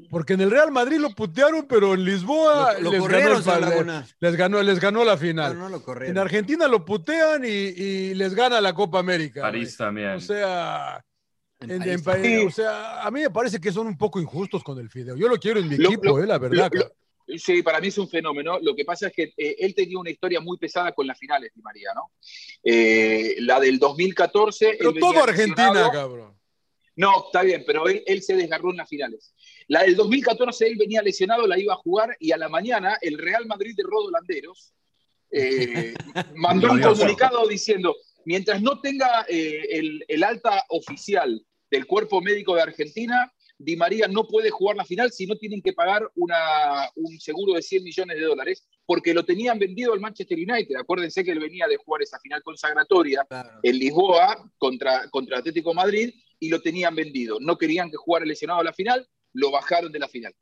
Porque 0.09 0.33
en 0.33 0.41
el 0.41 0.49
Real 0.51 0.71
Madrid 0.71 0.97
lo 0.97 1.11
putearon, 1.11 1.67
pero 1.67 1.93
en 1.93 2.03
Lisboa 2.03 2.73
Lo- 2.73 2.81
lo 2.81 2.91
les, 2.91 2.99
corrieron, 3.01 3.43
ganó 3.43 3.67
el 3.67 4.03
les, 4.19 4.35
ganó, 4.35 4.63
les 4.63 4.79
ganó 4.79 5.03
la 5.05 5.17
final. 5.17 5.57
No, 5.57 5.69
no 5.69 5.77
lo 5.85 6.01
en. 6.03 6.17
Argentina 6.17 6.67
lo 6.67 6.83
putean 6.83 7.43
y, 7.45 7.47
y 7.47 8.13
les 8.15 8.33
gana 8.33 8.59
la 8.59 8.73
Copa 8.73 8.99
América. 8.99 9.41
París 9.41 9.77
también. 9.77 10.11
O 10.13 10.19
sea, 10.19 11.03
En 11.59 11.69
en- 11.71 11.79
París 11.79 11.93
en 11.93 12.03
París, 12.03 12.23
también. 12.23 12.47
o 12.47 12.51
sea, 12.51 13.01
a 13.03 13.11
mí 13.11 13.21
me 13.21 13.29
parece 13.29 13.59
que 13.61 13.71
son 13.71 13.85
un 13.87 13.97
poco 13.97 14.19
injustos 14.19 14.63
con 14.63 14.79
el 14.79 14.89
Fideo. 14.89 15.15
Yo 15.15 15.27
lo 15.27 15.37
quiero 15.37 15.59
en 15.59 15.69
mi 15.69 15.77
Lo- 15.77 15.89
equipo, 15.89 16.17
lo- 16.17 16.23
eh, 16.23 16.27
la 16.27 16.37
verdad. 16.39 16.71
lo- 16.73 16.79
lo- 16.81 16.91
Sí, 17.37 17.63
para 17.63 17.79
mí 17.79 17.87
es 17.87 17.97
un 17.97 18.09
fenómeno. 18.09 18.59
Lo 18.61 18.75
que 18.75 18.83
pasa 18.83 19.07
es 19.07 19.13
que 19.13 19.33
eh, 19.37 19.55
él 19.59 19.73
tenía 19.73 19.97
una 19.97 20.09
historia 20.09 20.41
muy 20.41 20.57
pesada 20.57 20.91
con 20.91 21.07
las 21.07 21.17
finales, 21.17 21.51
Di 21.55 21.61
María, 21.61 21.91
¿no? 21.95 22.11
Eh, 22.63 23.35
la 23.39 23.61
del 23.61 23.79
2014. 23.79 24.75
pero 24.77 24.93
todo 24.93 25.23
Argentina, 25.23 25.89
cabrón. 25.91 26.33
No, 26.95 27.25
está 27.25 27.41
bien, 27.41 27.63
pero 27.65 27.87
él, 27.87 28.03
él 28.05 28.21
se 28.21 28.35
desgarró 28.35 28.71
en 28.71 28.77
las 28.77 28.89
finales. 28.89 29.33
La 29.67 29.83
del 29.83 29.95
2014 29.95 30.67
él 30.67 30.75
venía 30.77 31.01
lesionado, 31.01 31.47
la 31.47 31.59
iba 31.59 31.73
a 31.73 31.77
jugar 31.77 32.15
y 32.19 32.31
a 32.31 32.37
la 32.37 32.49
mañana 32.49 32.97
el 33.01 33.17
Real 33.17 33.45
Madrid 33.47 33.73
de 33.75 33.83
Rodo 33.83 34.11
Landeros 34.11 34.73
eh, 35.31 35.93
mandó 36.35 36.71
un 36.71 36.81
comunicado 36.81 37.47
diciendo, 37.47 37.95
mientras 38.25 38.61
no 38.61 38.79
tenga 38.79 39.25
eh, 39.27 39.61
el, 39.71 40.05
el 40.07 40.23
alta 40.23 40.63
oficial 40.69 41.43
del 41.71 41.87
cuerpo 41.87 42.21
médico 42.21 42.55
de 42.55 42.61
Argentina, 42.61 43.31
Di 43.57 43.75
María 43.75 44.07
no 44.07 44.27
puede 44.27 44.49
jugar 44.49 44.75
la 44.75 44.85
final 44.85 45.11
si 45.11 45.25
no 45.25 45.35
tienen 45.37 45.61
que 45.61 45.73
pagar 45.73 46.07
una, 46.15 46.89
un 46.95 47.19
seguro 47.19 47.53
de 47.53 47.61
100 47.61 47.83
millones 47.83 48.17
de 48.17 48.25
dólares, 48.25 48.67
porque 48.85 49.13
lo 49.13 49.23
tenían 49.23 49.57
vendido 49.57 49.93
al 49.93 50.01
Manchester 50.01 50.37
United. 50.37 50.75
Acuérdense 50.75 51.23
que 51.23 51.31
él 51.31 51.39
venía 51.39 51.65
de 51.67 51.77
jugar 51.77 52.01
esa 52.01 52.19
final 52.19 52.43
consagratoria 52.43 53.25
Claro. 53.27 53.59
en 53.63 53.79
Lisboa 53.79 54.51
contra, 54.57 55.09
contra 55.09 55.37
Atlético 55.39 55.73
Madrid 55.73 56.13
y 56.43 56.49
lo 56.49 56.61
tenían 56.61 56.93
vendido. 56.93 57.37
No 57.39 57.57
querían 57.57 57.89
que 57.89 57.95
jugara 57.95 58.25
lesionado 58.25 58.59
a 58.59 58.65
la 58.65 58.73
final, 58.73 59.07
lo 59.31 59.49
bajaron 59.49 59.93
de 59.93 59.99
la 59.99 60.09
final. 60.09 60.35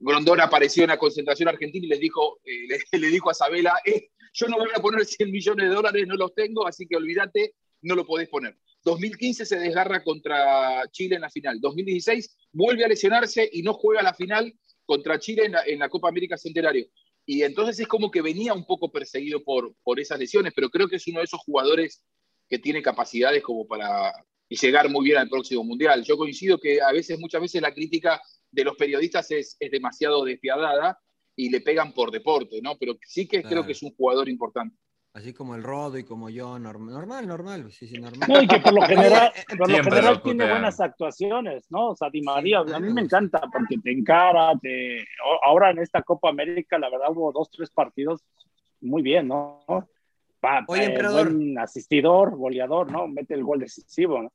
Grondona 0.00 0.44
apareció 0.44 0.82
en 0.82 0.88
la 0.88 0.98
concentración 0.98 1.48
argentina 1.48 1.86
y 1.86 1.88
les 1.88 2.00
dijo, 2.00 2.40
eh, 2.44 2.66
le, 2.92 2.98
le 2.98 3.06
dijo 3.06 3.30
a 3.30 3.34
Sabela, 3.34 3.72
eh, 3.84 4.08
yo 4.32 4.48
no 4.48 4.58
voy 4.58 4.70
a 4.74 4.82
poner 4.82 5.04
100 5.04 5.30
millones 5.30 5.68
de 5.68 5.74
dólares, 5.76 6.08
no 6.08 6.16
los 6.16 6.34
tengo, 6.34 6.66
así 6.66 6.88
que 6.88 6.96
olvídate, 6.96 7.54
no 7.82 7.94
lo 7.94 8.04
podés 8.04 8.28
poner. 8.28 8.58
2015 8.84 9.46
se 9.46 9.58
desgarra 9.60 10.02
contra 10.02 10.82
Chile 10.90 11.14
en 11.14 11.20
la 11.20 11.30
final. 11.30 11.60
2016 11.60 12.36
vuelve 12.50 12.84
a 12.84 12.88
lesionarse 12.88 13.48
y 13.52 13.62
no 13.62 13.74
juega 13.74 14.02
la 14.02 14.14
final 14.14 14.52
contra 14.84 15.20
Chile 15.20 15.44
en 15.44 15.52
la, 15.52 15.62
en 15.64 15.78
la 15.78 15.88
Copa 15.88 16.08
América 16.08 16.36
Centenario. 16.36 16.88
Y 17.24 17.44
entonces 17.44 17.78
es 17.78 17.86
como 17.86 18.10
que 18.10 18.22
venía 18.22 18.54
un 18.54 18.66
poco 18.66 18.90
perseguido 18.90 19.44
por, 19.44 19.72
por 19.84 20.00
esas 20.00 20.18
lesiones, 20.18 20.52
pero 20.52 20.68
creo 20.68 20.88
que 20.88 20.96
es 20.96 21.06
uno 21.06 21.20
de 21.20 21.26
esos 21.26 21.38
jugadores 21.42 22.02
que 22.48 22.58
tiene 22.58 22.82
capacidades 22.82 23.40
como 23.44 23.68
para 23.68 24.12
llegar 24.60 24.88
muy 24.90 25.04
bien 25.04 25.18
al 25.18 25.28
próximo 25.28 25.64
Mundial. 25.64 26.02
Yo 26.04 26.16
coincido 26.16 26.58
que 26.58 26.80
a 26.80 26.92
veces, 26.92 27.18
muchas 27.18 27.40
veces 27.40 27.62
la 27.62 27.72
crítica 27.72 28.20
de 28.50 28.64
los 28.64 28.76
periodistas 28.76 29.30
es, 29.30 29.56
es 29.58 29.70
demasiado 29.70 30.24
despiadada 30.24 30.98
y 31.36 31.48
le 31.50 31.60
pegan 31.60 31.92
por 31.92 32.10
deporte, 32.10 32.60
¿no? 32.62 32.76
Pero 32.78 32.94
sí 33.06 33.26
que 33.26 33.42
creo 33.42 33.64
que 33.64 33.72
es 33.72 33.82
un 33.82 33.94
jugador 33.94 34.28
importante. 34.28 34.76
Así 35.14 35.34
como 35.34 35.54
el 35.54 35.62
Rodo 35.62 35.98
y 35.98 36.04
como 36.04 36.30
yo, 36.30 36.58
norm- 36.58 36.90
normal, 36.90 37.26
normal, 37.26 37.70
sí, 37.70 37.86
sí, 37.86 37.98
normal. 37.98 38.26
No, 38.30 38.42
y 38.42 38.46
que 38.48 38.58
por 38.60 38.72
lo 38.72 38.80
general, 38.86 39.30
por 39.58 39.70
lo 39.70 39.82
general 39.84 40.14
lo 40.14 40.22
tiene 40.22 40.48
buenas 40.48 40.80
actuaciones, 40.80 41.66
¿no? 41.70 41.90
O 41.90 41.96
sea, 41.96 42.08
Di 42.08 42.22
María, 42.22 42.62
Sí, 42.66 42.72
a 42.72 42.76
a 42.76 42.80
mí 42.80 42.90
me 42.92 43.02
encanta 43.02 43.40
porque 43.52 43.76
te 43.82 43.92
encara, 43.92 44.52
te... 44.60 45.04
Ahora 45.44 45.70
en 45.70 45.80
esta 45.80 46.02
Copa 46.02 46.30
América, 46.30 46.78
la 46.78 46.88
verdad, 46.88 47.08
hubo 47.10 47.30
dos, 47.30 47.50
tres 47.50 47.70
partidos 47.70 48.22
muy 48.80 49.02
bien, 49.02 49.28
¿no? 49.28 49.64
Pa- 50.40 50.64
Oye, 50.66 50.82
eh, 50.82 50.86
emperador. 50.86 51.28
buen 51.30 51.58
asistidor, 51.58 52.34
goleador, 52.36 52.90
¿no? 52.90 53.06
Mete 53.06 53.34
el 53.34 53.44
gol 53.44 53.60
decisivo, 53.60 54.22
¿no? 54.22 54.32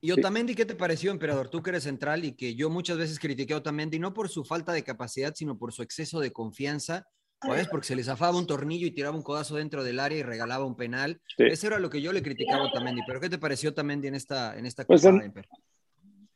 Y 0.00 0.12
Otamendi, 0.12 0.54
¿qué 0.54 0.64
te 0.64 0.76
pareció, 0.76 1.10
emperador? 1.10 1.48
Tú 1.48 1.62
que 1.62 1.70
eres 1.70 1.82
central 1.82 2.24
y 2.24 2.32
que 2.32 2.54
yo 2.54 2.70
muchas 2.70 2.98
veces 2.98 3.18
critiqué 3.18 3.54
a 3.54 3.58
Otamendi, 3.58 3.98
no 3.98 4.14
por 4.14 4.28
su 4.28 4.44
falta 4.44 4.72
de 4.72 4.84
capacidad, 4.84 5.34
sino 5.34 5.58
por 5.58 5.72
su 5.72 5.82
exceso 5.82 6.20
de 6.20 6.32
confianza. 6.32 7.06
¿Sabes? 7.40 7.68
Porque 7.68 7.86
se 7.86 7.94
le 7.94 8.02
zafaba 8.02 8.36
un 8.36 8.48
tornillo 8.48 8.84
y 8.88 8.90
tiraba 8.90 9.16
un 9.16 9.22
codazo 9.22 9.54
dentro 9.54 9.84
del 9.84 10.00
área 10.00 10.18
y 10.18 10.24
regalaba 10.24 10.64
un 10.64 10.74
penal. 10.74 11.20
Sí. 11.36 11.44
Eso 11.44 11.68
era 11.68 11.78
lo 11.78 11.88
que 11.88 12.02
yo 12.02 12.12
le 12.12 12.20
criticaba 12.20 12.64
a 12.64 12.66
Otamendi. 12.66 13.02
¿Pero 13.06 13.20
qué 13.20 13.28
te 13.28 13.38
pareció 13.38 13.70
Otamendi 13.70 14.08
en 14.08 14.16
esta, 14.16 14.58
en 14.58 14.66
esta 14.66 14.84
Pues 14.84 15.04
en-? 15.04 15.32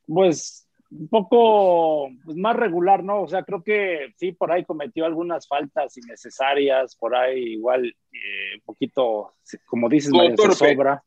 Pues 0.06 0.68
un 0.92 1.08
poco 1.08 2.08
pues, 2.24 2.36
más 2.36 2.54
regular, 2.54 3.02
¿no? 3.02 3.22
O 3.22 3.28
sea, 3.28 3.42
creo 3.42 3.62
que 3.62 4.12
sí, 4.16 4.32
por 4.32 4.52
ahí 4.52 4.64
cometió 4.64 5.04
algunas 5.04 5.48
faltas 5.48 5.96
innecesarias, 5.96 6.94
por 6.96 7.16
ahí 7.16 7.54
igual 7.54 7.86
eh, 7.86 8.56
un 8.56 8.62
poquito, 8.64 9.34
como 9.66 9.88
dices, 9.88 10.12
Como 10.12 10.52
sobra. 10.52 11.02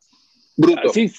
Bruto. 0.58 0.90
Sí, 0.90 1.12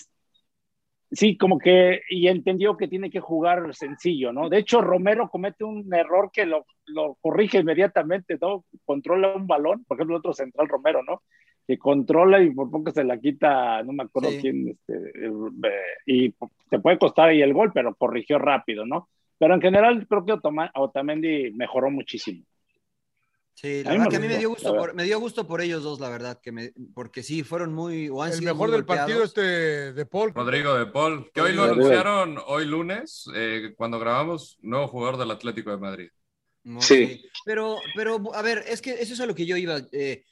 sí, 1.11 1.37
como 1.37 1.59
que, 1.59 2.03
y 2.11 2.29
entendió 2.29 2.77
que 2.77 2.89
tiene 2.89 3.11
que 3.11 3.21
jugar 3.21 3.75
sencillo, 3.75 4.33
¿no? 4.33 4.49
De 4.49 4.59
hecho, 4.59 4.81
Romero 4.81 5.29
comete 5.29 5.65
un 5.65 5.93
error 5.95 6.31
que 6.33 6.47
lo, 6.47 6.67
lo 6.87 7.17
corrige 7.21 7.59
inmediatamente, 7.59 8.39
¿no? 8.41 8.65
Controla 8.85 9.35
un 9.35 9.47
balón, 9.47 9.85
por 9.85 9.97
ejemplo, 9.97 10.17
el 10.17 10.21
otro 10.21 10.33
central 10.33 10.69
Romero, 10.69 11.03
¿no? 11.03 11.23
Que 11.67 11.79
controla 11.79 12.43
y 12.43 12.51
por 12.51 12.71
poco 12.71 12.91
se 12.91 13.05
la 13.05 13.19
quita, 13.19 13.83
no 13.83 13.93
me 13.93 14.05
acuerdo 14.05 14.31
Sí. 14.31 14.39
quién, 14.41 14.69
este, 14.69 14.95
eh, 14.95 15.31
y 16.07 16.35
te 16.71 16.79
puede 16.79 16.99
costar 16.99 17.31
ahí 17.31 17.43
el 17.43 17.55
gol, 17.55 17.73
pero 17.73 17.95
corrigió 17.95 18.39
rápido, 18.39 18.87
¿no? 18.87 19.09
Pero 19.39 19.55
en 19.55 19.61
general 19.61 20.07
creo 20.09 20.25
que 20.25 20.35
Otamendi 20.75 21.53
mejoró 21.53 21.91
muchísimo. 21.91 22.45
Sí, 23.59 23.83
la 23.83 23.91
A 23.91 23.93
mí 23.95 23.99
verdad 23.99 24.05
me 24.05 24.11
que 24.11 24.17
a 24.17 24.21
mí 24.21 24.29
me 24.29 24.39
dio 24.39 24.51
gusto, 24.51 24.77
por, 24.77 24.95
me 24.95 25.05
dio 25.05 25.19
gusto 25.19 25.47
por 25.47 25.63
ellos 25.63 25.83
dos, 25.83 25.99
la 25.99 26.11
verdad, 26.11 26.39
que 26.43 26.53
me, 26.53 26.75
porque 26.95 27.23
sí, 27.23 27.43
fueron 27.43 27.73
muy, 27.73 28.11
o 28.11 28.23
han 28.23 28.33
El 28.33 28.39
sido 28.39 28.55
mejor 28.55 28.69
muy 28.69 28.77
del 28.77 28.85
partido 28.85 29.25
este 29.25 29.95
de 29.95 30.05
Paul. 30.05 30.35
Rodrigo 30.35 30.75
de 30.75 30.85
Paul, 30.85 31.31
que 31.33 31.41
hoy 31.41 31.55
lo 31.55 31.65
anunciaron 31.65 32.39
hoy 32.49 32.67
lunes, 32.67 33.25
eh, 33.35 33.73
cuando 33.75 33.99
grabamos, 33.99 34.59
nuevo 34.61 34.89
jugador 34.89 35.17
del 35.17 35.31
Atlético 35.31 35.71
de 35.71 35.79
Madrid. 35.79 36.11
No, 36.65 36.83
Sí. 36.83 37.25
Pero, 37.47 37.79
pero, 37.95 38.21
a 38.35 38.43
ver, 38.43 38.63
es 38.69 38.83
que 38.83 38.91
eso 38.93 39.15
es 39.15 39.21
a 39.21 39.27
lo 39.27 39.35
que 39.35 39.47
yo 39.47 39.57
iba. 39.57 39.79
eh, 39.91 40.25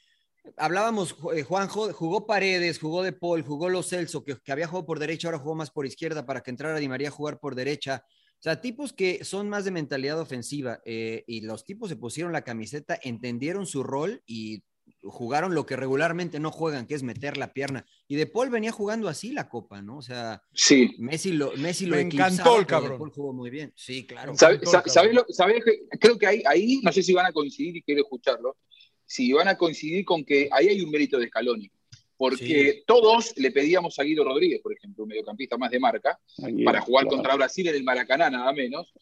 hablábamos, 0.57 1.15
eh, 1.33 1.41
Juanjo, 1.41 1.91
jugó 1.93 2.27
Paredes, 2.27 2.77
jugó 2.77 3.01
De 3.01 3.11
Paul, 3.11 3.41
jugó 3.41 3.69
Lo 3.69 3.81
Celso, 3.81 4.23
que, 4.23 4.37
que 4.37 4.51
había 4.51 4.67
jugado 4.67 4.85
por 4.85 4.99
derecha, 4.99 5.29
ahora 5.29 5.39
jugó 5.39 5.55
más 5.55 5.71
por 5.71 5.87
izquierda 5.87 6.27
para 6.27 6.41
que 6.41 6.51
entrara 6.51 6.77
Di 6.77 6.87
María 6.87 7.07
a 7.07 7.11
jugar 7.11 7.39
por 7.39 7.55
derecha. 7.55 8.05
O 8.39 8.43
sea, 8.45 8.61
tipos 8.61 8.93
que 8.93 9.23
son 9.23 9.49
más 9.49 9.65
de 9.65 9.71
mentalidad 9.71 10.19
ofensiva 10.19 10.79
eh, 10.85 11.23
y 11.27 11.41
los 11.41 11.65
tipos 11.65 11.89
se 11.89 11.95
pusieron 11.95 12.31
la 12.31 12.43
camiseta, 12.43 12.99
entendieron 13.01 13.65
su 13.65 13.81
rol 13.83 14.21
y 14.27 14.63
jugaron 15.01 15.55
lo 15.55 15.65
que 15.65 15.75
regularmente 15.75 16.39
no 16.39 16.51
juegan, 16.51 16.85
que 16.85 16.93
es 16.93 17.01
meter 17.01 17.37
la 17.37 17.53
pierna. 17.53 17.85
Y 18.07 18.15
De 18.17 18.27
Paul 18.27 18.49
venía 18.51 18.71
jugando 18.71 19.07
así 19.09 19.31
la 19.31 19.49
copa, 19.49 19.81
¿no? 19.81 19.97
O 19.97 20.01
sea, 20.03 20.43
Sí. 20.53 20.93
Messi 20.99 21.31
lo, 21.31 21.53
Messi 21.57 21.85
lo 21.87 21.95
Me 21.95 22.03
encantó 22.03 22.59
el 22.59 22.65
pero 22.67 22.81
De 22.81 22.83
cabrón. 22.83 22.97
Paul 22.99 23.11
jugó 23.11 23.33
muy 23.33 23.49
bien. 23.49 23.73
Sí, 23.75 24.05
claro. 24.05 24.35
¿Sabe- 24.35 24.59
Todo 24.59 24.63
el 24.63 24.67
sa- 24.71 24.77
cabrón. 24.83 24.93
¿Sabés 24.93 25.13
lo- 25.15 25.25
sabés 25.29 25.63
que- 25.65 25.97
creo 25.99 26.17
que 26.19 26.27
ahí, 26.27 26.43
ahí, 26.47 26.81
no 26.83 26.91
sé 26.91 27.01
si 27.01 27.13
van 27.13 27.25
a 27.25 27.31
coincidir 27.31 27.77
y 27.77 27.81
quiero 27.81 28.01
escucharlo, 28.01 28.57
si 29.05 29.31
van 29.33 29.47
a 29.47 29.57
coincidir 29.57 30.05
con 30.05 30.23
que 30.23 30.49
ahí 30.51 30.67
hay 30.69 30.81
un 30.81 30.91
mérito 30.91 31.17
de 31.17 31.27
Scaloni. 31.27 31.71
Porque 32.17 32.83
todos 32.87 33.33
le 33.37 33.51
pedíamos 33.51 33.99
a 33.99 34.03
Guido 34.03 34.23
Rodríguez, 34.23 34.61
por 34.61 34.73
ejemplo, 34.73 35.03
un 35.03 35.09
mediocampista 35.09 35.57
más 35.57 35.69
de 35.69 35.79
marca, 35.79 36.17
para 36.63 36.81
jugar 36.81 37.03
claro. 37.03 37.17
contra 37.17 37.35
Brasil 37.35 37.67
en 37.67 37.75
el 37.75 37.83
Maracaná, 37.83 38.29
nada 38.29 38.53
menos. 38.53 38.93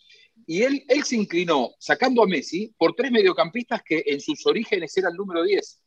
Y 0.47 0.63
él, 0.63 0.83
él 0.87 1.03
se 1.03 1.15
inclinó 1.15 1.75
sacando 1.79 2.23
a 2.23 2.27
Messi 2.27 2.73
por 2.77 2.95
tres 2.95 3.11
mediocampistas 3.11 3.83
que 3.83 4.03
en 4.05 4.19
sus 4.19 4.45
orígenes 4.47 4.97
era 4.97 5.09
el 5.09 5.15
número 5.15 5.43
10. 5.43 5.81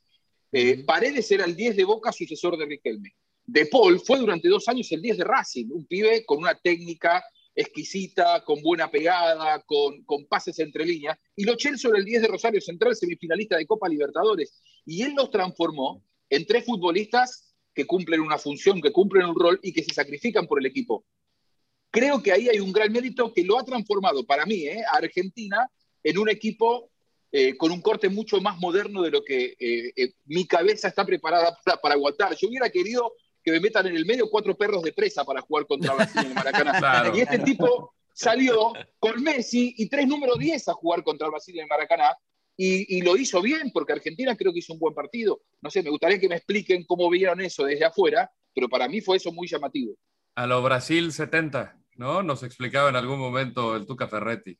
Eh, 0.52 0.84
Paredes 0.84 1.30
era 1.32 1.44
el 1.44 1.56
10 1.56 1.76
de 1.76 1.84
Boca, 1.84 2.12
sucesor 2.12 2.56
de 2.56 2.66
Riquelme. 2.66 3.14
De 3.44 3.66
Paul 3.66 4.00
fue 4.00 4.18
durante 4.18 4.48
dos 4.48 4.68
años 4.68 4.90
el 4.92 5.02
10 5.02 5.18
de 5.18 5.24
Racing, 5.24 5.66
un 5.70 5.86
pibe 5.86 6.24
con 6.24 6.38
una 6.38 6.54
técnica 6.54 7.24
exquisita, 7.54 8.44
con 8.44 8.60
buena 8.60 8.90
pegada, 8.90 9.62
con, 9.62 10.04
con 10.04 10.26
pases 10.26 10.58
entre 10.58 10.84
líneas. 10.84 11.18
Y 11.34 11.44
Lo 11.44 11.56
Celso 11.58 11.88
era 11.88 11.98
el 11.98 12.04
10 12.04 12.22
de 12.22 12.28
Rosario 12.28 12.60
Central, 12.60 12.94
semifinalista 12.94 13.56
de 13.56 13.66
Copa 13.66 13.88
Libertadores. 13.88 14.60
Y 14.84 15.02
él 15.02 15.14
los 15.16 15.30
transformó 15.30 16.04
en 16.30 16.46
tres 16.46 16.64
futbolistas 16.64 17.54
que 17.74 17.86
cumplen 17.86 18.20
una 18.20 18.38
función, 18.38 18.80
que 18.80 18.92
cumplen 18.92 19.26
un 19.26 19.38
rol 19.38 19.60
y 19.62 19.72
que 19.72 19.84
se 19.84 19.92
sacrifican 19.92 20.46
por 20.46 20.58
el 20.58 20.66
equipo. 20.66 21.04
Creo 21.90 22.22
que 22.22 22.32
ahí 22.32 22.48
hay 22.48 22.58
un 22.58 22.72
gran 22.72 22.92
mérito 22.92 23.32
que 23.32 23.44
lo 23.44 23.58
ha 23.58 23.64
transformado 23.64 24.24
para 24.24 24.46
mí 24.46 24.66
¿eh? 24.66 24.82
a 24.90 24.96
Argentina 24.96 25.70
en 26.02 26.18
un 26.18 26.28
equipo 26.28 26.90
eh, 27.32 27.56
con 27.56 27.70
un 27.70 27.80
corte 27.80 28.08
mucho 28.08 28.40
más 28.40 28.58
moderno 28.58 29.02
de 29.02 29.10
lo 29.10 29.22
que 29.22 29.56
eh, 29.58 30.14
mi 30.24 30.46
cabeza 30.46 30.88
está 30.88 31.04
preparada 31.04 31.56
para, 31.64 31.80
para 31.80 31.94
aguantar. 31.94 32.36
Yo 32.36 32.48
hubiera 32.48 32.70
querido 32.70 33.12
que 33.46 33.52
me 33.52 33.60
metan 33.60 33.86
en 33.86 33.94
el 33.94 34.04
medio 34.04 34.28
cuatro 34.28 34.56
perros 34.56 34.82
de 34.82 34.92
presa 34.92 35.24
para 35.24 35.40
jugar 35.40 35.66
contra 35.66 35.94
Brasil 35.94 36.22
en 36.22 36.28
el 36.28 36.34
Maracaná. 36.34 36.72
Claro. 36.78 37.16
Y 37.16 37.20
este 37.20 37.38
tipo 37.38 37.94
salió 38.12 38.72
con 38.98 39.22
Messi 39.22 39.74
y 39.76 39.88
tres 39.88 40.08
número 40.08 40.34
10 40.34 40.68
a 40.68 40.72
jugar 40.72 41.04
contra 41.04 41.28
Brasil 41.28 41.54
en 41.56 41.62
el 41.62 41.68
Maracaná. 41.68 42.16
Y, 42.58 43.02
lo 43.02 43.16
hizo 43.16 43.42
bien, 43.42 43.70
porque 43.72 43.92
Argentina 43.92 44.34
creo 44.34 44.52
que 44.52 44.60
hizo 44.60 44.72
un 44.72 44.78
buen 44.78 44.94
partido. 44.94 45.42
No 45.60 45.70
sé, 45.70 45.82
me 45.82 45.90
gustaría 45.90 46.18
que 46.18 46.28
me 46.28 46.36
expliquen 46.36 46.84
cómo 46.84 47.10
vieron 47.10 47.40
eso 47.40 47.64
desde 47.64 47.84
afuera, 47.84 48.30
pero 48.54 48.68
para 48.68 48.88
mí 48.88 49.02
fue 49.02 49.18
eso 49.18 49.30
muy 49.30 49.46
llamativo. 49.46 49.94
A 50.34 50.46
lo 50.46 50.62
Brasil 50.62 51.12
70, 51.12 51.78
¿no? 51.96 52.22
Nos 52.22 52.42
explicaba 52.42 52.88
en 52.88 52.96
algún 52.96 53.18
momento 53.18 53.76
el 53.76 53.86
Tuca 53.86 54.08
Ferretti. 54.08 54.58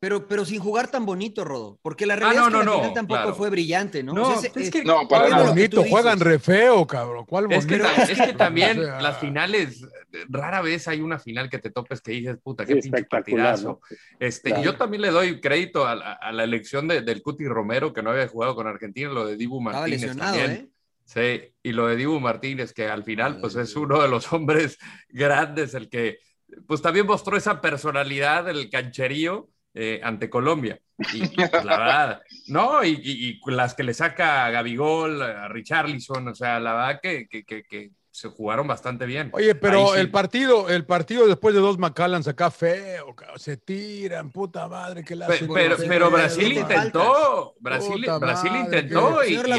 Pero, 0.00 0.28
pero 0.28 0.44
sin 0.44 0.60
jugar 0.60 0.88
tan 0.92 1.04
bonito, 1.04 1.44
Rodo, 1.44 1.80
porque 1.82 2.06
la 2.06 2.14
Ah, 2.14 2.18
realidad 2.18 2.42
no, 2.42 2.46
es 2.46 2.52
que 2.52 2.52
no, 2.52 2.58
la 2.58 2.64
no, 2.66 2.76
final 2.78 2.94
tampoco 2.94 3.20
claro. 3.20 3.34
fue 3.34 3.50
brillante, 3.50 4.02
¿no? 4.04 4.12
No, 4.12 4.28
O 4.28 4.40
sea, 4.40 4.50
es 4.54 4.70
que- 4.70 4.84
No, 4.84 5.08
para 5.08 5.28
nada. 5.28 5.48
Bonito, 5.48 5.82
juegan 5.82 6.18
dices. 6.20 6.32
re 6.32 6.38
feo, 6.38 6.86
cabrón. 6.86 7.24
¿Cuál 7.26 7.48
bonito? 7.48 7.74
Es 7.74 8.06
que, 8.06 8.12
es 8.12 8.20
que 8.28 8.32
también 8.34 8.78
O 8.78 8.84
sea, 8.84 9.00
las 9.00 9.18
finales, 9.18 9.84
rara 10.28 10.60
vez 10.62 10.86
hay 10.86 11.00
una 11.00 11.18
final 11.18 11.50
que 11.50 11.58
te 11.58 11.70
topes 11.70 12.00
que 12.00 12.12
dices, 12.12 12.36
puta, 12.40 12.64
qué 12.64 12.74
Sí, 12.80 12.82
pinche 12.90 13.04
partidazo. 13.10 13.80
¿no? 13.90 13.96
Este, 14.20 14.50
Claro. 14.50 14.62
Yo 14.64 14.76
también 14.76 15.02
le 15.02 15.10
doy 15.10 15.40
crédito 15.40 15.84
a, 15.84 15.96
la- 15.96 16.12
a 16.12 16.30
la 16.30 16.44
elección 16.44 16.86
de- 16.86 17.02
del 17.02 17.20
Cuti 17.20 17.46
Romero, 17.48 17.92
que 17.92 18.00
no 18.04 18.10
había 18.10 18.28
jugado 18.28 18.54
con 18.54 18.68
Argentina, 18.68 19.10
lo 19.10 19.26
de 19.26 19.36
Dibu 19.36 19.60
Martínez 19.60 20.16
también. 20.16 20.50
¿eh? 20.52 20.68
Sí, 21.06 21.52
y 21.60 21.72
lo 21.72 21.88
de 21.88 21.96
Dibu 21.96 22.20
Martínez, 22.20 22.72
que 22.72 22.86
al 22.86 23.02
final 23.02 23.40
pues 23.40 23.56
es 23.56 23.74
uno 23.74 24.00
de 24.00 24.08
los 24.08 24.32
hombres 24.32 24.78
grandes, 25.08 25.74
el 25.74 25.88
que 25.88 26.18
pues 26.68 26.80
también 26.82 27.04
mostró 27.06 27.36
esa 27.36 27.60
personalidad, 27.60 28.48
el 28.48 28.70
cancherío 28.70 29.48
eh, 29.74 30.00
ante 30.02 30.28
Colombia. 30.30 30.78
Y, 31.12 31.26
pues, 31.28 31.64
la 31.64 31.76
verdad, 31.78 32.20
no, 32.48 32.82
y, 32.84 32.90
y- 33.02 33.40
y 33.44 33.50
las 33.50 33.74
que 33.74 33.84
le 33.84 33.94
saca 33.94 34.46
a 34.46 34.50
Gabigol, 34.50 35.22
a 35.22 35.48
Richarlison, 35.48 36.28
o 36.28 36.34
sea, 36.34 36.58
la 36.60 36.72
verdad 36.74 37.00
que, 37.02 37.28
que, 37.28 37.44
que- 37.44 37.62
que 37.64 37.90
se 38.18 38.28
jugaron 38.28 38.66
bastante 38.66 39.06
bien. 39.06 39.30
Oye, 39.32 39.54
pero 39.54 39.94
sí. 39.94 40.00
el 40.00 40.10
partido, 40.10 40.68
el 40.68 40.84
partido 40.84 41.28
después 41.28 41.54
de 41.54 41.60
dos 41.60 41.78
Macallans 41.78 42.26
acá 42.26 42.50
feo, 42.50 43.14
se 43.36 43.56
tiran, 43.56 44.32
puta 44.32 44.66
madre, 44.66 45.04
que 45.04 45.14
la 45.14 45.28
pero, 45.28 45.76
pero 45.76 46.10
Brasil 46.10 46.52
te 46.54 46.60
intentó, 46.60 47.54
Brasil, 47.60 48.04
Brasil 48.18 48.50
madre, 48.50 48.64
intentó 48.64 49.20
que- 49.20 49.30
y, 49.30 49.36
Se 49.36 49.42
tiran, 49.44 49.58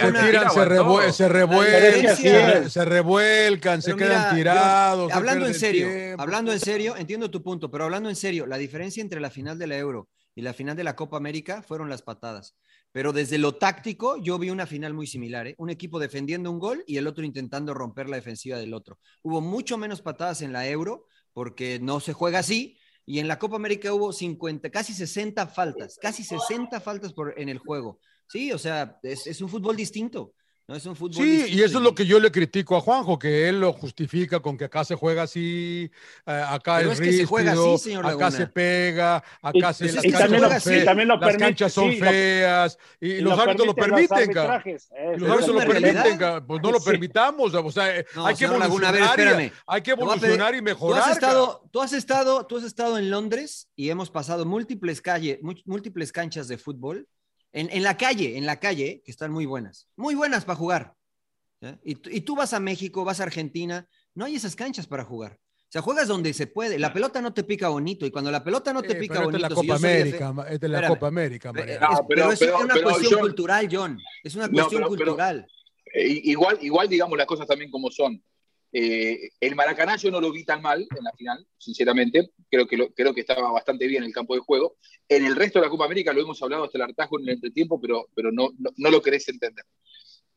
se, 0.52 0.60
aguantó. 0.60 0.66
revue- 0.66 1.12
se 1.12 1.30
revuelcan, 1.30 2.16
se, 2.18 2.70
se 2.70 2.86
revuelcan, 2.86 3.82
se 3.82 3.96
quedan 3.96 4.36
mira, 4.36 4.52
tirados. 4.54 5.10
se 5.12 5.18
hablando 5.18 5.46
en 5.48 5.54
serio, 5.54 5.88
tiempo. 5.88 6.22
hablando 6.22 6.52
en 6.52 6.60
serio, 6.60 6.96
entiendo 6.98 7.32
tu 7.32 7.42
punto, 7.42 7.72
pero 7.72 7.86
hablando 7.86 8.10
en 8.10 8.18
serio, 8.18 8.46
la 8.46 8.58
diferencia 8.58 9.02
entre 9.02 9.22
la 9.22 9.30
final 9.30 9.58
de 9.58 9.68
la 9.68 9.78
Euro 9.78 10.10
y 10.36 10.42
la 10.42 10.54
final 10.54 10.76
de 10.76 10.84
la 10.84 10.98
Copa 10.98 11.16
América 11.16 11.62
fueron 11.62 11.90
las 11.90 12.02
patadas. 12.02 12.56
Pero 12.92 13.14
desde 13.14 13.38
lo 13.38 13.56
táctico, 13.56 14.18
yo 14.18 14.40
vi 14.40 14.50
una 14.50 14.66
final 14.66 14.94
muy 14.94 15.06
similar, 15.06 15.48
¿eh? 15.48 15.56
Un 15.58 15.70
equipo 15.70 16.00
defendiendo 16.00 16.50
un 16.50 16.60
gol 16.60 16.84
y 16.88 16.98
el 16.98 17.08
otro 17.08 17.24
intentando 17.24 17.74
romper 17.74 18.10
la 18.10 18.16
defensiva 18.16 18.58
del 18.58 18.74
otro. 18.74 19.00
Hubo 19.22 19.42
mucho 19.42 19.78
menos 19.78 20.02
patadas 20.02 20.42
en 20.42 20.54
la 20.54 20.68
Euro 20.68 21.06
porque 21.34 21.80
no 21.80 22.00
se 22.00 22.14
juega 22.14 22.40
así. 22.40 22.78
Y 23.06 23.20
en 23.20 23.28
la 23.28 23.40
Copa 23.40 23.56
América 23.56 23.94
hubo 23.94 24.14
50, 24.14 24.70
casi 24.70 24.94
60 24.94 25.48
faltas, 25.48 25.98
casi 26.00 26.24
60 26.24 26.80
faltas 26.80 27.14
por, 27.14 27.34
en 27.40 27.50
el 27.50 27.58
juego. 27.58 28.00
Sí, 28.28 28.52
o 28.52 28.58
sea, 28.60 29.00
es, 29.02 29.26
es 29.26 29.42
un 29.42 29.50
fútbol 29.50 29.76
distinto. 29.76 30.34
No 30.70 30.76
es 30.76 30.86
un 30.86 30.96
fútbol 30.96 31.16
Sí, 31.16 31.24
distinto 31.32 31.58
y 31.58 31.64
eso 31.64 31.78
es 31.80 31.84
lo 31.84 31.96
que 31.96 32.06
yo 32.06 32.20
le 32.20 32.32
critico 32.32 32.78
a 32.78 32.82
Juanjo, 32.82 33.18
que 33.18 33.50
él 33.50 33.60
lo 33.60 33.74
justifica 33.74 34.40
con 34.40 34.56
que 34.56 34.66
acá 34.66 34.84
se 34.86 34.94
juega 34.94 35.24
así, 35.24 35.90
eh, 36.28 36.44
acá 36.48 36.78
Pero 36.78 36.92
es 36.92 37.00
es 37.00 37.06
que 37.08 37.14
se 37.14 37.26
juega 37.26 37.54
así, 37.54 37.78
señor 37.80 38.06
acá 38.06 38.30
se 38.30 38.46
pega, 38.46 39.16
acá 39.42 39.72
Y- 39.72 39.74
se, 39.74 39.86
pues 39.86 39.96
las 39.96 40.04
canchas 40.04 40.20
también 40.22 40.42
son 40.44 40.54
lo- 40.54 40.60
fe- 40.62 40.86
también 40.86 41.08
lo 41.08 41.14
las 41.16 41.24
permite, 41.26 41.44
canchas 41.46 41.74
son 41.74 41.90
sí, 41.92 42.00
lo- 42.00 42.06
feas, 42.06 42.78
y, 43.02 43.08
y 43.14 43.22
los 43.22 43.40
árbitros 43.40 43.66
lo 43.66 43.74
permiten 43.74 44.28
los. 44.36 44.62
Y 44.66 44.70
Eso 44.70 45.18
los 45.18 45.30
árbitros 45.32 45.48
lo 45.56 45.72
permiten, 45.74 46.46
pues 46.46 46.62
no 46.62 46.72
lo 46.72 46.80
Sí. 46.80 46.86
permitamos, 46.92 47.54
o 47.56 47.72
sea, 47.72 47.98
eh, 47.98 48.06
No, 48.16 48.28
hay 48.28 48.36
que 48.36 48.48
Laguna, 48.48 48.92
ver, 48.92 49.02
y, 49.02 49.06
espérame. 49.06 49.52
hay 49.66 49.82
que 49.82 49.90
evolucionar 49.92 50.54
y 50.54 50.58
Tú 50.60 50.64
mejorar. 50.66 51.00
has, 51.02 51.18
cabrón. 51.18 51.40
estado, 51.42 51.70
tú, 51.72 51.82
has 51.82 51.94
estado, 51.94 52.46
tú 52.46 52.58
has 52.58 52.64
estado 52.64 53.00
en 53.00 53.10
Londres 53.10 53.70
y 53.76 53.90
hemos 53.90 54.12
pasado 54.12 54.46
múltiples, 54.46 55.02
calle, 55.02 55.40
mu- 55.42 55.54
múltiples 55.66 56.12
canchas 56.12 56.48
de 56.48 56.60
fútbol 56.60 57.08
en, 57.54 57.70
en 57.72 57.84
la 57.84 57.98
calle, 57.98 58.38
en 58.38 58.46
la 58.46 58.60
calle, 58.60 59.02
que 59.04 59.12
están 59.12 59.32
muy 59.32 59.46
buenas, 59.46 59.88
muy 59.96 60.16
buenas 60.16 60.46
para 60.46 60.56
jugar. 60.58 60.96
¿ya? 61.62 61.78
Y, 61.84 61.96
tú- 61.96 62.10
y 62.12 62.22
tú 62.22 62.36
vas 62.36 62.54
a 62.54 62.60
México, 62.60 63.04
vas 63.06 63.20
a 63.20 63.24
Argentina, 63.24 63.88
no 64.16 64.26
hay 64.26 64.36
esas 64.36 64.56
canchas 64.56 64.88
para 64.88 65.04
jugar. 65.04 65.40
O 65.42 65.72
sea, 65.72 65.82
juegas 65.84 66.08
donde 66.08 66.34
se 66.34 66.48
puede. 66.48 66.80
La 66.80 66.92
pelota 66.94 67.22
no 67.22 67.32
te 67.32 67.44
pica 67.44 67.70
bonito 67.70 68.04
y 68.06 68.10
cuando 68.12 68.32
la 68.32 68.44
pelota 68.44 68.74
no 68.74 68.82
te 68.82 68.94
Eh, 68.94 68.96
pica 68.96 69.16
pero 69.16 69.26
esta 69.30 69.38
es 69.38 69.44
bonito. 69.44 69.56
la 69.56 69.62
si 69.62 69.68
Copa 69.68 69.80
de 69.88 69.88
América, 70.00 70.28
fe- 70.30 70.34
ma- 70.34 70.44
esta 70.50 70.66
es 70.66 70.72
la 70.72 70.78
Espérame. 70.80 70.94
Copa 70.96 71.08
América, 71.08 71.50
Eh, 71.56 71.66
es- 71.74 71.82
No, 71.82 71.88
pero- 71.90 72.06
pero, 72.08 72.32
es 72.32 72.40
pero- 72.40 72.60
una 72.60 72.74
pero, 72.74 72.90
cuestión 72.90 73.12
John- 73.12 73.22
cultural, 73.22 73.70
John. 73.72 74.00
Es 74.24 74.36
una 74.36 74.48
No, 74.48 74.54
cuestión 74.54 74.80
pero- 74.82 74.88
cultural. 74.90 75.48
Eh, 75.94 76.22
igual, 76.24 76.58
igual 76.62 76.88
digamos 76.90 77.18
las 77.18 77.28
cosas 77.28 77.46
también 77.48 77.70
como 77.70 77.92
son. 77.92 78.24
Eh, 78.72 79.30
el 79.40 79.56
Maracaná 79.56 79.96
yo 79.96 80.12
no 80.12 80.22
lo 80.22 80.32
vi 80.32 80.44
tan 80.44 80.62
mal 80.62 80.82
en 80.96 81.04
la 81.04 81.12
final, 81.14 81.46
sinceramente. 81.58 82.32
Creo 82.52 82.68
que, 82.68 82.78
lo- 82.78 82.94
creo 82.94 83.14
que 83.14 83.22
estaba 83.22 83.52
bastante 83.52 83.88
bien 83.88 84.04
el 84.04 84.14
campo 84.14 84.36
de 84.36 84.42
juego. 84.42 84.78
En 85.08 85.26
el 85.26 85.36
resto 85.36 85.60
de 85.60 85.66
la 85.66 85.70
Copa 85.72 85.86
América 85.86 86.14
lo 86.14 86.22
hemos 86.22 86.42
hablado 86.44 86.66
hasta 86.66 86.78
el 86.78 86.84
hartazgo 86.84 87.20
en 87.20 87.26
el 87.30 87.34
entretiempo, 87.36 87.80
pero, 87.82 88.08
pero 88.14 88.32
no, 88.32 88.50
no, 88.60 88.70
no 88.78 88.92
lo 88.92 89.02
querés 89.02 89.28
entender. 89.30 89.66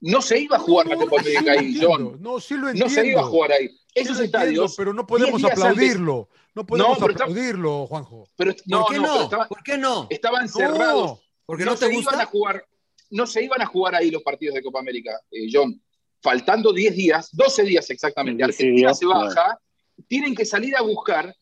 No 0.00 0.20
se 0.20 0.38
iba 0.40 0.56
a 0.56 0.60
jugar 0.60 0.86
la 0.88 0.96
Copa 0.96 1.22
sí 1.22 1.36
América 1.36 1.52
ahí, 1.52 1.66
entiendo, 1.74 1.88
John. 1.90 2.16
No, 2.22 2.40
sí 2.40 2.54
lo 2.54 2.60
No 2.62 2.68
entiendo. 2.70 2.94
se 2.94 3.06
iba 3.06 3.20
a 3.20 3.24
jugar 3.24 3.52
ahí. 3.52 3.68
Sí 3.68 3.74
Esos 3.94 4.18
entiendo, 4.18 4.24
estadios. 4.38 4.74
pero 4.76 4.92
no 4.94 5.06
podemos 5.06 5.40
10 5.40 5.42
días 5.42 5.52
antes- 5.52 5.64
aplaudirlo. 5.72 6.28
No 6.54 6.66
podemos 6.66 7.02
aplaudirlo, 7.02 7.86
Juanjo. 7.86 8.28
Pero, 8.36 8.52
no, 8.66 8.82
¿Por 8.84 8.92
qué 8.92 8.96
no, 9.00 9.06
no? 9.06 9.22
estaba- 9.24 9.48
¿Por 9.48 9.62
qué 9.62 9.78
no? 9.78 10.06
estaban 10.10 10.48
cerrados. 10.48 11.20
¿Porque 11.46 11.64
no, 11.64 11.72
te 11.72 11.86
se 11.86 11.92
gusta? 11.92 12.12
Iban 12.14 12.20
a 12.20 12.26
jugar, 12.26 12.66
no 13.10 13.26
se 13.26 13.44
iban 13.44 13.60
a 13.62 13.66
jugar 13.66 13.94
ahí 13.94 14.10
los 14.10 14.22
partidos 14.22 14.54
de 14.54 14.62
Copa 14.62 14.80
América, 14.80 15.20
eh, 15.30 15.46
John. 15.52 15.80
Faltando 16.22 16.72
10 16.72 16.94
días, 16.94 17.30
12 17.32 17.64
días 17.64 17.90
exactamente, 17.90 18.44
Argentina 18.44 18.94
se 18.94 19.06
baja, 19.06 19.58
tienen 20.06 20.34
que 20.34 20.44
salir 20.44 20.76
a 20.76 20.82
buscar 20.82 21.34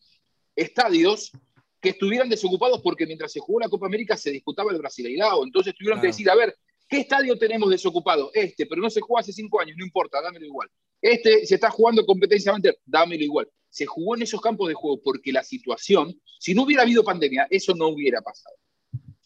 estadios 0.55 1.31
que 1.79 1.89
estuvieran 1.89 2.29
desocupados 2.29 2.81
porque 2.81 3.05
mientras 3.05 3.31
se 3.31 3.39
jugó 3.39 3.59
la 3.59 3.69
Copa 3.69 3.87
América 3.87 4.17
se 4.17 4.31
disputaba 4.31 4.71
el 4.71 4.77
Brasileirao. 4.77 5.43
Entonces 5.43 5.73
tuvieron 5.77 5.99
que 5.99 6.07
decir, 6.07 6.29
a 6.29 6.35
ver, 6.35 6.55
¿qué 6.87 6.99
estadio 6.99 7.37
tenemos 7.37 7.69
desocupado? 7.69 8.31
Este, 8.33 8.65
pero 8.65 8.81
no 8.81 8.89
se 8.89 9.01
jugó 9.01 9.19
hace 9.19 9.33
5 9.33 9.61
años, 9.61 9.77
no 9.77 9.85
importa, 9.85 10.21
dámelo 10.21 10.45
igual. 10.45 10.69
Este 11.01 11.45
se 11.45 11.55
está 11.55 11.71
jugando 11.71 12.05
competencia 12.05 12.51
amateur, 12.51 12.77
dámelo 12.85 13.23
igual. 13.23 13.49
Se 13.69 13.85
jugó 13.85 14.15
en 14.15 14.21
esos 14.21 14.41
campos 14.41 14.67
de 14.67 14.75
juego 14.75 15.01
porque 15.01 15.31
la 15.31 15.43
situación, 15.43 16.19
si 16.39 16.53
no 16.53 16.63
hubiera 16.63 16.83
habido 16.83 17.03
pandemia, 17.03 17.47
eso 17.49 17.73
no 17.73 17.87
hubiera 17.87 18.21
pasado. 18.21 18.55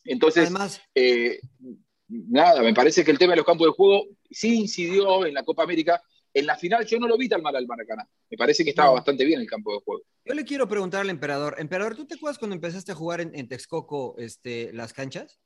Entonces, 0.06 0.44
Además, 0.44 0.82
eh, 0.94 1.40
nada, 2.08 2.62
me 2.62 2.74
parece 2.74 3.04
que 3.04 3.12
el 3.12 3.18
tema 3.18 3.32
de 3.34 3.38
los 3.38 3.46
campos 3.46 3.68
de 3.68 3.74
juego 3.74 4.06
sí 4.30 4.56
incidió 4.60 5.26
en 5.26 5.34
la 5.34 5.44
Copa 5.44 5.64
América. 5.64 6.02
En 6.34 6.46
la 6.46 6.58
final 6.58 6.86
yo 6.86 7.00
no 7.00 7.08
lo 7.08 7.18
vi 7.18 7.30
tan 7.30 7.42
mal 7.42 7.56
al 7.56 7.66
Maracaná. 7.66 8.06
Me 8.30 8.38
parece 8.38 8.64
que 8.64 8.72
estaba 8.72 8.90
No. 8.90 8.96
bastante 8.96 9.24
bien 9.24 9.40
el 9.40 9.48
campo 9.48 9.72
de 9.74 9.80
juego. 9.86 10.04
yo 10.26 10.34
le 10.34 10.44
quiero 10.44 10.68
preguntar 10.68 11.02
al 11.02 11.10
emperador. 11.10 11.56
Emperador, 11.60 11.96
¿tú 11.96 12.06
te 12.06 12.16
acuerdas 12.16 12.38
cuando 12.38 12.56
empezaste 12.56 12.92
a 12.92 12.96
jugar 12.96 13.22
en, 13.22 13.32
en 13.36 13.48
Texcoco 13.48 14.16
este, 14.18 14.74
las 14.74 14.92
canchas? 14.92 15.40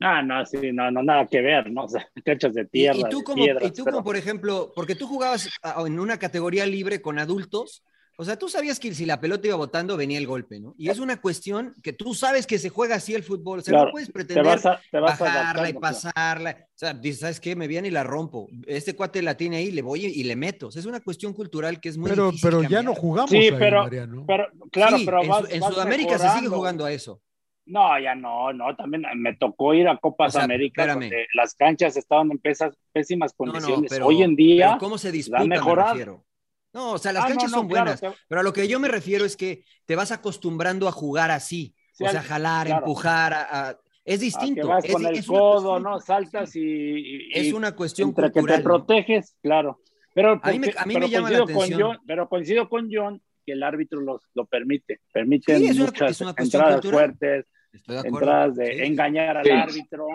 Ah, 0.00 0.22
no, 0.22 0.44
sí, 0.46 0.72
no, 0.72 0.90
no, 0.90 1.02
nada 1.02 1.26
que 1.26 1.40
ver, 1.42 1.70
¿no? 1.70 1.84
O 1.84 1.88
sea, 1.88 2.08
canchas 2.24 2.54
de 2.54 2.64
tierra. 2.64 2.98
y 2.98 3.02
tú, 3.10 3.18
de 3.18 3.24
como, 3.24 3.44
piedras, 3.44 3.64
y 3.64 3.70
tú 3.70 3.84
pero- 3.84 3.96
como, 3.98 4.04
por 4.04 4.16
ejemplo, 4.16 4.72
porque 4.74 4.94
tú 4.96 5.06
jugabas 5.06 5.48
en 5.86 6.00
una 6.00 6.18
categoría 6.18 6.66
libre 6.66 7.00
con 7.02 7.18
adultos, 7.18 7.84
o 8.20 8.24
sea, 8.24 8.36
tú 8.38 8.48
sabías 8.48 8.78
que 8.78 8.92
si 8.94 9.06
la 9.06 9.18
pelota 9.20 9.46
iba 9.46 9.56
botando 9.56 9.96
venía 9.96 10.18
el 10.18 10.26
golpe, 10.26 10.60
¿no? 10.60 10.74
Y 10.76 10.90
es 10.90 10.98
una 10.98 11.20
cuestión 11.20 11.74
que 11.82 11.92
tú 11.94 12.12
sabes 12.14 12.46
que 12.46 12.58
se 12.58 12.68
juega 12.68 12.96
así 12.96 13.14
el 13.14 13.22
fútbol, 13.22 13.60
o 13.60 13.62
sea, 13.62 13.72
Claro, 13.72 13.86
no 13.86 13.92
puedes 13.92 14.08
te 14.08 14.12
pretender 14.12 14.44
vas, 14.44 14.66
a, 14.66 14.80
te 14.90 14.98
vas 15.00 15.18
bajarla 15.18 15.68
y 15.68 15.72
claro. 15.72 15.80
pasarla. 15.80 16.56
O 16.68 16.78
sea, 16.80 16.92
dices, 16.94 17.20
¿sabes 17.20 17.40
qué? 17.40 17.56
Me 17.56 17.66
viene 17.66 17.88
y 17.88 17.90
la 17.90 18.04
rompo. 18.04 18.48
Este 18.66 18.94
cuate 18.94 19.22
la 19.22 19.36
tiene 19.36 19.56
ahí, 19.56 19.70
le 19.72 19.82
voy 19.82 20.04
y 20.04 20.22
le 20.24 20.36
meto. 20.36 20.68
O 20.68 20.70
sea, 20.70 20.80
es 20.80 20.86
una 20.86 21.00
cuestión 21.00 21.32
cultural 21.32 21.80
que 21.80 21.88
es 21.88 21.96
muy 21.98 22.10
Pero, 22.10 22.26
difícil 22.26 22.50
pero 22.50 22.62
ya 22.68 22.82
no 22.82 22.94
jugamos 22.94 23.30
Sí, 23.30 23.36
ahí, 23.38 23.50
pero, 23.58 23.82
Mariano. 23.84 24.24
pero 24.26 24.46
claro, 24.70 24.98
Sí, 24.98 25.04
pero 25.06 25.22
en, 25.22 25.28
vas- 25.28 25.50
en 25.50 25.60
vas 25.60 25.72
Sudamérica 25.72 26.18
se 26.18 26.28
sigue 26.38 26.48
jugando 26.48 26.84
a 26.84 26.92
eso. 26.92 27.20
No, 27.66 27.98
ya 28.00 28.14
no, 28.16 28.52
no, 28.52 28.74
también 28.74 29.04
me 29.16 29.36
tocó 29.36 29.74
ir 29.74 29.86
a 29.86 29.96
Copas 29.96 30.30
O 30.34 30.38
sea, 30.38 30.44
América 30.44 30.82
espérame. 30.82 31.00
donde 31.02 31.26
las 31.34 31.54
canchas 31.54 31.96
estaban 31.96 32.30
en 32.32 32.38
pesas- 32.38 32.74
pésimas 32.92 33.32
No, 33.38 33.46
no, 33.46 33.52
condiciones. 33.52 33.90
pero, 33.90 34.06
Hoy 34.06 34.22
en 34.22 34.34
día 34.34 34.68
pero 34.70 34.78
¿cómo 34.80 34.98
se 34.98 35.12
disputa, 35.12 35.44
me 35.44 35.56
refiero? 35.58 36.24
No, 36.72 36.92
o 36.92 36.98
sea, 36.98 37.12
las 37.12 37.24
Ah, 37.24 37.28
canchas 37.28 37.50
no, 37.50 37.58
son 37.58 37.68
claro, 37.68 37.84
buenas, 37.86 38.00
te- 38.00 38.12
pero 38.28 38.40
a 38.40 38.44
lo 38.44 38.52
que 38.52 38.68
yo 38.68 38.78
me 38.78 38.88
refiero 38.88 39.24
es 39.24 39.36
que 39.36 39.64
te 39.86 39.96
vas 39.96 40.12
acostumbrando 40.12 40.86
a 40.88 40.92
jugar 40.92 41.30
así. 41.30 41.74
o 42.02 42.08
sea, 42.08 42.22
jalar, 42.22 42.66
claro. 42.66 42.80
empujar, 42.86 43.34
a- 43.34 43.68
a- 43.70 43.78
es 44.06 44.20
distinto. 44.20 44.62
que 44.62 44.66
vas 44.68 44.84
es, 44.86 44.92
con 44.92 45.04
el 45.04 45.16
es 45.18 45.26
codo, 45.26 45.52
cuestión- 45.72 45.82
¿no? 45.82 46.00
Saltas 46.00 46.56
y, 46.56 46.60
y- 46.62 47.30
Es 47.34 47.52
una 47.52 47.76
cuestión 47.76 48.08
entre 48.08 48.32
que 48.32 48.40
te 48.42 48.60
proteges, 48.60 49.36
claro. 49.42 49.80
Pero, 50.14 50.40
A 50.42 50.50
mí 50.50 50.58
me- 50.58 50.66
porque- 50.68 50.78
a 50.80 50.86
mí 50.86 50.94
pero 50.94 51.06
me 51.06 51.12
llama 51.12 51.30
la 51.30 51.36
coincido 51.40 51.44
con 51.58 51.64
atención. 51.64 51.88
John, 51.96 51.98
pero 52.06 52.28
coincido 52.30 52.68
con 52.70 52.88
John 52.90 53.22
que 53.44 53.52
el 53.52 53.62
árbitro 53.62 54.00
los, 54.00 54.22
lo 54.32 54.46
permite. 54.46 55.00
Permite 55.12 55.58
Sí, 55.58 55.66
es 55.66 55.76
una- 55.76 55.84
muchas 55.86 56.20
una 56.22 56.32
cuestión 56.34 56.62
entradas 56.62 56.80
cultural. 56.80 57.16
fuertes, 57.18 57.46
Estoy 57.72 57.96
de 58.02 58.08
entradas 58.08 58.56
de 58.56 58.72
Sí. 58.74 58.80
engañar 58.82 59.36
al 59.36 59.44
Sí. 59.44 59.50
árbitro. 59.50 60.06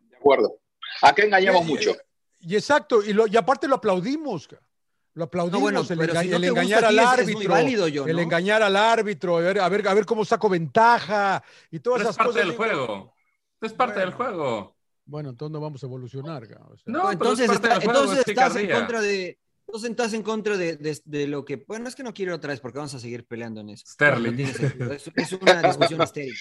De 0.00 0.16
acuerdo. 0.16 0.58
Acá 1.00 1.22
engañamos 1.22 1.64
mucho. 1.64 1.92
Y 2.40 2.56
exacto, 2.56 3.04
y, 3.04 3.12
lo- 3.12 3.28
y 3.28 3.36
aparte 3.36 3.68
lo 3.68 3.76
aplaudimos. 3.76 4.48
ca. 4.48 4.58
Lo 5.14 5.24
aplaudimos, 5.24 5.58
No, 5.58 5.60
bueno, 5.60 5.80
el, 5.80 5.98
pero 5.98 6.12
enga- 6.14 6.22
si 6.22 6.28
no 6.28 6.36
el 6.36 6.42
te 6.42 6.50
gusta 6.50 6.62
engañar 6.62 6.84
al 6.84 6.94
es- 6.98 7.00
es 7.04 7.08
árbitro. 7.08 7.38
muy 7.38 7.46
válido, 7.46 7.88
yo, 7.88 8.06
El 8.06 8.18
engañar 8.18 8.62
al 8.62 8.76
árbitro, 8.76 9.36
a 9.36 9.40
ver, 9.40 9.58
a 9.60 9.68
ver, 9.68 9.88
a 9.88 9.94
ver 9.94 10.06
cómo 10.06 10.24
saco 10.24 10.48
ventaja 10.48 11.42
y 11.70 11.80
todas 11.80 11.98
Pero 11.98 12.10
es 12.10 12.14
esas 12.14 12.16
parte 12.16 12.28
cosas. 12.32 12.42
del 12.46 12.50
digo, 12.52 12.64
juego. 12.86 13.14
Es 13.60 13.72
parte 13.72 14.00
del 14.00 14.12
juego. 14.12 14.76
Bueno, 15.04 15.30
entonces 15.30 15.52
no 15.52 15.60
vamos 15.60 15.82
a 15.82 15.86
evolucionar. 15.86 16.44
o 16.44 16.46
sea. 16.46 16.84
No, 16.86 17.10
entonces, 17.10 17.44
es 17.46 17.50
parte 17.50 17.66
está- 17.66 17.78
del 17.80 17.84
juego, 17.88 18.00
entonces 18.02 18.24
es 18.24 18.28
estás 18.28 18.56
en 18.56 18.70
contra 18.70 19.00
de. 19.00 19.38
Entonces 19.66 19.90
estás 19.90 20.12
en 20.14 20.22
contra 20.22 20.56
de, 20.56 20.76
de- 20.76 21.00
de 21.04 21.26
lo 21.26 21.44
que. 21.44 21.56
Bueno, 21.66 21.88
es 21.88 21.94
que 21.96 22.02
no 22.02 22.14
quiero 22.14 22.32
ir 22.32 22.36
otra 22.36 22.50
vez 22.52 22.60
porque 22.60 22.78
vamos 22.78 22.94
a 22.94 22.98
seguir 23.00 23.26
peleando 23.26 23.60
en 23.60 23.70
eso. 23.70 23.84
Sterling. 23.88 24.36
No. 24.78 24.92
Es, 24.92 25.10
es 25.14 25.32
una 25.32 25.62
discusión 25.62 26.00
estéril. 26.02 26.34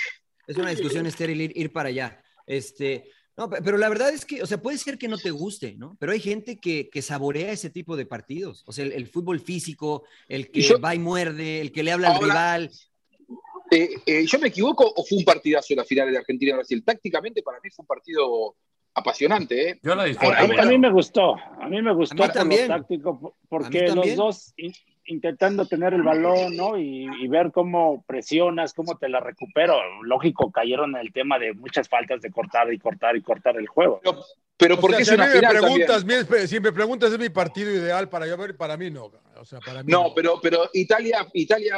Es 0.48 0.58
una 0.58 0.70
discusión 0.70 1.06
estéril 1.08 1.42
ir, 1.42 1.52
ir 1.58 1.72
para 1.74 1.90
allá. 1.90 2.22
Este, 2.48 3.10
no, 3.40 3.50
pe- 3.50 3.62
pero 3.64 3.78
la 3.78 3.90
verdad 3.90 4.10
es 4.10 4.26
que, 4.26 4.44
o 4.44 4.46
sea, 4.46 4.62
puede 4.62 4.78
ser 4.78 4.98
que 4.98 5.08
no 5.08 5.18
te 5.18 5.32
guste, 5.32 5.76
¿no? 5.78 5.96
Pero 6.00 6.12
hay 6.12 6.20
gente 6.20 6.60
que, 6.60 6.90
que 6.90 7.02
saborea 7.02 7.52
ese 7.52 7.70
tipo 7.70 7.96
de 7.98 8.06
partidos. 8.06 8.64
O 8.68 8.72
sea, 8.72 8.86
el, 8.86 8.92
el 8.92 9.08
fútbol 9.08 9.40
físico, 9.40 10.04
el 10.28 10.52
que 10.52 10.62
yo- 10.62 10.80
va 10.80 10.94
y 10.94 11.00
muerde, 11.00 11.62
el 11.62 11.72
que 11.72 11.82
le 11.84 11.92
habla 11.92 12.12
al 12.16 12.22
rival. 12.22 12.72
Eh, 13.72 13.90
eh, 14.06 14.26
¿Yo 14.26 14.40
me 14.40 14.48
equivoco 14.50 14.92
o 14.96 15.06
fue 15.06 15.18
un 15.20 15.24
partidazo 15.24 15.74
la 15.76 15.84
final 15.86 16.12
de 16.12 16.18
Argentina 16.18 16.52
y 16.52 16.56
Brasil? 16.56 16.84
Tácticamente 16.84 17.42
para 17.42 17.60
mí 17.64 17.70
fue 17.70 17.84
un 17.84 17.88
partido 17.88 18.56
apasionante. 18.94 19.70
¿eh? 19.70 19.80
Yo 19.84 19.94
A, 19.94 20.06
disfruté. 20.06 20.36
a 20.38 20.48
mí- 20.48 20.58
a 20.58 20.66
mí 20.66 20.78
me 20.78 20.92
gustó, 20.92 21.36
a 21.36 21.68
mí 21.70 21.82
me 21.82 21.94
gustó 21.94 22.16
por 22.18 22.32
también. 22.32 22.68
lo 22.68 22.76
táctico, 22.78 23.38
porque 23.48 23.88
los 23.90 24.16
dos 24.16 24.54
intentando 25.10 25.66
tener 25.66 25.94
el 25.94 26.04
balón, 26.04 26.56
¿no? 26.56 26.78
Y, 26.78 27.08
y 27.22 27.28
ver 27.28 27.52
cómo 27.52 28.04
presionas, 28.08 28.74
cómo 28.74 28.98
te 28.98 29.10
la 29.10 29.20
recupero. 29.20 29.78
Lógico, 30.04 30.52
cayeron 30.52 30.96
en 30.96 31.02
el 31.02 31.14
tema 31.14 31.38
de 31.38 31.54
muchas 31.54 31.90
faltas 31.90 32.22
de 32.22 32.32
cortar 32.32 32.72
y 32.74 32.80
cortar 32.80 33.16
y 33.16 33.22
cortar 33.22 33.58
el 33.58 33.68
juego. 33.68 34.00
Pero, 34.04 34.80
pero 34.80 34.80
sea, 34.90 35.00
es 35.00 35.08
si 35.08 35.18
me 35.18 35.50
preguntas, 35.50 36.06
también. 36.06 36.48
si 36.48 36.60
me 36.60 36.72
preguntas 36.72 37.12
es 37.12 37.20
mi 37.20 37.30
partido 37.30 37.72
ideal 37.72 38.10
para 38.10 38.28
yo 38.28 38.38
ver, 38.38 38.56
para 38.58 38.78
mí 38.78 38.90
no. 38.90 39.10
ca. 39.12 39.20
O 39.40 39.46
sea, 39.46 39.60
para 39.60 39.84
mí 39.84 39.92
No, 39.92 40.14
pero, 40.16 40.40
pero 40.42 40.70
Italia, 40.74 41.26
Italia 41.34 41.76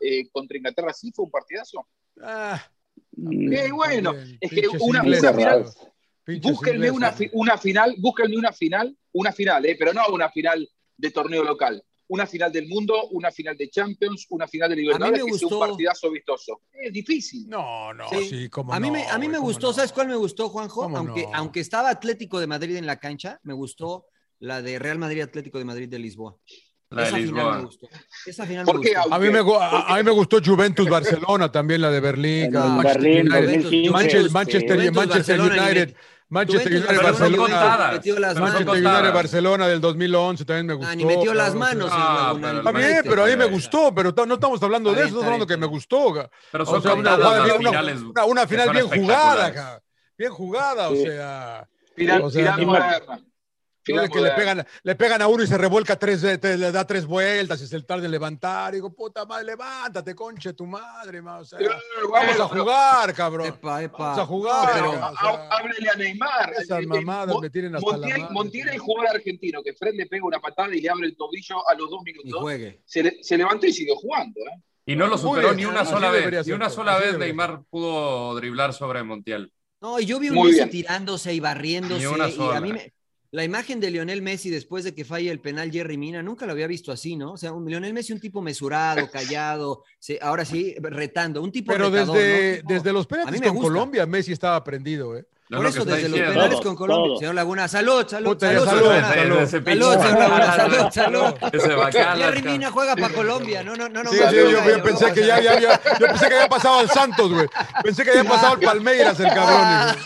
eh, 0.00 0.28
contra 0.30 0.56
Inglaterra 0.56 0.92
sí 0.92 1.12
fue 1.12 1.24
un 1.26 1.30
partidazo. 1.30 1.86
Ah, 2.22 2.62
Mm, 3.16 3.52
Eh, 3.52 3.72
bueno, 3.72 4.12
también, 4.14 4.38
es 4.40 4.50
que 4.50 4.60
pinches 4.62 4.80
una, 4.82 4.98
ingleses, 5.00 5.24
una 5.24 5.32
final, 5.34 5.64
búsquenme 6.42 6.86
ingleses, 6.86 6.96
una, 6.96 7.30
una 7.32 7.58
final, 7.58 7.94
búsquenme 7.98 8.36
una 8.36 8.52
final, 8.52 8.96
una 9.12 9.32
final, 9.32 9.66
eh, 9.66 9.76
pero 9.78 9.92
no 9.92 10.02
una 10.12 10.30
final 10.30 10.68
de 10.96 11.10
torneo 11.10 11.42
local. 11.44 11.82
Una 12.12 12.26
final 12.26 12.50
del 12.50 12.66
mundo, 12.66 13.08
una 13.10 13.30
final 13.30 13.56
de 13.56 13.70
Champions, 13.70 14.26
una 14.30 14.48
final 14.48 14.68
de 14.70 14.76
Libertadores, 14.76 15.22
me 15.24 15.30
que 15.30 15.38
sea 15.38 15.46
un 15.46 15.52
gustó- 15.54 15.60
partidazo 15.60 16.10
vistoso. 16.10 16.60
Es 16.72 16.92
difícil. 16.92 17.48
No, 17.48 17.94
no, 17.94 18.08
Sí. 18.08 18.24
sí, 18.28 18.48
cómo 18.48 18.72
A 18.74 18.80
mí 18.80 18.88
no, 18.88 18.94
me, 18.94 19.06
a 19.08 19.16
mí 19.16 19.28
me 19.28 19.38
gustó, 19.38 19.68
no. 19.68 19.72
¿sabes 19.72 19.92
cuál 19.92 20.08
me 20.08 20.16
gustó, 20.16 20.48
Juanjo? 20.48 20.82
¿Cómo 20.82 20.96
Aunque, 20.98 21.22
no? 21.22 21.30
aunque 21.34 21.60
estaba 21.60 21.88
Atlético 21.88 22.40
de 22.40 22.48
Madrid 22.48 22.74
en 22.76 22.86
la 22.86 22.98
cancha, 22.98 23.38
me 23.44 23.54
gustó 23.54 24.06
la 24.40 24.60
de 24.60 24.78
Real 24.80 24.98
Madrid 24.98 25.20
Atlético 25.22 25.58
de 25.58 25.64
Madrid 25.64 25.88
de 25.88 25.98
Lisboa. 26.00 26.36
La 26.90 27.02
de 27.02 27.08
Esa 27.08 27.16
final 27.18 27.32
me 27.32 27.40
Lisboa. 27.42 27.60
gustó. 27.60 27.88
Esa 28.26 28.46
final 28.46 28.64
¿Por 28.66 28.80
me 28.80 28.90
gustó. 28.92 29.14
A 29.14 29.18
mí, 29.20 29.30
me, 29.30 29.40
gu- 29.42 29.58
a, 29.60 29.94
a 29.94 29.96
mí 29.98 30.02
me 30.02 30.10
gustó 30.10 30.38
Juventus 30.44 30.88
Barcelona, 30.88 31.52
también 31.52 31.80
la 31.82 31.92
de 31.92 32.00
Berlín, 32.00 32.50
Manchester 32.52 33.02
Berlín, 33.02 33.20
United, 33.32 33.62
2015, 33.62 34.30
Manchester, 34.32 35.40
United, 35.40 35.88
ni 35.88 35.94
Manchester 36.30 36.72
United, 36.72 36.86
Pero 36.88 37.02
Barcelona. 37.02 37.90
Metió 37.92 38.18
las 38.18 38.34
Pero. 38.34 38.40
Manchester. 38.40 38.74
United, 38.86 39.12
Barcelona 39.14 39.68
del 39.68 39.80
2011 39.80 40.44
también 40.44 40.66
me 40.66 40.74
gustó. 40.74 40.90
Ah, 40.90 40.94
ni 40.94 41.04
metió 41.04 41.34
las 41.34 41.54
manos. 41.54 41.86
en 41.86 41.98
Ah, 42.00 42.34
pero 42.40 42.70
United. 42.70 43.04
pero 43.10 43.24
a 43.24 43.26
mí 43.26 43.36
me 43.36 43.44
gustó, 43.46 43.94
pero 43.94 44.12
no 44.26 44.34
estamos 44.34 44.62
hablando 44.62 44.90
de 44.92 44.96
eso, 45.00 45.06
estamos 45.06 45.24
hablando 45.26 45.46
que 45.46 45.56
me 45.56 45.66
gustó. 45.66 46.28
Pero 46.52 46.64
O 46.64 46.66
son 46.66 46.82
sea, 46.82 46.94
una, 46.94 47.16
finales. 47.58 48.00
una- 48.26 48.46
final 48.46 48.70
bien 48.70 48.88
jugada, 48.88 49.82
bien 50.16 50.30
jugada, 50.32 50.88
o 50.88 50.96
sea. 50.96 51.68
O 52.22 52.30
final 52.30 53.29
que 53.82 54.20
le 54.20 54.30
pegan, 54.32 54.66
le 54.82 54.94
pegan 54.94 55.22
a 55.22 55.26
uno 55.28 55.42
y 55.42 55.46
se 55.46 55.56
revuelca 55.58 55.96
tres 55.96 56.22
veces, 56.22 56.58
le 56.58 56.70
da 56.72 56.86
tres 56.86 57.06
vueltas 57.06 57.60
y 57.62 57.66
se 57.66 57.80
tarda 57.82 58.04
en 58.04 58.10
levantar. 58.10 58.72
Y 58.72 58.76
digo, 58.76 58.92
puta 58.94 59.24
madre, 59.24 59.46
levántate, 59.46 60.14
conche 60.14 60.52
tu 60.52 60.66
madre, 60.66 61.22
ma, 61.22 61.38
o 61.38 61.44
sea, 61.44 61.58
Eh, 61.60 61.68
vamos 62.10 62.40
a 62.40 62.48
jugar, 62.48 63.14
cabrón. 63.14 63.46
Epa, 63.46 63.82
epa. 63.82 63.98
Vamos 63.98 64.18
a 64.18 64.26
jugar. 64.26 64.70
Pero 64.74 64.90
o 64.90 64.94
sea, 64.94 65.48
háblele 65.50 65.90
a 65.90 65.94
Neymar. 65.96 66.52
esas 66.58 66.82
Eh, 66.82 66.86
mamadas 66.86 67.34
Mo- 67.34 67.40
me 67.40 67.50
tienen 67.50 67.74
hasta 67.76 67.86
la 67.90 67.96
Montiel, 67.98 68.20
madre. 68.20 68.34
Montiel, 68.34 68.68
el 68.68 68.78
jugador 68.78 69.16
argentino, 69.16 69.62
que 69.62 69.72
Fred 69.74 69.94
le 69.94 70.06
pega 70.06 70.24
una 70.26 70.40
patada 70.40 70.74
y 70.74 70.80
le 70.80 70.90
abre 70.90 71.06
el 71.06 71.16
tobillo 71.16 71.68
a 71.68 71.74
los 71.74 71.90
dos 71.90 72.02
minutos. 72.02 72.40
juegue. 72.40 72.82
Se, 72.84 73.02
le- 73.02 73.22
se 73.22 73.36
levantó 73.36 73.66
y 73.66 73.72
siguió 73.72 73.96
jugando. 73.96 74.40
¿eh? 74.40 74.60
Y 74.86 74.96
no 74.96 75.06
lo 75.06 75.16
superó 75.18 75.48
bien, 75.54 75.56
ni 75.56 75.64
una 75.66 75.84
sola 75.84 76.10
vez. 76.10 76.46
Ni 76.46 76.52
una 76.52 76.68
sola 76.70 76.94
vez 76.94 77.12
debería 77.12 77.26
Neymar 77.26 77.62
pudo 77.70 78.34
driblar 78.36 78.72
sobre 78.72 79.02
Montiel. 79.02 79.52
No, 79.80 79.98
y 79.98 80.04
yo 80.06 80.18
vi 80.18 80.28
un 80.28 80.68
tirándose 80.70 81.32
y 81.32 81.40
barriéndose. 81.40 82.00
Ni 82.00 82.06
una 82.06 82.28
y 82.28 82.38
a 82.38 82.60
mí 82.60 82.72
me- 82.72 82.92
la 83.32 83.44
imagen 83.44 83.78
de 83.80 83.90
Lionel 83.90 84.22
Messi 84.22 84.50
después 84.50 84.82
de 84.84 84.94
que 84.94 85.04
falla 85.04 85.30
el 85.30 85.38
penal 85.40 85.70
Jerry 85.70 85.96
Mina, 85.96 86.20
nunca 86.22 86.46
lo 86.46 86.52
había 86.52 86.66
visto 86.66 86.90
así, 86.90 87.14
¿no? 87.16 87.32
O 87.32 87.36
sea, 87.36 87.52
un 87.52 87.64
Lionel 87.64 87.92
Messi 87.94 88.12
un 88.12 88.18
tipo 88.20 88.42
mesurado, 88.42 89.08
callado, 89.10 89.84
se- 90.00 90.18
ahora 90.20 90.44
sí, 90.44 90.74
retando, 90.80 91.40
un 91.42 91.52
tipo 91.52 91.70
Pero 91.72 91.90
retador, 91.90 92.16
desde, 92.16 92.50
¿no? 92.52 92.56
Tipo- 92.58 92.72
desde 92.74 92.92
los 92.92 93.06
me 93.40 93.46
con. 93.60 93.62
Colombia, 93.72 94.06
Messi 94.06 94.32
estaba 94.32 94.62
prendido, 94.64 95.16
¿eh? 95.16 95.24
Es 95.50 95.56
Por 95.56 95.66
eso, 95.66 95.84
desde 95.84 96.08
los 96.08 96.20
penales 96.20 96.50
Todo, 96.50 96.62
con 96.62 96.76
Colombia. 96.76 97.08
todo. 97.08 97.18
Señor 97.18 97.34
Laguna, 97.34 97.66
salud, 97.66 98.06
salud, 98.06 98.28
Puta, 98.30 98.46
salud, 98.46 98.64
salud, 98.66 98.84
salud. 98.84 99.36
Ese 99.38 99.50
Salud, 99.50 99.64
pinche- 99.64 100.02
señor 100.02 100.18
Laguna, 100.18 100.56
salud, 100.56 100.90
salud. 100.92 101.34
Jerry 102.20 102.42
Mina 102.42 102.70
juega 102.70 102.94
para 102.96 103.12
Colombia, 103.14 103.62
no, 103.64 103.74
no, 103.74 103.88
no, 103.88 104.02
no. 104.04 104.10
Sí, 104.10 104.16
sí, 104.28 104.36
yo, 104.36 104.50
yo 104.50 104.76
no 104.78 104.82
pensé 104.84 105.12
que 105.12 105.26
ya, 105.26 105.40
ya, 105.40 105.58
ya- 105.58 105.80
yo 105.98 106.06
pensé 106.06 106.28
que 106.28 106.34
había 106.34 106.48
pasado 106.48 106.78
al 106.80 106.88
Santos, 106.90 107.32
güey. 107.32 107.48
Pensé 107.82 108.04
que 108.04 108.10
había 108.10 108.24
pasado 108.30 108.52
al 108.54 108.60
Palmeiras 108.60 109.18
el 109.20 109.28
cabrón. 109.28 109.96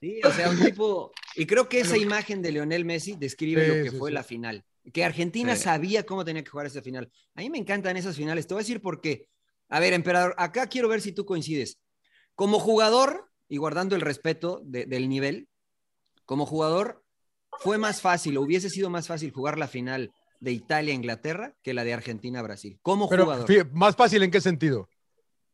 Sí, 0.00 0.20
o 0.24 0.30
sea, 0.30 0.50
un 0.50 0.58
tipo. 0.60 1.12
Y 1.34 1.46
creo 1.46 1.68
que 1.68 1.80
esa 1.80 1.96
imagen 1.98 2.40
de 2.42 2.52
Lionel 2.52 2.84
Messi 2.84 3.16
describe 3.16 3.62
Sí, 3.64 3.68
lo 3.68 3.84
que 3.84 3.90
sí, 3.90 3.96
fue 3.96 4.10
sí. 4.10 4.14
la 4.14 4.22
final. 4.22 4.64
Que 4.92 5.04
Argentina 5.04 5.54
sabía 5.56 6.04
cómo 6.06 6.24
tenía 6.24 6.42
que 6.44 6.50
jugar 6.50 6.66
esa 6.66 6.82
final. 6.82 7.10
A 7.34 7.40
mí 7.40 7.50
me 7.50 7.58
encantan 7.58 7.96
esas 7.96 8.16
finales. 8.16 8.46
Te 8.46 8.54
voy 8.54 8.60
a 8.60 8.64
decir 8.64 8.80
por 8.80 9.00
qué. 9.00 9.28
A 9.68 9.80
ver, 9.80 9.92
emperador, 9.92 10.34
acá 10.38 10.66
quiero 10.68 10.88
ver 10.88 11.00
si 11.00 11.12
tú 11.12 11.26
coincides. 11.26 11.78
Como 12.34 12.58
jugador, 12.58 13.28
y 13.48 13.56
guardando 13.56 13.96
el 13.96 14.00
respeto 14.02 14.62
de- 14.64 14.86
del 14.86 15.08
nivel, 15.08 15.48
como 16.24 16.46
jugador, 16.46 17.04
fue 17.60 17.76
más 17.76 18.00
fácil, 18.00 18.36
o 18.38 18.42
hubiese 18.42 18.70
sido 18.70 18.88
más 18.90 19.06
fácil 19.08 19.30
jugar 19.32 19.58
la 19.58 19.68
final 19.68 20.12
de 20.40 20.52
Italia-Inglaterra 20.52 21.54
que 21.62 21.74
la 21.74 21.82
de 21.84 21.94
Argentina-Brasil. 21.94 22.78
Como 22.82 23.08
Pero 23.08 23.24
jugador. 23.24 23.70
más 23.72 23.96
fácil 23.96 24.22
en 24.22 24.30
qué 24.30 24.40
sentido. 24.40 24.88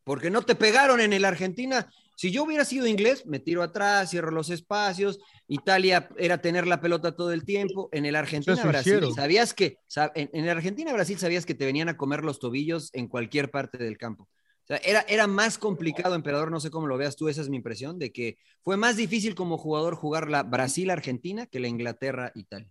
Porque 0.05 0.30
no 0.30 0.42
te 0.42 0.55
pegaron 0.55 1.01
en 1.01 1.12
el 1.14 1.24
Argentina. 1.24 1.90
Si 2.17 2.31
yo 2.31 2.45
hubiera 2.45 2.65
sido 2.65 2.87
inglés, 2.87 3.27
me 3.27 3.41
tiro 3.41 3.62
atrás, 3.62 4.11
cierro 4.11 4.31
los 4.31 4.51
espacios. 4.51 5.19
Italia 5.49 6.09
era 6.17 6.39
tener 6.39 6.67
la 6.67 6.81
pelota 6.81 7.17
todo 7.17 7.33
el 7.33 7.45
tiempo. 7.45 7.89
En 7.93 8.07
el 8.07 8.15
Argentina, 8.17 8.55
Eso 8.55 8.69
Brasil, 8.69 8.93
hicieron. 8.95 9.15
sabías 9.15 9.53
que, 9.55 9.79
en, 10.15 10.31
en 10.33 10.45
el 10.45 10.51
Argentina, 10.51 10.93
Brasil, 10.93 11.19
sabías 11.19 11.45
que 11.45 11.55
te 11.55 11.65
venían 11.67 11.89
a 11.89 11.97
comer 11.97 12.25
los 12.25 12.39
tobillos 12.39 12.91
en 12.95 13.09
cualquier 13.09 13.51
parte 13.51 13.79
del 13.79 13.99
campo. 13.99 14.25
O 14.25 14.67
sea, 14.67 14.77
era, 14.79 15.05
era 15.09 15.27
más 15.27 15.59
complicado, 15.59 16.15
emperador, 16.15 16.51
no 16.51 16.59
sé 16.61 16.71
cómo 16.71 16.87
lo 16.87 16.97
veas 16.97 17.17
tú, 17.17 17.29
esa 17.29 17.43
es 17.43 17.51
mi 17.51 17.57
impresión, 17.57 17.99
de 17.99 18.12
que 18.12 18.39
fue 18.62 18.79
más 18.79 18.97
difícil 18.97 19.35
como 19.35 19.59
jugador 19.59 19.95
jugar 19.95 20.31
la 20.31 20.43
Brasil-Argentina 20.43 21.47
que 21.47 21.61
la 21.61 21.69
Inglaterra-Italia. 21.69 22.71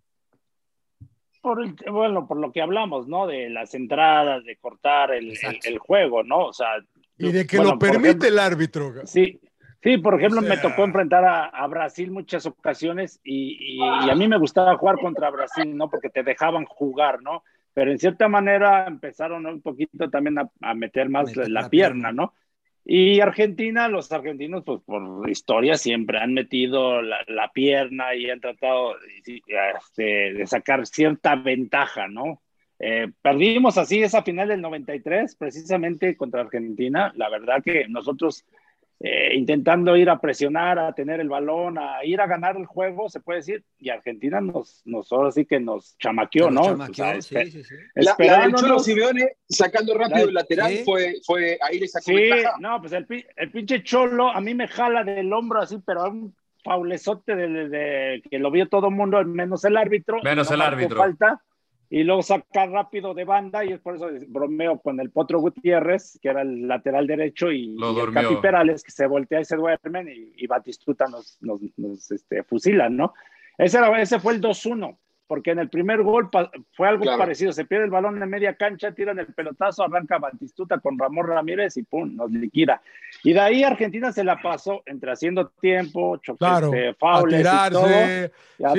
Por 1.42 1.62
el- 1.64 1.76
bueno, 1.92 2.28
por 2.28 2.38
lo 2.38 2.52
que 2.52 2.62
hablamos, 2.62 3.08
¿no? 3.08 3.28
De 3.28 3.50
las 3.50 3.74
entradas, 3.76 4.44
de 4.46 4.56
cortar 4.58 5.12
el, 5.14 5.32
el, 5.32 5.60
el 5.66 5.78
juego, 5.78 6.24
¿no? 6.24 6.48
O 6.48 6.54
sea. 6.54 6.68
Y 7.30 7.32
de 7.32 7.48
que 7.48 7.58
bueno, 7.58 7.74
lo 7.74 7.80
permite 7.80 8.08
ejemplo, 8.10 8.28
el 8.28 8.40
árbitro. 8.40 8.94
Sí, 9.06 9.40
sí, 9.82 9.98
por 9.98 10.16
ejemplo, 10.16 10.40
O 10.40 10.44
sea- 10.44 10.56
me 10.56 10.62
tocó 10.62 10.84
enfrentar 10.84 11.26
a, 11.26 11.46
a 11.46 11.68
Brasil 11.68 12.12
muchas 12.12 12.46
ocasiones 12.46 13.20
y, 13.24 13.58
y- 13.78 14.06
y 14.06 14.10
a 14.10 14.16
mí 14.16 14.28
me 14.28 14.38
gustaba 14.38 14.78
jugar 14.78 14.98
contra 15.00 15.30
Brasil, 15.30 15.76
¿no? 15.76 15.90
Porque 15.90 16.10
te 16.10 16.24
dejaban 16.24 16.66
jugar, 16.66 17.22
¿no? 17.22 17.44
Pero 17.74 17.92
en 17.92 17.98
cierta 17.98 18.28
manera 18.28 18.86
empezaron 18.86 19.46
un 19.48 19.62
poquito 19.62 20.10
también 20.10 20.38
a, 20.38 20.50
a 20.62 20.76
meter 20.76 21.10
más 21.10 21.26
Meter 21.28 21.50
la, 21.50 21.62
la 21.62 21.70
pierna. 21.70 22.12
¿no? 22.12 22.34
Y 22.86 23.20
Argentina, 23.20 23.88
los 23.88 24.12
argentinos, 24.12 24.62
pues 24.64 24.82
por 24.86 25.28
historia 25.28 25.76
siempre 25.76 26.20
han 26.20 26.34
metido 26.36 27.02
la, 27.02 27.18
la 27.28 27.50
pierna 27.52 28.14
y 28.14 28.30
han 28.30 28.42
tratado 28.42 28.94
este, 29.26 30.34
de 30.34 30.46
sacar 30.46 30.86
cierta 30.86 31.36
ventaja, 31.36 32.08
¿no? 32.08 32.43
Eh, 32.86 33.10
perdimos 33.22 33.78
así 33.78 34.04
esa 34.04 34.24
final 34.24 34.50
del 34.50 34.60
93, 34.60 35.36
precisamente 35.36 36.18
contra 36.18 36.42
Argentina. 36.42 37.14
La 37.16 37.30
verdad 37.30 37.64
que 37.64 37.88
nosotros 37.88 38.46
eh, 39.00 39.36
intentando 39.36 39.96
ir 39.96 40.10
a 40.10 40.20
presionar, 40.20 40.78
a 40.78 40.92
tener 40.92 41.22
el 41.22 41.30
balón, 41.30 41.78
a 41.78 42.04
ir 42.04 42.20
a 42.20 42.28
ganar 42.28 42.58
el 42.58 42.66
juego, 42.66 43.08
se 43.08 43.22
puede 43.22 43.40
decir, 43.40 43.64
y 43.80 43.90
Argentina 43.90 44.42
nos, 44.42 44.82
nos 44.84 45.10
ahora 45.14 45.32
sí 45.32 45.46
que 45.46 45.62
nos 45.62 45.98
chamaqueó, 45.98 46.52
¿no? 46.52 46.64
Chamaqueó, 46.64 47.22
sí, 47.22 47.36
sí, 47.52 47.64
sí. 47.64 47.76
La, 47.96 48.52
Cholo 48.54 48.80
Simeone 48.80 49.38
sacando 49.48 49.94
rápido 49.94 50.28
el 50.28 50.34
lateral 50.34 50.74
fue, 50.84 51.16
fue 51.26 51.58
ahí 51.62 51.80
le 51.80 51.88
sacó 51.88 52.06
Sí, 52.06 52.30
no, 52.60 52.82
pues 52.82 52.92
el, 52.92 53.08
el, 53.38 53.52
pinche 53.52 53.82
Cholo 53.82 54.30
a 54.30 54.42
mí 54.42 54.54
me 54.54 54.68
jala 54.68 55.06
del 55.06 55.32
hombro 55.32 55.62
así, 55.62 55.78
pero 55.86 56.02
a 56.02 56.10
un 56.10 56.36
faulezote 56.66 57.34
de, 57.34 57.70
de, 57.70 58.24
que 58.30 58.40
lo 58.40 58.52
vio 58.52 58.68
todo 58.68 58.90
el 58.90 58.96
mundo, 58.96 59.24
menos 59.24 59.64
el 59.64 59.78
árbitro. 59.78 60.22
Menos 60.22 60.52
el 60.52 60.60
árbitro 60.60 61.02
y 61.96 62.04
luego 62.04 62.24
saca 62.24 62.66
rápido 62.66 63.14
de 63.14 63.24
banda 63.24 63.64
y 63.64 63.72
es 63.72 63.80
por 63.80 63.96
eso 63.96 64.10
bromeo 64.28 64.80
con 64.80 65.00
el 65.00 65.12
Potro 65.12 65.40
Gutiérrez, 65.40 66.18
que 66.20 66.30
era 66.30 66.42
el 66.42 66.68
lateral 66.68 67.06
derecho, 67.06 67.52
y, 67.52 67.76
Capi 68.12 68.38
Perales, 68.38 68.82
que 68.82 68.90
se 68.90 69.06
voltea 69.06 69.42
y 69.42 69.46
se 69.46 69.56
duermen 69.56 70.10
y, 70.10 70.34
y 70.36 70.48
Batistuta 70.48 71.06
nos, 71.06 71.38
nos, 71.42 72.10
este, 72.10 72.42
fusila, 72.46 72.90
¿no? 72.90 73.14
Ese, 73.60 73.78
era, 73.78 74.02
ese 74.02 74.20
fue 74.20 74.34
el 74.34 74.42
2-1 74.42 74.98
porque 75.34 75.50
en 75.50 75.58
el 75.58 75.68
primer 75.68 76.04
gol 76.04 76.30
fue 76.74 76.88
algo 76.88 77.06
parecido, 77.18 77.52
se 77.52 77.66
pierde 77.66 77.86
el 77.86 77.90
balón 77.90 78.22
en 78.22 78.30
media 78.30 78.54
cancha, 78.54 78.92
tiran 78.92 79.18
el 79.18 79.26
pelotazo, 79.26 79.82
arranca 79.82 80.20
Batistuta 80.20 80.78
con 80.78 80.96
Ramón 81.00 81.26
Ramírez 81.26 81.76
y 81.78 81.82
pum, 81.82 82.16
nos 82.16 82.30
liquida. 82.30 82.84
Y 83.24 83.34
de 83.34 83.40
ahí 83.40 83.64
Argentina 83.64 84.12
se 84.12 84.24
la 84.24 84.40
pasó 84.40 84.84
entre 84.86 85.12
haciendo 85.12 85.48
tiempo, 85.60 86.18
choques, 86.18 86.38
claro, 86.38 86.68
este, 86.68 86.94
faules 86.94 87.48
a 87.48 87.68
tirarse, 87.68 88.32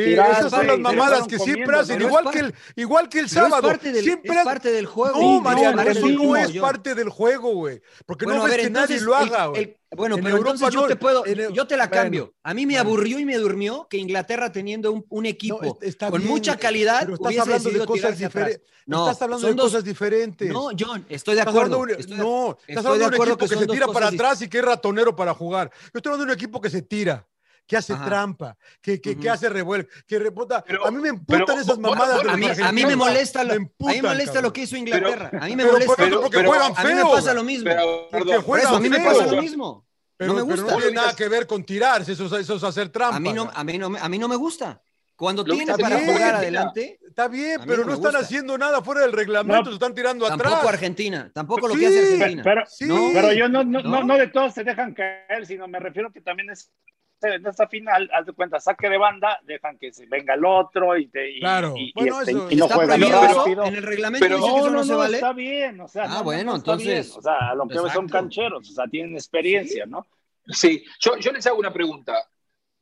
esas 0.05 0.51
son 0.53 0.67
las 0.69 0.79
mamadas 0.79 1.27
que 1.27 1.41
siempre 1.41 1.77
hacen, 1.77 2.01
igual, 2.01 2.31
que 2.31 2.39
el, 2.39 2.55
igual 2.77 3.09
que 3.09 3.19
el 3.19 3.29
sábado. 3.29 3.69
Es 3.69 4.45
parte 4.45 4.71
del, 4.71 4.87
juego. 4.87 5.21
No, 5.21 5.39
sí, 5.39 5.41
Mariano, 5.43 5.83
eso 5.83 6.09
no 6.09 6.37
es 6.37 6.57
parte 6.57 6.95
del 6.95 7.09
juego, 7.09 7.53
güey, 7.53 7.83
porque 8.07 8.27
no 8.27 8.45
ves 8.45 8.59
que 8.59 8.71
nadie 8.71 9.01
lo 9.01 9.17
haga, 9.17 9.47
güey 9.47 9.75
bueno, 9.97 10.17
pero 10.17 10.37
Europa 10.37 10.53
entonces 10.53 10.75
yo 10.75 10.87
te 10.87 10.97
puedo, 10.97 11.25
yo 11.25 11.67
te 11.67 11.77
la 11.77 11.89
cambio. 11.91 12.35
A 12.43 12.55
mí 12.55 12.67
me 12.67 12.79
aburrió 12.79 13.19
y 13.19 13.25
me 13.25 13.37
durmió 13.37 13.87
que 13.89 13.97
Inglaterra 13.97 14.53
teniendo 14.53 15.05
un, 15.09 15.27
equipo 15.27 15.79
con 16.11 16.25
mucha 16.27 16.57
calidad 16.57 17.01
pero 17.01 17.15
estás 17.15 17.39
hablando 17.39 17.71
de 17.71 17.87
cosas 17.87 18.19
diferentes. 18.19 18.61
No, 18.87 19.09
estás 19.09 19.23
hablando 19.23 19.49
de 19.49 19.57
cosas 19.57 19.85
diferentes. 19.85 20.53
No, 20.53 20.69
John, 20.79 21.07
estoy 21.09 21.37
de 21.37 21.41
acuerdo. 21.41 21.85
No, 22.09 22.59
estás 22.67 22.85
hablando 22.85 23.11
de 23.11 23.17
un 23.17 23.23
equipo 23.23 23.39
que, 23.39 23.49
que 23.49 23.61
se 23.61 23.67
tira 23.67 23.87
para 23.89 24.09
atrás 24.09 24.43
y 24.43 24.49
que 24.49 24.59
es 24.59 24.65
ratonero 24.65 25.17
para 25.17 25.33
jugar. 25.35 25.71
Yo 25.93 25.99
estoy 25.99 26.11
hablando 26.11 26.27
de 26.27 26.33
un 26.33 26.39
equipo 26.39 26.61
que 26.61 26.71
se 26.71 26.83
tira 26.83 27.27
que 27.67 27.77
hace 27.77 27.95
trampa, 27.95 28.57
que, 28.81 29.01
que, 29.01 29.19
que 29.19 29.31
hace 29.31 29.49
revuelco, 29.49 29.91
que 30.07 30.19
reputa. 30.19 30.65
A 30.85 30.91
mí 30.91 31.01
me 31.01 31.09
emputan 31.11 31.59
esas 31.59 31.79
mamadas. 31.79 32.23
De 32.23 32.31
a, 32.31 32.37
mí, 32.37 32.47
a, 32.47 32.73
mí, 32.73 32.87
me 32.87 32.97
molesta, 32.97 33.43
lo, 33.43 33.51
me 33.51 33.57
emputan, 33.57 33.91
a 33.91 33.97
mí 33.97 34.03
me 34.03 34.09
molesta 34.09 34.43
lo 34.43 34.53
que 34.53 34.63
hizo 34.63 34.77
Inglaterra. 34.77 35.29
Pero, 35.31 35.43
a 35.43 35.47
mí 35.47 35.57
me 35.57 35.65
molesta. 35.65 36.03
A 36.03 36.85
mí 36.85 36.95
me 36.95 37.03
pasa 37.03 37.35
lo 37.35 37.45
mismo. 37.45 37.71
juegan 38.45 38.67
eso, 38.67 38.77
a 38.77 38.81
mí 38.81 38.89
me 38.89 39.01
pasa 39.01 39.27
lo 39.27 39.41
mismo. 39.41 39.87
Pero 40.17 40.33
no, 40.33 40.37
me 40.37 40.43
gusta. 40.43 40.65
Pero 40.65 40.77
no 40.77 40.83
tiene 40.83 40.95
nada 40.95 41.17
que 41.17 41.29
ver 41.29 41.47
con 41.47 41.65
tirarse, 41.65 42.13
eso, 42.13 42.39
es 42.39 42.65
hacer 42.65 42.89
trampa. 42.91 43.17
A 43.17 43.21
mí 43.21 43.33
no, 43.33 43.51
a 43.53 43.65
mí 43.65 44.19
no, 44.19 44.29
me 44.29 44.37
gusta. 44.37 44.81
Cuando 45.17 45.45
tiene 45.45 45.77
para 45.79 45.99
jugar 46.01 46.35
adelante. 46.37 46.99
Está 47.07 47.29
bien, 47.29 47.61
pero 47.65 47.85
no, 47.85 47.95
están 47.95 48.17
haciendo 48.17 48.59
nada 48.59 48.83
fuera 48.83 49.03
del 49.03 49.13
reglamento, 49.13 49.71
se 49.71 49.75
están 49.75 49.95
tirando 49.95 50.27
atrás. 50.27 50.43
Tampoco 50.43 50.69
Argentina, 50.69 51.31
tampoco 51.33 51.69
lo 51.69 51.75
sí, 51.75 51.81
que 51.81 51.87
hace 51.87 52.15
Argentina. 52.15 52.43
Pero, 52.43 52.65
pero 53.13 53.33
yo 53.33 53.49
no, 53.49 53.63
no, 53.63 54.19
de 54.19 54.27
todos 54.27 54.53
se 54.53 54.65
dejan 54.65 54.93
caer, 54.93 55.47
sino 55.47 55.69
me 55.69 55.79
refiero 55.79 56.13
que 56.13 56.21
también 56.21 56.51
es 56.51 56.73
en 57.25 57.47
esta 57.47 57.67
final, 57.69 58.11
haz 58.13 58.27
de 58.27 58.33
cuenta, 58.33 58.61
saque 58.61 58.89
de 58.89 58.99
banda, 58.99 59.39
dejan 59.45 59.79
que 59.79 59.93
se 59.93 60.07
venga 60.07 60.35
el 60.35 60.45
otro 60.45 60.97
y 60.97 61.09
te. 61.09 61.31
Y, 61.31 61.41
claro, 61.41 61.75
y, 61.77 61.93
bueno, 61.95 62.17
y, 62.17 62.19
este, 62.21 62.31
eso, 62.33 62.51
y 62.51 62.57
no 62.57 62.69
juega 62.69 62.97
rápido. 62.97 63.65
En 63.65 63.75
el 63.75 63.83
reglamento 63.83 64.25
pero 64.25 64.37
dice 64.37 64.49
no, 64.49 64.55
que 64.55 64.61
eso 64.61 64.71
no, 64.71 64.77
no, 64.77 64.85
se 64.85 64.95
vale. 64.95 65.17
Está 65.17 65.33
bien, 65.33 65.81
o 65.81 65.89
sea. 65.89 66.05
Ah, 66.05 66.09
no, 66.09 66.25
bueno, 66.25 66.57
entonces. 66.57 67.07
Bien, 67.07 67.19
o 67.19 67.23
sea, 67.23 67.51
a 67.51 67.55
lo 67.55 67.67
que 67.67 67.75
son 67.93 68.09
cancheros, 68.09 68.71
o 68.71 68.73
sea, 68.73 68.87
tienen 68.87 69.15
experiencia, 69.15 69.85
¿Sí? 69.85 69.91
¿no? 69.91 70.07
Sí, 70.47 70.85
yo, 71.01 71.17
yo 71.17 71.33
les 71.33 71.47
hago 71.47 71.59
una 71.59 71.73
pregunta, 71.73 72.15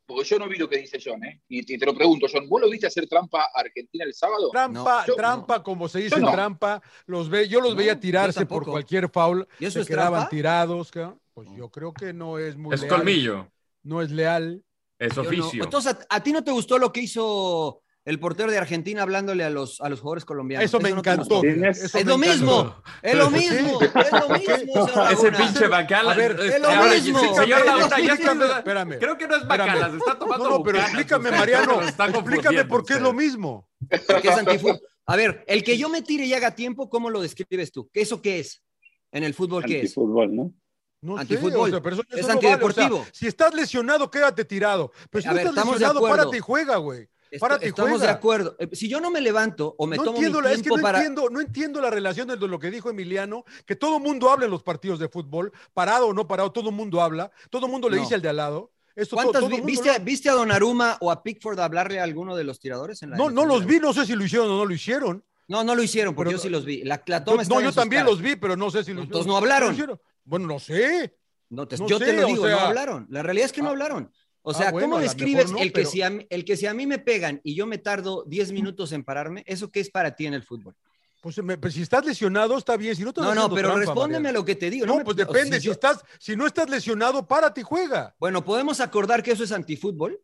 porque 0.04 0.24
yo 0.24 0.38
no 0.38 0.48
vi 0.48 0.58
lo 0.58 0.68
que 0.68 0.78
dice 0.78 0.98
John, 1.02 1.22
¿eh? 1.24 1.42
Y, 1.48 1.64
te, 1.64 1.78
te 1.78 1.86
lo 1.86 1.94
pregunto, 1.94 2.26
John, 2.30 2.48
¿vos 2.48 2.60
lo 2.60 2.68
viste 2.68 2.86
hacer 2.86 3.06
trampa 3.06 3.44
a 3.44 3.60
Argentina 3.60 4.04
el 4.04 4.14
sábado? 4.14 4.50
Trampa, 4.50 5.04
yo, 5.06 5.14
trampa, 5.14 5.58
no. 5.58 5.62
como 5.62 5.88
se 5.88 6.00
dice, 6.00 6.20
no. 6.20 6.32
trampa. 6.32 6.82
Los 7.06 7.28
ve, 7.28 7.48
yo 7.48 7.60
los 7.60 7.70
no, 7.70 7.76
veía 7.76 7.98
tirarse 7.98 8.44
por 8.44 8.64
cualquier 8.64 9.08
foul. 9.08 9.46
¿Y 9.60 9.66
eso 9.66 9.74
se 9.74 9.80
es 9.80 9.88
quedaban 9.88 10.12
trampa? 10.20 10.30
tirados. 10.30 10.90
Pues 11.32 11.48
yo 11.56 11.70
creo 11.70 11.92
que 11.92 12.12
no 12.12 12.38
es 12.38 12.56
muy. 12.56 12.74
Es 12.74 12.82
leal. 12.82 12.94
colmillo 12.94 13.48
no 13.82 14.02
es 14.02 14.10
leal. 14.10 14.62
Es 14.98 15.18
oficio. 15.18 15.58
No. 15.58 15.64
Entonces, 15.64 15.96
¿a, 16.08 16.16
¿a, 16.16 16.22
ti 16.22 16.32
no 16.32 16.44
te 16.44 16.52
gustó 16.52 16.78
lo 16.78 16.92
que 16.92 17.00
hizo 17.00 17.82
el 18.04 18.18
portero 18.18 18.50
de 18.50 18.58
Argentina 18.58 19.02
hablándole 19.02 19.44
a 19.44 19.50
los, 19.50 19.80
a 19.80 19.88
los 19.88 20.00
jugadores 20.00 20.24
colombianos? 20.24 20.64
Eso, 20.64 20.78
Eso 20.78 20.82
me 20.82 20.90
no 20.90 20.98
encantó. 20.98 21.42
Eso 21.42 21.86
es 21.86 21.94
me 21.94 22.04
lo 22.04 22.14
encantó. 22.14 22.18
mismo, 22.18 22.82
es 23.02 23.14
lo 23.16 23.30
mismo, 23.30 23.80
es 23.80 24.12
lo 24.12 24.28
mismo. 24.28 24.88
Ese 25.10 25.32
pinche 25.32 25.66
Bacalas. 25.66 26.14
A 26.14 26.18
ver, 26.18 26.38
es 26.40 26.60
lo 26.60 26.68
ahora, 26.68 26.94
mismo. 26.94 27.34
Señor 27.34 27.66
Laguna, 27.66 28.00
ya 28.00 28.14
espérame, 28.14 28.98
creo 28.98 29.18
que 29.18 29.26
no 29.26 29.36
es 29.36 29.46
Bacalas, 29.46 29.94
está 29.94 30.18
tomando 30.18 30.44
No, 30.44 30.50
no 30.58 30.62
pero 30.62 30.78
bucanas, 30.78 30.88
explícame, 30.88 31.30
Mariano, 31.30 31.82
explícame 31.82 32.64
por 32.64 32.84
qué 32.84 32.94
es 32.94 33.00
lo 33.00 33.12
mismo. 33.12 33.68
Porque 34.06 34.28
es 34.28 34.36
antifútbol. 34.36 34.80
A 35.06 35.16
ver, 35.16 35.44
el 35.48 35.64
que 35.64 35.76
yo 35.76 35.88
me 35.88 36.02
tire 36.02 36.24
y 36.26 36.32
haga 36.34 36.54
tiempo, 36.54 36.88
¿cómo 36.88 37.10
lo 37.10 37.20
describes 37.20 37.72
tú? 37.72 37.90
¿Eso 37.92 38.22
qué 38.22 38.38
es? 38.38 38.62
En 39.10 39.24
el 39.24 39.34
fútbol, 39.34 39.64
¿qué 39.64 39.80
es? 39.80 39.82
Antifútbol, 39.82 40.34
¿no? 40.34 40.54
No 41.02 41.18
antifútbol. 41.18 41.70
Sé, 41.70 41.76
o 41.76 41.82
pero 41.82 41.96
eso, 41.96 42.04
es 42.10 42.28
antideportivo. 42.28 42.98
Vale. 42.98 43.00
o 43.00 43.04
sea, 43.04 43.12
si 43.12 43.26
estás 43.26 43.52
lesionado, 43.54 44.10
quédate 44.10 44.44
tirado. 44.44 44.92
Pero 45.10 45.22
si 45.22 45.28
no 45.28 45.36
estás 45.36 45.66
lesionado, 45.66 46.00
párate 46.00 46.36
y 46.38 46.40
juega, 46.40 46.76
güey. 46.76 47.08
Estamos 47.32 48.00
de 48.00 48.08
acuerdo. 48.08 48.56
Eh, 48.58 48.68
si 48.72 48.88
yo 48.88 49.00
no 49.00 49.10
me 49.10 49.20
levanto 49.20 49.74
o 49.78 49.86
me 49.86 49.96
no 49.96 50.04
tomo 50.04 50.16
entiendo, 50.18 50.40
mi 50.42 50.48
es 50.48 50.62
que 50.62 50.68
no. 50.68 50.88
Entiendo, 50.88 51.30
no 51.30 51.40
entiendo 51.40 51.80
la 51.80 51.90
relación 51.90 52.28
de 52.28 52.36
lo 52.36 52.58
que 52.58 52.70
dijo 52.70 52.90
Emiliano, 52.90 53.44
que 53.66 53.74
todo 53.74 53.98
mundo 53.98 54.30
habla 54.30 54.44
en 54.44 54.50
los 54.50 54.62
partidos 54.62 54.98
de 54.98 55.08
fútbol, 55.08 55.52
parado 55.72 56.08
o 56.08 56.14
no 56.14 56.28
parado, 56.28 56.52
todo 56.52 56.70
mundo 56.70 57.00
habla, 57.00 57.30
todo 57.50 57.68
mundo 57.68 57.88
le 57.88 57.98
dice 57.98 58.14
al 58.14 58.22
de 58.22 58.28
al 58.28 58.36
lado. 58.36 58.72
¿Cuántas 59.10 59.48
viste, 59.64 59.98
lo... 59.98 60.04
viste, 60.04 60.28
a 60.28 60.34
Donnarumma 60.34 60.98
o 61.00 61.10
a 61.10 61.22
Pickford 61.22 61.58
hablarle 61.58 61.98
a 61.98 62.02
alguno 62.02 62.36
de 62.36 62.44
los 62.44 62.60
tiradores? 62.60 63.02
En 63.02 63.10
la 63.10 63.16
no, 63.16 63.30
no 63.30 63.46
los 63.46 63.64
vi, 63.64 63.80
no 63.80 63.94
sé 63.94 64.04
si 64.04 64.14
lo 64.14 64.22
hicieron 64.22 64.50
o 64.50 64.58
no 64.58 64.66
lo 64.66 64.74
hicieron. 64.74 65.24
No, 65.48 65.64
no 65.64 65.74
lo 65.74 65.82
hicieron, 65.82 66.14
porque 66.14 66.32
yo 66.32 66.38
sí 66.38 66.48
los 66.50 66.64
vi. 66.64 66.82
La, 66.82 67.02
la 67.06 67.24
toma 67.24 67.42
no, 67.44 67.60
yo 67.60 67.72
también 67.72 68.04
los 68.04 68.20
vi, 68.20 68.36
pero 68.36 68.56
no 68.56 68.70
sé 68.70 68.84
si 68.84 68.92
los 68.92 69.04
Entonces 69.04 69.26
no 69.26 69.36
hablaron. 69.36 69.76
Lo 69.76 69.98
bueno, 70.24 70.46
no 70.46 70.58
sé. 70.58 71.16
No 71.48 71.68
te, 71.68 71.76
yo 71.76 71.98
te 71.98 72.12
lo 72.14 72.26
digo, 72.26 72.48
no 72.48 72.58
hablaron. 72.58 73.06
La 73.10 73.22
realidad 73.22 73.46
es 73.46 73.52
que 73.52 73.60
no 73.60 73.68
ah, 73.68 73.72
hablaron. 73.72 74.10
O 74.42 74.50
ah, 74.50 74.54
sea, 74.54 74.72
¿cómo 74.72 74.98
describes 74.98 75.52
el, 75.58 75.72
que 75.72 75.86
si 75.86 76.66
a 76.66 76.74
mí, 76.74 76.86
me 76.86 76.98
pegan 76.98 77.40
y 77.44 77.54
yo 77.54 77.66
me 77.66 77.78
tardo 77.78 78.24
10 78.26 78.52
minutos 78.52 78.92
en 78.92 79.04
pararme? 79.04 79.44
¿Eso 79.46 79.70
qué 79.70 79.80
es 79.80 79.90
para 79.90 80.16
ti 80.16 80.26
en 80.26 80.34
el 80.34 80.42
fútbol? 80.42 80.74
Pues, 81.20 81.40
pues 81.60 81.74
si 81.74 81.82
estás 81.82 82.04
lesionado, 82.04 82.56
está 82.56 82.76
bien. 82.76 82.96
Si 82.96 83.04
no, 83.04 83.12
te 83.12 83.20
no, 83.20 83.34
no, 83.34 83.54
pero 83.54 83.76
respóndeme 83.76 84.30
a 84.30 84.32
lo 84.32 84.44
que 84.44 84.56
te 84.56 84.70
digo. 84.70 84.86
No, 84.86 85.04
pues 85.04 85.16
depende. 85.16 85.60
Si, 85.60 85.70
estás, 85.70 86.02
si 86.18 86.34
no 86.34 86.46
estás 86.46 86.68
lesionado, 86.70 87.28
párate 87.28 87.60
y 87.60 87.64
juega. 87.64 88.16
Bueno, 88.18 88.44
¿podemos 88.44 88.80
acordar 88.80 89.22
que 89.22 89.32
eso 89.32 89.44
es 89.44 89.52
antifútbol? 89.52 90.20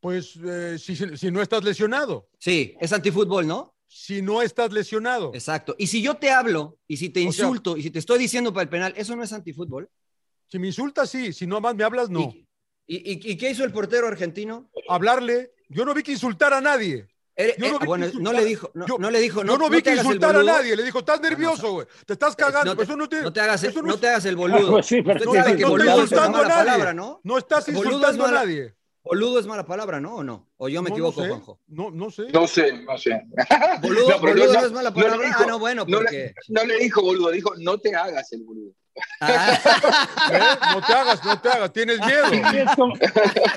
Pues 0.00 0.38
eh, 0.44 0.76
si, 0.78 0.94
si, 0.94 1.30
no 1.30 1.40
estás 1.40 1.64
lesionado. 1.64 2.28
Sí, 2.38 2.76
es 2.80 2.92
antifútbol, 2.92 3.46
¿no? 3.46 3.75
si 3.88 4.22
no 4.22 4.42
estás 4.42 4.72
lesionado. 4.72 5.32
Exacto. 5.34 5.74
Y 5.78 5.86
si 5.86 6.02
yo 6.02 6.14
te 6.16 6.30
hablo, 6.30 6.78
y 6.88 6.96
si 6.96 7.10
te 7.10 7.20
insulto, 7.20 7.76
y 7.76 7.82
si 7.82 7.90
te 7.90 7.98
estoy 7.98 8.18
diciendo 8.18 8.52
para 8.52 8.62
el 8.62 8.68
penal, 8.68 8.94
¿eso 8.96 9.14
no 9.16 9.22
es 9.22 9.32
antifútbol? 9.32 9.88
Si 10.48 10.58
me 10.58 10.68
insultas, 10.68 11.10
sí. 11.10 11.32
Si 11.32 11.46
no 11.46 11.60
más 11.60 11.74
me 11.74 11.84
hablas, 11.84 12.10
no. 12.10 12.32
¿Y, 12.86 13.36
qué 13.36 13.50
hizo 13.50 13.64
el 13.64 13.72
portero 13.72 14.06
argentino? 14.06 14.70
Hablarle. 14.88 15.52
Yo 15.68 15.84
no 15.84 15.94
vi 15.94 16.02
que 16.02 16.12
insultara 16.12 16.58
a 16.58 16.60
nadie. 16.60 17.08
No, 17.58 17.66
eh, 17.66 17.78
bueno, 17.84 18.06
no 18.18 18.32
le 18.32 18.44
dijo, 18.46 18.70
no, 18.72 18.86
yo, 18.86 18.96
no 18.98 19.10
le 19.10 19.20
dijo, 19.20 19.44
no, 19.44 19.52
yo 19.52 19.58
no 19.58 19.68
vi 19.68 19.82
que 19.82 19.94
insultar 19.94 20.34
a 20.34 20.42
nadie, 20.42 20.74
le 20.74 20.82
dijo, 20.82 21.00
estás 21.00 21.18
ah, 21.18 21.28
nervioso, 21.28 21.70
güey, 21.70 21.86
te 22.06 22.14
estás 22.14 22.32
eh, 22.32 22.36
cagando, 22.38 22.74
te, 22.74 22.84
eso 22.84 22.96
no 22.96 23.06
te, 23.10 23.30
te 23.30 23.40
hagas, 23.42 23.62
el, 23.62 23.74
no, 23.84 23.98
te 23.98 24.08
hagas 24.08 24.24
el 24.24 24.36
boludo. 24.36 24.70
Pues 24.70 24.86
sí, 24.86 25.02
pero 25.02 25.30
Usted 25.30 25.42
sabe 25.42 25.56
¿no? 26.94 27.36
Estás 27.36 27.68
insultando 27.68 28.24
a 28.24 28.30
nadie. 28.30 28.74
Boludo 29.06 29.38
es 29.38 29.46
mala 29.46 29.64
palabra, 29.64 30.00
¿no? 30.00 30.16
¿O 30.16 30.24
no? 30.24 30.50
¿O 30.56 30.68
yo 30.68 30.82
me 30.82 30.90
equivoco, 30.90 31.20
no 31.20 31.26
sé. 31.26 31.30
Juanjo? 31.30 31.60
No, 31.68 31.90
no 31.92 32.10
sé. 32.10 32.26
No 32.32 32.46
sé, 32.48 32.72
no 32.82 32.98
sé. 32.98 33.22
Boludo, 33.80 34.18
no, 34.20 34.66
es 34.66 34.72
mala 34.72 34.92
palabra. 34.92 35.30
Ah, 35.32 35.44
no, 35.46 35.58
bueno, 35.60 35.86
porque... 35.86 36.34
No 36.48 36.62
le, 36.62 36.66
no 36.66 36.74
le 36.74 36.82
dijo 36.82 37.02
boludo, 37.02 37.30
dijo 37.30 37.52
no 37.58 37.78
te 37.78 37.94
hagas 37.94 38.32
el 38.32 38.42
boludo. 38.42 38.72
Ah. 39.20 39.58
¿Eh? 40.32 40.58
No 40.74 40.86
te 40.86 40.92
hagas, 40.92 41.24
no 41.24 41.40
te 41.40 41.48
hagas, 41.48 41.72
tienes 41.72 41.98
miedo. 42.00 42.26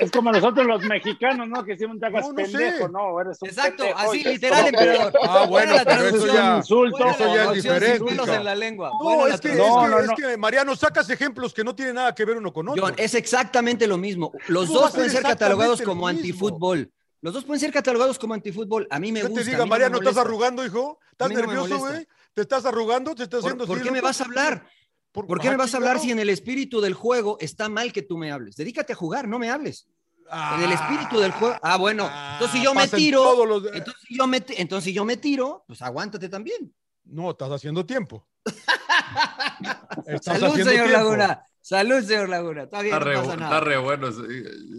Es, 0.00 0.10
como, 0.10 0.32
nosotros 0.32 0.66
los 0.66 0.82
mexicanos, 0.84 1.48
¿no? 1.48 1.64
Que 1.64 1.76
siempre 1.76 1.98
te 1.98 2.06
hagas 2.06 2.28
no, 2.28 2.34
pendejo, 2.34 2.88
¿no? 2.88 3.20
Exacto, 3.42 3.84
así, 3.96 4.24
literal, 4.24 4.66
emperador. 4.66 5.12
Ah, 5.22 5.46
bueno, 5.48 5.74
eso 5.76 6.26
ya, 6.26 6.56
insulto, 6.58 7.10
eso 7.10 7.34
ya 7.34 7.44
es 7.44 7.52
diferente. 7.52 8.10
En 8.10 8.44
la 8.44 8.54
lengua. 8.54 8.92
No, 9.02 9.26
es 9.26 9.40
que, 9.40 9.52
es, 9.52 10.10
que, 10.16 10.36
Mariano, 10.36 10.76
sacas 10.76 11.08
ejemplos 11.10 11.52
que 11.52 11.64
no 11.64 11.74
tienen 11.74 11.96
nada 11.96 12.14
que 12.14 12.24
ver 12.24 12.36
uno 12.36 12.52
con 12.52 12.68
otro. 12.68 12.88
Es 12.96 13.14
exactamente 13.14 13.86
lo 13.86 13.98
mismo. 13.98 14.32
Los 14.48 14.68
dos 14.68 14.92
pueden 14.92 15.10
ser 15.10 15.22
catalogados 15.22 15.82
como 15.82 16.06
antifútbol. 16.08 16.90
Los 17.22 17.34
dos 17.34 17.44
pueden 17.44 17.60
ser 17.60 17.70
catalogados 17.70 18.18
como 18.18 18.32
antifútbol. 18.32 18.86
A 18.90 18.98
mí 18.98 19.12
me 19.12 19.22
gusta. 19.22 19.44
te 19.44 19.50
diga, 19.50 19.66
Mariano, 19.66 19.98
¿estás 19.98 20.16
arrugando, 20.16 20.64
hijo? 20.64 20.98
¿Estás 21.12 21.30
nervioso, 21.30 21.78
güey? 21.78 22.08
¿Te 22.32 22.42
estás 22.42 22.64
arrugando? 22.64 23.14
¿Te 23.14 23.24
estás 23.24 23.40
haciendo 23.40 23.66
¿Por 23.66 23.82
qué 23.82 23.90
me 23.90 24.00
vas 24.00 24.20
a 24.20 24.24
hablar? 24.24 24.64
¿Por, 25.12 25.40
qué 25.40 25.50
me 25.50 25.56
vas 25.56 25.74
a 25.74 25.78
hablar 25.78 25.98
si 25.98 26.10
en 26.12 26.20
el 26.20 26.28
espíritu 26.28 26.80
del 26.80 26.94
juego 26.94 27.36
está 27.40 27.68
mal 27.68 27.92
que 27.92 28.02
tú 28.02 28.16
me 28.16 28.30
hables? 28.30 28.56
Dedícate 28.56 28.92
a 28.92 28.96
jugar, 28.96 29.26
no 29.26 29.38
me 29.38 29.50
hables. 29.50 29.88
En 30.56 30.62
el 30.62 30.72
espíritu 30.72 31.18
del 31.18 31.32
juego. 31.32 31.56
Ah, 31.62 31.76
bueno, 31.76 32.06
ah, 32.08 32.34
entonces 32.34 32.58
si 32.58 32.64
yo 32.64 32.72
me 32.72 32.86
tiro. 32.86 33.56
Entonces, 33.74 34.02
yo 34.08 34.26
me, 34.28 34.44
si 34.80 34.92
yo 34.92 35.04
me 35.04 35.16
tiro, 35.16 35.64
pues 35.66 35.82
aguántate 35.82 36.28
también. 36.28 36.72
No, 37.04 37.32
estás 37.32 37.50
haciendo 37.50 37.84
tiempo. 37.84 38.28
estás 40.06 40.38
Salud, 40.38 40.54
señor 40.54 40.86
tiempo. 40.86 40.92
Laguna. 40.92 41.44
Salud, 41.70 42.02
señor 42.02 42.28
Laguna. 42.28 42.64
Está 42.64 42.82
no 42.82 42.98
re, 42.98 43.14
pasa 43.14 43.36
nada. 43.36 43.58
está 43.58 43.60
re 43.60 43.78
bueno. 43.78 44.10
sí, 44.10 44.22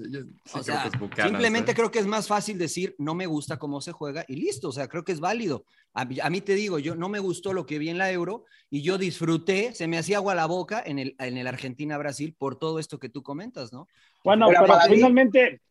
yo 0.10 0.20
sí 0.24 0.28
O 0.50 0.52
creo 0.52 0.64
sea, 0.66 0.82
que 0.82 0.88
es 0.90 1.00
Buchanan, 1.00 1.30
simplemente 1.30 1.72
¿eh? 1.72 1.74
creo 1.74 1.90
que 1.90 2.00
es 2.00 2.06
más 2.06 2.28
fácil 2.28 2.58
decir, 2.58 2.96
no 2.98 3.16
me 3.16 3.28
gusta 3.28 3.56
cómo 3.56 3.80
se 3.80 3.94
juega 3.94 4.26
y 4.28 4.36
listo, 4.36 4.68
o 4.68 4.72
sea, 4.74 4.90
creo 4.90 5.06
que 5.06 5.14
es 5.14 5.22
válido. 5.22 5.64
A 5.94 6.04
mí, 6.04 6.18
a 6.22 6.30
mí 6.30 6.42
te 6.42 6.54
digo, 6.54 6.80
yo 6.80 6.94
no 6.96 7.08
me 7.08 7.20
gustó 7.20 7.54
lo 7.54 7.66
que 7.66 7.80
vi 7.80 7.88
en 7.88 7.98
la 7.98 8.12
Euro 8.12 8.44
y 8.70 8.82
yo 8.82 8.98
disfruté, 8.98 9.74
se 9.74 9.88
me 9.88 9.98
hacía 9.98 10.18
agua 10.18 10.36
la 10.36 10.48
boca 10.48 10.84
en 10.86 11.00
el, 11.00 11.16
en 11.20 11.38
el 11.38 11.48
Argentina-Brasil 11.48 12.36
por 12.38 12.58
todo 12.58 12.78
esto 12.78 13.00
que 13.00 13.08
tú 13.08 13.24
comentas, 13.24 13.72
¿no? 13.72 13.88
Bueno, 14.26 14.50
pero 14.50 14.78
finalmente, 14.90 15.62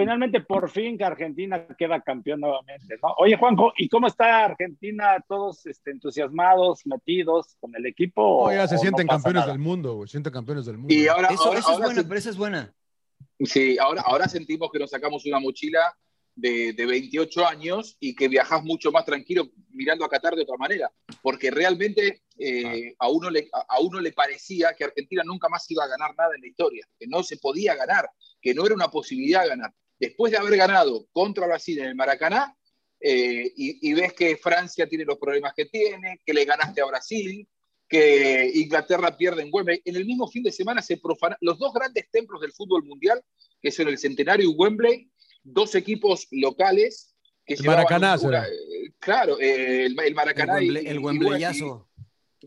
finalmente 0.00 0.40
por 0.40 0.70
fin 0.70 0.96
que 0.96 1.04
Argentina 1.04 1.66
queda 1.76 2.00
campeón 2.00 2.40
nuevamente, 2.40 2.96
¿no? 3.02 3.14
Oye, 3.18 3.36
Juanjo, 3.36 3.72
¿y 3.76 3.88
cómo 3.88 4.06
está 4.06 4.44
Argentina? 4.44 5.22
¿Todos 5.26 5.64
este, 5.66 5.90
entusiasmados, 5.90 6.86
metidos 6.86 7.56
con 7.60 7.74
el 7.76 7.86
equipo? 7.86 8.22
Oh, 8.44 8.52
ya 8.52 8.66
se 8.68 8.76
o 8.76 8.78
sienten 8.78 9.06
campeones 9.06 9.40
nada? 9.42 9.52
del 9.52 9.60
mundo, 9.60 9.94
güey. 9.94 10.08
Se 10.08 10.12
sienten 10.12 10.32
campeones 10.32 10.66
del 10.66 10.78
mundo. 10.78 10.92
Y 10.94 11.06
ahora, 11.08 11.28
Eso, 11.28 11.44
ahora, 11.44 11.58
eso 11.58 11.68
es 11.68 11.74
ahora 11.74 11.86
buena, 11.86 12.02
se- 12.02 12.08
pero 12.08 12.18
esa 12.18 12.30
es 12.30 12.36
buena. 12.36 12.74
Sí, 13.40 13.76
ahora, 13.78 14.02
ahora 14.04 14.28
sentimos 14.28 14.70
que 14.72 14.78
nos 14.78 14.90
sacamos 14.90 15.24
una 15.26 15.38
mochila 15.38 15.96
de, 16.34 16.72
de 16.72 16.86
28 16.86 17.46
años 17.46 17.96
y 18.00 18.14
que 18.14 18.28
viajás 18.28 18.62
mucho 18.64 18.92
más 18.92 19.04
tranquilo 19.04 19.48
mirando 19.70 20.04
a 20.04 20.08
Qatar 20.08 20.34
de 20.36 20.42
otra 20.42 20.56
manera, 20.56 20.90
porque 21.20 21.50
realmente 21.50 22.22
eh, 22.38 22.94
a, 22.98 23.08
uno 23.08 23.28
le, 23.28 23.48
a 23.52 23.80
uno 23.80 24.00
le 24.00 24.12
parecía 24.12 24.72
que 24.74 24.84
Argentina 24.84 25.22
nunca 25.24 25.48
más 25.48 25.68
iba 25.70 25.82
a 25.84 25.88
ganar 25.88 26.14
nada 26.16 26.34
en 26.36 26.40
la 26.42 26.46
historia, 26.46 26.86
que 26.98 27.06
no 27.08 27.22
se 27.24 27.38
podía 27.38 27.74
ganar, 27.74 28.08
que 28.40 28.54
no 28.54 28.64
era 28.64 28.74
una 28.74 28.88
posibilidad 28.88 29.48
ganar. 29.48 29.72
Después 29.98 30.32
de 30.32 30.38
haber 30.38 30.56
ganado 30.56 31.06
contra 31.12 31.46
Brasil 31.46 31.78
en 31.80 31.86
el 31.86 31.94
Maracaná, 31.94 32.54
eh, 33.00 33.52
y, 33.56 33.90
y 33.90 33.94
ves 33.94 34.12
que 34.12 34.36
Francia 34.36 34.86
tiene 34.88 35.04
los 35.04 35.18
problemas 35.18 35.52
que 35.56 35.66
tiene, 35.66 36.20
que 36.24 36.32
le 36.34 36.44
ganaste 36.44 36.80
a 36.80 36.86
Brasil, 36.86 37.46
que 37.88 38.50
Inglaterra 38.54 39.16
pierde 39.16 39.42
en 39.42 39.50
Wembley. 39.52 39.80
En 39.84 39.96
el 39.96 40.04
mismo 40.04 40.28
fin 40.28 40.42
de 40.42 40.52
semana 40.52 40.82
se 40.82 40.98
profanan 40.98 41.38
los 41.40 41.58
dos 41.58 41.72
grandes 41.72 42.10
templos 42.10 42.40
del 42.40 42.52
fútbol 42.52 42.84
mundial, 42.84 43.22
que 43.62 43.70
son 43.70 43.88
el 43.88 43.98
Centenario 43.98 44.50
y 44.50 44.54
Wembley, 44.54 45.10
dos 45.42 45.74
equipos 45.74 46.26
locales 46.32 47.14
que 47.46 47.54
El 47.54 47.62
Maracaná 47.64 48.14
eh, 48.16 48.92
claro, 48.98 49.40
eh, 49.40 49.86
el, 49.86 49.92
el 49.98 50.00
El, 50.06 50.14
Maracaná 50.14 50.58
el 50.58 50.64
y- 50.86 50.90
y 50.90 50.98
Wembleyazo. 50.98 51.88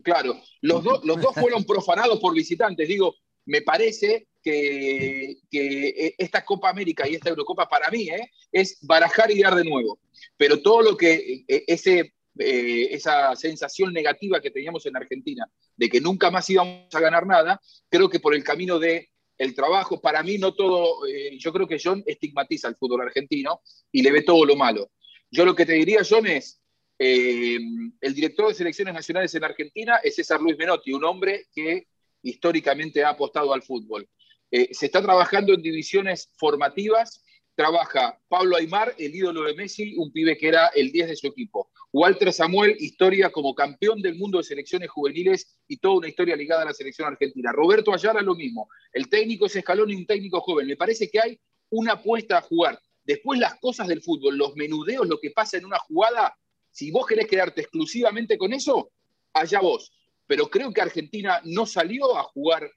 Claro, 0.04 0.40
los 0.60 0.82
dos 0.84 1.34
fueron 1.34 1.64
profanados 1.64 2.20
por 2.20 2.34
visitantes. 2.34 2.86
Digo, 2.88 3.14
me 3.46 3.62
parece 3.62 4.28
que, 4.42 5.36
que 5.50 6.14
esta 6.18 6.44
Copa 6.44 6.70
América 6.70 7.08
y 7.08 7.14
esta 7.14 7.30
Eurocopa 7.30 7.68
para 7.68 7.90
mí 7.90 8.08
¿eh? 8.08 8.30
es 8.50 8.78
barajar 8.82 9.30
y 9.30 9.40
dar 9.40 9.54
de 9.54 9.64
nuevo. 9.64 10.00
Pero 10.36 10.60
todo 10.60 10.82
lo 10.82 10.96
que 10.96 11.44
eh, 11.48 11.64
ese, 11.66 12.14
eh, 12.38 12.88
esa 12.90 13.36
sensación 13.36 13.92
negativa 13.92 14.40
que 14.40 14.50
teníamos 14.50 14.86
en 14.86 14.96
Argentina 14.96 15.46
de 15.76 15.88
que 15.88 16.00
nunca 16.00 16.30
más 16.30 16.48
íbamos 16.48 16.94
a 16.94 17.00
ganar 17.00 17.26
nada, 17.26 17.60
creo 17.90 18.08
que 18.08 18.20
por 18.20 18.34
el 18.34 18.42
camino 18.42 18.78
de 18.78 19.10
el 19.38 19.54
trabajo, 19.54 20.00
para 20.00 20.22
mí 20.22 20.38
no 20.38 20.54
todo, 20.54 21.06
eh, 21.06 21.36
yo 21.38 21.52
creo 21.52 21.66
que 21.66 21.80
John 21.82 22.02
estigmatiza 22.06 22.68
al 22.68 22.76
fútbol 22.76 23.02
argentino 23.02 23.60
y 23.90 24.02
le 24.02 24.12
ve 24.12 24.22
todo 24.22 24.44
lo 24.44 24.56
malo. 24.56 24.92
Yo 25.30 25.44
lo 25.44 25.54
que 25.54 25.66
te 25.66 25.72
diría, 25.72 26.02
John, 26.08 26.26
es 26.26 26.60
eh, 26.98 27.58
el 28.00 28.14
director 28.14 28.48
de 28.48 28.54
selecciones 28.54 28.94
nacionales 28.94 29.34
en 29.34 29.44
Argentina 29.44 29.96
es 30.02 30.14
César 30.14 30.40
Luis 30.40 30.56
Menotti, 30.56 30.92
un 30.92 31.04
hombre 31.04 31.46
que 31.52 31.88
históricamente 32.22 33.02
ha 33.02 33.10
apostado 33.10 33.52
al 33.52 33.62
fútbol. 33.62 34.08
Eh, 34.54 34.68
se 34.72 34.86
está 34.86 35.00
trabajando 35.00 35.54
en 35.54 35.62
divisiones 35.62 36.30
formativas, 36.36 37.24
trabaja 37.54 38.20
Pablo 38.28 38.56
Aymar, 38.56 38.94
el 38.98 39.14
ídolo 39.14 39.44
de 39.44 39.54
Messi, 39.54 39.94
un 39.96 40.12
pibe 40.12 40.36
que 40.36 40.48
era 40.48 40.66
el 40.74 40.92
10 40.92 41.08
de 41.08 41.16
su 41.16 41.26
equipo. 41.26 41.70
Walter 41.90 42.30
Samuel, 42.34 42.76
historia 42.78 43.30
como 43.30 43.54
campeón 43.54 44.02
del 44.02 44.16
mundo 44.16 44.38
de 44.38 44.44
selecciones 44.44 44.90
juveniles 44.90 45.58
y 45.66 45.78
toda 45.78 45.96
una 45.96 46.08
historia 46.08 46.36
ligada 46.36 46.62
a 46.62 46.66
la 46.66 46.74
selección 46.74 47.08
argentina. 47.08 47.50
Roberto 47.50 47.94
Ayala, 47.94 48.20
lo 48.20 48.34
mismo. 48.34 48.68
El 48.92 49.08
técnico 49.08 49.46
es 49.46 49.56
Escalón 49.56 49.90
y 49.90 49.94
un 49.94 50.06
técnico 50.06 50.40
joven. 50.42 50.66
Me 50.66 50.76
parece 50.76 51.10
que 51.10 51.20
hay 51.20 51.40
una 51.70 51.92
apuesta 51.92 52.36
a 52.36 52.42
jugar. 52.42 52.78
Después 53.04 53.40
las 53.40 53.58
cosas 53.58 53.88
del 53.88 54.02
fútbol, 54.02 54.36
los 54.36 54.54
menudeos, 54.54 55.08
lo 55.08 55.18
que 55.18 55.30
pasa 55.30 55.56
en 55.56 55.64
una 55.64 55.78
jugada, 55.78 56.36
si 56.70 56.90
vos 56.90 57.06
querés 57.06 57.26
quedarte 57.26 57.62
exclusivamente 57.62 58.36
con 58.36 58.52
eso, 58.52 58.92
allá 59.32 59.60
vos. 59.60 59.92
Pero 60.26 60.48
creo 60.48 60.72
que 60.72 60.82
Argentina 60.82 61.40
no 61.44 61.64
salió 61.64 62.18
a 62.18 62.22
jugar 62.24 62.70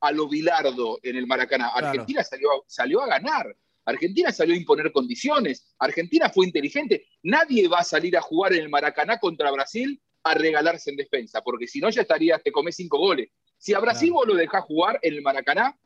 a 0.00 0.12
lo 0.12 0.28
bilardo 0.28 0.98
en 1.02 1.16
el 1.16 1.26
Maracaná. 1.26 1.70
Claro. 1.72 1.88
Argentina 1.88 2.24
salió, 2.24 2.48
salió 2.66 3.00
a 3.02 3.06
ganar. 3.06 3.56
Argentina 3.84 4.30
salió 4.32 4.54
a 4.54 4.58
imponer 4.58 4.92
condiciones. 4.92 5.66
Argentina 5.78 6.28
fue 6.28 6.46
inteligente. 6.46 7.06
Nadie 7.22 7.68
va 7.68 7.78
a 7.78 7.84
salir 7.84 8.16
a 8.16 8.20
jugar 8.20 8.52
en 8.52 8.62
el 8.62 8.68
Maracaná 8.68 9.18
contra 9.18 9.50
Brasil 9.50 10.00
a 10.24 10.34
regalarse 10.34 10.90
en 10.90 10.96
defensa, 10.96 11.42
porque 11.42 11.66
si 11.66 11.80
no 11.80 11.88
ya 11.88 12.02
estaría, 12.02 12.38
te 12.38 12.52
comés 12.52 12.76
cinco 12.76 12.98
goles. 12.98 13.30
Si 13.56 13.72
a 13.74 13.80
Brasil 13.80 14.12
vos 14.12 14.26
lo 14.26 14.34
dejás 14.34 14.64
jugar 14.64 14.98
en 15.02 15.14
el 15.14 15.22
Maracaná 15.22 15.76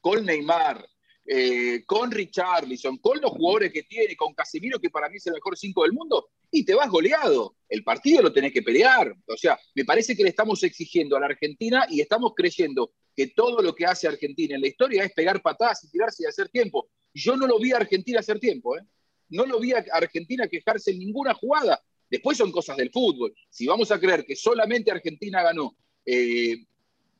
con 0.00 0.24
Neymar, 0.24 0.86
eh, 1.26 1.82
con 1.86 2.10
Richarlison, 2.10 2.98
con 2.98 3.18
los 3.20 3.30
jugadores 3.30 3.72
que 3.72 3.84
tiene, 3.84 4.14
con 4.16 4.34
Casemiro, 4.34 4.78
que 4.78 4.90
para 4.90 5.08
mí 5.08 5.16
es 5.16 5.26
el 5.26 5.32
mejor 5.32 5.56
cinco 5.56 5.82
del 5.82 5.92
mundo, 5.92 6.28
y 6.50 6.64
te 6.64 6.74
vas 6.74 6.90
goleado. 6.90 7.56
El 7.68 7.82
partido 7.82 8.20
lo 8.20 8.32
tenés 8.32 8.52
que 8.52 8.62
pelear. 8.62 9.16
O 9.26 9.36
sea, 9.36 9.58
me 9.74 9.86
parece 9.86 10.14
que 10.14 10.22
le 10.22 10.28
estamos 10.28 10.62
exigiendo 10.62 11.16
a 11.16 11.20
la 11.20 11.26
Argentina 11.26 11.86
y 11.88 12.02
estamos 12.02 12.34
creyendo 12.36 12.92
que 13.16 13.28
todo 13.28 13.62
lo 13.62 13.74
que 13.74 13.86
hace 13.86 14.08
Argentina 14.08 14.54
en 14.54 14.60
la 14.60 14.68
historia 14.68 15.04
es 15.04 15.12
pegar 15.12 15.40
patadas 15.40 15.84
y 15.84 15.90
tirarse 15.90 16.24
y 16.24 16.26
hacer 16.26 16.48
tiempo. 16.48 16.88
Yo 17.12 17.36
no 17.36 17.46
lo 17.46 17.58
vi 17.58 17.72
a 17.72 17.76
Argentina 17.76 18.20
hacer 18.20 18.40
tiempo, 18.40 18.76
¿eh? 18.76 18.82
No 19.28 19.46
lo 19.46 19.58
vi 19.58 19.72
a 19.72 19.84
Argentina 19.92 20.48
quejarse 20.48 20.90
en 20.90 20.98
ninguna 20.98 21.34
jugada. 21.34 21.82
Después 22.10 22.36
son 22.36 22.52
cosas 22.52 22.76
del 22.76 22.90
fútbol. 22.90 23.34
Si 23.48 23.66
vamos 23.66 23.90
a 23.90 23.98
creer 23.98 24.24
que 24.24 24.36
solamente 24.36 24.90
Argentina 24.90 25.42
ganó 25.42 25.76
eh, 26.04 26.56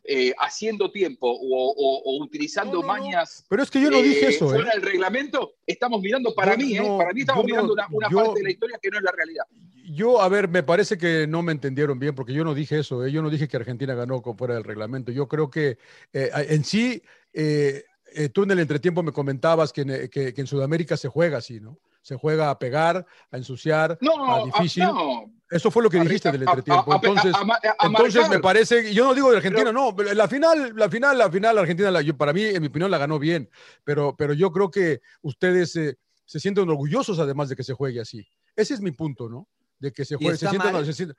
eh, 0.06 0.34
haciendo 0.38 0.90
tiempo 0.90 1.26
o, 1.30 1.72
o- 1.72 2.02
o 2.04 2.22
utilizando 2.22 2.74
No, 2.74 2.80
no, 2.82 2.86
no. 2.86 2.92
mañas 2.92 3.44
Pero 3.48 3.62
es 3.62 3.70
que 3.70 3.80
yo 3.80 3.90
no 3.90 4.02
dije 4.02 4.26
eh, 4.26 4.28
eso, 4.28 4.46
¿eh? 4.50 4.56
fuera 4.56 4.72
del 4.72 4.82
reglamento, 4.82 5.54
estamos 5.66 6.00
mirando 6.02 6.34
para 6.34 6.52
Yo 6.52 6.58
mí, 6.66 6.76
¿eh? 6.76 6.94
para 6.98 7.12
mí 7.12 7.20
estamos 7.20 7.44
mirando 7.44 7.72
una, 7.72 7.86
una 7.90 8.10
yo- 8.10 8.16
parte 8.18 8.40
de 8.40 8.44
la 8.44 8.50
historia 8.50 8.78
que 8.82 8.90
no 8.90 8.98
es 8.98 9.04
la 9.04 9.12
realidad. 9.12 9.44
Yo, 9.92 10.20
a 10.22 10.28
ver, 10.28 10.48
me 10.48 10.62
parece 10.62 10.96
que 10.98 11.26
no 11.26 11.42
me 11.42 11.52
entendieron 11.52 11.98
bien, 11.98 12.14
porque 12.14 12.32
yo 12.32 12.42
no 12.44 12.54
dije 12.54 12.78
eso, 12.78 13.04
¿eh? 13.04 13.12
yo 13.12 13.22
no 13.22 13.30
dije 13.30 13.48
que 13.48 13.56
Argentina 13.56 13.94
ganó 13.94 14.20
con 14.22 14.36
fuera 14.36 14.54
del 14.54 14.64
reglamento. 14.64 15.12
Yo 15.12 15.28
creo 15.28 15.50
que 15.50 15.78
eh, 16.12 16.30
en 16.48 16.64
sí, 16.64 17.02
eh, 17.32 17.84
eh, 18.14 18.28
tú 18.30 18.44
en 18.44 18.50
el 18.52 18.60
entretiempo 18.60 19.02
me 19.02 19.12
comentabas 19.12 19.72
que 19.72 19.82
en, 19.82 20.08
que- 20.08 20.32
que 20.32 20.40
en 20.40 20.46
Sudamérica 20.46 20.96
se 20.96 21.08
juega 21.08 21.38
así, 21.38 21.60
¿no? 21.60 21.78
Se 22.04 22.16
juega 22.16 22.50
a 22.50 22.58
pegar, 22.58 23.06
a 23.30 23.36
ensuciar, 23.38 23.96
No, 24.02 24.26
a 24.30 24.42
a- 24.42 24.44
difícil. 24.44 24.82
no. 24.84 25.32
Eso 25.50 25.70
fue 25.70 25.82
lo 25.82 25.88
que 25.88 25.98
A- 25.98 26.02
dijiste 26.02 26.30
del 26.30 26.42
a- 26.46 26.50
entretiempo. 26.50 26.92
a- 26.92 26.96
a- 26.96 26.98
Entonces, 27.02 27.34
a- 27.34 27.38
a- 27.38 27.76
a 27.78 27.86
entonces 27.86 28.28
me 28.28 28.40
parece, 28.40 28.92
yo 28.92 29.06
no 29.06 29.14
digo 29.14 29.30
de 29.30 29.38
Argentina, 29.38 29.72
no, 29.72 29.96
pero 29.96 30.12
la 30.12 30.28
final, 30.28 30.74
la 30.76 30.90
final, 30.90 31.16
la 31.16 31.30
final, 31.30 31.56
Argentina, 31.56 31.90
la- 31.90 32.02
yo- 32.02 32.14
para 32.14 32.34
mí, 32.34 32.42
en 32.44 32.60
mi 32.60 32.68
opinión, 32.68 32.90
la 32.90 32.98
ganó 32.98 33.18
bien, 33.18 33.48
pero, 33.84 34.14
pero 34.18 34.34
yo 34.34 34.52
creo 34.52 34.70
que 34.70 35.00
ustedes 35.22 35.74
eh, 35.76 35.96
se 36.26 36.40
sienten 36.40 36.68
orgullosos 36.68 37.18
además 37.18 37.48
de 37.48 37.56
que 37.56 37.64
se 37.64 37.72
juegue 37.72 38.00
así. 38.02 38.22
Ese 38.54 38.74
es 38.74 38.82
mi 38.82 38.90
punto, 38.90 39.30
¿no? 39.30 39.48
De 39.78 39.90
que 39.90 40.04
se 40.04 40.16
¿Y 40.16 40.18
juegue, 40.18 40.36
se 40.36 40.46
sientan, 40.50 40.74
mal? 40.74 40.84
se 40.84 40.92
sientan- 40.92 41.16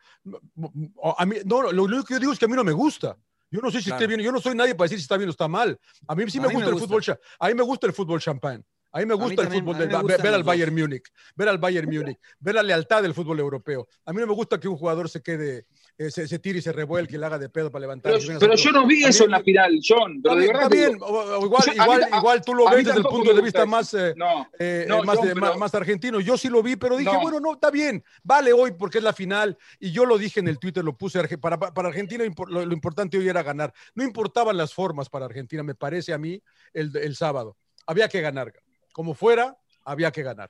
a 1.17 1.25
mí, 1.25 1.37
no, 1.45 1.71
lo 1.71 1.83
único 1.83 2.03
que 2.03 2.13
yo 2.13 2.19
digo 2.19 2.31
es 2.33 2.37
que 2.37 2.45
a 2.45 2.47
mí 2.47 2.53
no 2.55 2.63
me 2.63 2.73
gusta. 2.73 3.17
Yo 3.49 3.59
no 3.59 3.71
sé 3.71 3.79
si 3.79 3.85
Claro. 3.85 4.03
esté 4.03 4.07
bien, 4.07 4.19
yo 4.21 4.31
no 4.31 4.39
soy 4.39 4.53
nadie 4.53 4.75
para 4.75 4.85
decir 4.85 4.99
si 4.99 5.03
está 5.03 5.17
bien 5.17 5.29
o 5.29 5.31
está 5.31 5.47
mal. 5.47 5.79
A 6.07 6.13
mí 6.15 6.29
sí 6.29 6.37
A 6.37 6.41
me 6.41 6.47
mí 6.49 6.53
gusta 6.55 6.65
me 6.65 6.69
el 6.69 6.73
gusta. 6.73 6.87
fútbol, 6.87 7.01
cha- 7.01 7.19
a 7.39 7.47
mí 7.47 7.53
me 7.55 7.63
gusta 7.63 7.87
el 7.87 7.93
fútbol 7.93 8.19
champán. 8.21 8.63
A 8.95 8.99
mí 8.99 9.05
me 9.05 9.13
mí 9.15 9.21
gusta 9.23 9.41
el 9.41 9.49
fútbol, 9.49 9.77
del- 9.77 9.89
ver, 9.89 10.21
ver 10.21 10.33
al. 10.33 10.43
Bayern 10.43 10.73
Múnich, 10.73 11.03
ver 11.35 11.49
al 11.49 11.57
Bayern 11.57 11.89
Múnich, 11.93 12.17
ver 12.39 12.55
la 12.55 12.63
lealtad 12.63 13.01
del 13.03 13.13
fútbol 13.13 13.39
europeo. 13.41 13.89
A 14.05 14.13
mí 14.13 14.21
no 14.21 14.27
me 14.27 14.33
gusta 14.33 14.57
que 14.57 14.69
un 14.69 14.77
jugador 14.77 15.09
se 15.09 15.21
quede, 15.21 15.65
eh, 15.97 16.09
se, 16.09 16.29
se 16.29 16.39
tire 16.39 16.59
y 16.59 16.61
se 16.61 16.71
revuelque 16.71 17.15
y 17.15 17.17
le 17.19 17.25
haga 17.25 17.37
de 17.37 17.49
pedo 17.49 17.69
para 17.69 17.81
levantar. 17.81 18.13
Pero, 18.17 18.39
pero 18.39 18.55
yo 18.55 18.71
no 18.71 18.87
vi 18.87 18.99
mí- 18.99 19.03
eso 19.03 19.25
en 19.25 19.31
la 19.31 19.41
final, 19.41 19.79
John. 19.85 20.21
Pero 20.21 20.35
Está 20.35 20.35
de 20.35 20.39
bien, 20.39 20.53
verdad 20.53 20.69
bien. 20.69 20.93
digo, 20.93 21.05
O- 21.07 21.39
o 21.41 21.45
igual, 21.45 21.63
Yo- 21.65 21.71
a 21.71 21.75
mí- 21.75 21.81
igual, 21.83 22.09
igual 22.19 22.41
tú 22.45 22.53
lo 22.53 22.69
ves 22.69 22.85
desde 22.85 22.99
el 22.99 23.03
punto 23.05 23.33
de 23.33 23.41
vista 23.41 23.59
eso. 23.59 23.67
más, 23.67 23.93
eh, 23.95 24.13
No, 24.15 24.47
eh, 24.59 24.85
no, 24.87 25.03
más, 25.03 25.17
John, 25.17 25.27
de- 25.27 25.33
pero- 25.35 25.57
más, 25.57 25.75
argentino. 25.75 26.21
Yo 26.21 26.37
sí 26.37 26.47
lo 26.47 26.63
vi, 26.63 26.77
pero 26.77 26.95
dije, 26.95 27.11
No. 27.11 27.19
bueno, 27.21 27.41
no, 27.41 27.53
está 27.55 27.69
bien. 27.71 28.01
Vale 28.23 28.53
hoy 28.53 28.71
porque 28.79 28.99
es 28.99 29.03
la 29.03 29.11
final. 29.11 29.57
Y 29.77 29.91
yo 29.91 30.05
lo 30.05 30.17
dije 30.17 30.39
en 30.39 30.47
el 30.47 30.57
Twitter, 30.57 30.85
lo 30.85 30.97
puse. 30.97 31.37
Para, 31.37 31.59
para 31.59 31.89
Argentina 31.89 32.23
lo, 32.47 32.65
lo 32.65 32.73
importante 32.73 33.17
hoy 33.17 33.27
era 33.27 33.43
ganar. 33.43 33.73
No 33.93 34.05
importaban 34.05 34.55
las 34.55 34.73
formas 34.73 35.09
para 35.09 35.25
Argentina, 35.25 35.63
me 35.63 35.75
parece 35.75 36.13
a 36.13 36.17
mí, 36.17 36.41
el, 36.73 36.95
el 36.95 37.15
sábado. 37.17 37.57
Había 37.87 38.07
que 38.07 38.21
ganar. 38.21 38.53
Como 38.95 39.13
fuera, 39.13 39.57
había 39.83 40.09
que 40.09 40.23
ganar. 40.23 40.49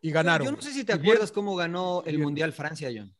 Y 0.00 0.10
ganaron. 0.10 0.46
Yo 0.48 0.52
no 0.52 0.60
sé 0.60 0.72
si 0.72 0.82
te 0.84 0.94
Y 0.94 0.98
bien- 0.98 1.12
acuerdas 1.12 1.30
cómo 1.30 1.54
ganó 1.54 2.02
el 2.04 2.16
bien. 2.16 2.22
Mundial 2.24 2.52
Francia, 2.52 2.90
John. 2.92 3.14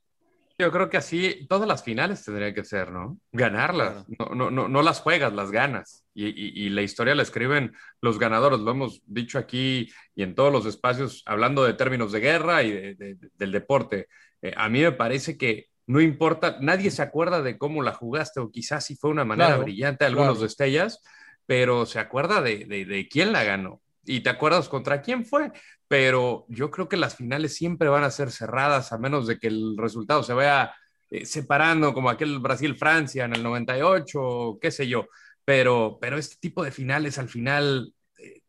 Yo 0.59 0.73
creo 0.73 0.91
que 0.91 0.97
así 0.97 1.47
todas 1.49 1.69
las 1.69 1.85
finales 1.85 2.25
tendrían 2.25 2.53
que 2.55 2.65
ser, 2.65 2.91
¿no? 2.91 3.17
Ganarlas. 3.31 4.05
No, 4.19 4.35
no, 4.35 4.51
no, 4.51 4.67
no 4.69 4.83
las 4.83 5.01
juegas, 5.01 5.33
las 5.33 5.53
ganas. 5.53 6.05
Y, 6.13 6.27
y- 6.27 6.67
y 6.67 6.71
la 6.71 6.83
historia 6.83 7.15
la 7.15 7.23
escriben 7.23 7.73
los 8.01 8.19
ganadores. 8.19 8.59
Lo 8.59 8.73
hemos 8.73 9.01
dicho 9.07 9.39
aquí 9.39 9.89
y 10.17 10.23
en 10.25 10.35
todos 10.35 10.53
los 10.53 10.67
espacios, 10.67 11.23
hablando 11.25 11.63
de 11.65 11.75
términos 11.75 12.11
de 12.11 12.19
guerra 12.21 12.65
y 12.65 12.73
de- 12.73 12.95
de- 12.97 13.15
de- 13.15 13.31
del 13.33 13.53
deporte. 13.53 14.09
Eh, 14.43 14.53
a 14.57 14.69
mí 14.69 14.81
me 14.83 14.91
parece 14.93 15.39
que 15.39 15.69
no 15.87 16.01
importa, 16.01 16.59
nadie 16.61 16.91
se 16.91 17.03
acuerda 17.03 17.43
de 17.43 17.59
cómo 17.59 17.81
la 17.83 17.93
jugaste, 17.93 18.41
o 18.41 18.51
quizás 18.51 18.85
sí 18.85 18.97
fue 18.97 19.11
una 19.11 19.25
manera 19.25 19.51
Claro, 19.51 19.63
brillante, 19.63 20.05
algunos 20.05 20.33
claro. 20.39 20.43
destellas, 20.43 21.01
pero 21.47 21.87
se 21.87 22.01
acuerda 22.01 22.41
de, 22.43 22.65
de- 22.65 22.85
de 22.87 23.09
quién 23.09 23.33
la 23.33 23.45
ganó. 23.45 23.81
Y 24.07 24.21
te 24.21 24.31
acuerdas 24.31 24.69
contra 24.69 25.01
quién 25.01 25.25
fue, 25.25 25.51
pero 25.89 26.47
yo 26.49 26.71
creo 26.71 26.89
que 26.89 26.97
las 26.97 27.17
finales 27.17 27.55
siempre 27.55 27.89
van 27.89 28.05
a 28.05 28.11
ser 28.11 28.31
cerradas 28.31 28.93
a 28.93 28.99
menos 28.99 29.27
de 29.27 29.39
que 29.39 29.49
el 29.49 29.77
resultado 29.77 30.23
se 30.23 30.35
vaya 30.35 30.75
eh, 31.11 31.27
separando 31.27 31.95
como 31.95 32.11
aquel 32.11 32.39
Brasil-Francia 32.39 33.25
en 33.25 33.35
el 33.35 33.43
98, 33.43 34.21
o 34.21 34.59
qué 34.59 34.71
sé 34.71 34.89
yo. 34.89 35.07
pero, 35.45 35.99
pero 36.01 36.19
este 36.19 36.37
tipo 36.41 36.65
de 36.65 36.73
finales 36.73 37.19
al 37.19 37.29
final 37.29 37.95
eh, 38.19 38.43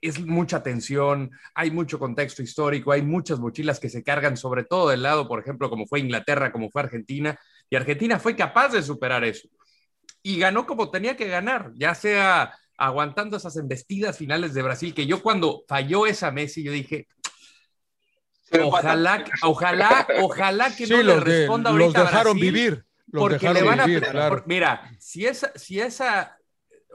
es 0.00 0.20
mucha 0.24 0.62
tensión, 0.62 1.30
hay 1.54 1.70
mucho 1.70 1.98
contexto 1.98 2.42
histórico, 2.42 2.92
hay 2.92 3.02
muchas 3.02 3.38
mochilas 3.40 3.80
que 3.80 3.88
se 3.88 4.02
cargan, 4.02 4.36
sobre 4.36 4.64
todo 4.64 4.90
del 4.90 5.02
lado, 5.02 5.28
por 5.28 5.40
ejemplo, 5.40 5.70
como 5.70 5.86
fue 5.86 6.00
Inglaterra, 6.00 6.52
como 6.52 6.70
fue 6.70 6.82
Argentina, 6.82 7.38
y 7.70 7.76
Argentina 7.76 8.18
fue 8.18 8.36
capaz 8.36 8.70
de 8.70 8.82
superar 8.82 9.24
eso. 9.24 9.48
Y 10.22 10.38
ganó 10.38 10.66
como 10.66 10.90
tenía 10.90 11.16
que 11.16 11.28
ganar, 11.28 11.72
ya 11.76 11.94
sea 11.94 12.52
aguantando 12.80 13.36
esas 13.36 13.56
embestidas 13.56 14.16
finales 14.16 14.54
de 14.54 14.62
Brasil, 14.62 14.94
que 14.94 15.06
yo 15.06 15.22
cuando 15.22 15.64
falló 15.68 16.06
esa 16.06 16.30
Messi, 16.30 16.62
yo 16.62 16.72
dije, 16.72 17.06
ojalá, 18.62 19.24
ojalá, 19.42 20.06
ojalá 20.20 20.70
que 20.74 20.86
Sí, 20.86 20.92
no 20.92 20.96
le 20.98 21.02
los, 21.04 21.24
de- 21.24 21.40
responda 21.46 21.70
los 21.70 21.80
ahorita 21.82 22.00
a 22.00 22.04
dejaron 22.04 22.38
Brasil, 22.38 22.52
vivir. 22.54 22.84
Los 23.12 23.22
porque 23.22 23.34
dejaron 23.34 23.54
le 23.54 23.62
van 23.68 23.80
a 23.80 23.86
vivir, 23.86 24.00
por- 24.02 24.12
claro. 24.12 24.44
mira, 24.46 24.96
si 24.98 25.26
esa, 25.26 25.52
si 25.56 25.80
esa, 25.80 26.36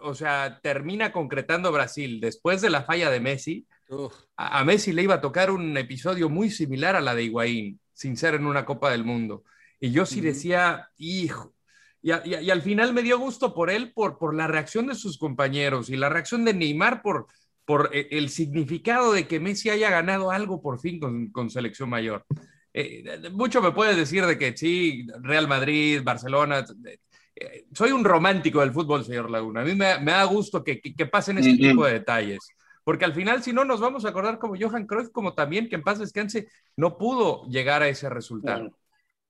o 0.01 0.13
sea, 0.13 0.59
termina 0.61 1.11
concretando 1.11 1.71
Brasil 1.71 2.19
después 2.19 2.61
de 2.61 2.69
la 2.69 2.83
falla 2.83 3.09
de 3.09 3.19
Messi, 3.19 3.67
a, 4.38 4.59
a 4.59 4.63
Messi 4.65 4.91
le 4.91 5.03
iba 5.03 5.15
a 5.15 5.21
tocar 5.21 5.51
un 5.51 5.77
episodio 5.77 6.29
muy 6.29 6.49
similar 6.49 6.95
a 6.95 7.01
la 7.01 7.15
de 7.15 7.23
Higuaín, 7.23 7.79
sin 7.93 8.17
ser 8.17 8.36
en 8.36 8.45
una 8.45 8.65
Copa 8.65 8.89
del 8.89 9.03
Mundo. 9.03 9.43
Y 9.79 9.91
yo 9.91 10.05
sí 10.05 10.21
decía, 10.21 10.89
hijo, 10.97 11.53
y, 12.06 12.12
a- 12.12 12.22
y 12.24 12.36
a- 12.36 12.41
y 12.41 12.51
al 12.51 12.62
final 12.62 12.93
me 12.93 13.01
dio 13.01 13.18
gusto 13.18 13.51
por 13.56 13.72
él, 13.72 13.91
por, 13.91 14.20
por 14.20 14.36
la 14.36 14.45
reacción 14.45 14.86
de 14.86 14.93
sus 14.93 15.18
compañeros 15.18 15.89
y 15.89 15.97
la 15.97 16.08
reacción 16.08 16.45
de 16.45 16.53
Neymar 16.53 17.01
por, 17.01 17.26
por 17.66 17.89
e- 17.91 18.08
el 18.12 18.30
significado 18.30 19.12
de 19.12 19.28
que 19.28 19.39
Messi 19.39 19.72
haya 19.72 19.89
ganado 19.89 20.30
algo 20.30 20.62
por 20.62 20.80
fin 20.80 20.99
con, 20.99 21.32
con 21.32 21.49
selección 21.49 21.89
mayor. 21.89 22.24
Eh, 22.74 23.03
mucho 23.32 23.60
me 23.60 23.72
puedes 23.72 23.97
decir 23.97 24.24
de 24.26 24.38
que 24.38 24.56
sí, 24.56 25.08
Real 25.22 25.47
Madrid, 25.47 26.01
Barcelona. 26.03 26.64
eh, 27.36 27.66
soy 27.74 27.91
un 27.91 28.03
romántico 28.03 28.60
del 28.62 28.72
fútbol, 28.72 29.03
señor 29.03 29.32
Laguna. 29.32 29.62
A 29.62 29.66
mí 29.66 29.74
me, 29.74 29.97
me 29.99 30.12
da 30.12 30.26
gusto 30.26 30.64
que, 30.64 30.80
que- 30.80 30.93
que 30.93 31.06
pasen 31.08 31.39
Ujú. 31.39 31.58
tipo 31.58 31.86
de 31.88 31.93
detalles. 31.93 32.39
Porque 32.84 33.06
al 33.06 33.14
final, 33.16 33.41
si 33.41 33.51
no, 33.51 33.66
nos 33.66 33.80
vamos 33.80 34.06
a 34.06 34.10
acordar 34.10 34.38
como 34.38 34.53
Johan 34.60 34.86
Cruyff, 34.86 35.10
como 35.10 35.34
también 35.34 35.68
que 35.70 35.76
en 35.76 35.82
paz 35.82 35.97
descanse, 35.97 36.47
no 36.78 36.99
pudo 36.99 37.45
llegar 37.47 37.82
a 37.82 37.88
ese 37.88 38.10
resultado. 38.10 38.78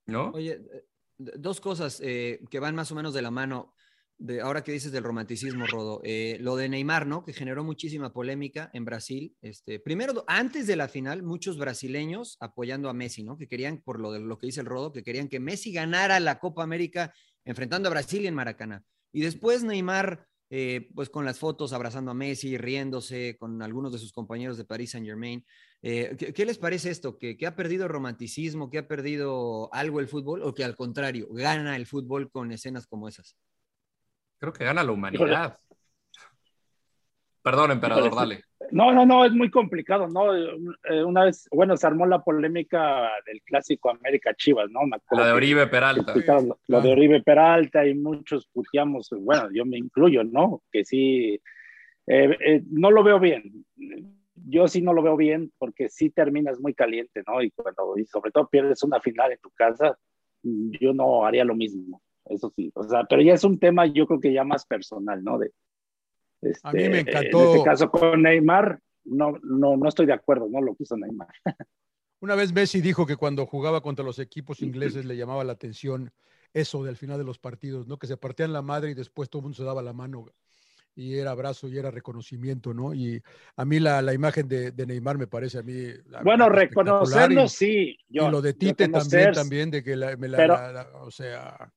¿No? 0.07 0.31
Oye, 0.31 0.59
eh, 0.73 0.83
dos 1.17 1.61
cosas 1.61 1.99
eh, 2.03 2.41
que 2.49 2.59
van 2.59 2.75
más 2.75 2.91
o 2.91 2.95
menos 2.95 3.13
de 3.13 3.21
la 3.21 3.31
mano. 3.31 3.73
De, 4.17 4.39
ahora 4.39 4.63
que 4.63 4.71
dices 4.71 4.93
del 4.93 5.03
romanticismo, 5.03 5.67
Rodo, 5.67 5.99
eh, 6.05 6.37
lo 6.39 6.55
de 6.55 6.69
Neymar, 6.69 7.05
¿no? 7.05 7.25
Que 7.25 7.33
generó 7.33 7.65
muchísima 7.65 8.13
polémica 8.13 8.69
en 8.73 8.85
Brasil. 8.85 9.35
Este, 9.41 9.77
primero, 9.79 10.23
antes 10.27 10.67
de 10.67 10.77
la 10.77 10.87
final, 10.87 11.21
muchos 11.21 11.57
brasileños 11.57 12.37
apoyando 12.39 12.87
a 12.87 12.93
Messi, 12.93 13.23
¿no? 13.23 13.37
Que 13.37 13.49
querían, 13.49 13.81
por 13.81 13.99
lo 13.99 14.13
de 14.13 14.21
lo 14.21 14.37
que 14.37 14.47
dice 14.47 14.61
el 14.61 14.67
Rodo, 14.67 14.93
que 14.93 15.03
querían 15.03 15.27
que 15.27 15.41
Messi 15.41 15.73
ganara 15.73 16.21
la 16.21 16.39
Copa 16.39 16.63
América 16.63 17.13
enfrentando 17.43 17.89
a 17.89 17.91
Brasil 17.91 18.21
y 18.23 18.27
en 18.27 18.35
Maracaná. 18.35 18.83
Y 19.11 19.21
después 19.21 19.63
Neymar, 19.63 20.25
eh, 20.49 20.89
pues 20.93 21.09
con 21.09 21.25
las 21.25 21.39
fotos 21.39 21.73
abrazando 21.73 22.11
a 22.11 22.13
Messi, 22.13 22.57
riéndose 22.57 23.35
con 23.37 23.61
algunos 23.61 23.91
de 23.91 23.99
sus 23.99 24.11
compañeros 24.11 24.57
de 24.57 24.65
Paris 24.65 24.91
Saint 24.91 25.05
Germain. 25.05 25.45
Eh, 25.87 26.15
¿qué, 26.17 26.33
qué 26.33 26.45
les 26.47 26.57
parece 26.57 26.89
esto? 26.89 27.15
¿Que, 27.19 27.37
que 27.37 27.45
ha 27.45 27.55
perdido 27.55 27.87
romanticismo, 27.87 28.71
que 28.71 28.79
ha 28.79 28.87
perdido 28.87 29.69
algo 29.71 29.99
el 29.99 30.07
fútbol 30.07 30.41
o 30.41 30.51
que 30.51 30.63
al 30.63 30.75
contrario, 30.75 31.27
gana 31.29 31.75
el 31.75 31.85
fútbol 31.85 32.31
con 32.31 32.51
escenas 32.51 32.87
como 32.87 33.07
esas? 33.07 33.37
Creo 34.39 34.51
que 34.51 34.63
gana 34.65 34.83
la 34.83 34.91
humanidad. 34.91 35.59
Perdón, 37.43 37.69
emperador, 37.69 38.07
Híjole, 38.07 38.35
dale. 38.35 38.43
No, 38.71 38.91
no, 38.91 39.05
no, 39.05 39.25
es 39.25 39.31
muy 39.31 39.51
complicado, 39.51 40.07
¿no? 40.07 40.35
Eh, 40.35 41.03
Una 41.03 41.25
vez, 41.25 41.47
bueno, 41.51 41.77
se 41.77 41.85
armó 41.85 42.07
la 42.07 42.23
polémica 42.23 43.11
del 43.27 43.43
clásico 43.43 43.91
América 43.91 44.33
Chivas, 44.33 44.71
¿no? 44.71 44.87
Me 44.87 44.95
acuerdo 44.95 45.23
La 45.23 45.27
de 45.27 45.33
que 45.33 45.37
Oribe 45.37 45.67
Peralta. 45.67 46.01
explicaron 46.01 46.47
Lo, 46.47 46.57
lo 46.65 46.81
de 46.81 46.91
Oribe 46.93 47.21
Peralta 47.21 47.85
y 47.85 47.93
muchos 47.93 48.47
puteamos, 48.47 49.11
bueno, 49.11 49.49
yo 49.53 49.63
me 49.65 49.77
incluyo, 49.77 50.23
¿no? 50.23 50.63
Que 50.71 50.83
sí, 50.83 51.39
eh, 52.07 52.37
eh, 52.39 52.63
no 52.71 52.89
lo 52.89 53.03
veo 53.03 53.19
bien. 53.19 53.63
Yo 54.35 54.67
sí 54.67 54.81
no 54.81 54.93
lo 54.93 55.01
veo 55.01 55.15
bien 55.15 55.51
porque 55.57 55.89
sí 55.89 56.09
terminas 56.09 56.59
muy 56.59 56.73
caliente, 56.73 57.23
¿no? 57.25 57.41
Y 57.41 57.51
cuando, 57.51 57.97
y 57.97 58.05
sobre 58.05 58.31
todo 58.31 58.47
pierdes 58.47 58.83
una 58.83 58.99
final 58.99 59.31
en 59.31 59.39
tu 59.39 59.49
casa, 59.51 59.97
yo 60.43 60.93
no 60.93 61.25
haría 61.25 61.45
lo 61.45 61.55
mismo, 61.55 62.01
eso 62.25 62.51
sí. 62.55 62.71
O 62.75 62.83
sea, 62.83 63.05
pero 63.05 63.21
ya 63.21 63.33
es 63.33 63.43
un 63.43 63.59
tema, 63.59 63.85
yo 63.85 64.05
creo 64.07 64.19
que 64.19 64.33
ya 64.33 64.43
más 64.43 64.65
personal, 64.65 65.23
¿no? 65.23 65.39
De, 65.39 65.51
A 66.63 66.71
mí 66.71 66.89
me 66.89 66.99
este, 66.99 67.11
encantó. 67.11 67.39
En 67.39 67.49
este 67.49 67.63
caso 67.63 67.89
con 67.89 68.21
Neymar, 68.21 68.79
no, 69.05 69.37
no, 69.43 69.77
no 69.77 69.87
estoy 69.87 70.05
de 70.05 70.13
acuerdo, 70.13 70.47
¿no? 70.49 70.61
Lo 70.61 70.75
que 70.75 70.83
hizo 70.83 70.97
Neymar. 70.97 71.29
Una 72.21 72.35
vez 72.35 72.53
Messi 72.53 72.81
dijo 72.81 73.05
que 73.05 73.17
cuando 73.17 73.45
jugaba 73.45 73.81
contra 73.81 74.03
los 74.03 74.19
equipos 74.19 74.61
ingleses 74.61 75.05
le 75.05 75.17
llamaba 75.17 75.43
la 75.43 75.53
atención 75.53 76.11
eso 76.53 76.83
del 76.83 76.95
final 76.95 77.17
de 77.17 77.25
los 77.25 77.37
partidos, 77.37 77.85
¿no? 77.87 77.99
Que 77.99 78.07
se 78.07 78.17
partían 78.17 78.53
la 78.53 78.61
madre 78.61 78.91
y 78.91 78.93
después 78.93 79.29
todo 79.29 79.41
el 79.41 79.43
mundo 79.43 79.57
se 79.57 79.63
daba 79.63 79.81
la 79.81 79.93
mano 79.93 80.25
y 80.95 81.17
era 81.17 81.31
abrazo 81.31 81.67
y 81.67 81.77
era 81.77 81.91
reconocimiento, 81.91 82.73
¿no? 82.73 82.93
Y 82.93 83.21
a 83.57 83.65
mí 83.65 83.79
la, 83.79 84.01
la 84.01 84.13
imagen 84.13 84.47
de, 84.47 84.71
de 84.71 84.85
Neymar 84.85 85.17
me 85.17 85.27
parece 85.27 85.59
a 85.59 85.61
mí. 85.63 85.87
Bueno, 86.23 86.47
reconocerlo 86.49 87.43
y- 87.43 87.49
sí. 87.49 87.97
y 88.09 88.15
Yo, 88.15 88.29
lo 88.31 88.41
de 88.41 88.53
Tite 88.53 88.87
también, 88.87 89.31
también, 89.33 89.71
de 89.71 89.83
que 89.83 89.95
la, 89.95 90.15
me 90.15 90.27
la- 90.29 90.37
Pero- 90.37 90.53
la- 90.53 90.89
o 91.01 91.11
sea, 91.11 91.71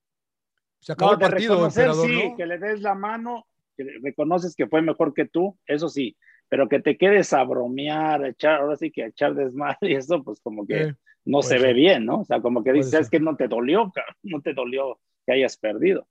se 0.81 0.93
acabó 0.93 1.13
No, 1.13 1.19
el 1.19 1.31
partido, 1.31 1.71
sí, 1.71 2.29
¿no? 2.31 2.37
que 2.37 2.47
le 2.47 2.59
des 2.59 2.81
la 2.81 2.95
mano, 2.95 3.47
que 3.77 3.85
reconoces 4.03 4.55
que 4.55 4.69
fue 4.69 4.83
mejor 4.83 5.13
que 5.13 5.25
tú, 5.27 5.59
eso 5.67 5.89
sí, 5.89 6.17
pero 6.49 6.69
que 6.69 6.81
te 6.81 6.97
quedes 6.97 7.33
a 7.33 7.43
bromear, 7.43 8.23
a 8.23 8.29
echar, 8.29 8.61
ahora 8.61 8.77
sí 8.77 8.91
que 8.93 9.03
a 9.03 9.07
echar 9.09 9.35
desmadre 9.35 9.79
y 9.83 9.95
eso, 9.95 10.23
pues 10.23 10.41
como 10.41 10.67
que 10.67 10.83
Eh, 10.83 10.95
no 11.25 11.43
se 11.43 11.55
ve 11.57 11.61
ser. 11.61 11.75
bien, 11.75 12.07
¿no? 12.07 12.21
O 12.21 12.25
sea, 12.25 12.41
como 12.41 12.63
que 12.63 12.73
dices, 12.73 12.95
es 12.95 13.11
que 13.11 13.21
no 13.21 13.37
te 13.37 13.49
dolió, 13.49 13.93
no 14.23 14.41
te 14.41 14.55
dolió 14.55 14.99
que 15.27 15.33
hayas 15.33 15.57
perdido. 15.59 16.07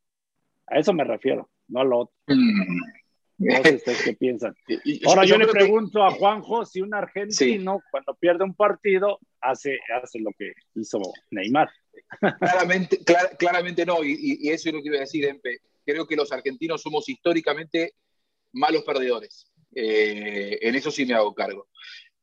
A 0.68 0.78
eso 0.78 0.94
me 0.94 1.06
refiero, 1.06 1.50
no 1.68 1.80
a 1.82 1.84
lo 1.84 1.98
otro. 2.00 2.14
No 3.40 3.62
sé 3.64 3.76
ustedes 3.76 4.02
qué 4.04 4.14
piensan. 4.14 4.56
Ahora 5.06 5.26
yo, 5.26 5.38
le 5.38 5.46
que- 5.46 5.52
pregunto 5.52 6.04
a 6.04 6.10
Juanjo 6.12 6.66
si 6.66 6.82
un 6.82 6.94
argentino 6.94 7.82
cuando 7.92 8.16
pierde 8.16 8.44
un 8.44 8.56
partido 8.56 9.20
hace, 9.42 9.78
hace 10.02 10.20
lo 10.20 10.32
que 10.38 10.54
hizo 10.76 11.00
Neymar. 11.32 11.70
Claramente, 12.40 13.00
clar- 13.04 13.38
claramente 13.38 13.86
no, 13.86 14.04
y, 14.04 14.12
y- 14.14 14.48
y 14.48 14.50
eso 14.50 14.70
es 14.70 14.76
lo 14.76 14.82
que 14.82 14.88
iba 14.88 14.98
a 14.98 15.02
decir, 15.02 15.26
Empe. 15.26 15.60
Creo 15.86 16.06
que 16.08 16.16
los 16.16 16.32
argentinos 16.32 16.82
somos 16.82 17.08
históricamente 17.10 17.94
malos 18.54 18.84
perdedores. 18.84 19.52
Eh, 19.76 20.58
en 20.62 20.76
eso 20.76 20.90
sí 20.92 21.06
me 21.06 21.14
hago 21.14 21.34
cargo. 21.36 21.68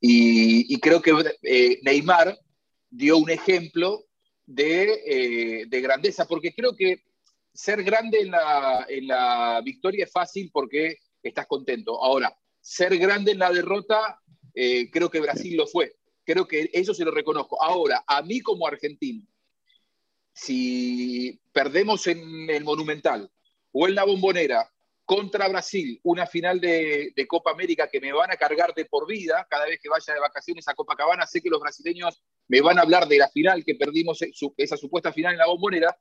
Y, 0.01 0.75
y 0.75 0.81
creo 0.81 1.01
que 1.01 1.13
eh, 1.43 1.79
Neymar 1.83 2.37
dio 2.91 3.17
un 3.19 3.31
ejemplo 3.31 4.05
de, 4.47 5.01
eh, 5.07 5.65
de 5.67 5.81
grandeza, 5.81 6.27
porque 6.27 6.53
creo 6.53 6.75
que 6.77 7.03
ser 7.55 7.85
grande 7.85 8.21
en 8.21 9.07
la, 9.07 9.61
victoria 9.65 10.05
es 10.05 10.13
fácil 10.13 10.51
porque 10.53 10.99
estás 11.23 11.47
contento. 11.47 12.03
Ahora, 12.03 12.37
ser 12.61 12.99
grande 12.99 13.33
en 13.33 13.39
la 13.39 13.53
derrota, 13.53 14.21
eh, 14.53 14.91
creo 14.91 15.09
que 15.09 15.21
Brasil 15.21 15.57
lo 15.57 15.67
fue. 15.67 15.97
Creo 16.25 16.47
que 16.47 16.69
eso 16.73 16.93
se 16.93 17.05
lo 17.05 17.13
reconozco. 17.13 17.63
Ahora, 17.63 18.03
a 18.07 18.23
mí 18.23 18.41
como 18.41 18.67
argentino, 18.67 19.27
si 20.33 21.41
perdemos 21.53 22.07
en 22.09 22.51
el 22.51 22.65
Monumental 22.65 23.31
o 23.71 23.87
en 23.87 23.95
la 23.95 24.05
Bombonera 24.05 24.69
contra 25.05 25.49
Brasil, 25.49 26.01
una 26.03 26.27
final 26.27 26.61
de, 26.61 27.13
de 27.15 27.27
Copa 27.27 27.53
América 27.53 27.89
que 27.89 28.01
me 28.01 28.13
van 28.13 28.33
a 28.33 28.37
cargar 28.37 28.75
de 28.75 28.87
por 28.87 29.07
vida, 29.07 29.47
cada 29.49 29.67
vez 29.67 29.79
que 29.81 29.89
vaya 29.89 30.15
de 30.15 30.21
vacaciones 30.21 30.67
a 30.67 30.75
Copacabana, 30.75 31.27
sé 31.27 31.41
que 31.41 31.51
los 31.51 31.61
brasileños 31.61 32.23
me 32.49 32.63
van 32.63 32.79
a 32.79 32.83
hablar 32.83 33.07
de 33.07 33.19
la 33.19 33.29
final 33.29 33.65
que 33.65 33.75
perdimos, 33.75 34.19
esa 34.57 34.77
supuesta 34.77 35.13
final 35.13 35.33
en 35.33 35.39
la 35.39 35.47
Bombonera. 35.47 35.97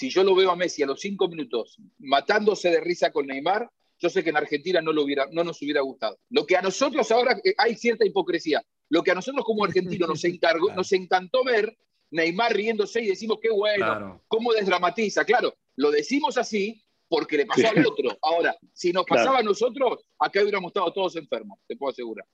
Si 0.00 0.08
yo 0.08 0.24
lo 0.24 0.34
veo 0.34 0.50
a 0.50 0.56
Messi 0.56 0.82
a 0.82 0.86
los 0.86 0.98
cinco 0.98 1.28
minutos 1.28 1.76
matándose 1.98 2.70
de 2.70 2.80
risa 2.80 3.12
con 3.12 3.26
Neymar, 3.26 3.70
yo 3.98 4.08
sé 4.08 4.24
que 4.24 4.30
en 4.30 4.38
Argentina 4.38 4.80
no, 4.80 4.94
lo 4.94 5.02
hubiera, 5.02 5.26
no 5.30 5.44
nos 5.44 5.60
hubiera 5.60 5.82
gustado. 5.82 6.18
Lo 6.30 6.46
que 6.46 6.56
a 6.56 6.62
nosotros 6.62 7.10
ahora 7.10 7.38
eh, 7.44 7.52
hay 7.58 7.76
cierta 7.76 8.06
hipocresía. 8.06 8.62
Lo 8.88 9.02
que 9.02 9.10
a 9.10 9.14
nosotros 9.14 9.44
como 9.44 9.62
argentinos 9.62 10.08
nos, 10.08 10.24
encargó, 10.24 10.72
nos 10.72 10.90
encantó 10.92 11.44
ver 11.44 11.76
Neymar 12.12 12.54
riéndose 12.54 13.02
y 13.02 13.08
decimos 13.08 13.40
qué 13.42 13.50
bueno, 13.50 13.84
Claro. 13.84 14.24
cómo 14.26 14.54
desdramatiza. 14.54 15.26
Claro, 15.26 15.52
lo 15.76 15.90
decimos 15.90 16.38
así 16.38 16.82
porque 17.06 17.36
le 17.36 17.44
pasó 17.44 17.68
al 17.68 17.84
otro. 17.86 18.16
Ahora, 18.22 18.56
si 18.72 18.94
nos 18.94 19.04
Claro. 19.04 19.20
pasaba 19.22 19.40
a 19.40 19.42
nosotros, 19.42 20.02
acá 20.18 20.40
hubiéramos 20.40 20.70
estado 20.70 20.90
todos 20.94 21.14
enfermos, 21.16 21.58
te 21.68 21.76
puedo 21.76 21.90
asegurar. 21.92 22.24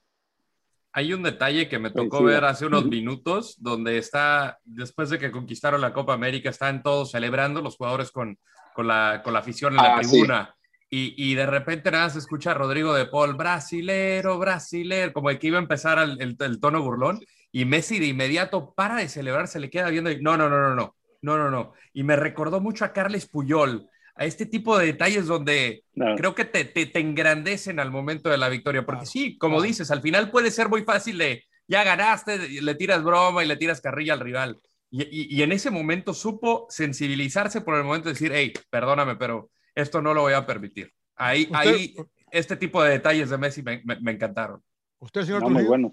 Hay 0.97 1.13
un 1.13 1.21
detalle 1.21 1.69
que 1.69 1.77
me 1.77 1.91
tocó 1.91 2.23
ver 2.23 2.43
hace 2.43 2.65
unos 2.65 2.85
minutos, 2.85 3.55
donde 3.59 3.99
está, 3.99 4.57
después 4.65 5.11
de 5.11 5.19
que 5.19 5.29
conquistaron 5.29 5.79
la 5.79 5.93
Copa 5.93 6.13
América, 6.13 6.49
están 6.49 6.81
todos 6.81 7.11
celebrando 7.11 7.61
los 7.61 7.75
jugadores 7.77 8.09
con, 8.11 8.39
con, 8.73 8.87
la, 8.87 9.21
con 9.23 9.33
la 9.33 9.39
afición 9.39 9.75
en 9.75 9.83
la 9.83 9.93
Ah, 9.93 10.01
sí. 10.01 10.09
tribuna. 10.09 10.55
Y, 10.89 11.13
y 11.31 11.35
de 11.35 11.45
repente 11.45 11.91
nada 11.91 12.09
se 12.09 12.17
escucha 12.17 12.49
a 12.49 12.53
Rodrigo 12.55 12.95
de 12.95 13.05
Paul, 13.05 13.35
brasilero, 13.35 14.39
brasilero, 14.39 15.13
como 15.13 15.29
que 15.29 15.45
iba 15.47 15.59
a 15.59 15.61
empezar 15.61 15.99
el, 15.99 16.19
el- 16.19 16.35
el 16.39 16.59
tono 16.59 16.81
burlón. 16.81 17.19
Y 17.51 17.65
Messi 17.65 17.99
de 17.99 18.07
inmediato 18.07 18.73
para 18.73 18.95
de 18.95 19.07
celebrar, 19.07 19.47
se 19.47 19.59
le 19.59 19.69
queda 19.69 19.89
viendo 19.89 20.09
y 20.09 20.19
no, 20.21 20.35
no, 20.35 20.49
no, 20.49 20.59
no, 20.59 20.73
no, 20.75 20.95
no, 21.21 21.37
no, 21.37 21.51
no. 21.51 21.73
Y 21.93 22.01
me 22.03 22.15
recordó 22.15 22.59
mucho 22.59 22.85
a 22.85 22.91
Carles 22.93 23.27
Puyol, 23.27 23.87
a 24.17 24.25
este 24.25 24.45
tipo 24.45 24.77
de 24.77 24.87
detalles 24.87 25.27
donde 25.27 25.83
creo 26.15 26.33
que 26.35 26.45
te, 26.45 26.65
te, 26.65 26.85
te 26.87 26.99
engrandecen 26.99 27.79
al 27.79 27.91
momento 27.91 28.29
de 28.29 28.37
la 28.37 28.49
victoria. 28.49 28.85
Porque 28.85 29.05
sí, 29.05 29.37
como 29.37 29.61
dices, 29.61 29.91
al 29.91 30.01
final 30.01 30.31
puede 30.31 30.51
ser 30.51 30.69
muy 30.69 30.83
fácil 30.83 31.17
de 31.17 31.43
ya 31.67 31.83
ganaste, 31.83 32.49
le 32.61 32.75
tiras 32.75 33.03
broma 33.03 33.43
y 33.43 33.47
le 33.47 33.57
tiras 33.57 33.81
carrilla 33.81 34.13
al 34.13 34.19
rival. 34.21 34.57
Y, 34.89 35.03
y- 35.03 35.35
y 35.37 35.43
en 35.43 35.51
ese 35.51 35.69
momento 35.69 36.13
supo 36.13 36.65
sensibilizarse 36.69 37.61
por 37.61 37.75
el 37.75 37.83
momento 37.83 38.07
de 38.07 38.13
decir, 38.13 38.31
hey, 38.33 38.53
perdóname, 38.69 39.15
pero 39.17 39.49
esto 39.75 40.01
no 40.01 40.13
lo 40.13 40.21
voy 40.21 40.33
a 40.33 40.45
permitir. 40.45 40.91
Ahí, 41.15 41.47
ahí, 41.53 41.95
este 42.31 42.55
tipo 42.55 42.81
de 42.83 42.91
detalles 42.91 43.29
de 43.29 43.37
Messi 43.37 43.61
me, 43.63 43.81
me, 43.83 43.99
me 43.99 44.11
encantaron. 44.13 44.63
¿Usted, 44.99 45.23
señor 45.23 45.41
No, 45.41 45.49
muy 45.49 45.63
bueno. 45.63 45.91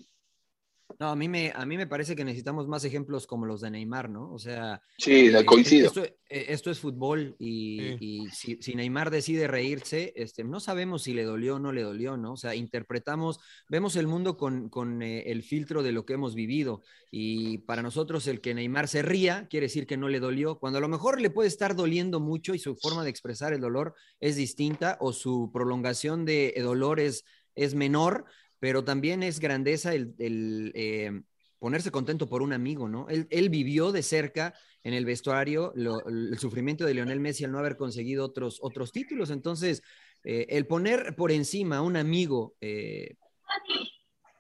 No, 0.98 1.08
a 1.08 1.16
mí, 1.16 1.28
me, 1.28 1.52
a 1.54 1.64
mí 1.66 1.76
me 1.76 1.86
parece 1.86 2.14
que 2.14 2.24
necesitamos 2.24 2.68
más 2.68 2.84
ejemplos 2.84 3.26
como 3.26 3.46
los 3.46 3.62
de 3.62 3.70
Neymar, 3.70 4.10
¿no? 4.10 4.32
O 4.32 4.38
sea, 4.38 4.80
Sí, 4.98 5.26
eh, 5.26 5.44
coincido. 5.44 5.86
Esto, 5.88 6.04
esto 6.28 6.70
es 6.70 6.78
fútbol 6.78 7.34
y, 7.38 7.96
y 8.00 8.28
si, 8.30 8.58
si 8.60 8.74
Neymar 8.74 9.10
decide 9.10 9.48
reírse, 9.48 10.12
este, 10.14 10.44
no 10.44 10.60
sabemos 10.60 11.02
si 11.02 11.14
le 11.14 11.24
dolió 11.24 11.56
o 11.56 11.58
no 11.58 11.72
le 11.72 11.82
dolió, 11.82 12.16
¿no? 12.16 12.34
O 12.34 12.36
sea, 12.36 12.54
interpretamos, 12.54 13.40
vemos 13.68 13.96
el 13.96 14.06
mundo 14.06 14.36
con, 14.36 14.68
con 14.68 15.02
eh, 15.02 15.30
el 15.30 15.42
filtro 15.42 15.82
de 15.82 15.92
lo 15.92 16.04
que 16.04 16.14
hemos 16.14 16.34
vivido 16.34 16.82
y 17.10 17.58
para 17.58 17.82
nosotros 17.82 18.26
el 18.26 18.40
que 18.40 18.54
Neymar 18.54 18.86
se 18.86 19.02
ría 19.02 19.48
quiere 19.48 19.66
decir 19.66 19.86
que 19.86 19.96
no 19.96 20.08
le 20.08 20.20
dolió, 20.20 20.58
cuando 20.58 20.78
a 20.78 20.82
lo 20.82 20.88
mejor 20.88 21.20
le 21.20 21.30
puede 21.30 21.48
estar 21.48 21.74
doliendo 21.74 22.20
mucho 22.20 22.54
y 22.54 22.58
su 22.58 22.76
forma 22.76 23.04
de 23.04 23.10
expresar 23.10 23.52
el 23.52 23.60
dolor 23.60 23.94
es 24.20 24.36
distinta 24.36 24.96
o 25.00 25.12
su 25.12 25.50
prolongación 25.52 26.24
de 26.24 26.54
dolor 26.58 27.00
es, 27.00 27.24
es 27.54 27.74
menor, 27.74 28.26
pero 28.64 28.82
también 28.82 29.22
es 29.22 29.40
grandeza 29.40 29.92
el, 29.92 30.14
eh, 30.18 31.20
ponerse 31.58 31.90
contento 31.90 32.30
por 32.30 32.40
un 32.40 32.54
amigo, 32.54 32.88
¿no? 32.88 33.06
Él, 33.10 33.48
vivió 33.50 33.92
de 33.92 34.02
cerca 34.02 34.54
en 34.82 34.94
el 34.94 35.04
vestuario 35.04 35.74
el 35.74 36.38
sufrimiento 36.38 36.86
de 36.86 36.94
Lionel 36.94 37.20
Messi 37.20 37.44
al 37.44 37.52
no 37.52 37.58
haber 37.58 37.76
conseguido 37.76 38.24
otros, 38.24 38.60
otros 38.62 38.90
títulos. 38.90 39.28
Entonces, 39.28 39.82
eh, 40.24 40.46
el 40.48 40.66
poner 40.66 41.14
por 41.14 41.30
encima 41.30 41.76
a 41.76 41.82
un 41.82 41.98
amigo 41.98 42.54
eh, 42.62 43.16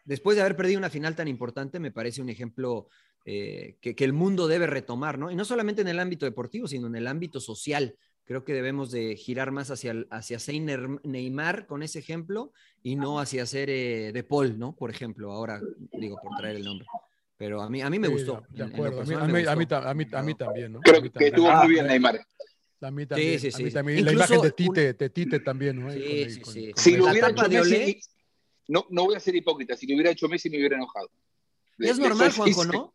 después 0.06 0.36
de 0.36 0.40
haber 0.40 0.56
perdido 0.56 0.78
una 0.78 0.88
final 0.88 1.14
tan 1.14 1.28
importante, 1.28 1.78
me 1.78 1.92
parece 1.92 2.22
un 2.22 2.30
ejemplo 2.30 2.88
que, 3.26 3.76
que, 3.82 4.04
el 4.06 4.14
mundo 4.14 4.48
debe 4.48 4.66
retomar, 4.66 5.18
¿no? 5.18 5.30
Y 5.30 5.36
no 5.36 5.44
solamente 5.44 5.82
en 5.82 5.88
el 5.88 6.00
ámbito 6.00 6.24
deportivo, 6.24 6.66
sino 6.66 6.86
en 6.86 6.96
el 6.96 7.08
ámbito 7.08 7.40
social. 7.40 7.94
Creo 8.26 8.42
que 8.44 8.54
debemos 8.54 8.90
de 8.90 9.16
girar 9.16 9.50
más 9.50 9.70
hacia, 9.70 9.94
hacia 10.10 10.38
Neymar 11.04 11.66
con 11.66 11.82
ese 11.82 11.98
ejemplo 11.98 12.52
y 12.82 12.96
no 12.96 13.20
hacia 13.20 13.44
ser 13.44 13.68
eh, 13.68 14.12
De 14.12 14.24
Paul, 14.24 14.58
¿no? 14.58 14.74
Por 14.74 14.90
ejemplo, 14.90 15.30
ahora 15.30 15.60
digo 15.92 16.16
por 16.22 16.34
traer 16.36 16.56
el 16.56 16.64
nombre. 16.64 16.86
Pero 17.36 17.60
a 17.60 17.68
mí, 17.68 17.82
a 17.82 17.90
mí 17.90 17.98
me 17.98 18.06
Sí, 18.08 18.12
gustó. 18.14 18.42
De 18.48 18.64
acuerdo. 18.64 19.02
A 19.02 19.04
mí, 19.04 20.34
también, 20.34 20.72
¿no? 20.72 20.80
Creo 20.80 21.02
mí 21.02 21.10
que 21.10 21.26
estuvo 21.26 21.48
también. 21.48 21.58
muy 21.66 21.74
bien 21.74 21.86
Neymar. 21.86 22.26
A 22.80 22.90
mí 22.90 23.06
también. 23.06 23.40
sí, 23.40 23.48
a 23.52 23.58
mí 23.58 23.68
sí. 23.68 23.74
también. 23.74 24.04
La 24.04 24.12
Incluso 24.12 24.34
imagen 24.34 24.40
de 24.42 24.48
un- 24.48 24.74
Tite, 24.74 24.92
de 24.94 25.10
Tite 25.10 25.40
también, 25.40 25.80
¿no? 25.84 25.90
Sí, 25.92 26.00
sí, 26.30 26.30
sí. 26.30 26.40
con 26.40 26.82
Si 26.82 26.96
lo 26.96 27.04
La 27.06 27.12
hubiera 27.12 27.28
hecho 27.28 27.48
Messi, 27.48 28.00
no, 28.68 28.86
no 28.90 29.04
voy 29.04 29.14
a 29.16 29.20
ser 29.20 29.34
hipócrita, 29.36 29.76
si 29.76 29.86
lo 29.86 29.94
hubiera 29.96 30.10
hecho 30.10 30.28
Messi 30.28 30.48
me 30.48 30.56
hubiera 30.58 30.76
enojado. 30.76 31.10
Es 31.78 31.98
le 31.98 32.08
normal, 32.08 32.30
Juanjo. 32.32 32.64
¿no? 32.64 32.94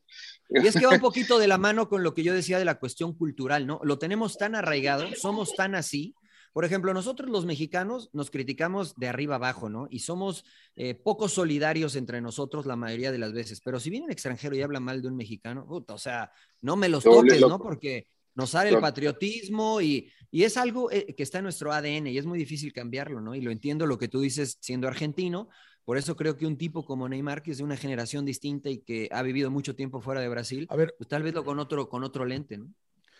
Y 0.49 0.65
es 0.65 0.75
que 0.75 0.85
va 0.85 0.93
un 0.93 0.99
poquito 1.01 1.37
de 1.37 1.47
la 1.47 1.57
mano 1.57 1.87
con 1.87 2.03
lo 2.03 2.13
que 2.13 2.23
yo 2.23 2.33
decía 2.33 2.59
de 2.59 2.65
la 2.65 2.79
cuestión 2.79 3.13
cultural, 3.13 3.67
¿no? 3.67 3.79
Lo 3.83 3.99
tenemos 3.99 4.37
tan 4.37 4.55
arraigado, 4.55 5.05
somos 5.15 5.55
tan 5.55 5.75
así. 5.75 6.15
Por 6.51 6.65
ejemplo, 6.65 6.93
nosotros 6.93 7.29
los 7.29 7.45
mexicanos 7.45 8.09
nos 8.11 8.31
criticamos 8.31 8.95
de 8.95 9.07
arriba 9.07 9.35
abajo, 9.35 9.69
¿no? 9.69 9.87
Y 9.91 9.99
somos 9.99 10.45
eh, 10.75 10.95
poco 10.95 11.29
solidarios 11.29 11.95
entre 11.95 12.21
nosotros 12.21 12.65
la 12.65 12.75
mayoría 12.75 13.11
de 13.11 13.19
las 13.19 13.33
veces. 13.33 13.61
Pero 13.63 13.79
si 13.79 13.91
viene 13.91 14.07
un 14.07 14.11
extranjero 14.11 14.55
y 14.55 14.61
habla 14.63 14.79
mal 14.79 15.01
de 15.01 15.09
un 15.09 15.15
mexicano, 15.15 15.65
puta, 15.67 15.93
o 15.93 15.99
sea, 15.99 16.31
no 16.61 16.75
me 16.75 16.89
los 16.89 17.03
toques, 17.03 17.39
¿no? 17.41 17.59
Porque 17.59 18.07
nos 18.33 18.51
sale 18.51 18.69
el 18.69 18.79
patriotismo 18.79 19.81
y, 19.81 20.11
y 20.31 20.43
es 20.43 20.57
algo 20.57 20.91
eh, 20.91 21.13
que 21.15 21.23
está 21.23 21.39
en 21.39 21.43
nuestro 21.43 21.71
ADN 21.71 22.07
y 22.07 22.17
es 22.17 22.25
muy 22.25 22.39
difícil 22.39 22.73
cambiarlo, 22.73 23.21
¿no? 23.21 23.35
Y 23.35 23.41
lo 23.41 23.51
entiendo 23.51 23.85
lo 23.85 23.97
que 23.97 24.07
tú 24.07 24.21
dices 24.21 24.57
siendo 24.61 24.87
argentino, 24.87 25.49
por 25.89 25.97
eso 25.97 26.15
creo 26.15 26.37
que 26.37 26.45
un 26.45 26.55
tipo 26.55 26.85
como 26.85 27.09
Neymar, 27.09 27.41
que 27.41 27.49
es 27.49 27.57
de 27.57 27.63
una 27.63 27.75
generación 27.75 28.23
distinta 28.23 28.69
y 28.69 28.77
que 28.77 29.09
ha 29.11 29.23
vivido 29.23 29.49
mucho 29.49 29.75
tiempo 29.75 30.01
fuera 30.01 30.21
de 30.21 30.29
Brasil, 30.29 30.67
A 30.69 30.75
ver, 30.75 30.93
pues 30.95 31.07
tal 31.07 31.23
vez 31.23 31.33
lo 31.33 31.43
con 31.43 31.57
otro, 31.57 31.89
con 31.89 32.03
otro 32.03 32.25
lente, 32.25 32.59
¿no? 32.59 32.71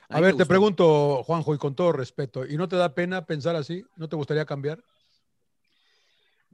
a 0.08 0.22
ver, 0.22 0.38
te 0.38 0.46
pregunto, 0.46 1.24
Juanjo, 1.24 1.56
y 1.56 1.58
con 1.58 1.74
todo 1.74 1.94
respeto, 1.94 2.46
¿y 2.46 2.58
no 2.58 2.68
te 2.70 2.76
da 2.76 2.94
pena 2.94 3.26
pensar 3.26 3.56
así? 3.56 3.84
¿No 3.96 4.08
te 4.08 4.16
gustaría 4.16 4.46
cambiar? 4.46 4.84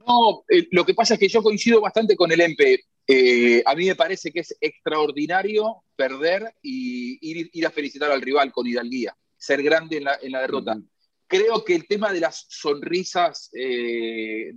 No, 0.06 0.42
eh, 0.48 0.66
lo 0.70 0.86
que 0.86 0.94
pasa 0.94 1.12
es 1.12 1.20
que 1.20 1.28
yo 1.28 1.42
coincido 1.42 1.82
bastante 1.82 2.16
con 2.16 2.32
el 2.32 2.40
EMPE. 2.40 2.80
Eh, 3.08 3.62
a 3.66 3.74
mí 3.74 3.84
me 3.84 3.94
parece 3.94 4.32
que 4.32 4.40
es 4.40 4.56
extraordinario 4.58 5.82
perder 5.96 6.50
y 6.62 7.18
ir, 7.20 7.50
ir 7.52 7.66
a 7.66 7.70
felicitar 7.70 8.10
al 8.10 8.22
rival 8.22 8.52
con 8.52 8.66
hidalguía, 8.66 9.14
ser 9.36 9.62
grande 9.62 9.98
en 9.98 10.04
la, 10.04 10.18
en 10.22 10.32
la 10.32 10.40
derrota. 10.40 10.80
Creo 11.26 11.62
que 11.62 11.74
el 11.74 11.86
tema 11.86 12.10
de 12.10 12.20
las 12.20 12.46
sonrisas 12.48 13.50
eh, 13.52 14.54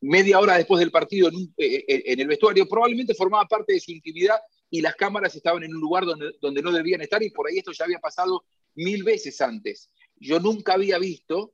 media 0.00 0.38
hora 0.38 0.56
después 0.56 0.80
del 0.80 0.90
partido 0.90 1.28
eh, 1.28 1.84
eh, 1.86 2.02
en 2.06 2.20
el 2.20 2.28
vestuario 2.28 2.66
probablemente 2.66 3.14
formaba 3.14 3.46
parte 3.46 3.74
de 3.74 3.80
su 3.80 3.92
intimidad 3.92 4.38
y 4.70 4.80
las 4.80 4.94
cámaras 4.94 5.34
estaban 5.34 5.62
en 5.62 5.74
un 5.74 5.80
lugar 5.80 6.04
donde, 6.04 6.32
donde 6.40 6.62
no 6.62 6.72
debían 6.72 7.00
estar 7.02 7.22
y 7.22 7.30
por 7.30 7.48
ahí 7.48 7.58
esto 7.58 7.72
ya 7.72 7.84
había 7.84 7.98
pasado 7.98 8.44
mil 8.74 9.02
veces 9.02 9.40
antes. 9.40 9.90
Yo 10.16 10.38
nunca 10.38 10.74
había 10.74 10.98
visto 10.98 11.52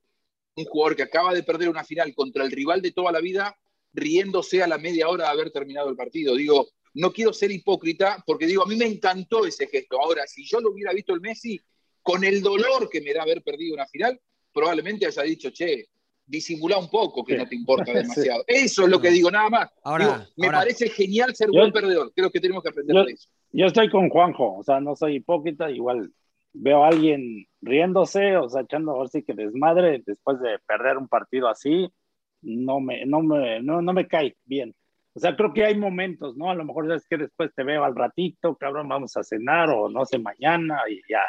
un 0.55 0.65
jugador 0.65 0.95
que 0.95 1.03
acaba 1.03 1.33
de 1.33 1.43
perder 1.43 1.69
una 1.69 1.83
final 1.83 2.13
contra 2.15 2.43
el 2.43 2.51
rival 2.51 2.81
de 2.81 2.91
toda 2.91 3.11
la 3.11 3.19
vida 3.19 3.57
riéndose 3.93 4.61
a 4.61 4.67
la 4.67 4.77
media 4.77 5.09
hora 5.09 5.25
de 5.25 5.31
haber 5.31 5.51
terminado 5.51 5.89
el 5.89 5.95
partido. 5.95 6.35
Digo, 6.35 6.69
no 6.93 7.11
quiero 7.11 7.33
ser 7.33 7.51
hipócrita 7.51 8.23
porque 8.25 8.47
digo, 8.47 8.63
a 8.63 8.67
mí 8.67 8.75
me 8.75 8.85
encantó 8.85 9.45
ese 9.45 9.67
gesto. 9.67 10.01
Ahora, 10.01 10.25
si 10.27 10.45
yo 10.45 10.59
lo 10.59 10.71
hubiera 10.71 10.93
visto 10.93 11.13
el 11.13 11.21
Messi, 11.21 11.59
con 12.01 12.23
el 12.23 12.41
dolor 12.41 12.89
que 12.89 13.01
me 13.01 13.13
da 13.13 13.23
haber 13.23 13.43
perdido 13.43 13.73
una 13.73 13.85
final, 13.87 14.19
probablemente 14.53 15.05
haya 15.05 15.23
dicho, 15.23 15.49
che, 15.51 15.89
disimula 16.27 16.77
un 16.77 16.89
poco 16.89 17.23
que 17.23 17.33
Sí. 17.33 17.39
no 17.39 17.47
te 17.47 17.55
importa 17.55 17.85
Sí. 17.91 17.93
demasiado. 17.93 18.43
Eso 18.47 18.83
es 18.83 18.89
lo 18.89 18.99
que 19.01 19.09
digo, 19.09 19.31
nada 19.31 19.49
más. 19.49 19.69
Ahora- 19.83 20.05
Digo, 20.05 20.17
me 20.37 20.47
ahora- 20.47 20.59
parece 20.59 20.89
genial 20.89 21.33
ser 21.35 21.47
Yo- 21.51 21.59
buen 21.61 21.71
perdedor. 21.71 22.11
Creo 22.15 22.29
que 22.29 22.39
tenemos 22.39 22.61
que 22.63 22.69
aprender 22.69 22.95
Yo- 22.95 23.05
de 23.05 23.13
eso. 23.13 23.29
Yo 23.53 23.65
estoy 23.65 23.89
con 23.89 24.09
Juanjo, 24.09 24.57
o 24.57 24.63
sea, 24.63 24.79
no 24.81 24.95
soy 24.95 25.15
hipócrita, 25.15 25.71
igual 25.71 26.11
veo 26.53 26.83
a 26.83 26.89
alguien 26.89 27.45
riéndose, 27.61 28.35
o 28.37 28.49
sea, 28.49 28.61
echando 28.61 28.91
ahora 28.91 29.07
sí 29.09 29.23
que 29.23 29.33
desmadre 29.33 30.03
después 30.05 30.39
de 30.41 30.59
perder 30.67 30.97
un 30.97 31.07
partido 31.07 31.47
así, 31.47 31.87
no 32.41 32.79
me, 32.79 33.05
no 33.05 33.21
me, 33.21 33.61
no, 33.61 33.81
no 33.81 33.93
me 33.93 34.07
cae 34.07 34.35
bien. 34.45 34.75
O 35.13 35.19
sea, 35.19 35.35
creo 35.35 35.53
que 35.53 35.63
hay 35.65 35.75
momentos, 35.77 36.35
¿no? 36.37 36.51
A 36.51 36.55
lo 36.55 36.63
mejor 36.65 36.91
es 36.91 37.07
que 37.07 37.17
después 37.17 37.51
te 37.55 37.63
veo 37.63 37.83
al 37.83 37.95
ratito, 37.95 38.55
cabrón, 38.55 38.87
vamos 38.89 39.15
a 39.17 39.23
cenar 39.23 39.69
o 39.69 39.89
no 39.89 40.05
sé, 40.05 40.19
mañana 40.19 40.81
y 40.89 40.99
ya. 41.09 41.21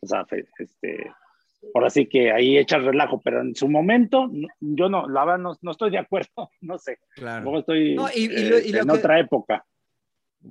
O 0.00 0.06
sea, 0.06 0.24
este, 0.58 1.10
ahora 1.74 1.90
sí 1.90 2.06
que 2.06 2.32
ahí 2.32 2.58
echas 2.58 2.82
relajo, 2.84 3.20
pero 3.22 3.40
en 3.40 3.54
su 3.54 3.68
momento, 3.68 4.30
yo 4.60 4.88
no, 4.88 5.08
la 5.08 5.24
verdad 5.24 5.38
no, 5.40 5.58
no 5.62 5.70
estoy 5.70 5.90
de 5.90 5.98
acuerdo, 5.98 6.28
no 6.60 6.78
sé. 6.78 6.98
Claro. 7.14 7.44
Luego 7.44 7.58
estoy 7.60 7.94
No, 7.94 8.08
y- 8.14 8.24
y 8.24 8.48
lo- 8.48 8.58
y 8.58 8.72
lo 8.72 8.80
en 8.82 8.86
que- 8.88 8.92
otra 8.92 9.18
época. 9.20 9.64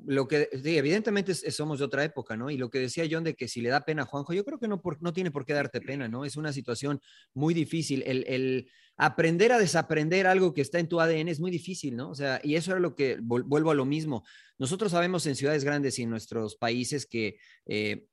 Lo 0.07 0.28
que, 0.28 0.49
sí, 0.64 0.76
evidentemente 0.76 1.34
es- 1.34 1.55
somos 1.55 1.78
de 1.78 1.86
otra 1.86 2.03
época, 2.03 2.36
¿no? 2.36 2.49
Y 2.49 2.57
lo 2.57 2.72
que 2.72 2.80
decía 2.80 3.05
John 3.09 3.24
de 3.24 3.36
que 3.36 3.47
si 3.47 3.61
le 3.61 3.70
da 3.70 3.82
pena 3.82 4.01
a 4.01 4.05
Juanjo, 4.05 4.34
yo 4.34 4.43
creo 4.43 4.57
que 4.57 4.68
no, 4.68 4.82
por- 4.82 4.99
no 5.03 5.14
tiene 5.14 5.30
por 5.30 5.45
qué 5.45 5.53
darte 5.53 5.82
pena, 5.82 6.07
¿no? 6.07 6.26
Es 6.26 6.36
una 6.36 6.51
situación 6.51 6.99
muy 7.36 7.53
difícil. 7.53 8.01
El, 8.07 8.26
el 8.28 8.70
aprender 8.97 9.51
a 9.51 9.59
desaprender 9.59 10.26
algo 10.26 10.51
que 10.51 10.61
está 10.61 10.80
en 10.80 10.88
tu 10.89 10.99
ADN 10.99 11.30
es 11.30 11.39
muy 11.39 11.51
difícil, 11.51 11.95
¿no? 11.95 12.09
O 12.09 12.16
sea, 12.16 12.39
y 12.43 12.55
eso 12.55 12.72
era 12.72 12.80
lo 12.80 12.95
que, 12.95 13.18
vuelvo 13.22 13.70
a 13.70 13.76
lo 13.76 13.86
mismo. 13.86 14.24
Nosotros 14.57 14.91
sabemos 14.91 15.28
en 15.28 15.36
ciudades 15.36 15.64
grandes 15.64 15.99
y 15.99 16.03
en 16.03 16.09
nuestros 16.09 16.55
países 16.55 17.05
que... 17.05 17.38
eh, 17.68 18.07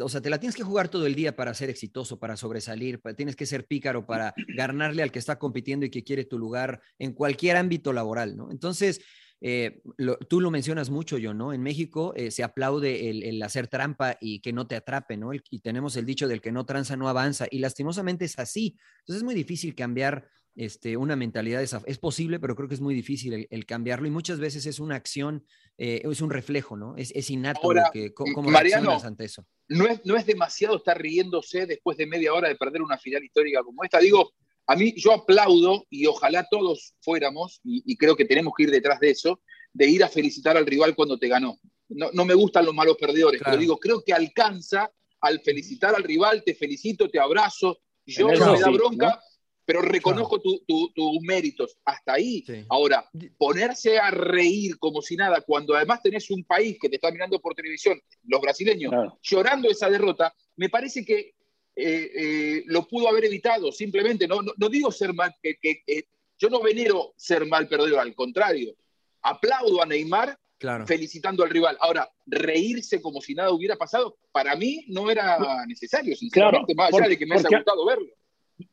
o 0.00 0.08
sea, 0.08 0.20
te 0.20 0.30
la 0.30 0.38
tienes 0.38 0.56
que 0.56 0.62
jugar 0.62 0.88
todo 0.88 1.06
el 1.06 1.14
día 1.14 1.36
para 1.36 1.54
ser 1.54 1.70
exitoso, 1.70 2.18
para 2.18 2.36
sobresalir, 2.36 3.00
tienes 3.16 3.36
que 3.36 3.46
ser 3.46 3.66
pícaro 3.66 4.06
para 4.06 4.34
ganarle 4.56 5.02
al 5.02 5.12
que 5.12 5.18
está 5.18 5.38
compitiendo 5.38 5.86
y 5.86 5.90
que 5.90 6.04
quiere 6.04 6.24
tu 6.24 6.38
lugar 6.38 6.80
en 6.98 7.12
cualquier 7.12 7.56
ámbito 7.56 7.92
laboral, 7.92 8.36
¿no? 8.36 8.50
Entonces, 8.50 9.00
eh, 9.40 9.82
tú 10.28 10.40
lo 10.40 10.50
mencionas 10.50 10.90
mucho, 10.90 11.18
yo, 11.18 11.34
¿no? 11.34 11.52
En 11.52 11.62
México 11.62 12.14
eh, 12.16 12.30
se 12.30 12.42
aplaude 12.42 13.10
el, 13.10 13.42
hacer 13.42 13.68
trampa 13.68 14.16
y 14.20 14.40
que 14.40 14.52
no 14.52 14.66
te 14.66 14.76
atrape, 14.76 15.16
¿no? 15.16 15.32
Y 15.34 15.60
tenemos 15.60 15.96
el 15.96 16.06
dicho 16.06 16.28
del 16.28 16.40
que 16.40 16.52
no 16.52 16.64
tranza 16.64 16.96
no 16.96 17.08
avanza, 17.08 17.46
y 17.50 17.58
lastimosamente 17.58 18.24
es 18.24 18.38
así. 18.38 18.76
Entonces 19.00 19.18
es 19.18 19.22
muy 19.22 19.34
difícil 19.34 19.74
cambiar 19.74 20.28
este, 20.56 20.96
una 20.96 21.16
mentalidad 21.16 21.58
de 21.58 21.64
esa. 21.64 21.82
Es 21.86 21.98
posible, 21.98 22.38
pero 22.38 22.54
creo 22.56 22.68
que 22.68 22.74
es 22.74 22.80
muy 22.80 22.94
difícil 22.94 23.32
el, 23.32 23.46
el 23.50 23.66
cambiarlo 23.66 24.06
y 24.06 24.10
muchas 24.10 24.38
veces 24.38 24.66
es 24.66 24.78
una 24.80 24.94
acción, 24.96 25.44
eh, 25.78 26.02
es 26.04 26.20
un 26.20 26.30
reflejo, 26.30 26.76
¿no? 26.76 26.96
Es, 26.96 27.10
es 27.14 27.28
innato 27.30 27.60
Ahora, 27.64 27.90
que, 27.92 28.14
co- 28.14 28.24
cómo 28.34 28.50
Mariano, 28.50 28.82
reaccionas 28.90 29.04
ante 29.04 29.24
eso. 29.24 29.44
no 29.68 29.86
es, 29.86 30.00
no 30.04 30.16
es 30.16 30.26
demasiado 30.26 30.76
estar 30.76 31.00
riéndose 31.00 31.66
después 31.66 31.96
de 31.96 32.06
media 32.06 32.32
hora 32.32 32.48
de 32.48 32.56
perder 32.56 32.82
una 32.82 32.98
final 32.98 33.24
histórica 33.24 33.62
como 33.62 33.82
esta. 33.84 33.98
Digo, 33.98 34.32
a 34.66 34.76
mí 34.76 34.94
yo 34.96 35.12
aplaudo 35.12 35.84
y 35.90 36.06
ojalá 36.06 36.46
todos 36.50 36.94
fuéramos, 37.00 37.60
y, 37.64 37.82
y 37.84 37.96
creo 37.96 38.16
que 38.16 38.24
tenemos 38.24 38.52
que 38.56 38.62
ir 38.64 38.70
detrás 38.70 39.00
de 39.00 39.10
eso, 39.10 39.40
de 39.72 39.88
ir 39.88 40.04
a 40.04 40.08
felicitar 40.08 40.56
al 40.56 40.64
rival 40.66 40.94
cuando 40.94 41.18
te 41.18 41.28
ganó. 41.28 41.58
No, 41.88 42.10
no 42.12 42.24
me 42.24 42.32
gustan 42.34 42.64
los 42.64 42.74
malos 42.74 42.96
perdedores, 42.98 43.40
Claro. 43.40 43.52
pero 43.52 43.60
digo, 43.60 43.76
creo 43.78 44.02
que 44.02 44.12
alcanza 44.14 44.90
al 45.20 45.40
felicitar 45.40 45.94
al 45.94 46.02
rival, 46.02 46.42
te 46.44 46.54
felicito, 46.54 47.10
te 47.10 47.18
abrazo, 47.18 47.78
yo 48.06 48.28
no 48.28 48.52
me 48.52 48.60
da 48.60 48.70
bronca, 48.70 49.06
¿no? 49.08 49.20
Pero 49.66 49.80
reconozco 49.80 50.40
tu- 50.40 50.60
tu- 50.66 50.90
tus 50.94 51.20
méritos. 51.22 51.76
Hasta 51.84 52.14
ahí. 52.14 52.42
Sí. 52.46 52.64
Ahora, 52.68 53.08
ponerse 53.38 53.98
a 53.98 54.10
reír 54.10 54.78
como 54.78 55.00
si 55.02 55.16
nada, 55.16 55.40
cuando 55.40 55.74
además 55.74 56.02
tenés 56.02 56.30
un 56.30 56.44
país 56.44 56.76
que 56.80 56.88
te 56.88 56.96
está 56.96 57.10
mirando 57.10 57.40
por 57.40 57.54
televisión, 57.54 58.00
los 58.24 58.40
brasileños, 58.40 58.90
Claro. 58.90 59.18
llorando 59.22 59.70
esa 59.70 59.88
derrota, 59.88 60.34
me 60.56 60.68
parece 60.68 61.04
que 61.04 61.32
eh, 61.76 62.10
eh, 62.14 62.62
lo 62.66 62.86
pudo 62.86 63.08
haber 63.08 63.24
evitado. 63.24 63.72
Simplemente, 63.72 64.28
no, 64.28 64.40
no, 64.42 64.52
no 64.56 64.68
digo 64.68 64.92
ser 64.92 65.12
mal, 65.12 65.34
que, 65.42 65.56
que- 65.60 65.82
eh, 65.88 66.04
yo 66.38 66.48
no 66.48 66.60
venero 66.62 67.12
ser 67.16 67.44
mal 67.46 67.66
perdedor, 67.66 67.98
al 67.98 68.14
contrario. 68.14 68.74
Aplaudo 69.22 69.82
a 69.82 69.86
Neymar 69.86 70.38
Claro. 70.58 70.86
felicitando 70.86 71.42
al 71.42 71.50
rival. 71.50 71.76
Ahora, 71.80 72.08
reírse 72.26 73.02
como 73.02 73.20
si 73.20 73.34
nada 73.34 73.50
hubiera 73.50 73.74
pasado, 73.76 74.16
para 74.30 74.54
mí 74.54 74.84
no 74.88 75.10
era 75.10 75.64
necesario, 75.66 76.14
sinceramente, 76.14 76.74
Claro, 76.74 76.76
más 76.76 76.94
allá 76.94 77.02
por- 77.04 77.08
de 77.08 77.18
que 77.18 77.26
me 77.26 77.34
haya 77.34 77.48
gustado 77.48 77.84
verlo. 77.86 78.06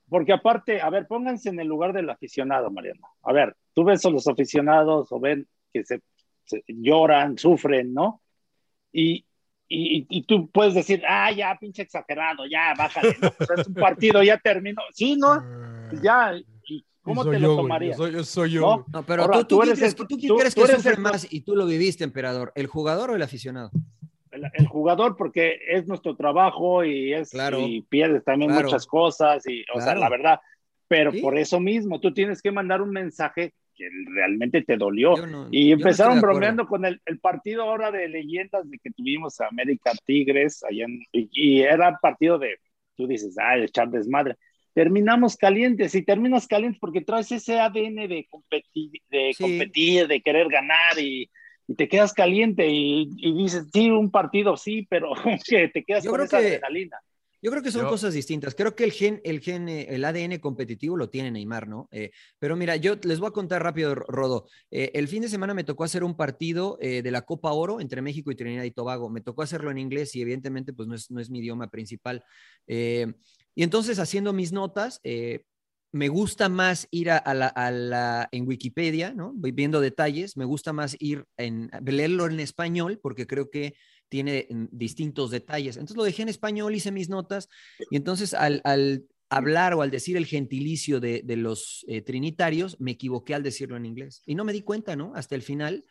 Porque 0.09 0.33
aparte, 0.33 0.81
a 0.81 0.89
ver, 0.89 1.07
pónganse 1.07 1.49
en 1.49 1.59
el 1.59 1.67
lugar 1.67 1.93
del 1.93 2.09
aficionado, 2.09 2.69
Mariano. 2.69 3.07
A 3.23 3.33
ver, 3.33 3.55
tú 3.73 3.83
ves 3.83 4.05
a 4.05 4.09
los 4.09 4.27
aficionados 4.27 5.11
o 5.11 5.19
ven 5.19 5.47
que 5.73 5.83
se, 5.85 6.01
se 6.43 6.63
lloran, 6.67 7.37
sufren, 7.37 7.93
¿no? 7.93 8.21
Y, 8.91 9.25
y, 9.67 10.05
y, 10.09 10.23
tú 10.23 10.49
puedes 10.51 10.73
decir, 10.73 11.01
ah, 11.07 11.31
ya, 11.31 11.57
pinche 11.57 11.83
exagerado, 11.83 12.45
ya, 12.45 12.73
bájale, 12.77 13.15
¿no? 13.21 13.31
Pues 13.37 13.49
es 13.59 13.67
un 13.67 13.73
partido, 13.73 14.21
ya 14.21 14.37
terminó. 14.37 14.81
Sí, 14.93 15.15
¿no? 15.15 15.41
Ya, 16.03 16.33
¿y 16.65 16.85
¿cómo 17.01 17.23
te 17.23 17.39
lo 17.39 17.55
tomarías? 17.55 17.97
Yo 17.97 18.03
soy, 18.03 18.13
yo 18.13 18.23
soy 18.23 18.51
yo. 18.51 18.61
¿No? 18.61 18.85
No, 18.91 19.05
pero 19.05 19.23
Ahora, 19.23 19.37
tú, 19.39 19.43
tú, 19.45 19.47
tú 19.47 19.61
¿quién 19.61 19.69
eres 19.69 19.79
crees, 19.79 19.93
el- 19.93 20.07
tú 20.07 20.17
crees 20.17 20.27
tú 20.55 20.61
que 20.61 20.65
eres 20.65 20.75
sufre 20.75 20.91
el- 20.95 20.99
más 20.99 21.27
y 21.31 21.41
tú 21.41 21.55
lo 21.55 21.65
viviste, 21.65 22.03
emperador? 22.03 22.51
¿El 22.55 22.67
jugador 22.67 23.11
o 23.11 23.15
el 23.15 23.21
aficionado? 23.21 23.71
El, 24.31 24.43
el 24.53 24.67
jugador 24.67 25.15
porque 25.17 25.59
es 25.67 25.87
nuestro 25.87 26.15
trabajo 26.15 26.83
y 26.83 27.13
es 27.13 27.29
Claro. 27.31 27.59
y 27.67 27.81
pierdes 27.83 28.23
también 28.23 28.51
Claro. 28.51 28.65
muchas 28.67 28.85
cosas 28.87 29.45
y 29.47 29.61
o 29.73 29.77
sea 29.77 29.93
Claro. 29.93 29.99
la 30.01 30.09
verdad 30.09 30.39
pero 30.87 31.11
Sí. 31.11 31.21
por 31.21 31.37
eso 31.37 31.59
mismo 31.59 31.99
tú 32.01 32.13
tienes 32.13 32.41
que 32.41 32.51
mandar 32.51 32.81
un 32.81 32.91
mensaje 32.91 33.53
que 33.75 33.87
realmente 34.13 34.61
te 34.61 34.75
dolió 34.77 35.15
no- 35.25 35.47
y 35.51 35.69
no 35.69 35.73
empezaron 35.77 36.15
de 36.15 36.21
bromeando 36.21 36.67
con 36.67 36.83
el, 36.85 37.01
el 37.05 37.19
partido 37.19 37.63
ahora 37.63 37.91
de 37.91 38.09
leyendas 38.09 38.69
de 38.69 38.77
que 38.77 38.91
tuvimos 38.91 39.39
a 39.41 39.47
América 39.47 39.91
Tigres 40.05 40.63
allá 40.63 40.85
en- 40.85 41.03
y, 41.11 41.29
y 41.31 41.61
era 41.61 41.97
partido 42.01 42.37
de 42.37 42.57
tú 42.97 43.07
dices 43.07 43.37
ah 43.39 43.57
echar 43.57 43.89
desmadre 43.89 44.35
terminamos 44.73 45.35
calientes 45.35 45.93
y 45.95 46.03
terminas 46.03 46.47
calientes 46.47 46.79
porque 46.79 47.01
traes 47.01 47.31
ese 47.31 47.59
ADN 47.59 48.07
de 48.07 48.25
competir 48.29 48.91
de, 49.09 49.33
Sí. 49.33 49.43
competir, 49.43 50.07
de 50.07 50.21
querer 50.21 50.47
ganar 50.47 50.97
y, 50.97 51.29
y 51.71 51.75
te 51.75 51.87
quedas 51.87 52.13
caliente 52.13 52.67
y, 52.69 53.09
y 53.17 53.33
dices, 53.43 53.65
sí, 53.73 53.89
un 53.89 54.11
partido 54.11 54.57
sí, 54.57 54.85
pero 54.89 55.11
que 55.47 55.67
te 55.69 55.83
quedas 55.83 56.03
Yo 56.03 56.11
con 56.11 56.17
creo 56.17 56.25
esa 56.25 56.39
que- 56.39 56.47
adrenalina. 56.47 56.97
Yo 57.43 57.49
creo 57.49 57.63
que 57.63 57.71
son 57.71 57.81
Yo- 57.85 57.89
cosas 57.89 58.13
distintas. 58.13 58.53
Creo 58.53 58.75
que 58.75 58.83
el 58.83 58.91
gen, 58.91 59.19
el 59.23 59.39
gen, 59.39 59.67
eh, 59.67 59.87
el 59.89 60.05
ADN 60.05 60.39
competitivo 60.39 60.95
lo 60.95 61.09
tiene 61.09 61.31
Neymar, 61.31 61.67
¿no? 61.67 61.89
Eh, 61.91 62.11
pero 62.37 62.55
mira, 62.55 62.75
yo 62.75 62.93
les 63.03 63.19
voy 63.19 63.29
a 63.29 63.31
contar 63.31 63.63
rápido, 63.63 63.95
Rodo. 63.95 64.47
Eh, 64.69 64.91
el 64.93 65.07
fin 65.07 65.23
de 65.23 65.27
semana 65.27 65.55
me 65.55 65.63
tocó 65.63 65.83
hacer 65.83 66.03
un 66.03 66.15
partido 66.15 66.77
eh, 66.81 67.01
de 67.01 67.09
la 67.09 67.23
Copa 67.23 67.51
Oro 67.51 67.81
entre 67.81 68.03
México 68.03 68.29
y 68.29 68.35
Trinidad 68.35 68.63
y 68.63 68.69
Tobago. 68.69 69.09
Me 69.09 69.21
tocó 69.21 69.41
hacerlo 69.41 69.71
en 69.71 69.79
inglés 69.79 70.15
y 70.15 70.21
evidentemente 70.21 70.71
pues 70.71 70.87
no 70.87 70.93
es, 70.93 71.09
no 71.09 71.19
es 71.19 71.31
mi 71.31 71.39
idioma 71.39 71.67
principal. 71.71 72.23
Eh, 72.67 73.07
y 73.55 73.63
entonces 73.63 73.97
haciendo 73.97 74.33
mis 74.33 74.51
notas, 74.53 74.99
eh, 75.03 75.41
me 75.93 76.07
gusta 76.07 76.47
más 76.49 76.87
ir 76.91 77.09
a, 77.11 77.17
a 77.17 77.33
la, 77.33 77.47
a 77.47 77.71
la- 77.71 78.29
en 78.31 78.47
Wikipedia, 78.47 79.13
¿no? 79.13 79.33
Voy 79.35 79.51
viendo 79.51 79.81
detalles. 79.81 80.37
Me 80.37 80.45
gusta 80.45 80.71
más 80.73 80.95
ir 80.99 81.25
en 81.37 81.69
leerlo 81.85 82.27
en 82.27 82.39
español 82.39 82.99
porque 83.01 83.27
creo 83.27 83.49
que 83.49 83.75
tiene 84.09 84.47
mm, 84.49 84.65
distintos 84.71 85.31
detalles. 85.31 85.75
Entonces 85.75 85.97
lo 85.97 86.03
dejé 86.03 86.21
en 86.23 86.29
español, 86.29 86.75
hice 86.75 86.91
mis 86.91 87.09
notas 87.09 87.49
y 87.89 87.97
entonces 87.97 88.33
al, 88.33 88.61
al 88.63 89.05
hablar 89.29 89.73
o 89.73 89.81
al 89.81 89.91
decir 89.91 90.17
el 90.17 90.25
gentilicio 90.25 90.99
de, 90.99 91.21
de 91.23 91.35
los 91.37 91.85
eh, 91.87 92.01
trinitarios, 92.01 92.79
me 92.79 92.91
equivoqué 92.91 93.33
al 93.35 93.43
decirlo 93.43 93.77
en 93.77 93.85
inglés. 93.85 94.21
Y 94.25 94.35
no 94.35 94.43
me 94.45 94.53
di 94.53 94.61
cuenta, 94.61 94.95
¿no? 94.95 95.13
Hasta 95.15 95.35
el 95.35 95.41
final. 95.41 95.85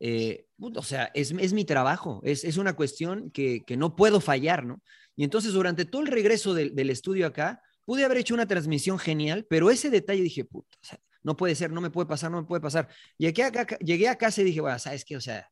eh, 0.00 0.46
o 0.60 0.82
sea, 0.82 1.10
es, 1.14 1.32
es 1.32 1.52
mi 1.52 1.64
trabajo, 1.64 2.20
es, 2.24 2.44
es 2.44 2.56
una 2.56 2.74
cuestión 2.74 3.30
que, 3.30 3.64
que 3.64 3.76
no 3.76 3.96
puedo 3.96 4.20
fallar, 4.20 4.64
¿no? 4.64 4.82
Y 5.16 5.24
entonces 5.24 5.52
durante 5.52 5.84
todo 5.84 6.02
el 6.02 6.08
regreso 6.08 6.54
del, 6.54 6.74
del 6.74 6.90
estudio 6.90 7.26
acá, 7.26 7.60
pude 7.88 8.04
haber 8.04 8.18
hecho 8.18 8.34
una 8.34 8.46
transmisión 8.46 8.98
genial, 8.98 9.46
pero 9.48 9.70
ese 9.70 9.88
detalle 9.88 10.20
dije, 10.20 10.44
puta, 10.44 10.76
o 10.82 10.84
sea, 10.86 11.00
no 11.22 11.38
puede 11.38 11.54
ser, 11.54 11.72
no 11.72 11.80
me 11.80 11.88
puede 11.88 12.06
pasar, 12.06 12.30
no 12.30 12.42
me 12.42 12.46
puede 12.46 12.60
pasar. 12.60 12.86
Llegué, 13.16 13.44
acá, 13.44 13.78
llegué 13.78 14.08
a 14.10 14.16
casa 14.18 14.42
y 14.42 14.44
dije, 14.44 14.60
bueno, 14.60 14.78
¿sabes 14.78 15.06
qué? 15.06 15.16
O 15.16 15.22
sea, 15.22 15.50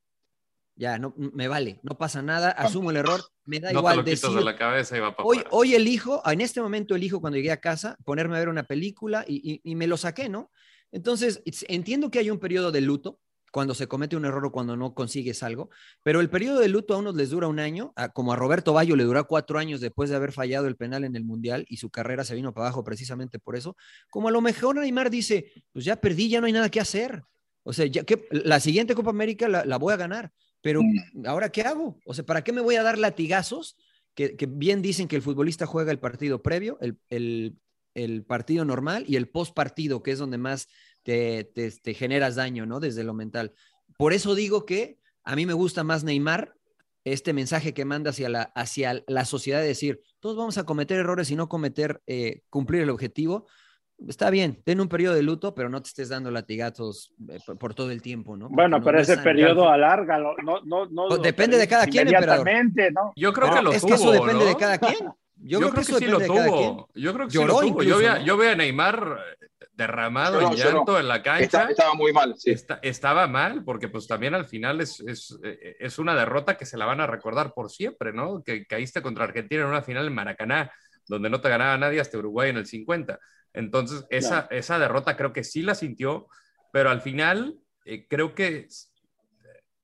ya, 0.74 0.98
no, 0.98 1.14
me 1.16 1.48
vale, 1.48 1.80
no 1.82 1.96
pasa 1.96 2.20
nada, 2.20 2.50
asumo 2.50 2.90
el 2.90 2.98
error, 2.98 3.22
me 3.46 3.58
da 3.58 3.72
No 3.72 3.78
te 3.78 3.78
igual 3.78 3.96
lo 3.96 4.02
de 4.34 4.44
la 4.44 4.54
cabeza 4.54 4.98
y 4.98 5.00
va 5.00 5.16
para 5.16 5.26
Hoy, 5.26 5.42
hoy 5.50 5.74
elijo, 5.74 6.20
en 6.30 6.42
este 6.42 6.60
momento 6.60 6.94
elijo 6.94 7.22
cuando 7.22 7.38
llegué 7.38 7.52
a 7.52 7.60
casa, 7.62 7.96
ponerme 8.04 8.36
a 8.36 8.40
ver 8.40 8.50
una 8.50 8.64
película 8.64 9.24
y, 9.26 9.36
y- 9.54 9.60
y 9.64 9.74
me 9.74 9.86
lo 9.86 9.96
saqué, 9.96 10.28
¿no? 10.28 10.50
Entonces, 10.92 11.42
entiendo 11.68 12.10
que 12.10 12.18
hay 12.18 12.28
un 12.28 12.38
periodo 12.38 12.70
de 12.70 12.82
luto 12.82 13.18
cuando 13.56 13.74
se 13.74 13.86
comete 13.88 14.16
un 14.16 14.26
error 14.26 14.44
o 14.44 14.52
cuando 14.52 14.76
no 14.76 14.92
consigues 14.92 15.42
algo, 15.42 15.70
pero 16.02 16.20
el 16.20 16.28
periodo 16.28 16.60
de 16.60 16.68
luto 16.68 16.92
a 16.92 16.98
unos 16.98 17.14
les 17.14 17.30
dura 17.30 17.48
un 17.48 17.58
año, 17.58 17.94
a- 17.96 18.10
como 18.10 18.34
a 18.34 18.36
Roberto 18.36 18.74
Bayo 18.74 18.96
le 18.96 19.04
duró 19.04 19.26
cuatro 19.26 19.58
años 19.58 19.80
después 19.80 20.10
de 20.10 20.16
haber 20.16 20.32
fallado 20.32 20.66
el 20.66 20.76
penal 20.76 21.04
en 21.04 21.16
el 21.16 21.24
Mundial 21.24 21.64
y 21.70 21.78
su 21.78 21.88
carrera 21.88 22.22
se 22.22 22.34
vino 22.34 22.52
para 22.52 22.66
abajo 22.66 22.84
precisamente 22.84 23.38
por 23.38 23.56
eso, 23.56 23.74
como 24.10 24.28
a 24.28 24.30
lo 24.30 24.42
mejor 24.42 24.76
Neymar 24.76 25.08
dice, 25.08 25.50
pues 25.72 25.86
ya 25.86 25.96
perdí, 25.96 26.28
ya 26.28 26.42
no 26.42 26.46
hay 26.48 26.52
nada 26.52 26.68
que 26.68 26.80
hacer. 26.80 27.22
O 27.62 27.72
sea, 27.72 27.86
ya 27.86 28.04
que 28.04 28.28
la 28.30 28.60
siguiente 28.60 28.94
Copa 28.94 29.08
América 29.08 29.48
la, 29.48 29.64
la 29.64 29.78
voy 29.78 29.94
a 29.94 29.96
ganar, 29.96 30.32
pero 30.60 30.82
¿ahora 31.24 31.48
qué 31.50 31.62
hago? 31.62 31.98
O 32.04 32.12
sea, 32.12 32.26
¿para 32.26 32.44
qué 32.44 32.52
me 32.52 32.60
voy 32.60 32.74
a 32.74 32.82
dar 32.82 32.98
latigazos? 32.98 33.74
Que, 34.14 34.36
que 34.36 34.44
bien 34.44 34.82
dicen 34.82 35.08
que 35.08 35.16
el 35.16 35.22
futbolista 35.22 35.64
juega 35.64 35.92
el 35.92 35.98
partido 35.98 36.42
previo, 36.42 36.76
el, 36.82 36.98
el- 37.08 37.56
el 37.94 38.24
partido 38.26 38.66
normal 38.66 39.06
y 39.08 39.16
el 39.16 39.30
post 39.30 39.54
partido, 39.54 40.02
que 40.02 40.10
es 40.10 40.18
donde 40.18 40.36
más 40.36 40.68
te, 41.06 41.44
te- 41.44 41.70
te 41.70 41.94
generas 41.94 42.34
daño, 42.34 42.66
¿no? 42.66 42.80
Desde 42.80 43.04
lo 43.04 43.14
mental. 43.14 43.52
Por 43.96 44.12
eso 44.12 44.34
digo 44.34 44.66
que 44.66 44.98
a 45.22 45.36
mí 45.36 45.46
me 45.46 45.52
gusta 45.52 45.84
más 45.84 46.02
Neymar, 46.02 46.54
este 47.04 47.32
mensaje 47.32 47.72
que 47.72 47.84
manda 47.84 48.10
hacia 48.10 48.28
la, 48.28 48.42
hacia 48.56 49.04
la 49.06 49.24
sociedad 49.24 49.60
de 49.60 49.68
decir, 49.68 50.00
todos 50.18 50.36
vamos 50.36 50.58
a 50.58 50.64
cometer 50.64 50.98
errores 50.98 51.30
y 51.30 51.36
no 51.36 51.48
cometer, 51.48 52.02
eh, 52.08 52.42
cumplir 52.50 52.82
el 52.82 52.90
objetivo. 52.90 53.46
Está 54.08 54.28
bien, 54.30 54.60
ten 54.64 54.80
un 54.80 54.88
periodo 54.88 55.14
de 55.14 55.22
luto, 55.22 55.54
pero 55.54 55.68
no 55.68 55.80
te 55.80 55.88
estés 55.88 56.08
dando 56.08 56.30
latigazos 56.32 57.14
eh, 57.30 57.38
por, 57.46 57.56
por 57.58 57.74
todo 57.74 57.92
el 57.92 58.02
tiempo, 58.02 58.36
¿no? 58.36 58.48
Bueno, 58.50 58.76
Porque 58.76 58.80
no- 58.80 58.84
pero 58.84 58.96
no 58.98 59.02
es 59.02 59.08
ese 59.08 59.22
periodo 59.22 59.68
alárgalo, 59.70 60.34
no, 60.44 60.60
no, 60.64 60.86
no. 60.86 61.06
Pues 61.08 61.22
depende 61.22 61.56
de 61.56 61.68
cada 61.68 61.86
quien, 61.86 62.08
emperador. 62.08 62.40
Inmediatamente, 62.40 62.90
¿no? 62.90 63.12
Yo 63.14 63.32
creo 63.32 63.54
que 63.54 63.62
lo 63.62 63.72
es 63.72 63.80
tuvo, 63.80 63.88
que 63.88 63.94
eso 63.94 64.10
depende 64.10 64.44
¿no? 64.44 64.50
de 64.50 64.56
cada 64.56 64.78
quien. 64.78 65.08
Yo, 65.38 65.58
creo, 65.60 65.72
que, 65.72 65.80
eso 65.82 65.98
sí 65.98 66.06
lo 66.06 66.18
depende 66.18 66.42
de 66.42 66.46
cada 66.48 66.56
quien. 66.58 66.70
tuvo. 66.76 66.88
Yo 66.94 67.14
creo 67.14 67.26
que 67.28 67.32
Lloró 67.34 67.46
sí 67.46 67.52
lo 67.52 67.60
tuvo. 67.60 67.82
incluso, 67.82 68.00
yo, 68.02 68.10
a, 68.10 68.18
¿no? 68.18 68.24
yo 68.24 68.36
vi 68.38 68.46
a 68.48 68.56
Neymar 68.56 69.18
derramado 69.76 70.40
en 70.40 70.46
llanto 70.74 70.98
en 70.98 71.06
la 71.08 71.22
cancha. 71.22 71.44
Está- 71.44 71.70
estaba 71.70 71.94
muy 71.94 72.12
mal, 72.12 72.34
sí. 72.38 72.50
Está- 72.50 72.80
estaba 72.82 73.26
mal, 73.26 73.62
porque 73.64 73.88
pues 73.88 74.06
también 74.06 74.34
al 74.34 74.46
final 74.46 74.80
es, 74.80 75.00
es, 75.00 75.38
eh, 75.44 75.76
es 75.78 75.98
una 75.98 76.14
derrota 76.14 76.56
que 76.56 76.64
se 76.66 76.78
la 76.78 76.86
van 76.86 77.00
a 77.00 77.06
recordar 77.06 77.52
por 77.54 77.70
siempre, 77.70 78.12
¿no? 78.12 78.42
Que 78.42 78.66
caíste 78.66 79.02
contra 79.02 79.24
Argentina 79.24 79.62
en 79.62 79.68
una 79.68 79.82
final 79.82 80.06
en 80.06 80.14
Maracaná, 80.14 80.72
donde 81.06 81.28
no 81.30 81.40
te 81.40 81.48
ganaba 81.50 81.76
nadie 81.76 82.00
hasta 82.00 82.16
Uruguay 82.18 82.50
en 82.50 82.56
el 82.56 82.66
50. 82.66 83.20
Entonces, 83.52 84.04
esa, 84.10 84.48
esa 84.50 84.78
derrota 84.78 85.16
creo 85.16 85.32
que 85.32 85.44
sí 85.44 85.62
la 85.62 85.74
sintió, 85.74 86.26
pero 86.72 86.90
al 86.90 87.00
final 87.02 87.56
eh, 87.84 88.06
creo 88.08 88.34
que 88.34 88.66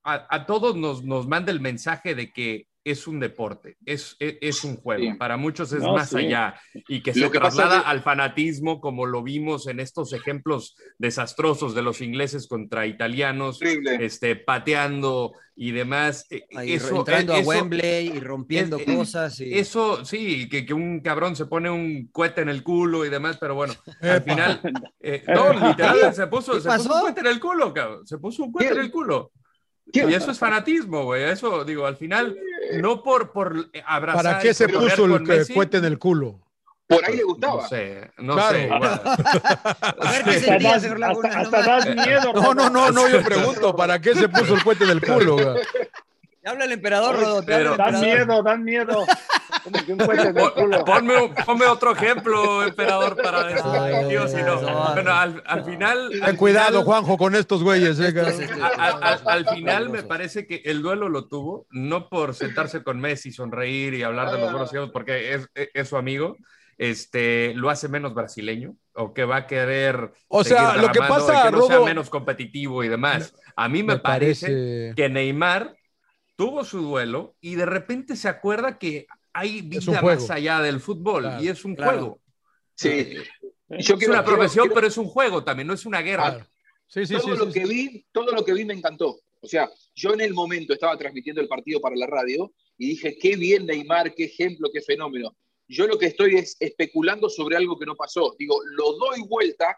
a, 0.05 0.27
a 0.35 0.47
todos 0.47 0.75
nos, 0.77 1.05
nos 1.05 1.29
manda 1.29 1.53
el 1.53 1.61
mensaje 1.61 2.15
de 2.15 2.33
que 2.33 2.67
es 2.85 3.07
un 3.07 3.21
deporte, 3.21 3.77
es, 3.87 4.17
es, 4.19 4.37
es 4.41 4.65
un 4.65 4.77
juego. 4.77 5.03
Sí. 5.13 5.15
Para 5.19 5.37
muchos 5.37 5.73
es 5.73 5.83
No, 5.83 5.95
más 5.95 6.11
sí. 6.11 6.17
allá 6.19 6.55
y 6.89 7.03
que 7.03 7.13
Lo 7.15 7.27
se 7.27 7.31
que 7.33 7.39
pasa 7.41 7.57
traslada 7.57 7.77
es 7.79 7.83
que- 7.85 7.91
al 7.91 8.03
fanatismo 8.03 8.81
como 8.81 9.07
lo 9.07 9.23
vimos 9.23 9.67
en 9.69 9.79
estos 9.81 10.13
ejemplos 10.13 10.75
desastrosos 10.99 11.75
de 11.75 11.83
los 11.83 12.01
ingleses 12.01 12.47
contra 12.49 12.87
italianos, 12.87 13.61
Horrible. 13.61 14.05
este, 14.05 14.35
pateando 14.37 15.33
y 15.55 15.71
demás. 15.73 16.27
Eh, 16.31 16.45
Ahí 16.57 16.73
Eso, 16.73 16.97
entrando 16.99 17.35
eh, 17.35 17.37
a 17.37 17.39
eso- 17.41 17.49
Wembley 17.51 18.09
y 18.09 18.21
rompiendo 18.21 18.79
es- 18.79 18.85
cosas. 18.85 19.39
Y... 19.41 19.55
Eso 19.59 20.05
sí, 20.05 20.49
que, 20.49 20.65
que 20.65 20.75
un 20.75 21.01
cabrón 21.01 21.37
se 21.37 21.47
pone 21.47 21.71
un 21.71 22.09
cohete 22.09 22.41
en 22.41 22.49
el 22.49 22.63
culo 22.63 23.05
y 23.05 23.11
demás, 23.11 23.37
pero 23.41 23.55
bueno, 23.55 23.75
al 24.01 24.23
final, 24.23 24.61
eh, 25.01 25.23
no, 25.29 25.53
literal, 25.69 26.15
se 26.15 26.27
puso, 26.27 26.53
¿Qué 26.55 26.61
se 26.63 26.69
puso 26.71 26.95
un 26.95 27.01
cohete 27.03 27.21
en 27.21 27.27
el 27.27 27.39
culo, 27.41 27.73
cabrón, 27.73 28.07
se 28.07 28.19
puso 28.19 28.45
un 28.45 28.53
cohete 28.53 28.73
en 28.73 28.81
el 28.81 28.91
culo. 28.91 29.31
¿Qué? 29.93 30.07
Y 30.09 30.15
eso 30.15 30.31
es 30.31 30.39
fanatismo, 30.39 31.05
güey. 31.05 31.25
Eso, 31.25 31.65
digo, 31.65 31.85
al 31.85 31.97
final, 31.97 32.39
no 32.81 33.03
por, 33.03 33.33
por 33.33 33.71
abrazar. 33.85 34.23
¿Para 34.25 34.39
qué 34.41 34.55
se 34.55 34.69
puso 34.69 35.05
el 35.05 35.21
Messi, 35.23 35.55
cohete 35.55 35.79
en 35.79 35.85
el 35.85 35.99
culo? 35.99 36.41
Por 36.87 37.05
ahí 37.05 37.17
le 37.17 37.23
gustaba. 37.23 37.63
No 37.63 37.69
sé, 37.69 38.11
no 38.19 38.35
Claro. 38.35 38.57
sé. 38.59 38.65
igual. 38.65 38.83
A 39.05 40.11
ver 40.13 40.25
qué 40.25 40.31
Hasta 40.31 40.41
sentía, 40.41 40.73
das, 40.73 40.83
señor 40.83 40.97
hasta, 41.05 41.09
Laguna. 41.09 41.29
hasta 41.41 41.61
no 41.61 41.67
das 41.67 41.87
miedo. 42.07 42.33
No, 42.35 42.55
no, 42.55 42.71
no, 42.71 42.91
no, 42.91 43.09
yo 43.09 43.23
pregunto, 43.25 43.75
¿para 43.75 43.99
qué 43.99 44.15
se 44.15 44.29
puso 44.29 44.55
el 44.55 44.63
cohete 44.63 44.85
en 44.85 44.91
el 44.91 45.01
culo? 45.01 45.35
güey? 45.37 45.63
Habla 46.45 46.65
el 46.65 46.73
emperador, 46.73 47.19
Rodo. 47.19 47.43
Pero- 47.47 47.77
Dan 47.77 48.01
miedo, 48.01 48.43
dan 48.43 48.65
miedo. 48.65 49.07
Como 49.65 49.85
que 49.85 49.93
un 49.93 49.99
cohete 49.99 50.23
en 50.23 50.29
el 50.29 50.35
Pon- 50.35 50.53
culo. 50.55 50.85
Ponme, 50.85 51.15
ponme 51.47 51.67
otro 51.67 51.93
ejemplo, 51.93 52.63
emperador, 52.65 53.17
para 53.23 53.47
Dios, 54.09 54.31
si 54.31 54.37
no. 54.39 54.61
no. 54.61 54.93
Bueno, 54.95 55.13
al, 55.13 55.43
al 55.47 55.65
final. 55.65 56.09
Ten 56.11 56.25
al 56.25 56.37
cuidado, 56.37 56.69
final- 56.69 56.85
Juanjo, 56.85 57.17
con 57.17 57.35
estos 57.35 57.63
güeyes. 57.63 57.99
eh, 58.01 58.13
al, 58.79 59.21
al 59.27 59.47
final 59.49 59.91
me 59.91 60.03
parece 60.03 60.47
que 60.47 60.63
el 60.65 60.83
duelo 60.83 61.09
lo 61.09 61.29
tuvo, 61.29 61.67
no 61.71 62.09
por 62.09 62.35
sentarse 62.35 62.83
con 62.83 63.01
Messi, 63.01 63.33
sonreír 63.33 63.95
y 63.95 64.03
hablar 64.03 64.31
de 64.33 64.39
los 64.39 64.51
buenos 64.51 64.71
tiempos, 64.71 64.91
porque 64.93 65.35
es, 65.35 65.49
es 65.55 65.89
su 65.89 65.97
amigo, 65.97 66.37
este, 66.79 67.53
lo 67.55 67.71
hace 67.71 67.89
menos 67.89 68.15
brasileño, 68.15 68.75
o 68.95 69.15
que 69.15 69.25
va 69.25 69.37
a 69.37 69.47
querer 69.47 70.13
O 70.29 70.43
sea, 70.43 70.77
lo 70.77 70.91
que 70.91 70.99
pasa, 71.01 71.45
que 71.45 71.51
no 71.53 71.63
sea 71.67 71.81
menos 71.81 72.11
competitivo 72.11 72.83
y 72.83 72.89
demás. 72.89 73.35
A 73.57 73.69
mí 73.69 73.83
me, 73.83 73.95
Me 73.95 74.01
parece, 74.01 74.47
parece- 74.47 74.93
que 74.97 75.09
Neymar 75.09 75.77
tuvo 76.35 76.65
su 76.65 76.81
duelo 76.81 77.37
y 77.41 77.55
de 77.55 77.67
repente 77.67 78.17
se 78.17 78.29
acuerda 78.29 78.79
que 78.79 79.07
hay 79.33 79.59
Es 79.73 79.87
un 79.87 79.93
vida 79.95 80.01
juego. 80.01 80.21
más 80.21 80.31
allá 80.31 80.61
del 80.61 80.81
fútbol 80.81 81.23
Claro, 81.23 81.43
y 81.43 81.49
es 81.49 81.65
un 81.65 81.75
claro. 81.75 81.93
juego. 81.93 82.21
Sí. 82.75 82.89
Eh, 82.89 83.17
Yo 83.71 83.77
es 83.77 83.87
quiero- 83.87 84.13
una 84.13 84.23
quiero- 84.23 84.37
profesión, 84.39 84.65
quiero- 84.67 84.75
pero 84.75 84.87
es 84.87 84.97
un 84.99 85.07
juego 85.07 85.45
también, 85.45 85.67
no 85.67 85.75
es 85.75 85.87
una 85.87 86.01
guerra. 86.03 86.31
Claro. 86.35 86.47
Sí, 86.87 87.07
sí, 87.07 87.15
todo 87.15 87.23
sí. 87.23 87.31
lo 87.39 87.47
sí, 87.51 87.53
que 87.61 87.67
sí. 87.67 87.73
vi, 87.75 88.07
todo 88.13 88.33
lo 88.33 88.45
que 88.45 88.53
vi 88.53 88.65
me 88.65 88.75
encantó. 88.75 89.21
O 89.41 89.47
sea, 89.49 89.71
yo 89.95 90.13
en 90.15 90.21
el 90.21 90.35
momento 90.35 90.73
estaba 90.75 90.97
transmitiendo 90.99 91.41
el 91.41 91.49
partido 91.49 91.81
para 91.81 91.97
la 91.97 92.07
radio 92.07 92.53
y 92.77 92.89
dije, 92.91 93.17
qué 93.19 93.35
bien 93.37 93.67
Neymar, 93.67 94.15
qué 94.15 94.25
ejemplo, 94.25 94.69
qué 94.73 94.81
fenómeno. 94.83 95.35
yo 95.69 95.87
lo 95.87 95.99
que 95.99 96.07
estoy 96.07 96.35
es 96.35 96.55
especulando 96.61 97.31
sobre 97.31 97.57
algo 97.57 97.79
que 97.79 97.87
no 97.87 97.95
pasó. 97.97 98.37
Digo, 98.39 98.61
lo 98.77 98.93
doy 98.99 99.23
vuelta 99.27 99.75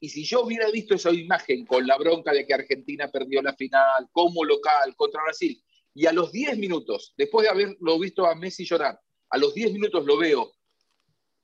y 0.00 0.08
si 0.08 0.24
yo 0.24 0.40
hubiera 0.42 0.68
visto 0.72 0.94
esa 0.96 1.10
imagen 1.12 1.64
con 1.64 1.86
la 1.86 1.96
bronca 1.98 2.32
de 2.32 2.44
que 2.44 2.52
Argentina 2.54 3.08
perdió 3.12 3.40
la 3.42 3.54
final 3.54 4.08
como 4.10 4.44
local 4.44 4.96
contra 4.96 5.22
Brasil, 5.22 5.62
y 5.96 6.04
a 6.06 6.12
los 6.12 6.30
10 6.30 6.58
minutos, 6.58 7.14
después 7.16 7.44
de 7.44 7.50
haberlo 7.50 7.98
visto 7.98 8.26
a 8.26 8.34
Messi 8.34 8.64
llorar, 8.66 9.00
a 9.30 9.38
los 9.38 9.54
10 9.54 9.72
minutos 9.72 10.04
lo 10.04 10.18
veo 10.18 10.52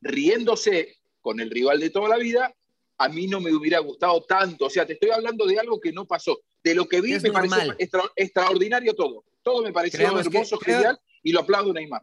riéndose 0.00 0.96
con 1.20 1.40
el 1.40 1.50
rival 1.50 1.80
de 1.80 1.90
toda 1.90 2.08
la 2.08 2.18
vida, 2.18 2.54
a 2.98 3.08
mí 3.08 3.26
no 3.26 3.40
me 3.40 3.52
hubiera 3.54 3.78
gustado 3.78 4.22
tanto. 4.24 4.66
O 4.66 4.70
sea, 4.70 4.86
te 4.86 4.94
estoy 4.94 5.10
hablando 5.10 5.46
de 5.46 5.58
algo 5.58 5.80
que 5.80 5.92
no 5.92 6.06
pasó. 6.06 6.40
De 6.62 6.74
lo 6.74 6.86
que 6.86 7.00
vi 7.00 7.14
Es 7.14 7.22
me 7.22 7.32
pareció 7.32 7.56
normal. 7.56 7.76
extra- 7.78 8.12
extraordinario 8.14 8.94
todo. 8.94 9.24
Todo 9.42 9.62
me 9.62 9.72
pareció 9.72 9.98
Creemos 9.98 10.28
que- 10.28 10.36
hermoso, 10.36 10.58
creo- 10.58 10.76
genial, 10.76 11.00
y 11.22 11.32
lo 11.32 11.40
aplaudo 11.40 11.72
Neymar. 11.72 12.02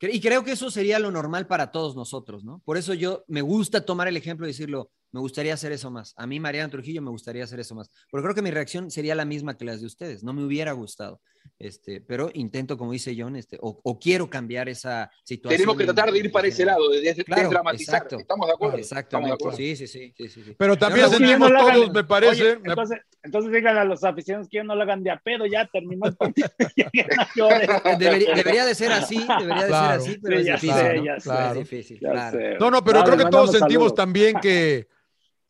Y 0.00 0.20
creo 0.20 0.44
que 0.44 0.52
eso 0.52 0.70
sería 0.70 1.00
lo 1.00 1.10
normal 1.10 1.48
para 1.48 1.72
todos 1.72 1.96
nosotros, 1.96 2.44
¿no? 2.44 2.62
Por 2.64 2.76
eso 2.76 2.94
yo 2.94 3.24
me 3.26 3.42
gusta 3.42 3.84
tomar 3.84 4.06
el 4.06 4.16
ejemplo 4.16 4.46
y 4.46 4.50
decirlo, 4.50 4.92
me 5.10 5.18
gustaría 5.18 5.54
hacer 5.54 5.72
eso 5.72 5.90
más. 5.90 6.14
A 6.16 6.24
mí, 6.24 6.38
Mariana 6.38 6.70
Trujillo, 6.70 7.02
me 7.02 7.10
gustaría 7.10 7.42
hacer 7.42 7.58
eso 7.58 7.74
más. 7.74 7.90
Porque 8.08 8.22
creo 8.22 8.34
que 8.36 8.42
mi 8.42 8.52
reacción 8.52 8.92
sería 8.92 9.16
la 9.16 9.24
misma 9.24 9.56
que 9.56 9.64
las 9.64 9.80
de 9.80 9.86
ustedes. 9.86 10.22
No 10.22 10.32
me 10.32 10.44
hubiera 10.44 10.70
gustado. 10.72 11.20
Este, 11.58 12.00
pero 12.00 12.30
intento, 12.34 12.76
como 12.76 12.92
dice 12.92 13.14
John, 13.18 13.36
este, 13.36 13.58
o, 13.60 13.80
o 13.82 13.98
quiero 13.98 14.28
cambiar 14.28 14.68
esa 14.68 15.10
situación. 15.24 15.56
Tenemos 15.58 15.76
que 15.76 15.84
tratar 15.84 16.12
de 16.12 16.18
ir 16.18 16.32
para 16.32 16.48
ese 16.48 16.64
lado, 16.64 16.88
de 16.90 17.00
des- 17.00 17.24
Claro, 17.24 17.42
desdramatizar. 17.42 17.94
exacto. 17.96 18.18
¿Estamos 18.18 18.46
de 18.46 18.52
acuerdo? 18.52 18.76
Exactamente. 18.78 19.28
De 19.30 19.34
acuerdo. 19.34 19.56
Sí, 19.56 19.76
sí, 19.76 19.86
sí, 19.86 20.12
sí, 20.16 20.28
sí, 20.28 20.42
sí. 20.44 20.54
Pero 20.58 20.76
también 20.76 21.08
sentimos 21.10 21.50
no 21.50 21.58
hagan- 21.58 21.74
todos, 21.74 21.92
me 21.92 22.04
parece. 22.04 22.42
Oye, 22.42 22.58
me- 22.60 22.68
entonces, 22.70 22.98
entonces 23.22 23.52
díganle 23.52 23.80
a 23.80 23.84
los 23.84 24.04
aficionados 24.04 24.48
que 24.48 24.62
no 24.64 24.74
lo 24.74 24.82
hagan 24.82 25.02
de 25.02 25.10
a 25.10 25.18
pedo, 25.18 25.46
ya 25.46 25.66
terminó 25.66 26.06
el 26.06 26.16
partido. 26.16 26.48
Debería, 27.98 28.34
debería 28.34 28.64
de 28.64 28.74
ser 28.74 28.92
así, 28.92 29.18
debería 29.38 29.62
de 29.62 29.68
Claro. 29.68 30.00
ser 30.02 30.10
así, 30.12 30.20
pero 30.22 30.36
Sí, 30.36 30.40
es 30.40 30.46
ya 30.46 30.52
difícil, 30.54 30.76
sé, 30.76 30.94
¿no? 30.96 31.04
ya 31.04 31.14
sé. 31.20 31.22
Claro. 31.28 31.52
Es 31.60 31.70
difícil, 31.70 32.00
Ya 32.00 32.10
claro. 32.12 32.38
sé. 32.38 32.56
No, 32.58 32.70
no, 32.70 32.84
pero 32.84 33.04
creo 33.04 33.16
que 33.16 33.24
todos 33.26 33.50
sentimos 33.52 33.90
saludos. 33.90 33.94
también 33.94 34.36
que, 34.42 34.88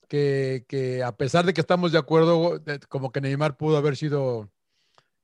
que, 0.09 0.65
que 0.69 1.03
a 1.03 1.13
pesar 1.17 1.45
de 1.45 1.53
que 1.53 1.61
estamos 1.61 1.93
de 1.93 1.99
acuerdo, 1.99 2.59
de- 2.59 2.79
como 2.89 3.13
que 3.13 3.21
Neymar 3.21 3.57
pudo 3.57 3.77
haber 3.77 3.97
sido, 3.97 4.51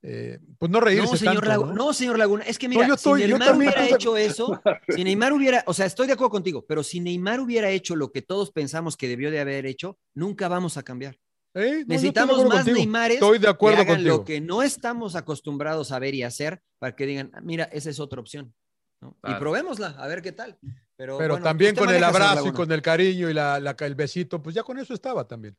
eh, 0.06 0.38
pues 0.58 0.70
no 0.70 0.80
reírse 0.80 1.10
No, 1.12 1.16
señor 1.16 1.34
tanto, 1.36 1.48
Laguna, 1.48 1.72
¿no? 1.72 1.84
no, 1.86 1.92
señor 1.94 2.18
Laguna, 2.18 2.44
es 2.44 2.58
que 2.58 2.68
No, 2.68 2.74
mira, 2.74 2.88
yo 2.88 2.94
estoy- 2.94 3.22
si 3.22 3.28
Neymar 3.28 3.56
hubiera 3.56 3.88
hecho 3.88 4.16
eso, 4.18 4.60
si 4.94 5.02
Neymar 5.02 5.32
hubiera, 5.32 5.64
o 5.66 5.72
sea, 5.72 5.86
estoy 5.86 6.06
de 6.06 6.12
acuerdo 6.12 6.30
contigo, 6.30 6.64
pero 6.68 6.82
si 6.82 7.00
Neymar 7.00 7.40
hubiera 7.40 7.70
hecho 7.70 7.96
lo 7.96 8.12
que 8.12 8.20
todos 8.20 8.50
pensamos 8.52 8.96
que 8.98 9.08
debió 9.08 9.30
de 9.30 9.40
haber 9.40 9.64
hecho, 9.64 9.98
nunca 10.14 10.46
vamos 10.48 10.76
a 10.76 10.82
cambiar. 10.82 11.18
Eh, 11.54 11.84
no, 11.86 11.94
Necesitamos 11.94 12.44
más 12.44 12.56
contigo. 12.58 12.76
Neymares 12.76 13.14
Estoy 13.16 13.38
de 13.38 13.48
acuerdo 13.48 13.76
que 13.78 13.82
hagan 13.82 13.94
contigo. 13.96 14.16
lo 14.18 14.24
que 14.24 14.40
no 14.42 14.62
estamos 14.62 15.14
acostumbrados 15.16 15.90
a 15.92 15.98
ver 15.98 16.14
y 16.14 16.22
hacer 16.22 16.60
para 16.78 16.94
que 16.96 17.06
digan, 17.06 17.30
"Ah, 17.32 17.40
mira, 17.42 17.64
esa 17.64 17.88
es 17.90 17.98
otra 18.00 18.20
opción. 18.20 18.52
¿no? 19.00 19.16
Y 19.22 19.26
Claro. 19.26 19.38
probémosla, 19.40 19.88
a 19.98 20.06
ver 20.06 20.20
qué 20.22 20.32
tal. 20.32 20.58
Pero, 20.96 21.18
Pero 21.18 21.34
bueno, 21.34 21.44
también 21.44 21.74
con 21.74 21.90
el 21.90 22.02
abrazo 22.02 22.46
y 22.48 22.52
con 22.52 22.70
el 22.72 22.80
cariño 22.80 23.28
y 23.28 23.34
la, 23.34 23.60
la- 23.60 23.76
el 23.80 23.94
besito, 23.94 24.40
pues 24.42 24.54
ya 24.54 24.62
con 24.62 24.78
eso 24.78 24.94
estaba 24.94 25.26
también. 25.28 25.56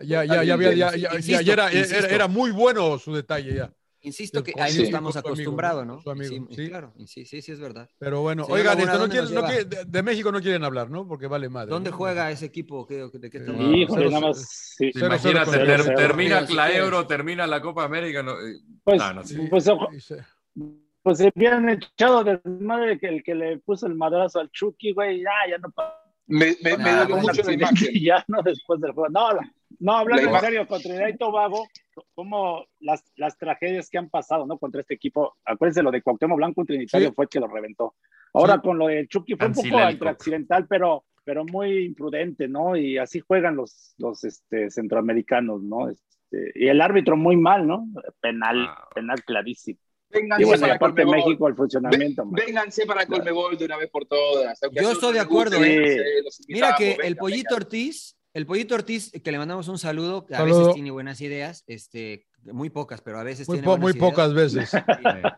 Ya, 0.00 0.24
ya, 0.24 0.42
ya, 0.42 0.54
había- 0.54 0.72
ya, 0.74 0.90
ya- 0.90 0.96
ya- 1.10 1.16
Insisto, 1.16 1.42
ya 1.42 1.52
era, 1.52 1.70
era, 1.70 2.08
era 2.08 2.28
muy 2.28 2.50
bueno 2.50 2.98
su 2.98 3.14
detalle 3.14 3.54
ya. 3.54 3.72
Insisto 4.00 4.42
que 4.42 4.52
Con- 4.52 4.62
a 4.62 4.66
eso 4.68 4.76
sí, 4.78 4.82
estamos 4.82 5.16
acostumbrados, 5.16 5.86
¿no? 5.86 5.98
Su 6.02 6.10
amigo, 6.10 6.28
Sí, 6.50 6.54
sí. 6.56 6.68
Claro, 6.68 6.92
sí, 7.06 7.24
sí, 7.24 7.40
sí, 7.40 7.52
es 7.52 7.58
verdad. 7.58 7.88
Pero 7.98 8.20
bueno, 8.20 8.44
Señor 8.44 8.58
oigan, 8.60 8.78
esto, 8.80 8.92
no 8.92 8.98
¿dónde 8.98 9.14
quieren- 9.16 9.34
no 9.34 9.44
quieren- 9.46 9.68
de, 9.70 9.84
de 9.86 10.02
México 10.02 10.30
no 10.30 10.40
quieren 10.42 10.62
hablar, 10.62 10.90
¿no? 10.90 11.08
Porque 11.08 11.26
vale 11.26 11.48
madre. 11.48 11.70
¿Dónde 11.70 11.90
¿no? 11.90 11.96
juega 11.96 12.30
ese 12.30 12.44
equipo? 12.44 12.86
¿Qué, 12.86 13.08
de 13.10 13.30
qué 13.30 13.38
Eh, 13.38 13.76
Híjole, 13.78 14.10
nada 14.10 14.20
más. 14.20 14.46
sí. 14.76 14.90
Cero, 14.92 15.06
Imagínate, 15.06 15.50
ter- 15.52 15.82
cero. 15.84 15.94
termina 15.96 16.40
la. 16.42 16.70
Euro, 16.76 17.06
termina 17.06 17.46
la 17.46 17.62
Copa 17.62 17.84
América. 17.84 18.22
no, 18.22 18.32
eh, 18.32 18.56
Pues, 18.82 19.00
no, 19.66 19.78
pues, 19.88 20.14
pues 21.02 21.18
se 21.18 21.32
habían 21.34 21.68
echado 21.70 22.24
de 22.24 22.40
madre 22.60 22.98
que 22.98 23.06
el 23.08 23.22
que 23.22 23.34
le 23.34 23.56
puso 23.58 23.86
el 23.86 23.94
madrazo 23.94 24.38
al 24.40 24.50
Chucky, 24.50 24.92
güey, 24.92 25.20
ya, 25.22 25.30
ya 25.50 25.56
no 25.58 25.70
pasa 25.70 25.94
Me, 26.26 26.56
me, 26.62 26.76
me 26.78 26.90
dolió 26.92 27.16
un 27.16 27.22
mucho 27.22 27.42
la 27.42 27.52
imagen. 27.52 27.88
ya 28.02 28.24
no 28.28 28.42
después 28.42 28.80
del 28.80 28.92
juego. 28.92 29.08
No, 29.10 29.32
la- 29.32 29.52
no 29.80 29.92
hablando 29.92 30.30
La 30.30 30.38
en 30.38 30.44
serio, 30.44 30.66
con 30.66 30.80
Trinidad 30.80 31.08
y 31.08 31.16
Tobago, 31.18 31.66
como 32.14 32.64
las, 32.80 33.04
las 33.16 33.36
tragedias 33.36 33.90
que 33.90 33.98
han 33.98 34.08
pasado, 34.08 34.46
¿no? 34.46 34.56
Contra 34.58 34.80
este 34.80 34.94
equipo. 34.94 35.36
Acuérdense, 35.44 35.82
lo 35.82 35.90
de 35.90 36.00
Cuauhtémoc 36.02 36.36
Blanco, 36.36 36.60
un 36.62 36.66
trinitario 36.66 37.08
Sí. 37.08 37.14
fue 37.14 37.24
el 37.24 37.28
que 37.28 37.40
lo 37.40 37.48
reventó. 37.48 37.94
Ahora 38.32 38.54
Sí. 38.54 38.60
con 38.62 38.78
lo 38.78 38.86
de 38.86 39.06
Chucky 39.08 39.34
fue 39.36 39.48
un 39.48 39.52
poco 39.54 40.08
accidental, 40.08 40.66
pero, 40.68 41.04
pero 41.24 41.44
muy 41.44 41.84
imprudente, 41.84 42.48
¿no? 42.48 42.76
Y 42.76 42.98
así 42.98 43.20
juegan 43.20 43.56
los, 43.56 43.94
los 43.98 44.24
este, 44.24 44.70
centroamericanos, 44.70 45.62
¿no? 45.62 45.88
Este, 45.90 46.52
y 46.54 46.68
el 46.68 46.80
árbitro 46.80 47.16
muy 47.16 47.36
mal, 47.36 47.66
¿no? 47.66 47.86
Penal, 48.20 48.66
Ah. 48.68 48.88
penal 48.94 49.22
clarísimo. 49.24 49.78
Vénganse 50.14 50.42
Y 50.42 50.46
bueno, 50.46 50.60
para 50.62 50.74
aparte 50.74 51.02
Colmebol. 51.02 51.26
México, 51.26 51.48
el 51.48 51.54
funcionamiento. 51.56 52.24
Vénganse 52.26 52.86
para 52.86 53.04
Colmebol 53.06 53.58
de 53.58 53.64
una 53.64 53.76
vez 53.76 53.90
por 53.90 54.06
todas. 54.06 54.62
Aunque 54.62 54.80
Yo 54.82 54.92
estoy 54.92 55.12
de 55.14 55.20
acuerdo, 55.20 55.56
guste, 55.58 55.96
¿eh? 55.96 56.22
Mira 56.48 56.74
que 56.78 56.92
el 57.02 57.16
pollito. 57.16 57.54
Ortiz, 57.56 58.16
el 58.32 58.46
pollito 58.46 58.74
Ortiz, 58.74 59.10
que 59.12 59.32
le 59.32 59.38
mandamos 59.38 59.68
un 59.68 59.78
saludo, 59.78 60.24
que 60.26 60.34
a 60.34 60.38
Saludo. 60.38 60.58
veces 60.60 60.74
tiene 60.74 60.90
buenas 60.90 61.20
ideas, 61.20 61.64
este, 61.66 62.26
muy 62.44 62.70
pocas, 62.70 63.00
pero 63.00 63.18
a 63.18 63.22
veces 63.24 63.46
muy, 63.48 63.56
tiene 63.58 63.64
po- 63.66 63.78
muy 63.78 63.92
buenas 63.92 63.96
ideas. 63.96 64.10
pocas 64.10 64.34
veces. 64.34 64.70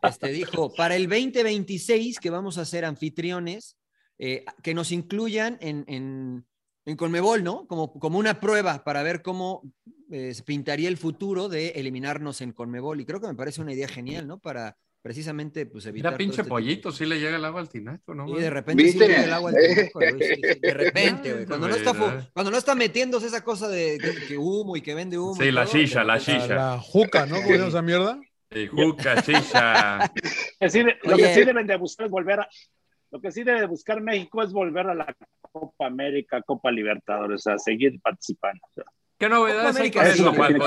Este 0.03 0.29
dijo, 0.29 0.73
para 0.75 0.97
el 0.97 1.09
2026 1.09 2.19
que 2.21 2.31
vamos 2.31 2.59
a 2.59 2.65
ser 2.65 2.85
anfitriones, 2.85 3.77
eh, 4.19 4.45
que 4.63 4.73
nos 4.75 4.93
incluyan 4.93 5.59
en, 5.61 5.85
en, 5.89 6.47
en 6.87 6.97
Conmebol, 6.97 7.43
¿no? 7.43 7.67
Como, 7.67 7.93
como 7.99 8.19
una 8.19 8.41
prueba 8.41 8.85
para 8.85 9.03
ver 9.03 9.21
cómo 9.21 9.63
eh, 10.11 10.33
se 10.33 10.43
pintaría 10.45 10.89
el 10.89 10.97
futuro 10.97 11.49
de 11.49 11.69
eliminarnos 11.71 12.41
en 12.41 12.53
Conmebol. 12.53 13.01
Y 13.01 13.05
creo 13.05 13.21
que 13.21 13.27
me 13.27 13.35
parece 13.35 13.61
una 13.61 13.73
idea 13.73 13.89
genial, 13.89 14.27
¿no? 14.27 14.39
Para 14.39 14.77
precisamente 15.03 15.67
pues, 15.67 15.85
evitar. 15.87 16.13
Todo 16.13 16.19
pinche 16.19 16.41
este 16.41 16.49
pollito, 16.49 16.93
sí 16.93 17.05
le 17.05 17.19
llega 17.19 17.37
el 17.37 17.45
agua 17.45 17.61
al 17.61 17.69
tinaco, 17.69 18.15
¿no? 18.15 18.29
y 18.29 18.41
de 18.41 18.51
repente 18.51 18.83
sí 18.85 18.91
¿Viste? 18.91 19.07
llega 19.09 19.25
el 19.25 19.33
agua 19.33 19.51
al 19.51 19.57
tinaco, 19.57 19.99
güey, 20.01 20.13
sí, 20.19 20.35
sí, 20.35 20.61
de 20.61 20.75
repente, 20.75 21.33
güey. 21.33 21.47
Cuando 21.47 21.69
no 21.69 21.75
está 21.75 21.93
cuando 22.33 22.51
no 22.51 22.59
está 22.59 22.75
metiéndose 22.75 23.27
esa 23.27 23.45
cosa 23.45 23.69
de 23.69 23.99
que, 23.99 24.27
que 24.27 24.39
humo 24.39 24.77
y 24.77 24.81
que 24.81 24.95
vende 24.95 25.19
humo. 25.19 25.37
Sí, 25.37 25.51
la 25.51 25.65
todo, 25.65 25.75
shisha, 25.77 26.03
la 26.03 26.19
shisha. 26.19 26.55
La 26.55 26.81
juca, 26.81 27.27
¿no? 27.27 27.37
¿Cómo 27.37 27.49
se 27.49 27.55
llama 27.55 27.69
esa 27.69 27.83
mierda? 27.83 28.21
Sí, 28.51 28.67
juca, 28.69 29.23
chicha. 29.23 30.13
Que 30.61 30.71
sí, 30.71 30.83
de- 30.83 30.97
lo 31.03 31.15
Oye. 31.15 31.25
que 31.25 31.35
sí 31.35 31.45
deben 31.45 31.67
de 31.67 31.77
buscar 31.77 32.07
es 32.07 32.11
volver 32.13 32.41
a, 32.41 32.49
lo 33.17 33.21
que 33.23 33.33
sí 33.33 33.43
debe 33.45 33.61
de 33.61 33.67
buscar 33.67 34.01
México 34.03 34.43
es 34.43 34.53
volver 34.53 34.87
a 34.89 34.95
la 34.95 35.17
Copa 35.53 35.87
América, 35.87 36.43
Copa 36.43 36.71
Libertadores, 36.71 37.43
sea, 37.43 37.59
seguir 37.59 37.99
participando. 38.01 38.61
¿Qué 39.19 39.29
novedades 39.29 39.77
hay 39.77 39.87
es 39.87 39.93
que 39.93 39.99
que 40.01 40.05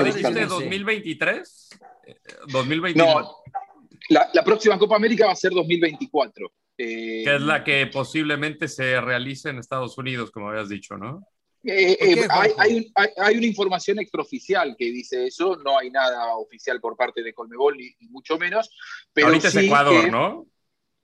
¿Dijiste 0.04 0.28
buscarse. 0.28 0.46
2023? 0.46 1.70
Eh, 2.06 2.14
2021. 2.48 3.06
No, 3.20 3.36
la, 4.08 4.28
la 4.34 4.42
próxima 4.42 4.76
Copa 4.78 4.96
América 4.96 5.26
va 5.26 5.32
a 5.32 5.36
ser 5.36 5.52
2024. 5.52 6.50
Eh, 6.76 7.22
Que 7.24 7.36
es 7.36 7.42
la 7.42 7.62
que 7.62 7.86
posiblemente 7.86 8.66
se 8.66 9.00
realice 9.00 9.50
en 9.50 9.58
Estados 9.58 9.96
Unidos, 9.96 10.32
como 10.32 10.48
habías 10.48 10.68
dicho, 10.68 10.96
¿no? 10.96 11.22
Eh, 11.62 11.96
¿Por 12.00 12.08
eh, 12.08 12.26
hay, 12.30 12.50
hay 12.58 12.92
hay- 12.96 13.10
hay 13.18 13.36
una 13.36 13.46
información 13.46 14.00
extraoficial 14.00 14.74
que 14.76 14.86
dice 14.86 15.26
eso, 15.26 15.56
no 15.64 15.78
hay 15.78 15.90
nada 15.90 16.34
oficial 16.34 16.80
por 16.80 16.96
parte 16.96 17.22
de 17.22 17.32
Colmebol, 17.32 17.76
ni, 17.76 17.90
ni 18.00 18.08
mucho 18.08 18.38
menos. 18.38 18.70
Pero 19.12 19.28
Ahorita 19.28 19.48
es 19.48 19.54
sí 19.54 19.66
Ecuador, 19.66 20.04
que 20.06 20.10
¿no? 20.10 20.46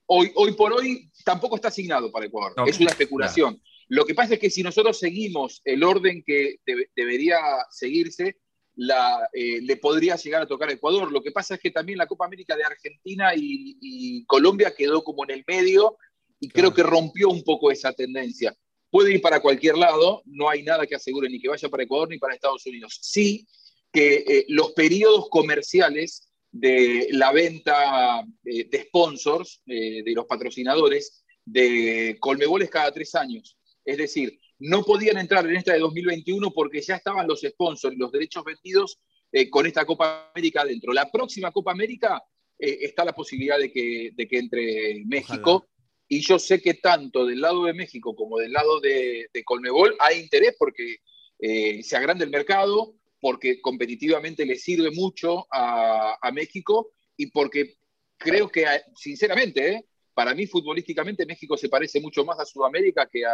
Hoy, 0.08 0.30
hoy 0.36 0.52
por 0.52 0.72
hoy 0.72 1.10
tampoco 1.26 1.56
está 1.56 1.68
asignado 1.68 2.10
para 2.12 2.26
Ecuador, 2.26 2.52
es 2.68 2.78
una 2.78 2.90
especulación. 2.92 3.60
Lo 3.88 4.04
que 4.06 4.14
pasa 4.14 4.34
es 4.34 4.40
que 4.40 4.48
si 4.50 4.62
nosotros 4.62 4.96
seguimos 4.98 5.60
el 5.64 5.82
orden 5.82 6.22
que 6.24 6.56
debe- 6.64 6.88
debería 6.94 7.38
seguirse, 7.70 8.36
la, 8.76 9.28
eh, 9.32 9.60
le 9.62 9.76
podría 9.76 10.16
llegar 10.16 10.42
a 10.42 10.46
tocar 10.46 10.68
a 10.68 10.72
Ecuador. 10.74 11.10
Lo 11.10 11.22
que 11.22 11.32
pasa 11.32 11.54
es 11.54 11.60
que 11.60 11.70
también 11.70 11.98
la 11.98 12.06
Copa 12.06 12.26
América 12.26 12.54
de 12.56 12.62
Argentina 12.64 13.32
y, 13.34 13.76
y 13.80 14.24
Colombia 14.26 14.74
quedó 14.76 15.02
como 15.02 15.24
en 15.24 15.30
el 15.30 15.44
medio 15.48 15.96
y 16.38 16.48
creo 16.48 16.72
que 16.74 16.82
rompió 16.82 17.28
un 17.28 17.42
poco 17.42 17.70
esa 17.72 17.92
tendencia. 17.92 18.54
Puede 18.90 19.12
ir 19.14 19.20
para 19.20 19.40
cualquier 19.40 19.76
lado, 19.78 20.22
no 20.26 20.48
hay 20.48 20.62
nada 20.62 20.86
que 20.86 20.94
asegure 20.94 21.28
ni 21.28 21.40
que 21.40 21.48
vaya 21.48 21.68
para 21.68 21.82
Ecuador 21.84 22.08
ni 22.08 22.18
para 22.18 22.34
Estados 22.34 22.64
Unidos. 22.66 22.98
Sí 23.02 23.46
que 23.92 24.24
eh, 24.28 24.44
los 24.48 24.72
periodos 24.72 25.28
comerciales 25.30 26.28
de 26.58 27.08
la 27.10 27.32
venta 27.32 28.24
eh, 28.44 28.68
de 28.68 28.82
sponsors, 28.84 29.62
eh, 29.66 30.02
de 30.02 30.12
los 30.12 30.26
patrocinadores, 30.26 31.24
de 31.44 32.16
Colmebol 32.18 32.62
es 32.62 32.70
cada 32.70 32.90
tres 32.92 33.14
años. 33.14 33.58
Es 33.84 33.98
decir, 33.98 34.38
no 34.58 34.82
podían 34.82 35.18
entrar 35.18 35.46
en 35.46 35.56
esta 35.56 35.74
de 35.74 35.80
2021 35.80 36.50
porque 36.52 36.80
ya 36.80 36.96
estaban 36.96 37.26
los 37.26 37.42
sponsors 37.42 37.94
y 37.94 37.98
los 37.98 38.10
derechos 38.10 38.42
vendidos 38.42 38.98
eh, 39.30 39.50
con 39.50 39.66
esta 39.66 39.84
Copa 39.84 40.30
América 40.34 40.62
adentro. 40.62 40.92
La 40.92 41.10
próxima 41.10 41.52
Copa 41.52 41.72
América 41.72 42.22
está 42.58 43.04
la 43.04 43.12
posibilidad 43.12 43.58
de 43.58 43.70
que, 43.70 44.12
de 44.14 44.26
que 44.26 44.38
entre 44.38 45.04
México. 45.04 45.68
Y 46.08 46.20
yo 46.20 46.38
sé 46.38 46.62
que 46.62 46.74
tanto 46.74 47.26
del 47.26 47.42
lado 47.42 47.64
de 47.64 47.74
México 47.74 48.16
como 48.16 48.38
del 48.38 48.52
lado 48.52 48.80
de, 48.80 49.28
de 49.30 49.44
Colmebol 49.44 49.94
hay 49.98 50.20
interés 50.20 50.56
porque 50.58 50.96
se 51.38 51.96
agranda 51.96 52.24
el 52.24 52.30
mercado, 52.30 52.95
porque 53.20 53.60
competitivamente 53.60 54.44
le 54.46 54.56
sirve 54.56 54.90
mucho 54.90 55.46
a, 55.50 56.16
a 56.20 56.32
México 56.32 56.92
y 57.16 57.30
porque 57.30 57.76
creo 58.18 58.48
que, 58.48 58.64
sinceramente, 58.94 59.72
¿eh? 59.72 59.84
para 60.14 60.34
mí 60.34 60.46
futbolísticamente 60.46 61.26
México 61.26 61.56
se 61.56 61.68
parece 61.68 62.00
mucho 62.00 62.24
más 62.24 62.38
a 62.40 62.44
Sudamérica 62.46 63.08
que 63.10 63.24
a, 63.24 63.32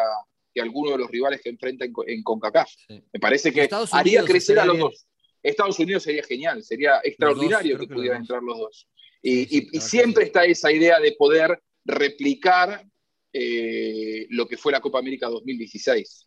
que 0.52 0.60
a 0.60 0.64
alguno 0.64 0.90
de 0.92 0.98
los 0.98 1.10
rivales 1.10 1.40
que 1.40 1.50
enfrenta 1.50 1.84
en, 1.84 1.92
en 2.06 2.22
CONCACAF. 2.22 2.70
Sí. 2.88 3.02
Me 3.12 3.20
parece 3.20 3.52
que 3.52 3.68
haría 3.92 4.24
crecer 4.24 4.58
a 4.58 4.64
los 4.64 4.76
bien. 4.76 4.88
dos. 4.88 5.06
Estados 5.42 5.78
Unidos 5.80 6.04
sería 6.04 6.22
genial, 6.22 6.62
sería 6.62 7.00
extraordinario 7.02 7.78
que 7.78 7.86
pudieran 7.88 8.20
entrar 8.22 8.42
los 8.42 8.58
dos. 8.58 8.88
Y, 9.22 9.44
Sí, 9.44 9.46
sí, 9.46 9.56
y- 9.56 9.60
la 9.60 9.66
y 9.66 9.70
verdad 9.72 9.86
siempre 9.88 10.24
está 10.24 10.44
esa 10.44 10.72
idea 10.72 11.00
de 11.00 11.12
poder 11.18 11.60
replicar 11.84 12.84
eh, 13.32 14.26
lo 14.30 14.46
que 14.46 14.56
fue 14.56 14.72
la 14.72 14.80
Copa 14.80 14.98
América 14.98 15.28
2016. 15.28 16.26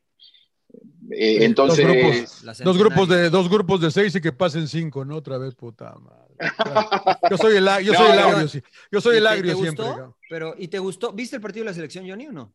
Eh, 1.11 1.37
Dos 1.39 1.45
entonces, 1.45 1.85
grupos, 1.85 2.43
La 2.43 2.53
dos 2.53 2.77
grupos 2.77 3.09
de 3.09 3.29
dos 3.29 3.49
grupos 3.49 3.81
de 3.81 3.91
seis 3.91 4.15
y 4.15 4.21
que 4.21 4.31
pasen 4.31 4.67
cinco, 4.67 5.05
¿no? 5.05 5.17
Otra 5.17 5.37
vez, 5.37 5.53
puta 5.55 5.93
madre. 5.95 6.35
Yo 7.29 7.37
soy 7.37 7.57
el, 7.57 7.65
yo 7.83 7.93
No, 7.93 7.99
soy 7.99 8.11
el 8.11 8.19
no. 8.19 8.27
agrio, 8.27 8.47
sí. 8.47 8.61
Yo 8.91 9.01
soy 9.01 9.15
¿Y 9.15 9.17
el 9.17 9.27
agrio 9.27 9.53
te 9.55 9.61
siempre. 9.61 9.85
gustó? 9.85 10.17
Pero, 10.29 10.55
¿y 10.57 10.67
te 10.67 10.79
gustó? 10.79 11.13
¿Viste 11.13 11.35
el 11.35 11.41
partido 11.41 11.63
de 11.63 11.69
la 11.71 11.73
selección, 11.73 12.07
Johnny, 12.07 12.27
o 12.27 12.31
no? 12.31 12.53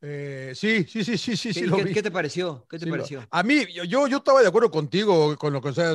Eh, 0.00 0.52
sí, 0.54 0.84
sí, 0.84 1.02
sí, 1.02 1.16
sí, 1.16 1.36
sí, 1.36 1.48
¿Qué, 1.52 1.60
sí 1.60 1.66
lo 1.66 1.76
qué- 1.78 1.84
vi. 1.84 1.94
qué 1.94 2.02
te 2.02 2.10
pareció? 2.10 2.66
¿Qué 2.68 2.78
te 2.78 2.84
Sí, 2.84 2.90
lo- 2.90 2.96
pareció? 2.96 3.26
A 3.30 3.42
mí, 3.42 3.64
yo, 3.72 3.84
yo, 3.84 4.06
yo 4.06 4.18
estaba 4.18 4.42
de 4.42 4.48
acuerdo 4.48 4.70
contigo 4.70 5.36
con 5.38 5.52
lo 5.52 5.62
que 5.62 5.68
o 5.68 5.72
sea, 5.72 5.94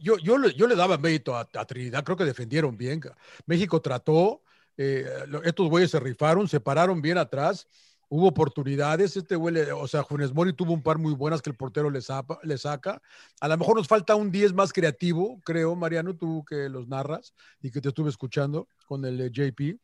yo, 0.00 0.18
yo, 0.18 0.38
le, 0.38 0.54
yo 0.54 0.66
le 0.68 0.76
daba 0.76 0.98
mérito 0.98 1.34
a, 1.36 1.48
a 1.52 1.64
Trinidad, 1.64 2.04
creo 2.04 2.16
que 2.16 2.24
defendieron 2.24 2.76
bien. 2.76 3.00
México 3.46 3.80
trató, 3.80 4.42
eh, 4.76 5.04
lo- 5.26 5.42
estos 5.42 5.68
güeyes 5.68 5.90
se 5.90 5.98
rifaron, 6.00 6.46
se 6.48 6.60
pararon 6.60 7.02
bien 7.02 7.18
atrás, 7.18 7.66
hubo 8.12 8.26
oportunidades, 8.26 9.16
este 9.16 9.36
güey, 9.36 9.54
le- 9.54 9.72
o 9.72 9.86
sea, 9.86 10.02
Funes 10.04 10.34
Mori 10.34 10.52
tuvo 10.52 10.72
un 10.74 10.82
par 10.82 10.98
muy 10.98 11.14
buenas 11.14 11.40
que 11.40 11.48
el 11.48 11.56
portero 11.56 11.88
le, 11.90 12.00
zapa- 12.00 12.40
le 12.42 12.58
saca. 12.58 13.00
A 13.40 13.46
lo 13.48 13.56
mejor 13.56 13.76
nos 13.76 13.86
falta 13.86 14.16
un 14.16 14.30
10 14.32 14.52
más 14.52 14.72
creativo, 14.72 15.40
creo, 15.44 15.76
Mariano, 15.76 16.14
tú 16.16 16.44
que 16.44 16.68
los 16.68 16.88
narras 16.88 17.32
y 17.62 17.70
que 17.70 17.80
te 17.80 17.88
estuve 17.88 18.10
escuchando 18.10 18.66
con 18.86 19.04
el 19.04 19.20
eh, 19.20 19.30
JP. 19.32 19.78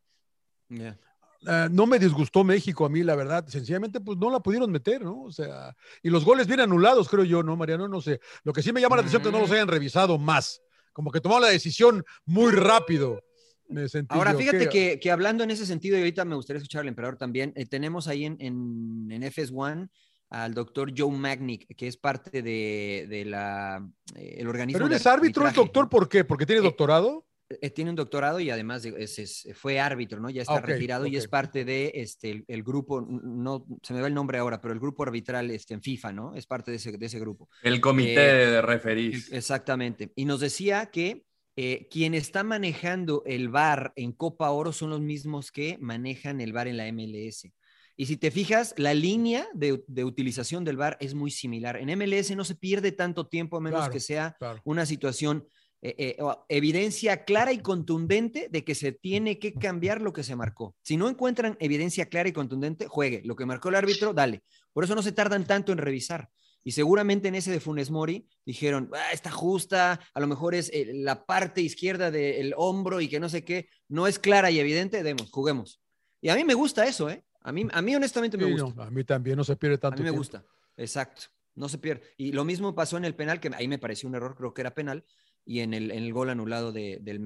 Ya. 0.68 0.98
Eh, 1.46 1.68
no 1.70 1.86
me 1.86 1.98
disgustó 2.00 2.42
México 2.42 2.84
a 2.84 2.88
mí, 2.88 3.04
la 3.04 3.14
verdad. 3.14 3.46
Sencillamente, 3.46 4.00
pues 4.00 4.18
no 4.18 4.28
la 4.30 4.40
pudieron 4.40 4.72
meter, 4.72 5.02
¿no? 5.02 5.22
O 5.22 5.30
sea, 5.30 5.76
y 6.02 6.10
los 6.10 6.24
goles 6.24 6.48
bien 6.48 6.58
anulados, 6.60 7.08
creo 7.08 7.22
yo, 7.24 7.44
¿no, 7.44 7.56
Mariano? 7.56 7.86
No 7.86 8.00
sé. 8.00 8.20
Lo 8.42 8.52
que 8.52 8.62
sí 8.62 8.72
me 8.72 8.80
llama 8.80 8.96
la 8.96 9.02
atención 9.02 9.22
es 9.22 9.28
que 9.28 9.32
no 9.32 9.38
los 9.40 9.50
hayan 9.52 9.68
revisado 9.68 10.18
más. 10.18 10.60
Como 10.92 11.12
que 11.12 11.20
tomaron 11.20 11.42
la 11.42 11.48
decisión 11.50 12.04
muy 12.24 12.50
rápido. 12.52 13.22
Me 13.68 13.88
sentí 13.88 14.14
Ahora, 14.14 14.32
yo. 14.32 14.38
fíjate 14.38 14.68
que, 14.68 14.98
que 15.00 15.10
hablando 15.10 15.44
en 15.44 15.50
ese 15.50 15.66
sentido, 15.66 15.96
y 15.96 16.00
ahorita 16.00 16.24
me 16.24 16.34
gustaría 16.34 16.58
escuchar 16.58 16.82
al 16.82 16.88
emperador 16.88 17.16
también, 17.16 17.52
eh, 17.56 17.66
tenemos 17.66 18.08
ahí 18.08 18.24
en, 18.24 18.36
en, 18.40 19.08
en 19.10 19.22
FS1 19.24 19.88
al 20.30 20.54
doctor 20.54 20.92
Joe 20.96 21.10
Magnick, 21.16 21.74
que 21.76 21.86
es 21.86 21.96
parte 21.96 22.42
de, 22.42 23.06
de 23.08 23.24
la, 23.24 23.86
eh, 24.16 24.36
el 24.38 24.48
organismo. 24.48 24.78
Pero 24.78 24.86
él 24.88 24.92
es 24.94 25.06
árbitro, 25.06 25.46
es 25.46 25.54
doctor, 25.54 25.88
¿por 25.88 26.08
qué? 26.08 26.24
¿Porque 26.24 26.46
tiene 26.46 26.60
Eh, 26.60 26.64
doctorado? 26.64 27.24
Eh, 27.48 27.70
tiene 27.70 27.90
un 27.90 27.96
doctorado 27.96 28.40
y 28.40 28.50
además 28.50 28.82
de- 28.82 28.94
es- 28.98 29.20
es- 29.20 29.48
fue 29.54 29.78
árbitro, 29.78 30.18
¿no? 30.18 30.28
Ya 30.30 30.42
está 30.42 30.54
Ah, 30.56 30.60
retirado 30.60 31.06
y 31.06 31.16
es 31.16 31.28
parte 31.28 31.64
de 31.64 31.92
este, 31.94 32.30
el, 32.32 32.44
el 32.48 32.64
grupo, 32.64 33.00
no 33.08 33.64
se 33.84 33.94
me 33.94 34.00
va 34.00 34.08
el 34.08 34.14
nombre 34.14 34.38
ahora, 34.38 34.60
pero 34.60 34.74
el 34.74 34.80
grupo 34.80 35.04
arbitral 35.04 35.52
este, 35.52 35.74
en 35.74 35.80
FIFA, 35.80 36.12
¿no? 36.12 36.34
Es 36.34 36.44
parte 36.44 36.72
de 36.72 36.78
ese, 36.78 36.90
de 36.98 37.06
ese 37.06 37.20
grupo. 37.20 37.48
El 37.62 37.80
comité 37.80 38.14
Eh, 38.30 38.46
de 38.50 38.62
referís. 38.62 39.30
Exactamente. 39.32 40.12
Y 40.16 40.24
nos 40.24 40.40
decía 40.40 40.86
que 40.86 41.25
eh, 41.56 41.88
quien 41.90 42.14
está 42.14 42.44
manejando 42.44 43.22
el 43.24 43.48
VAR 43.48 43.92
en 43.96 44.12
Copa 44.12 44.50
Oro 44.50 44.72
son 44.72 44.90
los 44.90 45.00
mismos 45.00 45.50
que 45.50 45.78
manejan 45.80 46.40
el 46.42 46.52
VAR 46.52 46.68
en 46.68 46.76
la 46.76 46.92
MLS. 46.92 47.50
Y 47.96 48.06
si 48.06 48.18
te 48.18 48.30
fijas, 48.30 48.74
la 48.76 48.92
línea 48.92 49.48
de, 49.54 49.82
de 49.86 50.04
utilización 50.04 50.64
del 50.64 50.76
VAR 50.76 50.98
es 51.00 51.14
muy 51.14 51.30
similar. 51.30 51.78
En 51.78 51.88
MLS 51.98 52.36
no 52.36 52.44
se 52.44 52.54
pierde 52.54 52.92
tanto 52.92 53.26
tiempo 53.26 53.56
a 53.56 53.60
menos 53.60 53.80
Claro, 53.80 53.92
que 53.92 54.00
sea 54.00 54.36
claro. 54.38 54.60
una 54.64 54.84
situación, 54.84 55.48
eh, 55.80 55.94
eh, 55.98 56.16
evidencia 56.50 57.24
clara 57.24 57.54
y 57.54 57.60
contundente 57.60 58.48
de 58.50 58.62
que 58.62 58.74
se 58.74 58.92
tiene 58.92 59.38
que 59.38 59.54
cambiar 59.54 60.02
lo 60.02 60.12
que 60.12 60.24
se 60.24 60.36
marcó. 60.36 60.76
Si 60.82 60.98
no 60.98 61.08
encuentran 61.08 61.56
evidencia 61.58 62.06
clara 62.06 62.28
y 62.28 62.32
contundente, 62.32 62.86
juegue. 62.86 63.22
Lo 63.24 63.34
que 63.34 63.46
marcó 63.46 63.70
el 63.70 63.76
árbitro, 63.76 64.12
dale. 64.12 64.42
Por 64.74 64.84
eso 64.84 64.94
no 64.94 65.02
se 65.02 65.12
tardan 65.12 65.46
tanto 65.46 65.72
en 65.72 65.78
revisar. 65.78 66.28
Y 66.66 66.72
seguramente 66.72 67.28
en 67.28 67.36
ese 67.36 67.52
de 67.52 67.60
Funes 67.60 67.92
Mori 67.92 68.26
dijeron, 68.44 68.90
ah, 68.92 69.12
está 69.12 69.30
justa, 69.30 70.00
a 70.12 70.20
lo 70.20 70.26
mejor 70.26 70.52
es 70.56 70.68
eh, 70.74 70.90
la 70.94 71.24
parte 71.24 71.60
izquierda 71.60 72.10
del 72.10 72.54
hombro 72.56 73.00
y 73.00 73.06
que 73.06 73.20
no 73.20 73.28
sé 73.28 73.44
qué, 73.44 73.68
no 73.86 74.08
es 74.08 74.18
clara 74.18 74.50
y 74.50 74.58
evidente, 74.58 75.04
demos, 75.04 75.30
juguemos. 75.30 75.80
Y 76.20 76.28
a 76.28 76.34
mí 76.34 76.42
me 76.42 76.54
gusta 76.54 76.84
eso, 76.84 77.08
¿eh? 77.08 77.24
A 77.42 77.52
mí, 77.52 77.68
a 77.72 77.80
mí 77.82 77.94
honestamente 77.94 78.36
me 78.36 78.46
Sí, 78.46 78.50
gusta. 78.50 78.74
no, 78.74 78.82
a 78.82 78.90
mí 78.90 79.04
también 79.04 79.36
no 79.36 79.44
se 79.44 79.54
pierde 79.54 79.76
a 79.76 79.78
tanto 79.78 79.98
mí 79.98 80.02
me 80.02 80.10
tiempo. 80.10 80.18
gusta, 80.18 80.44
exacto, 80.76 81.26
no 81.54 81.68
se 81.68 81.78
pierde. 81.78 82.02
Y 82.16 82.32
lo 82.32 82.44
mismo 82.44 82.74
pasó 82.74 82.96
en 82.96 83.04
el 83.04 83.14
penal, 83.14 83.38
que 83.38 83.48
ahí 83.54 83.68
me 83.68 83.78
pareció 83.78 84.08
un 84.08 84.16
error, 84.16 84.34
creo 84.36 84.52
que 84.52 84.62
era 84.62 84.74
penal, 84.74 85.04
y 85.44 85.60
en 85.60 85.72
el, 85.72 85.92
en 85.92 86.02
el 86.02 86.12
gol 86.12 86.30
anulado 86.30 86.72
de, 86.72 86.98
del. 87.00 87.24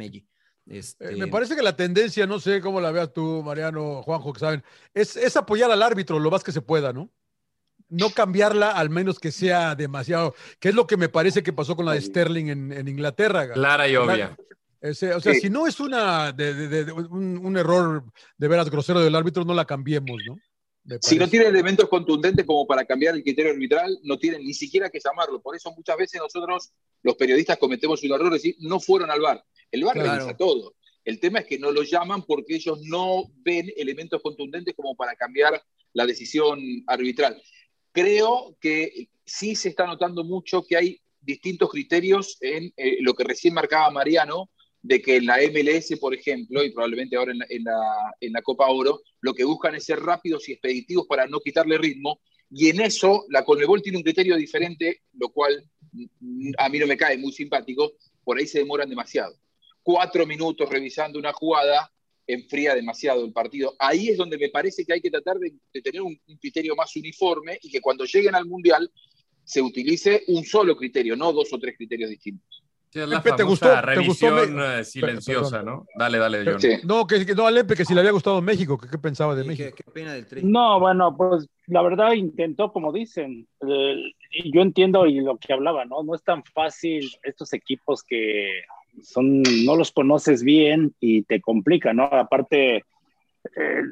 Este, 0.67 1.15
Eh, 1.15 1.17
me 1.17 1.29
parece 1.29 1.57
que 1.57 1.63
la 1.63 1.75
tendencia, 1.75 2.27
no 2.27 2.39
sé 2.41 2.61
cómo 2.61 2.79
la 2.79 2.91
veas 2.91 3.11
tú, 3.15 3.43
Mariano, 3.43 4.03
Juanjo, 4.03 4.35
que 4.35 4.41
saben, 4.41 4.63
es, 4.93 5.17
es 5.17 5.35
apoyar 5.39 5.71
al 5.71 5.83
árbitro 5.83 6.19
lo 6.19 6.31
más 6.31 6.45
que 6.45 6.53
se 6.53 6.61
pueda, 6.61 6.93
¿no? 6.93 7.11
No 7.91 8.11
cambiarla, 8.11 8.71
al 8.71 8.89
menos 8.89 9.19
que 9.19 9.31
sea 9.33 9.75
demasiado, 9.75 10.35
que 10.59 10.69
es 10.71 10.75
lo 10.75 10.87
que 10.87 10.97
me 10.97 11.09
parece 11.09 11.43
que 11.43 11.53
pasó 11.53 11.77
con 11.77 11.85
la 11.87 11.93
de 11.93 12.01
Sterling 12.01 12.47
en, 12.47 12.73
en 12.73 12.89
Inglaterra. 12.89 13.53
Clara 13.53 13.89
y 13.89 13.97
obvia. 13.97 14.37
Ese- 14.81 15.13
o 15.13 15.21
sea, 15.21 15.35
Sí. 15.35 15.41
si 15.41 15.51
no 15.51 15.67
es 15.67 15.79
una 15.81 16.33
de, 16.33 16.55
de- 16.55 16.93
un, 16.93 17.37
un 17.45 17.57
error 17.59 18.05
de 18.39 18.49
veras 18.49 18.71
grosero 18.71 19.01
del 19.01 19.15
árbitro, 19.15 19.45
no 19.45 19.53
la 19.55 19.67
cambiemos, 19.67 20.19
¿no? 20.27 20.39
Si 21.03 21.19
no 21.19 21.29
tiene 21.29 21.47
elementos 21.47 21.89
contundentes 21.91 22.47
como 22.47 22.67
para 22.67 22.87
cambiar 22.87 23.15
el 23.15 23.23
criterio 23.23 23.53
arbitral, 23.53 23.99
no 24.03 24.19
tienen 24.19 24.43
ni 24.43 24.55
siquiera 24.55 24.89
que 24.89 24.99
llamarlo. 24.99 25.43
Por 25.43 25.55
eso 25.55 25.71
muchas 25.77 25.97
veces 25.99 26.21
nosotros, 26.21 26.73
los 27.03 27.17
periodistas, 27.17 27.59
cometemos 27.59 28.03
un 28.03 28.13
error 28.13 28.29
de 28.31 28.37
decir, 28.37 28.57
no 28.61 28.81
fueron 28.81 29.11
al 29.11 29.21
bar. 29.21 29.45
El 29.71 29.85
bar 29.85 29.95
Claro. 29.95 30.13
revisa 30.15 30.37
todo. 30.37 30.75
El 31.05 31.21
tema 31.21 31.41
es 31.41 31.47
que 31.47 31.59
no 31.59 31.71
lo 31.71 31.83
llaman 31.83 32.23
porque 32.23 32.55
ellos 32.57 32.81
no 32.85 33.25
ven 33.45 33.71
elementos 33.77 34.23
contundentes 34.23 34.75
como 34.75 34.95
para 34.97 35.15
cambiar 35.17 35.63
la 35.93 36.07
decisión 36.07 36.59
arbitral. 36.87 37.41
Creo 37.93 38.57
que 38.61 39.09
sí 39.25 39.55
se 39.55 39.71
está 39.71 39.87
notando 39.87 40.25
mucho 40.25 40.63
que 40.65 40.77
hay 40.77 41.01
distintos 41.21 41.71
criterios 41.71 42.37
en 42.41 42.73
eh, 42.77 42.99
lo 43.01 43.15
que 43.15 43.25
recién 43.25 43.55
marcaba 43.55 43.91
Mariano, 43.91 44.51
de 44.83 45.03
que 45.03 45.17
en 45.17 45.27
la 45.27 45.37
MLS, 45.43 45.99
por 45.99 46.15
ejemplo, 46.15 46.65
y 46.65 46.71
probablemente 46.73 47.17
ahora 47.17 47.33
en 47.33 47.39
la, 47.39 47.47
en 48.21 48.33
la- 48.33 48.43
Copa 48.43 48.69
Oro, 48.69 49.03
lo 49.21 49.35
que 49.35 49.45
buscan 49.45 49.75
es 49.75 49.85
ser 49.85 50.01
rápidos 50.01 50.49
y 50.49 50.53
expeditivos 50.53 51.07
para 51.07 51.27
no 51.27 51.41
quitarle 51.41 51.77
ritmo, 51.77 52.21
y 52.51 52.69
en 52.71 52.81
eso 52.81 53.27
la 53.29 53.45
Conmebol 53.45 53.83
tiene 53.83 53.99
un 53.99 54.05
criterio 54.05 54.37
diferente, 54.37 55.03
lo 55.13 55.29
cual 55.29 55.63
a 56.59 56.69
mí 56.69 56.79
no 56.79 56.87
me 56.87 56.97
cae 56.97 57.19
muy 57.19 57.33
simpático, 57.33 57.93
por 58.25 58.39
ahí 58.39 58.47
se 58.47 58.61
demoran 58.61 58.89
demasiado. 58.89 59.37
Cuatro 59.83 60.27
minutos 60.27 60.69
revisando 60.69 61.19
una 61.19 61.33
jugada 61.33 61.93
enfría 62.33 62.75
demasiado 62.75 63.25
el 63.25 63.33
partido. 63.33 63.75
Ahí 63.79 64.09
es 64.09 64.17
donde 64.17 64.39
me 64.39 64.49
parece 64.49 64.85
que 64.85 64.93
hay 64.93 65.01
que 65.01 65.11
tratar 65.11 65.39
de, 65.39 65.53
de 65.73 65.83
tener 65.83 66.03
un, 66.03 66.19
un 66.27 66.37
criterio 66.39 66.75
más 66.77 66.95
uniforme 66.97 67.59
y 67.63 67.71
que 67.71 67.81
cuando 67.81 68.05
lleguen 68.05 68.35
al 68.35 68.47
Mundial 68.47 68.91
se 69.45 69.61
utilice 69.63 70.23
un 70.29 70.45
solo 70.45 70.77
criterio, 70.77 71.17
no 71.17 71.33
dos 71.33 71.53
o 71.53 71.59
tres 71.59 71.77
criterios 71.77 72.11
distintos. 72.11 72.63
Sí, 72.93 72.99
es 72.99 73.09
la 73.09 73.23
Pepe, 73.23 73.37
¿te 73.37 73.43
gustó- 73.45 73.69
te 73.69 74.01
gustó 74.05 74.31
revisión 74.31 74.57
me- 74.57 74.81
eh, 74.81 74.85
silenciosa, 74.85 75.59
Perdón. 75.61 75.75
¿no? 75.75 75.87
Dale, 75.97 76.19
dale, 76.19 76.45
John. 76.45 76.61
Sí. 76.61 76.71
No, 76.83 77.07
que, 77.07 77.25
que- 77.25 77.35
no, 77.37 77.47
a 77.47 77.51
Lempe, 77.53 77.77
que 77.77 77.85
si 77.85 77.95
le 77.95 78.01
había 78.01 78.11
gustado 78.11 78.43
México, 78.43 78.77
que 78.77 78.89
qué 78.89 78.99
pensaba 78.99 79.37
de 79.37 79.43
sí, 79.43 79.49
México. 79.49 79.77
qué, 79.77 79.85
qué 79.85 79.91
pena 79.93 80.13
del 80.15 80.27
tri. 80.27 80.43
No, 80.43 80.81
bueno, 80.81 81.17
pues 81.17 81.47
la 81.69 81.83
verdad 81.83 82.15
intentó, 82.15 82.73
como 82.73 82.93
dicen, 82.93 83.47
eh, 83.65 83.95
y 84.33 84.53
yo 84.53 84.61
entiendo 84.63 85.07
y 85.07 85.21
lo 85.21 85.39
que 85.39 85.53
hablaba, 85.53 85.85
¿no? 85.85 86.03
No 86.03 86.17
es 86.17 86.23
tan 86.25 86.43
fácil 86.45 87.09
estos 87.23 87.53
equipos 87.53 88.03
que 88.03 88.63
son, 89.03 89.43
no 89.43 89.77
los 89.77 89.93
conoces 89.93 90.43
bien 90.43 90.95
y 91.01 91.23
te 91.23 91.41
complica, 91.41 91.93
¿no? 91.93 92.05
Aparte, 92.05 92.85
eh, 93.57 93.83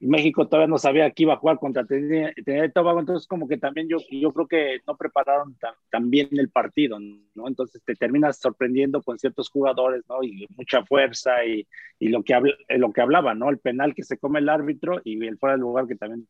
México 0.00 0.46
todavía 0.46 0.66
no 0.66 0.76
sabía 0.76 1.10
que 1.10 1.22
iba 1.22 1.32
a 1.32 1.38
jugar 1.38 1.58
contra 1.58 1.86
Trinidad 1.86 2.30
y 2.36 2.42
entonces 2.50 3.26
como 3.26 3.48
que 3.48 3.56
también 3.56 3.88
yo, 3.88 3.96
yo 4.10 4.32
creo 4.32 4.46
que 4.46 4.80
no 4.86 4.96
prepararon 4.96 5.54
tan, 5.54 5.72
tan 5.90 6.10
bien 6.10 6.28
el 6.32 6.50
partido, 6.50 6.98
¿no? 6.98 7.48
Entonces 7.48 7.82
te 7.84 7.94
terminas 7.94 8.38
sorprendiendo 8.38 9.02
con 9.02 9.18
ciertos 9.18 9.48
jugadores, 9.48 10.04
¿no? 10.08 10.22
Y 10.22 10.46
mucha 10.56 10.84
fuerza 10.84 11.44
y, 11.44 11.66
y 11.98 12.08
lo, 12.08 12.22
que 12.22 12.34
habla, 12.34 12.54
eh, 12.68 12.78
lo 12.78 12.92
que 12.92 13.00
hablaba, 13.00 13.34
¿no? 13.34 13.48
El 13.48 13.58
penal 13.58 13.94
que 13.94 14.02
se 14.02 14.18
come 14.18 14.40
el 14.40 14.48
árbitro 14.48 15.00
y 15.04 15.24
el 15.26 15.38
fuera 15.38 15.56
de 15.56 15.60
lugar 15.60 15.86
que 15.86 15.96
también 15.96 16.28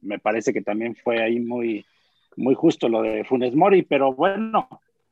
me 0.00 0.18
parece 0.18 0.52
que 0.52 0.62
también 0.62 0.94
fue 0.94 1.22
ahí 1.22 1.40
muy, 1.40 1.84
muy 2.36 2.54
justo 2.54 2.88
lo 2.88 3.02
de 3.02 3.24
Funes 3.24 3.54
Mori, 3.54 3.82
pero 3.82 4.12
bueno, 4.12 4.68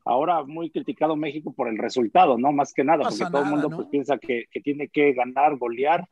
ahora 0.06 0.44
muy 0.44 0.70
criticado 0.70 1.16
México 1.16 1.52
por 1.52 1.68
el 1.68 1.76
resultado, 1.76 2.38
¿no? 2.38 2.52
Más 2.52 2.72
que 2.72 2.84
nada, 2.84 3.02
Pasa 3.02 3.24
porque 3.24 3.32
todo 3.32 3.42
el 3.42 3.50
mundo 3.50 3.68
¿no? 3.68 3.76
pues, 3.76 3.88
piensa 3.88 4.16
que, 4.16 4.44
que 4.50 4.60
tiene 4.60 4.88
que 4.88 5.12
ganar, 5.12 5.56
golear, 5.58 6.08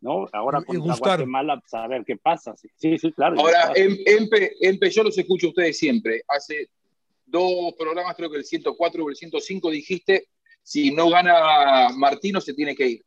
¿no? 0.00 0.26
Ahora 0.32 0.60
gustar. 0.66 1.18
Guatemala, 1.18 1.58
pues 1.58 1.72
a 1.74 1.88
ver 1.88 2.04
qué 2.04 2.16
pasa. 2.16 2.54
Sí, 2.56 2.68
sí, 2.76 2.98
sí, 2.98 3.12
claro. 3.12 3.40
Ahora, 3.40 3.72
em- 3.74 3.96
Empe, 4.04 4.52
Empe, 4.60 4.90
yo 4.90 5.02
los 5.02 5.16
escucho 5.16 5.46
a 5.46 5.50
ustedes 5.50 5.78
siempre. 5.78 6.22
Hace 6.28 6.68
dos 7.24 7.72
programas, 7.78 8.14
creo 8.14 8.30
que 8.30 8.36
el 8.36 8.44
104 8.44 9.04
o 9.04 9.08
el 9.08 9.16
105, 9.16 9.70
dijiste, 9.70 10.28
si 10.62 10.92
no 10.92 11.08
gana 11.08 11.88
Martino 11.96 12.40
se 12.42 12.52
tiene 12.52 12.76
que 12.76 12.88
ir. 12.88 13.04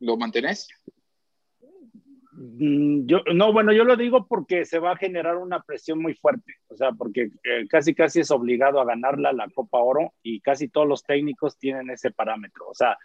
¿Lo 0.00 0.16
mantenés? 0.16 0.68
Mm, 2.40 3.06
Yo, 3.06 3.18
no, 3.34 3.52
bueno, 3.52 3.72
yo 3.72 3.82
lo 3.84 3.96
digo 3.96 4.26
porque 4.26 4.64
se 4.64 4.78
va 4.78 4.92
a 4.92 4.96
generar 4.96 5.36
una 5.36 5.60
presión 5.62 6.00
muy 6.00 6.14
fuerte, 6.14 6.54
o 6.68 6.76
sea, 6.76 6.92
porque 6.92 7.30
eh, 7.42 7.66
casi 7.68 7.94
casi 7.94 8.20
es 8.20 8.30
obligado 8.30 8.80
a 8.80 8.84
ganarla 8.84 9.32
la 9.32 9.48
Copa 9.52 9.78
Oro 9.78 10.12
y 10.22 10.40
casi 10.40 10.68
todos 10.68 10.86
los 10.86 11.02
técnicos 11.02 11.58
tienen 11.58 11.90
ese 11.90 12.12
parámetro, 12.12 12.68
o 12.68 12.74
sea, 12.74 12.96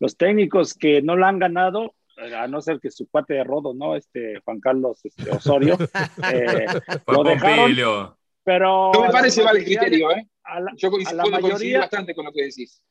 los 0.00 0.16
técnicos 0.16 0.74
que 0.74 1.02
no 1.02 1.16
la 1.16 1.28
han 1.28 1.38
ganado, 1.38 1.94
eh, 2.16 2.34
a 2.34 2.48
no 2.48 2.60
ser 2.60 2.80
que 2.80 2.90
su 2.90 3.08
cuate 3.08 3.34
de 3.34 3.44
rodo, 3.44 3.74
¿no? 3.74 3.94
Este 3.94 4.40
Juan 4.40 4.58
Carlos 4.58 5.04
este, 5.04 5.30
Osorio, 5.30 5.78
eh, 6.34 6.66
lo 7.06 7.22
dejaron, 7.22 8.16
pero 8.42 8.90
No 8.92 9.02
me 9.02 9.10
parece 9.10 9.44
mayoría 9.44 9.78
criterio, 9.78 10.10
¿eh? 10.10 10.26
a 10.42 10.58
la- 10.58 10.72
Yo 10.76 10.90
a 11.06 11.12
la 11.12 11.26
mayoría 11.26 11.80
bastante 11.80 12.12
con 12.12 12.24
lo 12.24 12.32
que 12.32 12.42
decís. 12.42 12.82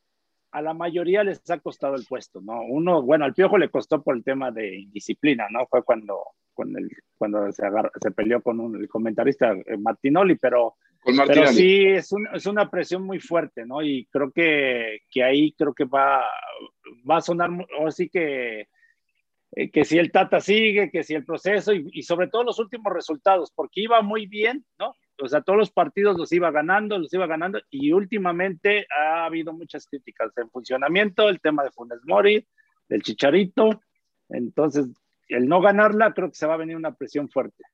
A 0.52 0.62
la 0.62 0.74
mayoría 0.74 1.22
les 1.22 1.48
ha 1.50 1.58
costado 1.58 1.94
el 1.94 2.04
puesto, 2.04 2.40
¿no? 2.40 2.62
Uno, 2.62 3.02
bueno, 3.02 3.24
al 3.24 3.34
Piojo 3.34 3.58
le 3.58 3.70
costó 3.70 4.02
por 4.02 4.16
el 4.16 4.24
tema 4.24 4.50
de 4.50 4.80
indisciplina, 4.80 5.46
¿no? 5.50 5.66
Fue 5.66 5.82
cuando, 5.84 6.18
cuando, 6.52 6.78
el, 6.78 6.90
cuando 7.16 7.52
se, 7.52 7.64
agarra, 7.64 7.90
se 8.00 8.10
peleó 8.10 8.42
con 8.42 8.58
un, 8.60 8.76
el 8.76 8.88
comentarista 8.88 9.52
eh, 9.52 9.76
Martinoli, 9.78 10.36
pero, 10.36 10.76
pero 11.04 11.46
sí 11.48 11.86
es, 11.86 12.12
un, 12.12 12.26
es, 12.32 12.46
una 12.46 12.68
presión 12.68 13.04
muy 13.04 13.20
fuerte, 13.20 13.64
¿no? 13.64 13.82
Y 13.82 14.06
creo 14.06 14.32
que, 14.32 15.00
que 15.10 15.22
ahí 15.22 15.52
creo 15.52 15.72
que 15.72 15.84
va, 15.84 16.24
va 17.08 17.18
a 17.18 17.22
sonar, 17.22 17.50
o 17.78 17.90
sí 17.90 18.08
que, 18.08 18.68
eh, 19.52 19.70
que 19.70 19.84
si 19.84 19.98
el 19.98 20.10
Tata 20.10 20.40
sigue, 20.40 20.90
que 20.90 21.04
si 21.04 21.14
el 21.14 21.24
proceso 21.24 21.72
y, 21.72 21.88
y 21.92 22.02
sobre 22.02 22.28
todo 22.28 22.42
los 22.42 22.58
últimos 22.58 22.92
resultados, 22.92 23.52
porque 23.54 23.82
iba 23.82 24.02
muy 24.02 24.26
bien, 24.26 24.64
¿no? 24.78 24.94
O 25.22 25.28
sea, 25.28 25.42
todos 25.42 25.58
los 25.58 25.70
partidos 25.70 26.16
los 26.16 26.32
iba 26.32 26.50
ganando, 26.50 26.98
los 26.98 27.12
iba 27.12 27.26
ganando, 27.26 27.60
y 27.70 27.92
últimamente 27.92 28.86
ha 28.90 29.24
habido 29.24 29.52
muchas 29.52 29.86
críticas 29.86 30.32
en 30.36 30.50
funcionamiento, 30.50 31.28
el 31.28 31.40
tema 31.40 31.62
de 31.64 31.70
Funes 31.70 32.00
Mori, 32.04 32.46
del 32.88 33.02
Chicharito, 33.02 33.82
entonces 34.28 34.86
el 35.28 35.48
no 35.48 35.60
ganarla 35.60 36.12
creo 36.12 36.28
que 36.28 36.36
se 36.36 36.46
va 36.46 36.54
a 36.54 36.58
venir 36.58 36.76
una 36.76 36.94
presión 36.94 37.28
fuerte. 37.28 37.64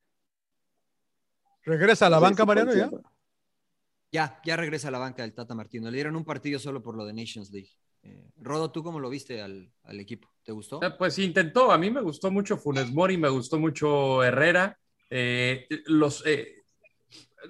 ¿Regresa 1.64 2.06
a 2.06 2.10
la 2.10 2.18
banca, 2.18 2.44
Mariano, 2.44 2.74
ya? 2.74 2.90
Ya, 4.12 4.40
ya 4.44 4.56
regresa 4.56 4.88
a 4.88 4.92
la 4.92 4.98
banca 4.98 5.22
del 5.22 5.34
Tata 5.34 5.54
Martino. 5.54 5.90
Le 5.90 5.96
dieron 5.96 6.14
un 6.14 6.24
partido 6.24 6.58
solo 6.60 6.82
por 6.82 6.96
lo 6.96 7.04
de 7.04 7.12
Nations 7.12 7.50
League. 7.50 7.70
Eh, 8.04 8.30
Rodo, 8.36 8.70
¿tú 8.70 8.84
cómo 8.84 9.00
lo 9.00 9.10
viste 9.10 9.42
al, 9.42 9.72
al, 9.82 9.98
equipo? 9.98 10.28
¿Te 10.44 10.52
gustó? 10.52 10.80
Eh, 10.80 10.92
pues 10.96 11.18
intentó. 11.18 11.72
A 11.72 11.78
mí 11.78 11.90
me 11.90 12.00
gustó 12.02 12.30
mucho 12.30 12.56
Funes 12.56 12.92
Mori, 12.92 13.16
me 13.16 13.28
gustó 13.28 13.58
mucho 13.58 14.22
Herrera. 14.22 14.78
Eh, 15.10 15.66
los, 15.86 16.24
eh, 16.26 16.64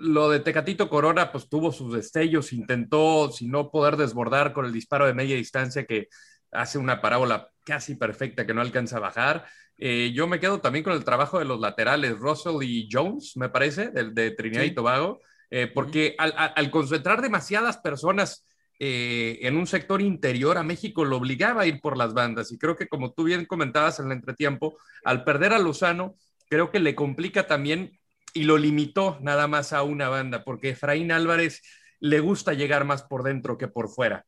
lo 0.01 0.31
de 0.31 0.41
Tecatito 0.41 0.89
Corona, 0.89 1.33
pues 1.33 1.49
tuvo 1.49 1.73
sus 1.73 1.95
destellos, 1.95 2.53
intentó, 2.53 3.31
si 3.31 3.49
no 3.49 3.71
poder 3.71 3.97
desbordar 3.97 4.53
con 4.53 4.65
el 4.65 4.73
disparo 4.73 5.07
de 5.07 5.15
media 5.15 5.37
distancia 5.37 5.85
que 5.85 6.09
hace 6.53 6.79
una 6.79 7.01
parábola 7.01 7.51
casi 7.65 7.95
perfecta 7.95 8.47
que 8.47 8.55
no 8.55 8.61
alcanza 8.61 8.97
a 8.97 9.01
bajar. 9.01 9.47
Eh, 9.79 10.13
yo 10.15 10.27
me 10.27 10.41
quedo 10.41 10.61
también 10.61 10.85
con 10.85 10.95
el 10.95 11.05
trabajo 11.05 11.39
de 11.39 11.45
los 11.45 11.61
laterales, 11.61 12.19
Russell 12.19 12.63
y 12.63 12.89
Jones, 12.91 13.37
me 13.37 13.49
parece, 13.49 13.91
del 13.91 14.15
de 14.15 14.31
Trinidad 14.31 14.63
sí. 14.63 14.69
y 14.69 14.75
Tobago, 14.75 15.21
eh, 15.51 15.67
porque 15.67 16.15
al, 16.19 16.35
al, 16.37 16.71
concentrar 16.71 17.21
demasiadas 17.21 17.79
personas 17.79 18.47
eh, 18.79 19.39
en 19.43 19.57
un 19.57 19.67
sector 19.67 20.03
interior 20.03 20.59
a 20.59 20.63
México 20.63 21.05
lo 21.05 21.17
obligaba 21.17 21.63
a 21.63 21.67
ir 21.67 21.81
por 21.81 21.97
las 21.97 22.15
bandas. 22.15 22.53
Y 22.53 22.59
creo 22.59 22.77
que 22.77 22.89
como 22.89 23.13
tú 23.13 23.25
bien 23.25 23.45
comentabas 23.47 24.01
en 24.01 24.07
el 24.07 24.13
entretiempo, 24.13 24.79
al 25.05 25.25
perder 25.25 25.53
a 25.53 25.59
Lozano, 25.59 26.17
creo 26.49 26.71
que 26.71 26.81
le 26.81 26.95
complica 26.95 27.47
también 27.47 27.99
y 28.37 28.45
lo 28.45 28.59
limitó 28.59 29.19
nada 29.23 29.49
más 29.49 29.73
a 29.73 29.83
una 29.83 30.11
banda, 30.11 30.45
porque 30.45 30.71
Efraín 30.71 31.11
Álvarez 31.11 31.63
le 32.01 32.21
gusta 32.21 32.53
llegar 32.53 32.85
más 32.85 33.03
por 33.03 33.23
dentro 33.23 33.57
que 33.57 33.67
por 33.67 33.89
fuera. 33.89 34.27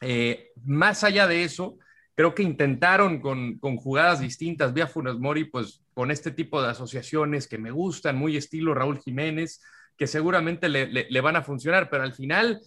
Eh, 0.00 0.52
más 0.64 1.02
allá 1.02 1.26
de 1.26 1.42
eso, 1.42 1.76
creo 2.14 2.36
que 2.36 2.44
intentaron 2.44 3.20
con, 3.20 3.58
con 3.58 3.76
jugadas 3.76 4.20
distintas 4.20 4.72
vía 4.72 4.86
Funes 4.86 5.16
Mori, 5.16 5.44
pues 5.44 5.82
con 5.92 6.12
este 6.12 6.30
tipo 6.30 6.62
de 6.62 6.68
asociaciones 6.68 7.48
que 7.48 7.58
me 7.58 7.72
gustan, 7.72 8.16
muy 8.16 8.36
estilo 8.36 8.74
Raúl 8.74 9.00
Jiménez, 9.00 9.60
que 9.96 10.06
seguramente 10.06 10.68
le, 10.68 10.86
le, 10.86 11.20
van 11.20 11.34
a 11.34 11.42
funcionar, 11.42 11.90
pero 11.90 12.04
al 12.04 12.14
final 12.14 12.60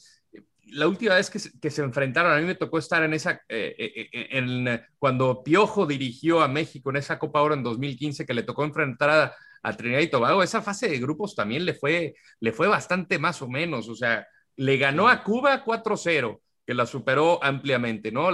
la 0.68 0.90
última 0.90 1.16
vez 1.16 1.30
que 1.30 1.40
se, 1.40 1.58
que 1.58 1.72
se, 1.72 1.84
enfrentaron, 1.84 2.34
a 2.34 2.38
mí 2.38 2.44
me 2.44 2.56
tocó 2.56 2.80
estar 2.80 3.02
en 3.04 3.14
esa, 3.14 3.42
eh, 3.48 3.76
eh, 3.78 4.28
en, 4.32 4.82
cuando 5.00 5.42
Piojo 5.42 5.86
dirigió 5.86 6.42
a 6.42 6.50
México 6.50 6.90
en 6.90 6.98
esa 6.98 7.18
Copa 7.18 7.42
Oro 7.42 7.54
en 7.54 7.64
2015, 7.64 8.26
que 8.26 8.34
le 8.34 8.44
tocó 8.44 8.66
enfrentar 8.66 9.10
a, 9.10 9.36
a, 9.68 9.74
Trinidad 9.74 10.02
y 10.02 10.10
Tobago, 10.10 10.44
esa 10.44 10.62
fase 10.62 10.90
de 10.90 11.00
grupos 11.00 11.36
también 11.36 11.66
le 11.66 11.74
fue, 11.74 12.16
le 12.40 12.52
fue 12.52 12.68
bastante 12.68 13.20
más 13.20 13.42
o 13.42 13.48
menos, 13.48 13.90
o 13.90 13.96
sea, 13.96 14.28
le 14.56 14.78
ganó 14.78 15.08
a 15.08 15.24
Cuba 15.24 15.64
4-0, 15.64 16.40
que 16.66 16.74
la 16.74 16.86
superó 16.86 17.44
ampliamente, 17.44 18.12
¿no? 18.12 18.30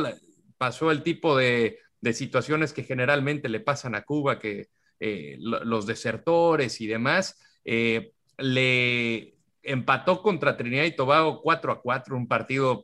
Pasó 0.57 0.91
el 0.91 1.03
tipo 1.03 1.35
de, 1.35 1.79
de, 1.99 2.13
situaciones 2.13 2.73
que 2.73 2.83
generalmente 2.83 3.49
le 3.49 3.59
pasan 3.59 3.95
a 3.95 4.03
Cuba, 4.03 4.39
que 4.39 4.69
eh, 4.99 5.35
los 5.39 5.87
desertores 5.87 6.79
y 6.79 6.87
demás, 6.87 7.39
eh, 7.65 8.11
le 8.37 9.35
empató 9.63 10.21
contra 10.21 10.57
Trinidad 10.57 10.85
y 10.85 10.95
Tobago 10.95 11.41
4 11.41 11.71
a 11.71 11.81
4, 11.81 12.15
un 12.15 12.27
partido 12.27 12.83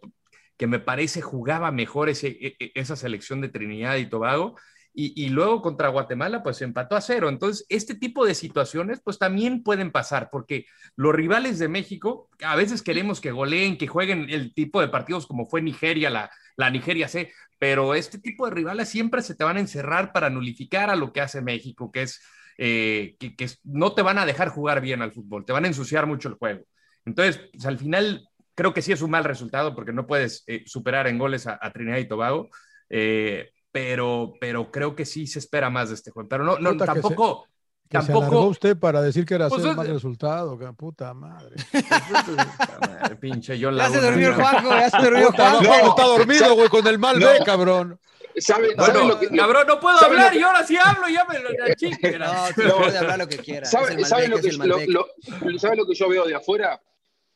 que 0.58 0.68
me 0.68 0.80
parece 0.80 1.22
jugaba 1.22 1.72
mejor 1.72 2.10
e, 2.10 2.14
e, 2.22 2.72
esa 2.74 2.96
selección 2.96 3.42
de 3.42 3.50
Trinidad 3.50 3.98
y 3.98 4.10
Tobago. 4.10 4.56
Y, 5.00 5.30
luego 5.30 5.62
contra 5.62 5.90
Guatemala, 5.90 6.42
pues 6.42 6.60
empató 6.64 6.96
a 6.96 7.02
cero. 7.02 7.30
Entonces, 7.30 7.68
este 7.70 7.94
tipo 7.94 8.26
de 8.26 8.34
situaciones, 8.34 9.00
pues 9.00 9.20
también 9.20 9.62
pueden 9.62 9.92
pasar, 9.92 10.30
porque 10.32 10.66
los 10.96 11.14
rivales 11.14 11.60
de 11.60 11.68
México, 11.68 12.32
a 12.42 12.56
veces 12.56 12.82
queremos 12.82 13.22
que 13.22 13.30
goleen, 13.30 13.78
que 13.78 13.86
jueguen 13.86 14.28
el 14.32 14.56
tipo 14.56 14.82
de 14.82 14.88
partidos 14.88 15.28
como 15.28 15.46
fue 15.46 15.62
Nigeria, 15.62 16.10
la, 16.10 16.32
la 16.56 16.72
Nigeria 16.72 17.08
C, 17.08 17.32
pero 17.60 17.94
este 17.94 18.18
tipo 18.18 18.48
de 18.48 18.56
rivales 18.56 18.90
siempre 18.90 19.22
se 19.22 19.36
te 19.36 19.44
van 19.44 19.58
a 19.58 19.60
encerrar 19.60 20.12
para 20.12 20.32
nulificar 20.32 20.90
a 20.90 20.96
lo 20.96 21.14
que 21.14 21.22
hace 21.22 21.42
México, 21.44 21.92
que 21.92 22.02
es 22.02 22.20
eh, 22.58 23.18
que, 23.20 23.36
que, 23.36 23.48
no 23.66 23.94
te 23.94 24.02
van 24.02 24.18
a 24.18 24.26
dejar 24.26 24.50
jugar 24.50 24.82
bien 24.82 25.04
al 25.04 25.12
fútbol, 25.12 25.46
te 25.46 25.54
van 25.54 25.66
a 25.66 25.68
ensuciar 25.68 26.08
mucho 26.08 26.28
el 26.28 26.36
juego. 26.36 26.66
Entonces, 27.06 27.38
pues, 27.54 27.68
al 27.68 27.78
final, 27.78 28.28
creo 28.56 28.74
que 28.74 28.82
sí 28.82 28.94
es 28.94 29.04
un 29.04 29.12
mal 29.12 29.26
resultado 29.26 29.76
porque 29.76 29.94
no 29.94 30.08
puedes 30.08 30.44
eh, 30.48 30.64
superar 30.66 31.06
en 31.06 31.20
goles 31.20 31.46
a, 31.46 31.60
a, 31.62 31.72
Trinidad 31.72 31.98
y 31.98 32.08
Tobago, 32.08 32.50
eh, 32.90 33.52
pero, 33.78 34.34
pero 34.40 34.72
creo 34.72 34.96
que 34.96 35.06
sí 35.06 35.28
se 35.28 35.38
espera 35.38 35.70
más 35.70 35.90
de 35.90 35.96
este 35.96 36.10
juego. 36.10 36.28
Pero 36.28 36.44
no, 36.44 36.58
no 36.58 36.76
tampoco. 36.76 37.44
Que 37.88 38.02
se, 38.02 38.08
que 38.08 38.14
tampoco. 38.14 38.42
Se 38.42 38.48
usted 38.48 38.78
para 38.78 39.04
decir 39.04 39.24
que 39.24 39.36
era 39.36 39.50
pues, 39.50 39.64
el 39.64 39.76
mal 39.76 39.88
resultado, 39.88 40.58
que 40.58 40.66
puta 40.74 41.14
madre. 41.14 41.56
pinche 43.22 43.60
yo 43.60 43.70
ya 43.70 43.90
se 43.92 44.02
durmió 44.02 44.34
Juanjo, 44.34 44.70
ya 44.72 44.90
se 44.90 44.98
durmió 44.98 45.32
Juanjo. 45.32 45.62
No, 45.62 45.70
no, 45.70 45.90
está 45.90 46.04
dormido, 46.06 46.56
güey, 46.56 46.70
con 46.70 46.88
el 46.88 46.98
mal 46.98 47.20
no. 47.20 47.28
B, 47.28 47.40
cabrón. 47.46 48.00
¿Sabe, 48.38 48.74
bueno, 48.76 48.94
¿sabe 48.94 49.08
lo 49.08 49.20
que, 49.20 49.30
cabrón, 49.30 49.68
no 49.68 49.80
puedo 49.80 49.98
hablar 50.04 50.32
que... 50.32 50.40
y 50.40 50.42
ahora 50.42 50.66
sí 50.66 50.76
hablo, 50.76 51.08
ya 51.08 51.26
me 51.26 51.40
lo 51.40 51.76
chique. 51.76 52.18
No, 52.20 52.50
no, 52.50 52.78
puede 52.78 52.98
hablar 52.98 53.20
lo 53.20 53.28
que 53.28 53.38
quiera. 53.38 53.68
¿Sabe, 53.68 54.04
¿sabe 54.06 54.28
lo, 54.28 54.42
que, 54.42 54.54
lo, 54.54 54.80
lo, 54.88 55.60
¿Sabe 55.60 55.76
lo 55.76 55.86
que 55.86 55.94
yo 55.94 56.10
veo 56.10 56.26
de 56.26 56.34
afuera? 56.34 56.82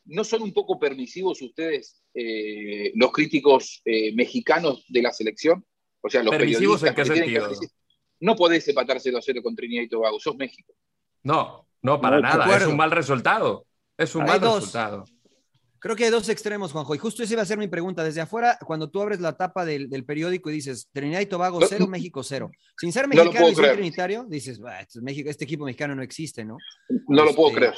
¿No 0.06 0.24
son 0.24 0.42
un 0.42 0.54
poco 0.54 0.80
permisivos 0.80 1.40
ustedes, 1.44 2.02
eh, 2.16 2.92
los 2.96 3.12
críticos 3.12 3.82
eh, 3.86 4.12
mexicanos 4.16 4.86
de 4.90 5.02
la 5.04 5.12
selección? 5.12 5.64
O 6.02 6.10
sea, 6.10 6.24
los 6.24 6.36
¿Permisivos 6.36 6.84
en 6.84 6.96
qué 6.96 7.06
sentido? 7.06 7.50
Que, 7.50 7.68
no 8.20 8.36
podés 8.36 8.68
empatar 8.68 9.00
0 9.00 9.18
a 9.18 9.22
0 9.22 9.42
con 9.44 9.56
Trinidad 9.56 9.84
y 9.84 9.90
Tobago, 9.90 10.20
sos 10.20 10.36
México. 10.36 10.74
No, 11.24 11.68
no, 11.82 12.00
para 12.00 12.18
no, 12.18 12.24
nada, 12.24 12.58
es 12.58 12.66
un 12.66 12.78
mal 12.78 12.92
resultado. 12.92 13.66
Es 13.98 14.16
un 14.16 14.24
Hay 14.24 14.28
mal 14.30 14.40
dos. 14.40 14.56
resultado. 14.56 15.06
Creo 15.80 15.96
que 15.96 16.06
hay 16.06 16.12
dos 16.12 16.30
extremos, 16.30 16.72
Juanjo, 16.72 16.94
y 16.94 17.00
justo 17.00 17.24
esa 17.24 17.34
iba 17.34 17.42
a 17.42 17.46
ser 17.46 17.58
mi 17.58 17.68
pregunta. 17.68 18.04
Desde 18.04 18.22
afuera, 18.22 18.60
cuando 18.64 18.88
tú 18.92 19.02
abres 19.02 19.20
la 19.20 19.36
tapa 19.36 19.66
del, 19.66 19.90
del 19.90 20.06
periódico 20.06 20.52
y 20.52 20.54
dices 20.54 20.88
Trinidad 20.92 21.22
y 21.22 21.26
Tobago 21.26 21.60
cero, 21.68 21.86
no, 21.86 21.88
México 21.88 22.22
cero. 22.22 22.52
Sin 22.78 22.92
ser 22.92 23.08
mexicano 23.08 23.40
no 23.40 23.50
y 23.50 23.56
ser 23.56 23.74
trinitario, 23.74 24.24
dices, 24.26 24.62
este, 24.80 25.02
México, 25.02 25.28
este 25.28 25.46
equipo 25.46 25.66
mexicano 25.66 25.96
no 25.96 26.04
existe, 26.04 26.46
¿no? 26.46 26.58
No 27.08 27.24
este, 27.24 27.32
lo 27.32 27.36
puedo 27.36 27.56
creer. 27.56 27.74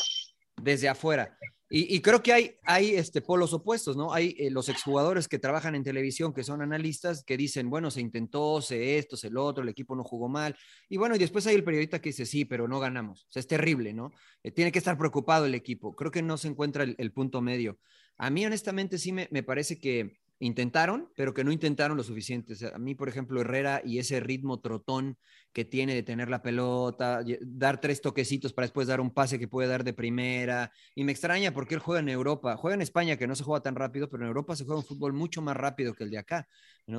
Desde 0.61 0.89
afuera. 0.89 1.37
Y, 1.75 2.01
creo 2.01 2.21
que 2.21 2.31
hay, 2.31 2.55
hay 2.65 2.93
este, 2.93 3.19
polos 3.19 3.51
opuestos, 3.51 3.97
¿no? 3.97 4.13
Hay 4.13 4.35
eh, 4.37 4.51
los 4.51 4.69
exjugadores 4.69 5.27
que 5.27 5.39
trabajan 5.39 5.73
en 5.73 5.83
televisión, 5.83 6.31
que 6.31 6.43
son 6.43 6.61
analistas, 6.61 7.23
que 7.23 7.35
dicen, 7.35 7.71
bueno, 7.71 7.89
se 7.89 7.99
intentó, 7.99 8.61
se 8.61 8.99
esto, 8.99 9.17
se 9.17 9.31
lo 9.31 9.43
otro, 9.43 9.63
el 9.63 9.69
equipo 9.69 9.95
no 9.95 10.03
jugó 10.03 10.29
mal. 10.29 10.55
Y 10.87 10.97
bueno, 10.97 11.15
y 11.15 11.17
después 11.17 11.47
hay 11.47 11.55
el 11.55 11.63
periodista 11.63 11.99
que 11.99 12.09
dice, 12.09 12.27
sí, 12.27 12.45
pero 12.45 12.67
no 12.67 12.79
ganamos. 12.79 13.23
O 13.23 13.31
sea, 13.31 13.39
es 13.39 13.47
terrible, 13.47 13.91
¿no? 13.91 14.11
Eh, 14.43 14.51
tiene 14.51 14.71
que 14.71 14.77
estar 14.77 14.95
preocupado 14.99 15.47
el 15.47 15.55
equipo. 15.55 15.95
Creo 15.95 16.11
que 16.11 16.21
no 16.21 16.37
se 16.37 16.47
encuentra 16.47 16.83
el, 16.83 16.95
el 16.99 17.11
punto 17.11 17.41
medio. 17.41 17.79
A 18.19 18.29
mí, 18.29 18.45
honestamente, 18.45 18.99
sí 18.99 19.11
me, 19.11 19.27
me, 19.31 19.41
parece 19.41 19.79
que 19.79 20.19
intentaron, 20.39 21.09
pero 21.15 21.33
que 21.33 21.43
no 21.43 21.51
intentaron 21.51 21.97
lo 21.97 22.03
suficiente. 22.03 22.53
A 22.73 22.77
mí, 22.77 22.95
por 22.95 23.09
ejemplo, 23.09 23.41
Herrera 23.41 23.81
y 23.83 23.99
ese 23.99 24.19
ritmo 24.19 24.59
trotón 24.59 25.17
que 25.53 25.65
tiene 25.65 25.93
de 25.93 26.03
tener 26.03 26.29
la 26.29 26.41
pelota, 26.41 27.23
dar 27.41 27.79
tres 27.79 28.01
toquecitos 28.01 28.53
para 28.53 28.65
después 28.65 28.87
dar 28.87 28.99
un 28.99 29.13
pase 29.13 29.37
que 29.37 29.47
puede 29.47 29.67
dar 29.67 29.83
de 29.83 29.93
primera. 29.93 30.71
Y 30.95 31.03
me 31.03 31.11
extraña 31.11 31.53
porque 31.53 31.75
él 31.75 31.79
juega 31.79 31.99
en 31.99 32.09
Europa. 32.09 32.57
Juega 32.57 32.75
en 32.75 32.81
España, 32.81 33.17
que 33.17 33.27
no 33.27 33.35
se 33.35 33.43
juega 33.43 33.61
tan 33.61 33.75
rápido, 33.75 34.09
pero 34.09 34.23
en 34.23 34.27
Europa 34.29 34.55
se 34.55 34.65
juega 34.65 34.79
un 34.79 34.85
fútbol 34.85 35.13
mucho 35.13 35.41
más 35.41 35.55
rápido 35.55 35.93
que 35.93 36.03
el 36.03 36.09
de 36.09 36.17
acá. 36.17 36.47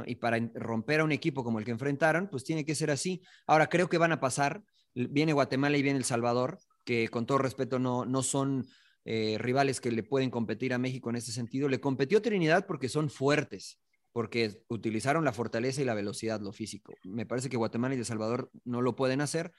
Y 0.06 0.15
para 0.15 0.39
romper 0.55 1.01
a 1.01 1.05
un 1.05 1.12
equipo 1.12 1.43
como 1.43 1.59
el 1.59 1.65
que 1.65 1.73
enfrentaron, 1.73 2.28
pues 2.31 2.44
tiene 2.44 2.65
que 2.65 2.74
ser 2.74 2.90
así. 2.90 3.23
Ahora, 3.47 3.66
creo 3.69 3.89
que 3.89 3.98
van 3.98 4.12
a 4.12 4.20
pasar. 4.20 4.62
Viene 4.94 5.32
Guatemala 5.32 5.77
y 5.77 5.82
viene 5.82 5.98
El 5.98 6.05
Salvador, 6.05 6.59
que 6.85 7.09
con 7.09 7.27
todo 7.27 7.39
respeto 7.39 7.81
no, 7.81 8.05
no 8.05 8.23
son 8.23 8.65
eh, 9.05 9.36
rivales 9.39 9.81
que 9.81 9.90
le 9.90 10.02
pueden 10.02 10.31
competir 10.31 10.72
a 10.72 10.78
México 10.78 11.10
en 11.10 11.16
este 11.16 11.32
sentido. 11.32 11.68
Le 11.68 11.81
competió 11.81 12.22
Trinidad 12.22 12.66
porque 12.66 12.89
son 12.89 13.10
fuertes, 13.10 13.81
porque 14.12 14.62
utilizaron 14.68 15.24
la 15.24 15.32
fortaleza 15.32 15.82
y 15.82 15.85
la 15.85 15.94
velocidad, 15.94 16.40
lo 16.40 16.52
físico. 16.52 16.94
Me 17.05 17.26
parece 17.26 17.48
que 17.48 17.56
Guatemala 17.56 17.94
y 17.94 17.98
El 17.98 18.05
Salvador 18.05 18.51
no 18.64 18.81
lo 18.81 18.97
pueden 18.97 19.20
hacer. 19.20 19.52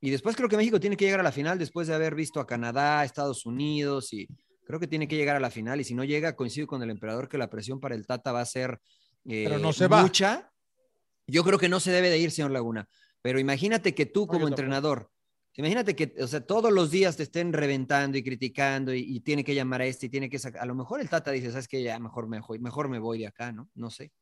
Y 0.00 0.10
después 0.10 0.36
creo 0.36 0.48
que 0.48 0.56
México 0.56 0.80
tiene 0.80 0.96
que 0.96 1.04
llegar 1.04 1.20
a 1.20 1.24
la 1.24 1.32
final 1.32 1.58
después 1.58 1.88
de 1.88 1.94
haber 1.94 2.14
visto 2.14 2.40
a 2.40 2.46
Canadá, 2.46 3.04
Estados 3.04 3.46
Unidos 3.46 4.12
y 4.12 4.28
creo 4.64 4.78
que 4.78 4.86
tiene 4.86 5.08
que 5.08 5.16
llegar 5.16 5.36
a 5.36 5.40
la 5.40 5.50
final. 5.50 5.80
Y 5.80 5.84
si 5.84 5.94
no 5.94 6.04
llega, 6.04 6.36
coincido 6.36 6.66
con 6.66 6.82
el 6.82 6.90
emperador 6.90 7.28
que 7.28 7.38
la 7.38 7.50
presión 7.50 7.80
para 7.80 7.94
el 7.94 8.06
Tata 8.06 8.32
va 8.32 8.40
a 8.40 8.46
ser 8.46 8.80
eh, 9.24 9.44
Pero 9.44 9.58
no 9.58 9.72
se 9.72 9.88
mucha. 9.88 10.36
Va. 10.36 10.52
Yo 11.26 11.44
creo 11.44 11.58
que 11.58 11.68
no 11.68 11.78
se 11.80 11.90
debe 11.90 12.10
de 12.10 12.18
ir, 12.18 12.30
señor 12.30 12.50
Laguna. 12.50 12.88
Pero 13.22 13.38
imagínate 13.38 13.94
que 13.94 14.06
tú 14.06 14.26
como 14.26 14.48
entrenador 14.48 15.10
Imagínate 15.58 15.96
que, 15.96 16.14
o 16.22 16.26
sea, 16.28 16.40
todos 16.40 16.70
los 16.72 16.88
días 16.92 17.16
te 17.16 17.24
estén 17.24 17.52
reventando 17.52 18.16
y 18.16 18.22
criticando 18.22 18.94
y, 18.94 19.00
y 19.00 19.20
tiene 19.20 19.42
que 19.42 19.56
llamar 19.56 19.80
a 19.80 19.86
este 19.86 20.06
y 20.06 20.08
tiene 20.08 20.30
que 20.30 20.38
sacar. 20.38 20.62
A 20.62 20.66
lo 20.66 20.76
mejor 20.76 21.00
el 21.00 21.08
Tata 21.10 21.32
dice, 21.32 21.50
¿sabes 21.50 21.66
qué? 21.66 21.82
Ya 21.82 21.98
mejor 21.98 22.28
me, 22.28 22.38
voy- 22.40 22.60
mejor 22.60 22.88
me 22.88 23.00
voy 23.00 23.18
de 23.18 23.26
acá, 23.26 23.50
¿no? 23.50 23.68
No 23.74 23.90
sé. 23.90 24.12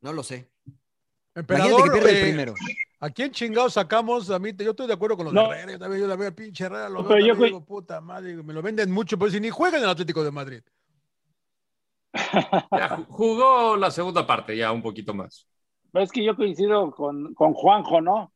No 0.00 0.12
lo 0.12 0.24
sé. 0.24 0.50
Imagínate 0.66 1.68
Emperador, 1.70 1.84
que 1.84 1.90
pierde 1.92 2.10
el 2.10 2.16
eh, 2.16 2.22
primero. 2.22 2.54
¿A 2.98 3.10
quién 3.10 3.30
chingados 3.30 3.74
sacamos? 3.74 4.28
A 4.30 4.40
mí, 4.40 4.50
yo 4.58 4.70
estoy 4.70 4.88
de 4.88 4.94
acuerdo 4.94 5.16
con 5.16 5.26
los 5.26 5.32
No. 5.32 5.48
de 5.50 5.58
Herrera. 5.60 5.72
Yo 5.74 5.78
también, 5.78 6.02
yo 6.02 6.08
también, 6.08 6.34
pinche 6.34 6.64
Herrera, 6.64 6.88
lo 6.88 7.06
pero 7.06 7.24
yo 7.24 7.36
digo, 7.36 7.64
puta 7.64 8.00
madre, 8.00 8.34
me 8.42 8.52
lo 8.52 8.60
venden 8.60 8.90
mucho, 8.90 9.16
pero 9.16 9.30
si 9.30 9.38
ni 9.38 9.50
juega 9.50 9.78
en 9.78 9.84
el 9.84 9.90
Atlético 9.90 10.24
de 10.24 10.30
Madrid. 10.32 10.62
Ya 12.72 13.06
jugó 13.08 13.76
la 13.76 13.92
segunda 13.92 14.26
parte, 14.26 14.56
ya 14.56 14.72
un 14.72 14.82
poquito 14.82 15.14
más. 15.14 15.46
Pero 15.92 16.04
es 16.04 16.10
que 16.10 16.24
yo 16.24 16.34
coincido 16.34 16.90
con, 16.90 17.32
con 17.34 17.52
Juanjo, 17.54 18.00
¿no? 18.00 18.32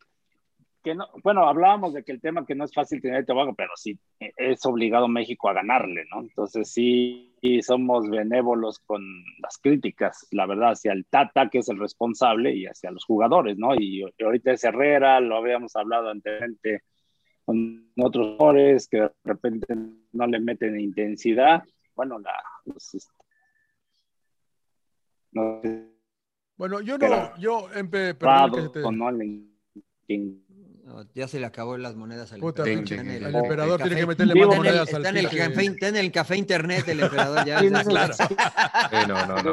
Que 0.83 0.95
no, 0.97 1.07
bueno, 1.23 1.47
hablábamos 1.49 1.95
de 1.95 2.03
que 2.03 2.11
el 2.11 2.21
tema 2.21 2.45
que 2.45 2.57
no 2.57 2.65
es 2.65 2.75
fácil 2.75 3.01
tener 3.01 3.19
el 3.19 3.27
Tobago, 3.27 3.55
pero 3.55 3.71
sí 3.77 3.99
eh, 4.19 4.33
es 4.37 4.67
obligado 4.67 5.07
México 5.07 5.49
a 5.49 5.53
ganarle, 5.53 6.05
¿no? 6.11 6.23
Entonces 6.23 6.73
sí, 6.73 7.37
sí 7.41 7.63
somos 7.63 8.11
benévolos 8.11 8.81
con 8.81 9.03
las 9.41 9.59
críticas, 9.59 10.27
la 10.33 10.47
verdad, 10.47 10.73
hacia 10.73 10.93
el 10.93 11.07
Tata, 11.07 11.49
que 11.49 11.59
es 11.59 11.69
el 11.69 11.79
responsable, 11.79 12.55
y 12.55 12.67
hacia 12.67 12.91
los 12.91 13.05
jugadores, 13.05 13.57
¿no? 13.59 13.75
Y, 13.77 14.03
y 14.03 14.23
ahorita 14.25 14.53
es 14.53 14.65
Herrera, 14.65 15.21
lo 15.21 15.37
habíamos 15.37 15.77
hablado 15.77 16.11
anteriormente 16.11 16.83
con 17.45 17.93
otros 17.99 18.37
jugadores 18.37 18.89
que 18.89 19.03
de 19.03 19.11
repente 19.25 19.77
no 20.13 20.27
le 20.27 20.41
meten 20.41 20.81
intensidad. 20.81 21.63
Bueno, 21.95 22.19
la, 22.19 22.35
pues, 22.65 22.95
este, 22.95 23.13
no 25.33 25.61
Bueno, 26.57 26.81
yo 26.81 26.99
no, 26.99 27.37
yo, 27.39 27.69
perdón 27.71 28.53
que 28.53 28.69
te- 28.69 28.83
Rado, 28.83 28.93
¿no? 28.93 29.11
No, 30.93 31.07
ya 31.15 31.27
se 31.27 31.41
le 31.41 31.47
acabó 31.47 31.79
las 31.79 31.95
monedas 31.97 32.31
al 32.33 32.41
Puta, 32.41 32.65
emperador. 32.69 33.01
en 33.07 33.11
el 33.11 33.35
emperador 33.35 33.81
tiene 33.81 33.97
que 33.97 34.07
meterle 34.07 34.35
más 34.35 34.43
Está 34.45 34.57
monedas 34.57 34.89
al 34.95 34.97
está 34.97 35.09
en 35.09 35.17
el 35.17 35.25
café, 35.25 35.65
está 35.65 35.89
en 35.89 35.97
el 35.97 36.13
café 36.13 36.37
internet 36.37 36.89
el 36.89 37.01
emperador 37.01 37.47
ya. 37.47 37.59
Sí, 37.61 37.71
ya- 37.71 37.83
no, 37.83 37.89
Claro. 37.91 38.13
Sí, 38.15 38.97
no, 39.09 39.27
no, 39.27 39.43
no. 39.43 39.53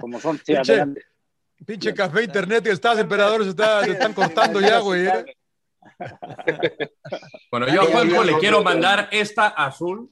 como 0.00 0.20
son, 0.20 0.36
sí, 0.38 0.52
Pinche- 0.52 0.60
adelante. 0.72 1.02
Pinche 1.66 1.94
café 1.94 2.22
internet 2.22 2.62
que 2.62 2.70
estás, 2.70 2.96
emperador, 2.98 3.42
se, 3.42 3.50
está, 3.50 3.84
se 3.84 3.90
están 3.92 4.12
cortando 4.14 4.60
ya, 4.60 4.78
güey. 4.78 5.06
¿eh? 5.08 5.24
Bueno, 7.50 7.66
yo 7.68 7.82
a 7.82 7.86
Juanjo 7.86 8.24
le 8.24 8.38
quiero 8.38 8.62
mandar 8.62 9.08
esta 9.10 9.48
azul. 9.48 10.10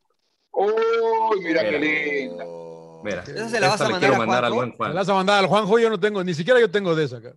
¡Uy, 0.53 1.41
mira 1.45 1.63
qué 1.63 1.79
Mira. 1.79 2.25
linda! 2.27 2.45
Mira, 3.05 3.23
Esa 3.23 3.49
se 3.49 3.61
la 3.61 3.69
vas 3.69 3.81
a 3.81 3.85
mandar 3.85 4.01
quiero 4.01 4.15
a 4.17 4.19
mandar 4.19 4.45
al 4.45 4.53
Juanjo. 4.53 4.57
buen 4.57 4.71
¿Me 4.71 4.77
Juan. 4.77 4.95
la 4.95 5.01
vas 5.01 5.09
a 5.09 5.15
mandar 5.15 5.39
al 5.39 5.47
Juanjo? 5.47 5.79
Yo 5.79 5.91
no 5.91 5.99
tengo, 6.01 6.23
ni 6.25 6.35
siquiera 6.35 6.59
yo 6.61 6.71
tengo 6.71 6.95
de 6.95 7.05
esa. 7.05 7.19
acá. 7.19 7.33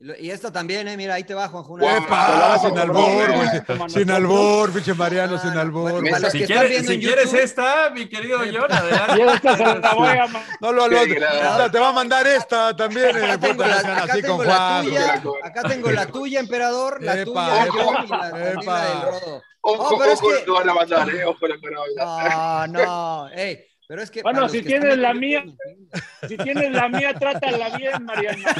Y 0.00 0.30
esta 0.30 0.52
también, 0.52 0.86
eh, 0.86 0.96
mira, 0.96 1.14
ahí 1.14 1.24
te 1.24 1.34
va, 1.34 1.48
Juanjo. 1.48 1.76
Guau. 1.76 1.84
Una- 1.84 1.96
¡Epa! 1.98 2.54
Ah, 2.54 2.58
Sin 2.60 2.78
albor, 2.78 3.32
güey. 3.32 3.88
sin- 3.90 4.10
albor, 4.12 4.72
pinche 4.72 4.94
Mariano, 4.94 5.34
Ah, 5.34 5.38
sin 5.40 5.50
albor. 5.58 5.82
bueno, 5.90 5.98
güey. 6.00 6.10
para 6.12 6.22
los 6.22 6.32
Si 6.32 6.38
que 6.38 6.44
están 6.44 6.56
quieres, 6.58 6.70
viendo 6.70 6.88
si 6.88 6.94
en 6.94 7.00
quieres 7.00 7.24
YouTube- 7.32 7.42
esta, 7.42 7.90
mi 7.90 8.08
querido 8.08 8.38
John, 8.38 8.48
Y 8.70 8.74
adelante. 8.76 9.34
esta 9.34 9.56
se 9.56 9.64
la 9.64 9.94
voy 9.94 10.08
a 10.16 10.26
ma- 10.28 10.42
No 10.60 10.70
lo, 10.72 10.88
grave. 10.88 11.70
te 11.72 11.78
va 11.80 11.88
a 11.88 11.92
mandar 11.92 12.26
esta 12.28 12.76
también. 12.76 13.08
eh, 13.16 13.24
Acá 13.24 13.38
tengo 13.40 13.54
puta, 13.64 13.66
la, 13.66 13.76
acá 13.78 14.12
así 14.12 14.22
tengo 14.22 14.36
con 14.36 14.46
la 14.46 14.80
tuya, 14.84 15.22
acá 15.42 15.62
tengo 15.64 15.90
la 15.90 16.06
tuya, 16.06 16.40
emperador, 16.40 17.02
la 17.02 17.14
Epa, 17.20 17.24
tuya, 17.24 17.66
John, 17.72 18.04
y 18.04 18.08
la, 18.08 18.18
también 18.20 18.60
epa. 18.60 18.72
la 18.78 18.84
del 18.88 19.00
rodo. 19.02 19.42
Ojo, 19.62 19.90
No, 19.92 19.98
pero 19.98 20.12
es 20.12 20.18
ojo 20.20 20.28
que- 20.28 20.34
lo 20.34 20.44
que 20.44 20.50
van 20.60 20.68
a 20.68 20.74
mandar, 20.74 21.10
¿eh? 21.10 21.24
Ojo 21.24 21.46
lo 21.48 21.54
que 21.60 21.68
van 21.70 21.74
a 21.76 21.80
mandar. 22.06 22.68
No, 22.70 22.84
no, 22.84 23.28
ey, 23.30 23.64
pero 23.88 24.02
es 24.02 24.10
que. 24.10 24.20
Bueno, 24.22 24.48
si 24.50 24.60
tienes 24.62 24.96
la 24.98 25.14
mía. 25.14 25.42
YouTube, 25.44 26.02
Si 26.28 26.36
tienes 26.36 26.70
la 26.72 26.88
mía, 26.90 27.14
trátala 27.14 27.74
bien, 27.76 28.04
Mariana. 28.04 28.38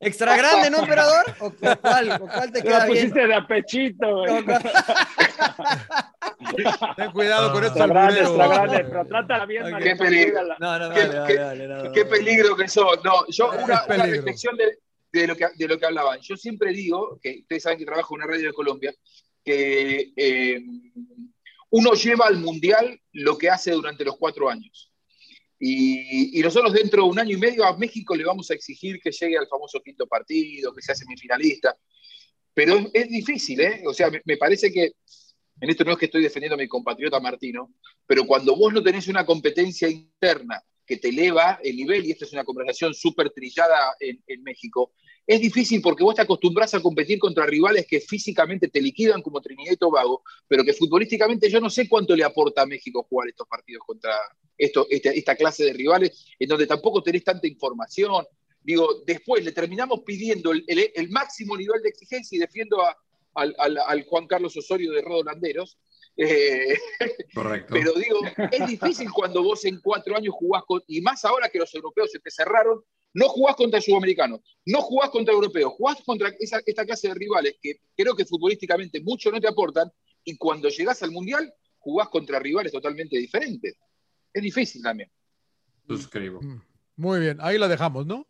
¿Extra 0.00 0.36
grande, 0.36 0.70
no, 0.70 0.78
emperador? 0.78 1.24
¿O, 1.40 1.46
o 1.46 1.52
cuál? 1.80 2.10
¿O 2.12 2.20
cuál 2.26 2.52
te 2.52 2.58
la 2.58 2.64
queda 2.64 2.86
bien? 2.86 3.10
pusiste 3.10 3.26
de 3.26 3.34
apechito, 3.34 4.18
güey. 4.20 4.44
Ten 6.96 7.10
cuidado 7.12 7.52
con 7.52 7.64
estos 7.64 7.80
Extra 7.80 7.94
grande, 7.94 8.20
extra 8.20 8.48
grande, 8.48 8.84
pero 8.84 9.06
trátala 9.06 9.46
bien, 9.46 9.64
Ok. 9.64 9.70
Mariana. 9.72 9.96
Qué 9.98 10.04
peligro. 10.04 10.42
No, 10.58 10.78
no, 10.78 10.94
Qué- 10.94 11.06
vale, 11.06 11.38
vale, 11.38 11.68
no, 11.68 11.92
Qué 11.92 12.04
peligro 12.04 12.56
que 12.56 12.68
son. 12.68 12.98
No, 13.04 13.26
yo 13.28 13.50
una, 13.62 13.84
reflexión 13.86 14.56
de, 14.56 14.78
de 15.12 15.26
lo 15.26 15.36
que, 15.36 15.46
de 15.54 15.68
lo 15.68 15.78
que 15.78 15.86
hablaban. 15.86 16.20
Yo 16.20 16.36
siempre 16.36 16.72
digo, 16.72 17.18
que 17.22 17.40
ustedes 17.40 17.62
saben 17.62 17.78
que 17.78 17.84
trabajo 17.84 18.14
en 18.14 18.22
una 18.22 18.32
radio 18.32 18.48
de 18.48 18.54
Colombia, 18.54 18.94
que 19.44 20.12
eh, 20.16 20.62
uno 21.76 21.92
lleva 21.92 22.26
al 22.26 22.38
Mundial 22.38 22.98
lo 23.12 23.36
que 23.36 23.50
hace 23.50 23.72
durante 23.72 24.02
los 24.02 24.16
cuatro 24.16 24.48
años. 24.48 24.90
Y, 25.58 26.40
nosotros 26.40 26.72
dentro 26.72 27.02
de 27.02 27.10
un 27.10 27.18
año 27.18 27.36
y 27.36 27.40
medio 27.40 27.66
a 27.66 27.76
México 27.76 28.14
le 28.14 28.24
vamos 28.24 28.50
a 28.50 28.54
exigir 28.54 28.98
que 28.98 29.10
llegue 29.10 29.36
al 29.36 29.46
famoso 29.46 29.82
quinto 29.82 30.06
partido, 30.06 30.74
que 30.74 30.80
sea 30.80 30.94
semifinalista. 30.94 31.76
Pero 32.54 32.78
es, 32.94 33.08
difícil, 33.10 33.60
¿eh? 33.60 33.82
O 33.86 33.92
sea, 33.92 34.10
me, 34.10 34.36
parece 34.38 34.72
que, 34.72 34.92
en 35.60 35.68
esto 35.68 35.84
no 35.84 35.92
es 35.92 35.98
que 35.98 36.06
estoy 36.06 36.22
defendiendo 36.22 36.54
a 36.54 36.58
mi 36.58 36.66
compatriota 36.66 37.20
Martino, 37.20 37.74
pero 38.06 38.24
cuando 38.24 38.56
vos 38.56 38.72
no 38.72 38.82
tenés 38.82 39.08
una 39.08 39.26
competencia 39.26 39.86
interna 39.86 40.62
que 40.86 40.96
te 40.96 41.10
eleva 41.10 41.60
el 41.62 41.76
nivel, 41.76 42.06
y 42.06 42.12
esta 42.12 42.24
es 42.24 42.32
una 42.32 42.44
conversación 42.44 42.94
súper 42.94 43.30
trillada 43.30 43.94
en 44.00 44.42
México, 44.42 44.94
es 45.26 45.40
difícil 45.40 45.82
porque 45.82 46.04
vos 46.04 46.14
te 46.14 46.22
acostumbras 46.22 46.72
a 46.74 46.80
competir 46.80 47.18
contra 47.18 47.46
rivales 47.46 47.86
que 47.86 48.00
físicamente 48.00 48.68
te 48.68 48.80
liquidan 48.80 49.22
como 49.22 49.40
Trinidad 49.40 49.72
y 49.72 49.76
Tobago, 49.76 50.22
pero 50.46 50.62
que 50.64 50.72
futbolísticamente 50.72 51.50
yo 51.50 51.60
no 51.60 51.68
sé 51.68 51.88
cuánto 51.88 52.14
le 52.14 52.22
aporta 52.24 52.62
a 52.62 52.66
México 52.66 53.04
jugar 53.08 53.28
estos 53.28 53.48
partidos 53.48 53.82
contra 53.84 54.14
esta, 54.56 55.34
clase 55.36 55.64
de 55.64 55.72
rivales, 55.72 56.26
en 56.38 56.48
donde 56.48 56.66
tampoco 56.66 57.02
tenés 57.02 57.24
tanta 57.24 57.46
información. 57.46 58.24
Digo, 58.62 59.02
después 59.06 59.44
le 59.44 59.52
terminamos 59.52 60.00
pidiendo 60.04 60.52
el, 60.52 61.08
máximo 61.10 61.56
nivel 61.56 61.82
de 61.82 61.88
exigencia 61.88 62.36
y 62.36 62.40
defiendo 62.40 62.80
a- 62.82 62.96
al, 63.34 63.54
al- 63.58 64.04
Juan 64.04 64.26
Carlos 64.26 64.56
Osorio 64.56 64.92
de 64.92 65.02
Rodo 65.02 65.24
Landeros. 65.24 65.76
Eh, 66.16 66.78
Correcto. 67.34 67.74
pero 67.74 67.92
digo, 67.92 68.20
es 68.50 68.66
difícil 68.66 69.10
cuando 69.12 69.42
vos 69.42 69.64
en 69.66 69.80
cuatro 69.82 70.16
años 70.16 70.34
jugás 70.34 70.62
con, 70.66 70.82
y 70.86 71.00
más 71.02 71.24
ahora 71.24 71.48
que 71.50 71.58
los 71.58 71.74
europeos 71.74 72.10
se 72.10 72.18
te 72.20 72.30
cerraron, 72.30 72.82
no 73.12 73.28
jugás 73.28 73.56
contra 73.56 73.80
sudamericanos, 73.80 74.40
no 74.64 74.80
jugás 74.80 75.10
contra 75.10 75.34
europeos, 75.34 75.72
jugás 75.76 76.02
contra 76.04 76.30
esa- 76.40 76.62
esta 76.64 76.84
clase 76.84 77.08
de 77.08 77.14
rivales 77.14 77.56
que 77.60 77.80
creo 77.96 78.14
que 78.16 78.24
futbolísticamente 78.24 79.00
mucho 79.02 79.30
no 79.30 79.40
te 79.40 79.48
aportan, 79.48 79.90
y 80.24 80.36
cuando 80.36 80.68
llegás 80.68 81.02
al 81.02 81.10
Mundial, 81.12 81.52
jugás 81.78 82.08
contra 82.08 82.38
rivales 82.38 82.72
totalmente 82.72 83.16
diferentes. 83.18 83.76
Es 84.32 84.42
difícil 84.42 84.82
también. 84.82 85.10
Suscribo. 85.86 86.40
Mm, 86.42 86.60
Muy 86.96 87.20
bien, 87.20 87.38
ahí 87.40 87.58
la 87.58 87.68
dejamos, 87.68 88.06
¿no? 88.06 88.26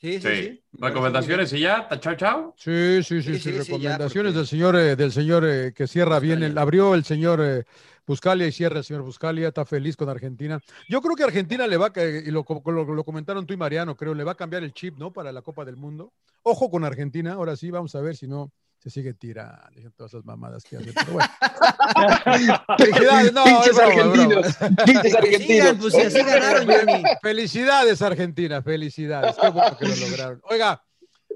Sí, 0.00 0.12
sí, 0.14 0.20
Sí. 0.20 0.42
sí. 0.42 0.62
Recomendaciones 0.78 1.52
y 1.52 1.60
ya. 1.60 1.88
Chao, 1.98 2.14
chao. 2.14 2.54
Sí, 2.56 3.02
sí, 3.02 3.20
sí, 3.20 3.34
Sí, 3.34 3.38
sí, 3.38 3.38
sí, 3.38 3.40
sí, 3.40 3.52
ya, 3.52 3.58
recomendaciones 3.58 4.32
porque- 4.32 4.38
del 4.38 4.46
señor, 4.46 4.76
eh, 4.76 4.96
del 4.96 5.12
señor 5.12 5.44
eh, 5.44 5.72
que 5.74 5.86
cierra 5.88 6.20
bien, 6.20 6.42
el, 6.44 6.56
abrió 6.56 6.94
el 6.94 7.04
señor 7.04 7.40
eh, 7.42 7.64
Buscalia 8.06 8.46
y 8.46 8.52
cierra 8.52 8.78
el 8.78 8.84
señor 8.84 9.02
Buscalia, 9.02 9.48
está 9.48 9.64
feliz 9.66 9.96
con 9.96 10.08
Argentina. 10.08 10.60
Yo 10.88 11.00
creo 11.02 11.16
que 11.16 11.24
Argentina 11.24 11.66
le 11.66 11.76
va, 11.76 11.92
a 11.94 12.04
y 12.04 12.30
lo, 12.30 12.44
co- 12.44 12.62
lo- 12.70 12.84
lo 12.94 13.04
comentaron 13.04 13.44
tú 13.44 13.54
y 13.54 13.56
Mariano, 13.56 13.96
creo, 13.96 14.14
le 14.14 14.22
va 14.24 14.32
a 14.32 14.36
cambiar 14.36 14.62
el 14.62 14.72
chip, 14.72 14.96
¿no? 14.98 15.12
Para 15.12 15.32
la 15.32 15.42
Copa 15.42 15.64
del 15.64 15.76
Mundo. 15.76 16.12
Ojo 16.42 16.70
con 16.70 16.84
Argentina, 16.84 17.32
ahora 17.32 17.56
sí, 17.56 17.70
vamos 17.70 17.94
a 17.96 18.00
ver 18.00 18.16
si 18.16 18.28
no 18.28 18.52
se 18.78 18.90
sigue 18.90 19.12
tirando, 19.14 19.60
dicen 19.74 19.92
todas 19.96 20.14
esas 20.14 20.24
mamadas 20.24 20.62
que 20.64 20.76
hacen. 20.76 20.92
Pero 20.94 21.12
bueno. 21.12 21.28
Felicidades, 22.78 23.32
no, 23.32 23.44
Pinches 23.44 23.74
broma, 23.76 23.92
broma. 23.94 24.12
argentinos, 24.12 24.56
pinches 24.84 25.74
pues 25.80 25.92
si 25.94 26.00
así 26.00 26.18
ganaron, 26.22 26.66
Johnny. 26.66 27.02
Felicidades, 27.22 28.02
Argentina, 28.02 28.62
felicidades. 28.62 29.36
Qué 29.40 29.48
bueno 29.48 29.76
que 29.76 29.86
lo 29.86 29.96
lograron. 29.96 30.40
Oiga, 30.44 30.82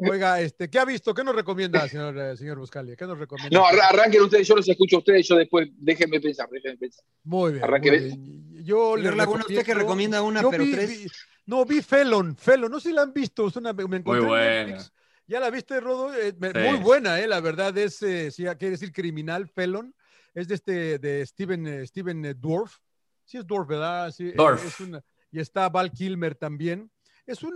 oiga, 0.09 0.40
este, 0.40 0.70
¿qué 0.70 0.78
ha 0.78 0.85
visto? 0.85 1.12
¿Qué 1.14 1.24
nos 1.24 1.35
recomienda, 1.35 1.89
señor, 1.89 2.16
eh, 2.19 2.36
señor 2.36 2.59
Buscalia? 2.59 2.94
¿Qué 2.97 3.06
nos 3.06 3.19
recomienda? 3.19 3.59
No, 3.59 3.66
arra- 3.66 3.89
arranquen 3.89 4.23
ustedes, 4.23 4.47
yo 4.47 4.55
los 4.56 4.69
escucho 4.69 4.97
a 4.97 4.98
ustedes, 5.01 5.27
yo 5.27 5.36
después 5.36 5.69
déjenme 5.77 6.20
pensar, 6.20 6.48
déjenme 6.51 6.78
pensar. 6.78 7.05
Muy 7.24 7.52
bien. 7.55 7.64
Arranque, 7.64 7.90
muy 7.90 7.98
bien. 8.01 8.64
Yo 8.64 8.97
le 8.97 9.10
Laguna, 9.14 9.40
usted 9.40 9.64
que 9.64 9.74
recomiendo- 9.74 9.78
recomienda 9.81 10.23
una, 10.23 10.43
yo 10.43 10.51
pero 10.51 10.64
vi- 10.64 10.73
tres. 10.73 10.89
vi- 10.89 11.06
no, 11.47 11.64
vi 11.64 11.82
Felon, 11.82 12.36
Felon, 12.36 12.70
no 12.70 12.78
sé 12.78 12.90
si 12.90 12.94
la 12.94 13.02
han 13.02 13.12
visto, 13.12 13.48
es 13.48 13.56
una, 13.56 13.73
me 13.73 13.82
encontré 13.82 14.23
en 14.23 14.28
buena. 14.28 14.64
Netflix. 14.64 14.93
¿Ya 15.27 15.40
la 15.40 15.51
viste, 15.51 15.81
Rodo? 15.81 16.12
Eh, 16.15 16.32
Sí. 16.32 16.59
Muy 16.59 16.78
buena, 16.78 17.20
eh, 17.20 17.27
la 17.27 17.40
verdad 17.40 17.77
es, 17.78 18.03
eh, 18.03 18.31
sí, 18.31 18.44
quiere 18.44 18.70
decir 18.70 18.93
criminal, 18.93 19.49
Felon. 19.49 19.94
Es 20.35 20.49
de 20.49 20.55
este, 20.55 20.99
de 20.99 21.24
Steven, 21.27 21.66
eh, 21.66 21.86
Steven 21.86 22.24
eh, 22.24 22.35
Dwarf. 22.35 22.78
Sí 23.24 23.36
es 23.39 23.47
Dwarf, 23.47 23.69
¿verdad? 23.69 24.11
Sí, 24.11 24.28
eh, 24.28 24.36
es 24.66 24.81
una- 24.81 25.03
y 25.31 25.40
está 25.40 25.69
Val 25.69 25.90
Kilmer 25.93 26.35
también. 26.35 26.90
Es 27.27 27.43
un, 27.43 27.55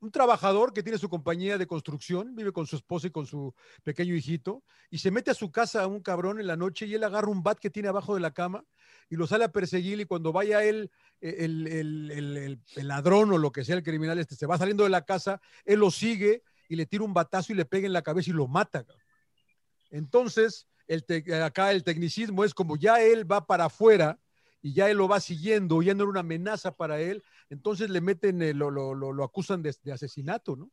un 0.00 0.10
trabajador 0.10 0.72
que 0.72 0.82
tiene 0.82 0.98
su 0.98 1.08
compañía 1.08 1.58
de 1.58 1.66
construcción, 1.66 2.34
vive 2.36 2.52
con 2.52 2.66
su 2.66 2.76
esposa 2.76 3.06
y 3.06 3.10
con 3.10 3.26
su 3.26 3.54
pequeño 3.82 4.14
hijito, 4.14 4.62
y 4.90 4.98
se 4.98 5.10
mete 5.10 5.30
a 5.30 5.34
su 5.34 5.50
casa 5.50 5.82
a 5.82 5.86
un 5.86 6.00
cabrón 6.00 6.38
en 6.38 6.46
la 6.46 6.56
noche 6.56 6.86
y 6.86 6.94
él 6.94 7.02
agarra 7.04 7.28
un 7.28 7.42
bat 7.42 7.58
que 7.58 7.70
tiene 7.70 7.88
abajo 7.88 8.14
de 8.14 8.20
la 8.20 8.32
cama 8.32 8.64
y 9.10 9.16
lo 9.16 9.26
sale 9.26 9.44
a 9.44 9.52
perseguir 9.52 10.00
y 10.00 10.04
cuando 10.04 10.32
vaya 10.32 10.64
él, 10.64 10.90
eh, 11.20 11.36
el, 11.40 11.66
el- 11.66 12.10
el- 12.10 12.60
el- 12.76 12.88
ladrón 12.88 13.32
o 13.32 13.38
lo 13.38 13.52
que 13.52 13.64
sea 13.64 13.76
el 13.76 13.82
criminal 13.82 14.18
este, 14.18 14.34
se 14.36 14.46
va 14.46 14.58
saliendo 14.58 14.84
de 14.84 14.90
la 14.90 15.04
casa, 15.04 15.40
él 15.64 15.80
lo 15.80 15.90
sigue 15.90 16.42
y 16.68 16.76
le 16.76 16.86
tira 16.86 17.04
un 17.04 17.14
batazo 17.14 17.52
y 17.52 17.56
le 17.56 17.64
pega 17.64 17.86
en 17.86 17.92
la 17.92 18.02
cabeza 18.02 18.30
y 18.30 18.34
lo 18.34 18.46
mata. 18.48 18.84
Entonces, 19.90 20.66
el 20.86 21.04
acá 21.42 21.70
el 21.72 21.84
tecnicismo 21.84 22.44
es 22.44 22.54
como 22.54 22.76
ya 22.76 23.00
él 23.00 23.30
va 23.30 23.46
para 23.46 23.66
afuera 23.66 24.18
y 24.60 24.72
ya 24.72 24.90
él 24.90 24.96
lo 24.96 25.08
va 25.08 25.20
siguiendo, 25.20 25.82
ya 25.82 25.94
no 25.94 26.04
era 26.04 26.10
una 26.10 26.20
amenaza 26.20 26.74
para 26.74 27.00
él, 27.00 27.22
entonces 27.50 27.90
le 27.90 28.00
meten, 28.00 28.40
eh, 28.42 28.54
lo, 28.54 28.70
lo- 28.70 28.94
lo- 28.94 29.24
acusan 29.24 29.62
de, 29.62 29.74
asesinato, 29.92 30.56
¿no? 30.56 30.70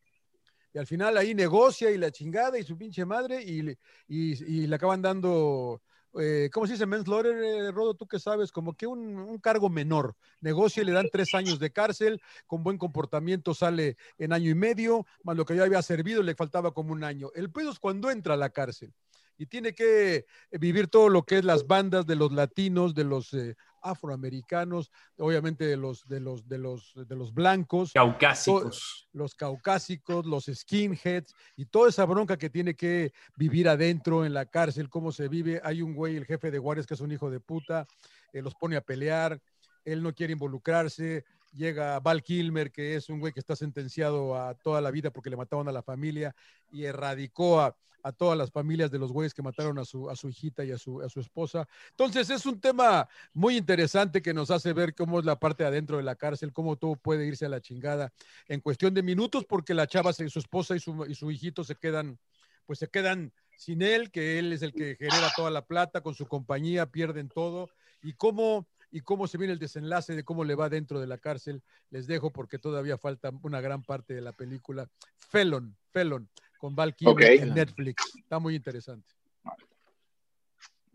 Y 0.73 0.77
al 0.77 0.87
final 0.87 1.17
ahí 1.17 1.35
negocia 1.35 1.91
y 1.91 1.97
la 1.97 2.11
chingada 2.11 2.57
y 2.57 2.63
su 2.63 2.77
pinche 2.77 3.03
madre 3.03 3.43
y, 3.43 3.75
y 4.07 4.67
le 4.67 4.75
acaban 4.75 5.01
dando, 5.01 5.81
eh, 6.19 6.49
¿cómo 6.51 6.67
se 6.67 6.73
dice? 6.73 6.85
Manslaughter, 6.85 7.35
eh, 7.43 7.71
Rodo, 7.71 7.93
tú 7.93 8.07
que 8.07 8.19
sabes, 8.19 8.51
como 8.51 8.73
que 8.73 8.87
un, 8.87 9.17
un 9.17 9.37
cargo 9.39 9.69
menor. 9.69 10.15
Negocia 10.41 10.83
y 10.83 10.85
le 10.85 10.91
dan 10.91 11.09
tres 11.11 11.33
años 11.33 11.59
de 11.59 11.71
cárcel, 11.71 12.21
con 12.47 12.63
buen 12.63 12.77
comportamiento 12.77 13.53
sale 13.53 13.97
en 14.17 14.33
año 14.33 14.49
y 14.49 14.55
medio, 14.55 15.05
más 15.23 15.37
lo 15.37 15.45
que 15.45 15.55
ya 15.55 15.63
había 15.63 15.81
servido 15.81 16.23
le 16.23 16.35
faltaba 16.35 16.73
como 16.73 16.93
un 16.93 17.03
año. 17.03 17.29
El 17.35 17.51
pedo 17.51 17.71
es 17.71 17.79
cuando 17.79 18.11
entra 18.11 18.33
a 18.33 18.37
la 18.37 18.49
cárcel 18.49 18.93
y 19.41 19.47
tiene 19.47 19.73
que 19.73 20.27
vivir 20.51 20.87
todo 20.87 21.09
lo 21.09 21.23
que 21.23 21.39
es 21.39 21.43
las 21.43 21.65
bandas 21.65 22.05
de 22.05 22.15
los 22.15 22.31
latinos, 22.31 22.93
de 22.93 23.03
los 23.03 23.33
eh, 23.33 23.55
afroamericanos, 23.81 24.91
obviamente 25.17 25.65
de 25.65 25.77
los, 25.77 26.07
de 26.07 26.19
los, 26.19 26.47
de 26.47 26.57
los, 26.57 26.93
de 26.95 27.15
los 27.15 27.33
blancos. 27.33 27.91
Caucásicos. 27.93 29.09
Los 29.13 29.35
caucásicos, 29.35 30.25
los 30.25 30.45
skinheads 30.45 31.33
y 31.55 31.65
toda 31.65 31.89
esa 31.89 32.05
bronca 32.05 32.37
que 32.37 32.49
tiene 32.49 32.75
que 32.75 33.13
vivir 33.35 33.67
adentro 33.69 34.25
en 34.25 34.33
la 34.33 34.45
cárcel, 34.45 34.89
cómo 34.89 35.11
se 35.11 35.27
vive. 35.27 35.61
Hay 35.63 35.81
un 35.81 35.93
güey, 35.93 36.15
el 36.15 36.25
jefe 36.25 36.51
de 36.51 36.59
guardias, 36.59 36.87
que 36.87 36.93
es 36.93 37.01
un 37.01 37.11
hijo 37.11 37.29
de 37.29 37.39
puta, 37.39 37.87
eh, 38.33 38.41
los 38.41 38.55
pone 38.55 38.75
a 38.75 38.81
pelear, 38.81 39.39
él 39.83 40.03
no 40.03 40.13
quiere 40.13 40.33
involucrarse. 40.33 41.25
Llega 41.53 41.99
Val 41.99 42.23
Kilmer, 42.23 42.71
que 42.71 42.95
es 42.95 43.09
un 43.09 43.19
güey 43.19 43.33
que 43.33 43.41
está 43.41 43.57
sentenciado 43.57 44.39
a 44.39 44.53
toda 44.53 44.79
la 44.79 44.89
vida 44.89 45.11
porque 45.11 45.29
le 45.29 45.35
mataron 45.35 45.67
a 45.67 45.73
la 45.73 45.83
familia 45.83 46.33
y 46.71 46.85
erradicó 46.85 47.59
a, 47.59 47.75
a 48.03 48.11
todas 48.11 48.37
las 48.37 48.51
familias 48.51 48.91
de 48.91 48.99
los 48.99 49.11
güeyes 49.11 49.33
que 49.33 49.41
mataron 49.41 49.77
a 49.79 49.85
su, 49.85 50.09
a 50.09 50.15
su 50.15 50.29
hijita 50.29 50.63
y 50.63 50.71
a 50.71 50.77
su, 50.77 51.01
a 51.01 51.09
su 51.09 51.19
esposa. 51.19 51.67
Entonces 51.89 52.29
es 52.29 52.45
un 52.45 52.59
tema 52.59 53.07
muy 53.33 53.57
interesante 53.57 54.21
que 54.21 54.33
nos 54.33 54.51
hace 54.51 54.73
ver 54.73 54.95
cómo 54.95 55.19
es 55.19 55.25
la 55.25 55.39
parte 55.39 55.63
de 55.63 55.69
adentro 55.69 55.97
de 55.97 56.03
la 56.03 56.15
cárcel, 56.15 56.53
cómo 56.53 56.77
todo 56.77 56.95
puede 56.95 57.25
irse 57.25 57.45
a 57.45 57.49
la 57.49 57.61
chingada 57.61 58.13
en 58.47 58.61
cuestión 58.61 58.93
de 58.93 59.03
minutos 59.03 59.45
porque 59.45 59.73
la 59.73 59.87
chava, 59.87 60.13
su 60.13 60.39
esposa 60.39 60.75
y 60.75 60.79
su, 60.79 61.05
y 61.07 61.15
su 61.15 61.31
hijito 61.31 61.63
se 61.63 61.75
quedan, 61.75 62.19
pues 62.65 62.79
se 62.79 62.87
quedan 62.87 63.33
sin 63.61 63.83
él, 63.83 64.09
que 64.09 64.39
él 64.39 64.53
es 64.53 64.63
el 64.63 64.73
que 64.73 64.95
genera 64.95 65.31
toda 65.35 65.51
la 65.51 65.65
plata 65.65 66.01
con 66.01 66.15
su 66.15 66.25
compañía, 66.25 66.87
pierden 66.87 67.29
todo. 67.29 67.69
Y 68.01 68.13
cómo, 68.13 68.67
y 68.89 69.01
cómo 69.01 69.27
se 69.27 69.37
viene 69.37 69.53
el 69.53 69.59
desenlace 69.59 70.15
de 70.15 70.23
cómo 70.23 70.43
le 70.43 70.55
va 70.55 70.67
dentro 70.67 70.99
de 70.99 71.05
la 71.05 71.19
cárcel, 71.19 71.61
les 71.91 72.07
dejo 72.07 72.31
porque 72.31 72.57
todavía 72.57 72.97
falta 72.97 73.31
una 73.43 73.61
gran 73.61 73.83
parte 73.83 74.15
de 74.15 74.21
la 74.21 74.31
película. 74.31 74.89
Felon, 75.17 75.77
Felon, 75.91 76.27
con 76.61 76.75
Val 76.75 76.95
Kilmer 76.95 77.23
en 77.41 77.55
Netflix. 77.55 78.15
Está 78.17 78.37
muy 78.37 78.55
interesante. 78.55 79.09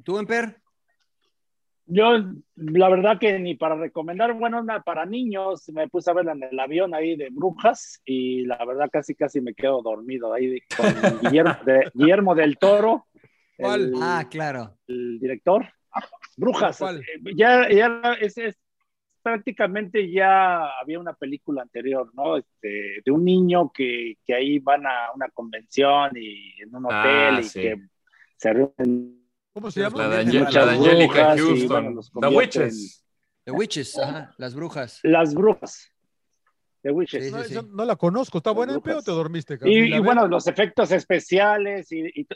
¿Tú, 0.04 0.16
Emper? 0.20 0.60
Yo, 1.86 2.04
la 2.54 2.88
verdad 2.88 3.18
que 3.18 3.36
ni 3.40 3.56
para 3.56 3.74
recomendar, 3.74 4.32
bueno, 4.34 4.60
una 4.60 4.82
para 4.82 5.04
niños, 5.06 5.68
me 5.70 5.88
puse 5.88 6.08
a 6.10 6.14
verla 6.14 6.32
en 6.32 6.44
el 6.44 6.58
avión 6.60 6.94
ahí 6.94 7.16
de 7.16 7.30
brujas 7.30 8.00
y 8.04 8.44
la 8.44 8.64
verdad 8.64 8.88
casi 8.92 9.16
casi 9.16 9.40
me 9.40 9.54
quedo 9.54 9.82
dormido 9.82 10.32
ahí 10.32 10.60
con 10.76 10.86
Guillermo, 11.20 11.56
de- 11.64 11.90
Guillermo 11.94 12.34
del 12.36 12.58
Toro, 12.58 13.06
el, 13.58 13.92
Ah, 14.00 14.24
claro. 14.30 14.78
el 14.86 15.18
director. 15.18 15.66
Brujas, 16.36 16.78
¿Cuál? 16.78 16.98
eh, 17.00 17.20
ya, 17.36 17.68
ya 17.70 18.00
es, 18.20 18.38
es- 18.38 18.58
prácticamente 19.26 20.08
ya 20.08 20.78
había 20.80 21.00
una 21.00 21.12
película 21.12 21.62
anterior, 21.62 22.08
¿no? 22.14 22.36
Este, 22.36 23.02
de 23.04 23.10
un 23.10 23.24
niño 23.24 23.72
que, 23.74 24.18
que 24.24 24.32
ahí 24.36 24.60
van 24.60 24.86
a 24.86 25.10
una 25.16 25.28
convención 25.30 26.12
y 26.14 26.52
en 26.62 26.72
un 26.72 26.84
hotel 26.86 27.34
Ah, 27.34 27.40
y 27.40 27.42
sí. 27.42 27.60
que 27.60 27.76
se 28.36 28.52
reúnen 28.52 29.26
¿Cómo 29.52 29.68
se 29.72 29.80
La 29.80 29.88
llama? 29.88 30.02
de, 30.04 30.08
la 30.08 30.14
de 30.66 30.72
Angelica 30.76 31.34
brujas 31.34 31.36
y, 31.38 31.40
Houston. 31.40 31.94
bueno, 31.94 32.00
The 32.20 32.36
Witches. 32.36 33.04
The 33.42 33.50
Witches, 33.50 33.98
ajá, 33.98 34.32
las 34.38 34.54
brujas. 34.54 35.00
Las 35.02 35.34
brujas. 35.34 35.92
The 36.82 36.92
Witches. 36.92 37.24
Sí, 37.24 37.30
No, 37.32 37.42
sí, 37.42 37.52
esa 37.52 37.62
sí. 37.62 37.68
no 37.72 37.84
la 37.84 37.96
conozco. 37.96 38.38
¿Está 38.38 38.52
buena 38.52 38.74
el 38.74 38.80
pedo 38.80 38.98
o 38.98 39.02
te 39.02 39.10
dormiste? 39.10 39.58
cabrón? 39.58 39.74
Y, 39.76 39.88
la 39.88 39.96
y 39.96 39.98
bueno, 39.98 40.28
los 40.28 40.46
efectos 40.46 40.92
especiales 40.92 41.90
y, 41.90 41.98
y 42.14 42.28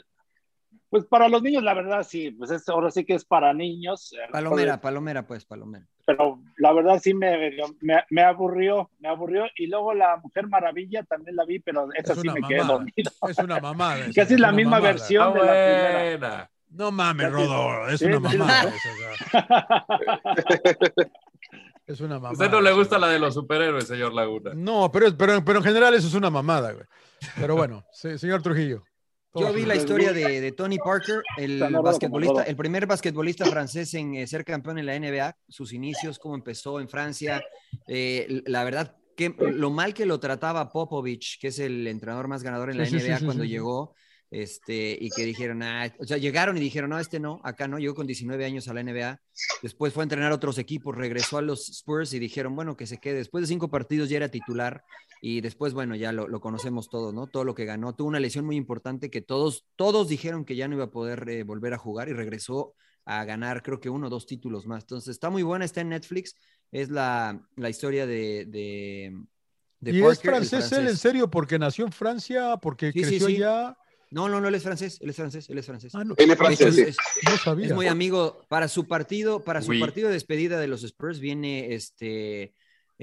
pues 0.91 1.05
para 1.05 1.27
los 1.29 1.41
niños 1.41 1.63
la 1.63 1.73
verdad 1.73 2.03
sí, 2.07 2.29
pues 2.31 2.51
es, 2.51 2.67
ahora 2.69 2.91
sí 2.91 3.03
que 3.05 3.13
es 3.15 3.25
para 3.25 3.53
niños. 3.53 4.11
mejor, 4.15 4.31
Palomera, 4.31 4.79
palomera, 4.81 5.25
pues, 5.25 5.45
palomera. 5.45 5.87
Pero 6.05 6.39
la 6.57 6.73
verdad 6.73 6.99
sí 7.01 7.13
me, 7.13 7.51
me, 7.79 8.03
me 8.09 8.21
aburrió, 8.21 8.89
me 8.99 9.07
aburrió. 9.09 9.45
Y 9.55 9.67
luego 9.67 9.93
la 9.93 10.17
Mujer 10.17 10.47
Maravilla 10.47 11.01
también 11.03 11.35
la 11.37 11.45
vi, 11.45 11.59
pero 11.59 11.87
esa 11.95 12.13
Es 12.13 12.19
sí 12.21 12.27
me 12.27 12.41
quedé 12.47 12.59
mamada. 12.59 12.73
dormido. 12.79 13.11
Es 13.29 13.37
una 13.39 13.59
mamada. 13.59 13.99
esa, 14.05 14.21
Casi 14.21 14.37
la 14.37 14.49
una 14.49 14.55
misma 14.57 14.71
mamada. 14.71 14.91
versión 14.93 15.23
Ah, 15.23 15.33
de 15.33 15.39
la 15.39 16.11
primera. 16.11 16.51
No 16.71 16.91
mames, 16.91 17.27
Casi- 17.27 17.35
Rodo. 17.35 17.87
Es 17.89 17.99
Sí, 17.99 18.05
una 18.05 18.29
sí, 18.29 18.37
mamada. 18.37 18.71
sí. 18.71 18.77
esa. 19.31 19.85
Es 21.87 21.99
una 21.99 22.15
A 22.15 22.19
mamada. 22.19 22.33
usted 22.33 22.51
no 22.51 22.61
le 22.61 22.71
gusta 22.71 22.97
la 22.99 23.07
de 23.07 23.19
los 23.19 23.33
superhéroes, 23.33 23.85
señor 23.87 24.13
Laguna. 24.13 24.51
No, 24.53 24.89
pero, 24.91 25.07
es- 25.07 25.13
pero, 25.13 25.43
pero 25.43 25.59
en 25.59 25.65
general 25.65 25.93
eso 25.93 26.07
es 26.07 26.13
una 26.13 26.29
mamada, 26.29 26.71
güey. 26.71 26.85
Pero 27.37 27.55
bueno, 27.55 27.83
se- 27.91 28.17
señor 28.17 28.41
Trujillo. 28.41 28.83
Yo 29.33 29.53
vi 29.53 29.65
la 29.65 29.75
historia 29.75 30.11
de, 30.11 30.41
de 30.41 30.51
Tony 30.51 30.77
Parker, 30.77 31.21
el 31.37 31.59
basquetbolista, 31.59 32.43
el 32.43 32.55
primer 32.55 32.85
basquetbolista 32.85 33.45
francés 33.45 33.93
en 33.93 34.15
eh, 34.15 34.27
ser 34.27 34.43
campeón 34.43 34.77
en 34.77 34.85
la 34.85 34.99
NBA, 34.99 35.37
sus 35.47 35.71
inicios, 35.71 36.19
cómo 36.19 36.35
empezó 36.35 36.81
en 36.81 36.89
Francia. 36.89 37.41
Eh, 37.87 38.41
la 38.45 38.65
verdad, 38.65 38.97
que 39.15 39.33
lo 39.39 39.69
mal 39.71 39.93
que 39.93 40.05
lo 40.05 40.19
trataba 40.19 40.69
Popovich, 40.69 41.39
que 41.39 41.47
es 41.47 41.59
el 41.59 41.87
entrenador 41.87 42.27
más 42.27 42.43
ganador 42.43 42.71
en 42.71 42.77
la 42.77 42.85
Sí, 42.85 42.95
NBA 42.95 42.99
sí, 42.99 43.13
sí, 43.19 43.25
cuando 43.25 43.45
llegó, 43.45 43.95
este, 44.31 44.97
y 44.99 45.09
que 45.09 45.25
dijeron, 45.25 45.61
ah, 45.61 45.93
o 45.99 46.05
sea, 46.05 46.17
llegaron 46.17 46.57
y 46.57 46.61
dijeron, 46.61 46.89
no, 46.89 46.99
este 46.99 47.19
no, 47.19 47.41
acá 47.43 47.67
no, 47.67 47.77
llegó 47.77 47.93
con 47.93 48.07
19 48.07 48.43
años 48.45 48.67
a 48.67 48.73
la 48.73 48.81
NBA, 48.81 49.21
después 49.61 49.93
fue 49.93 50.01
a 50.01 50.05
entrenar 50.05 50.31
a 50.31 50.35
otros 50.35 50.57
equipos, 50.57 50.95
regresó 50.95 51.37
a 51.37 51.41
los 51.41 51.69
Spurs 51.69 52.13
y 52.13 52.19
dijeron, 52.19 52.55
bueno, 52.55 52.75
que 52.77 52.87
se 52.87 52.97
quede, 52.97 53.17
después 53.17 53.43
de 53.43 53.47
cinco 53.47 53.69
partidos 53.69 54.09
ya 54.09 54.17
era 54.17 54.29
titular, 54.29 54.83
y 55.23 55.41
después, 55.41 55.73
bueno, 55.73 55.95
ya 55.95 56.11
lo, 56.11 56.27
lo 56.27 56.41
conocemos 56.41 56.89
todos, 56.89 57.13
¿no? 57.13 57.27
Todo 57.27 57.43
lo 57.43 57.53
que 57.53 57.65
ganó. 57.65 57.93
Tuvo 57.93 58.07
una 58.07 58.19
lesión 58.19 58.43
muy 58.43 58.55
importante 58.55 59.11
que 59.11 59.21
todos, 59.21 59.67
todos 59.75 60.09
dijeron 60.09 60.45
que 60.45 60.55
ya 60.55 60.67
no 60.67 60.75
iba 60.75 60.85
a 60.85 60.91
poder 60.91 61.29
eh, 61.29 61.43
volver 61.43 61.75
a 61.75 61.77
jugar 61.77 62.09
y 62.09 62.13
regresó 62.13 62.73
a 63.05 63.23
ganar, 63.23 63.61
creo 63.61 63.79
que 63.79 63.91
uno 63.91 64.07
o 64.07 64.09
dos 64.09 64.25
títulos 64.25 64.65
más. 64.65 64.83
Entonces, 64.83 65.11
está 65.11 65.29
muy 65.29 65.43
buena, 65.43 65.63
está 65.63 65.81
en 65.81 65.89
Netflix. 65.89 66.35
Es 66.71 66.89
la, 66.89 67.39
la 67.55 67.69
historia 67.69 68.07
de. 68.07 68.45
de, 68.47 69.15
de 69.79 69.91
¿Y 69.91 69.99
es 69.99 70.03
Parker, 70.03 70.31
francés, 70.31 70.71
él, 70.71 70.87
en 70.87 70.97
serio? 70.97 71.29
¿Porque 71.29 71.59
nació 71.59 71.85
en 71.85 71.91
Francia? 71.91 72.57
¿Porque 72.57 72.91
Sí, 72.91 73.03
sí, 73.03 73.09
creció 73.09 73.27
sí. 73.27 73.35
allá? 73.35 73.77
No, 74.11 74.27
no, 74.29 74.41
no, 74.41 74.49
él 74.49 74.55
es 74.55 74.63
francés, 74.63 74.97
él 75.01 75.09
es 75.09 75.15
francés, 75.15 75.49
él 75.49 75.57
es 75.57 75.65
francés. 75.65 75.95
Ah, 75.95 76.03
no. 76.03 76.13
Él 76.17 76.29
es 76.29 76.37
francés, 76.37 76.77
es- 76.77 76.87
es- 76.89 76.97
No 77.23 77.37
sabía. 77.37 77.67
es 77.67 77.73
muy 77.73 77.87
amigo. 77.87 78.45
Para 78.49 78.67
su 78.67 78.85
partido, 78.87 79.43
para 79.43 79.61
su 79.61 79.69
Oui. 79.71 79.79
partido 79.79 80.09
de 80.09 80.15
despedida 80.15 80.59
de 80.59 80.67
los 80.67 80.83
Spurs 80.83 81.19
viene 81.19 81.73
este 81.73 82.53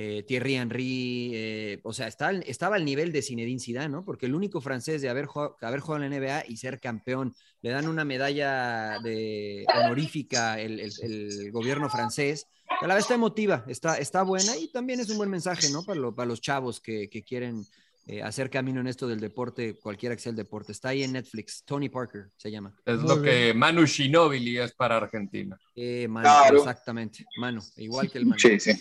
eh, 0.01 0.23
Thierry 0.29 0.55
Henry. 0.55 1.31
eh, 1.35 1.81
o 1.83 1.93
sea, 1.93 2.07
está, 2.07 2.31
estaba 2.31 2.77
al 2.77 2.85
nivel 2.85 3.11
de 3.11 3.21
Zinedine 3.21 3.59
Zidane, 3.59 3.89
¿no? 3.89 4.05
Porque 4.05 4.27
el 4.27 4.35
único 4.37 4.61
francés 4.61 5.03
de 5.03 5.09
haber 5.09 5.27
jugado, 5.27 5.57
haber 5.61 5.81
jugado 5.81 6.05
en 6.05 6.11
la 6.11 6.17
NBA 6.19 6.45
y 6.47 6.57
ser 6.59 6.79
campeón, 6.79 7.35
le 7.63 7.71
dan 7.71 7.89
una 7.89 8.05
medalla 8.05 9.01
de 9.03 9.67
honorífica 9.77 10.61
el, 10.61 10.79
el- 10.79 10.93
el 11.03 11.51
gobierno 11.51 11.89
francés. 11.91 12.47
A 12.81 12.87
la 12.87 12.95
vez 12.95 13.05
está 13.05 13.15
emotiva, 13.15 13.65
está, 13.67 13.97
está 13.99 14.23
buena 14.23 14.57
y 14.57 14.71
también 14.71 15.01
es 15.01 15.09
un 15.11 15.17
buen 15.17 15.31
mensaje, 15.31 15.69
¿no? 15.71 15.83
Para, 15.83 15.99
lo- 15.99 16.15
para 16.15 16.29
los 16.29 16.41
chavos 16.41 16.81
que, 16.81 17.09
que 17.11 17.25
quieren 17.25 17.65
eh, 18.11 18.23
hacer 18.23 18.49
camino 18.49 18.81
en 18.81 18.87
esto 18.87 19.07
del 19.07 19.21
deporte, 19.21 19.79
cualquiera 19.79 20.17
que 20.17 20.23
sea 20.23 20.31
el 20.31 20.37
deporte. 20.37 20.73
Está 20.73 20.89
ahí 20.89 21.03
en 21.03 21.13
Netflix. 21.13 21.63
Tony 21.65 21.89
Parker 21.91 22.31
se 22.37 22.51
llama. 22.51 22.75
Es 22.87 22.99
Muy 23.01 23.09
lo 23.09 23.21
bien. 23.21 23.35
que 23.35 23.55
Manu 23.55 23.87
Ginóbili 23.87 24.59
es 24.59 24.73
para 24.75 24.97
Argentina. 24.97 25.59
Eh, 25.77 26.09
mano, 26.09 26.23
Claro. 26.27 26.57
exactamente. 26.59 27.25
Mano, 27.37 27.61
igual 27.77 28.11
que 28.11 28.17
el 28.19 28.25
mano. 28.27 28.39
Sí, 28.41 28.59
sí. 28.59 28.73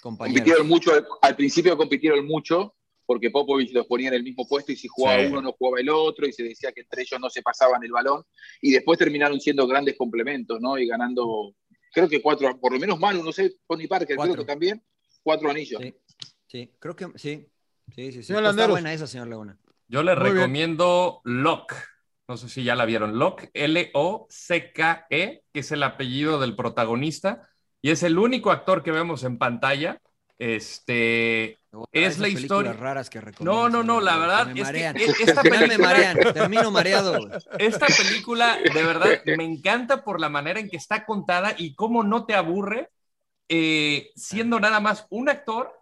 Compañeros. 0.00 0.38
Compitieron 0.40 0.68
mucho, 0.68 0.90
al 1.20 1.36
principio 1.36 1.76
compitieron 1.76 2.26
mucho, 2.26 2.74
porque 3.04 3.30
Popovich 3.30 3.72
los 3.72 3.86
ponía 3.86 4.08
en 4.08 4.14
el 4.14 4.22
mismo 4.22 4.46
puesto 4.48 4.72
y 4.72 4.76
si 4.76 4.88
jugaba 4.88 5.20
Sí. 5.20 5.26
uno 5.26 5.42
no 5.42 5.52
jugaba 5.52 5.80
el 5.80 5.90
otro 5.90 6.26
y 6.26 6.32
se 6.32 6.42
decía 6.44 6.72
que 6.72 6.80
entre 6.80 7.02
ellos 7.02 7.20
no 7.20 7.28
se 7.28 7.42
pasaban 7.42 7.82
el 7.84 7.92
balón 7.92 8.22
y 8.62 8.70
después 8.72 8.98
terminaron 8.98 9.38
siendo 9.40 9.66
grandes 9.66 9.96
complementos, 9.98 10.58
¿no? 10.62 10.78
Y 10.78 10.86
ganando, 10.86 11.54
creo 11.92 12.08
que 12.08 12.22
cuatro, 12.22 12.58
por 12.58 12.72
lo 12.72 12.78
menos 12.78 12.98
Manu, 12.98 13.22
no 13.22 13.32
sé, 13.32 13.56
Tony 13.68 13.86
Parker, 13.86 14.16
Cuatro. 14.16 14.34
creo 14.34 14.46
que 14.46 14.50
también, 14.52 14.82
cuatro 15.22 15.50
anillos. 15.50 15.82
Sí, 15.82 15.94
sí, 16.46 16.72
creo 16.78 16.96
que 16.96 17.08
sí. 17.16 17.46
Sí, 17.94 18.12
sí, 18.12 18.18
sí. 18.18 18.22
Señor 18.24 18.44
Está 18.44 18.66
buena 18.66 18.92
esa, 18.92 19.06
señor 19.06 19.28
Laguna. 19.28 19.56
Yo 19.88 20.02
le 20.02 20.14
Muy 20.14 20.24
bien. 20.24 20.34
recomiendo 20.36 21.20
Locke. 21.24 21.74
No 22.28 22.36
sé 22.36 22.48
si 22.48 22.62
ya 22.62 22.74
la 22.76 22.84
vieron. 22.84 23.18
Locke, 23.18 23.50
L-O-C-K-E, 23.54 25.42
que 25.52 25.60
es 25.60 25.72
el 25.72 25.82
apellido 25.82 26.38
del 26.38 26.54
protagonista. 26.56 27.48
Y 27.82 27.90
es 27.90 28.02
el 28.02 28.18
único 28.18 28.50
actor 28.50 28.82
que 28.82 28.92
vemos 28.92 29.24
en 29.24 29.38
pantalla. 29.38 30.00
Este. 30.38 31.58
Es 31.92 32.18
la 32.18 32.28
historia- 32.28 32.72
raras 32.72 33.10
que 33.10 33.20
recomiendo, 33.20 33.52
No, 33.62 33.68
no, 33.68 33.82
no, 33.82 34.00
la 34.00 34.16
verdad 34.16 34.46
me 34.46 34.52
es 34.52 34.56
que 34.56 34.62
marean. 34.62 34.96
e- 34.96 35.04
esta 35.04 35.34
Ya 35.34 35.42
me 35.42 35.50
película- 35.50 35.78
marean, 35.88 36.18
termino 36.34 36.70
mareado. 36.70 37.18
Esta 37.58 37.86
película, 37.86 38.58
de 38.74 38.82
verdad, 38.82 39.08
me 39.36 39.44
encanta 39.44 40.02
por 40.02 40.20
la 40.20 40.28
manera 40.28 40.58
en 40.60 40.68
que 40.70 40.76
está 40.76 41.04
contada 41.04 41.54
y 41.56 41.74
cómo 41.74 42.02
no 42.02 42.24
te 42.26 42.34
aburre, 42.34 42.90
eh, 43.48 44.10
siendo 44.16 44.58
nada 44.60 44.80
más 44.80 45.06
un 45.10 45.28
actor 45.28 45.72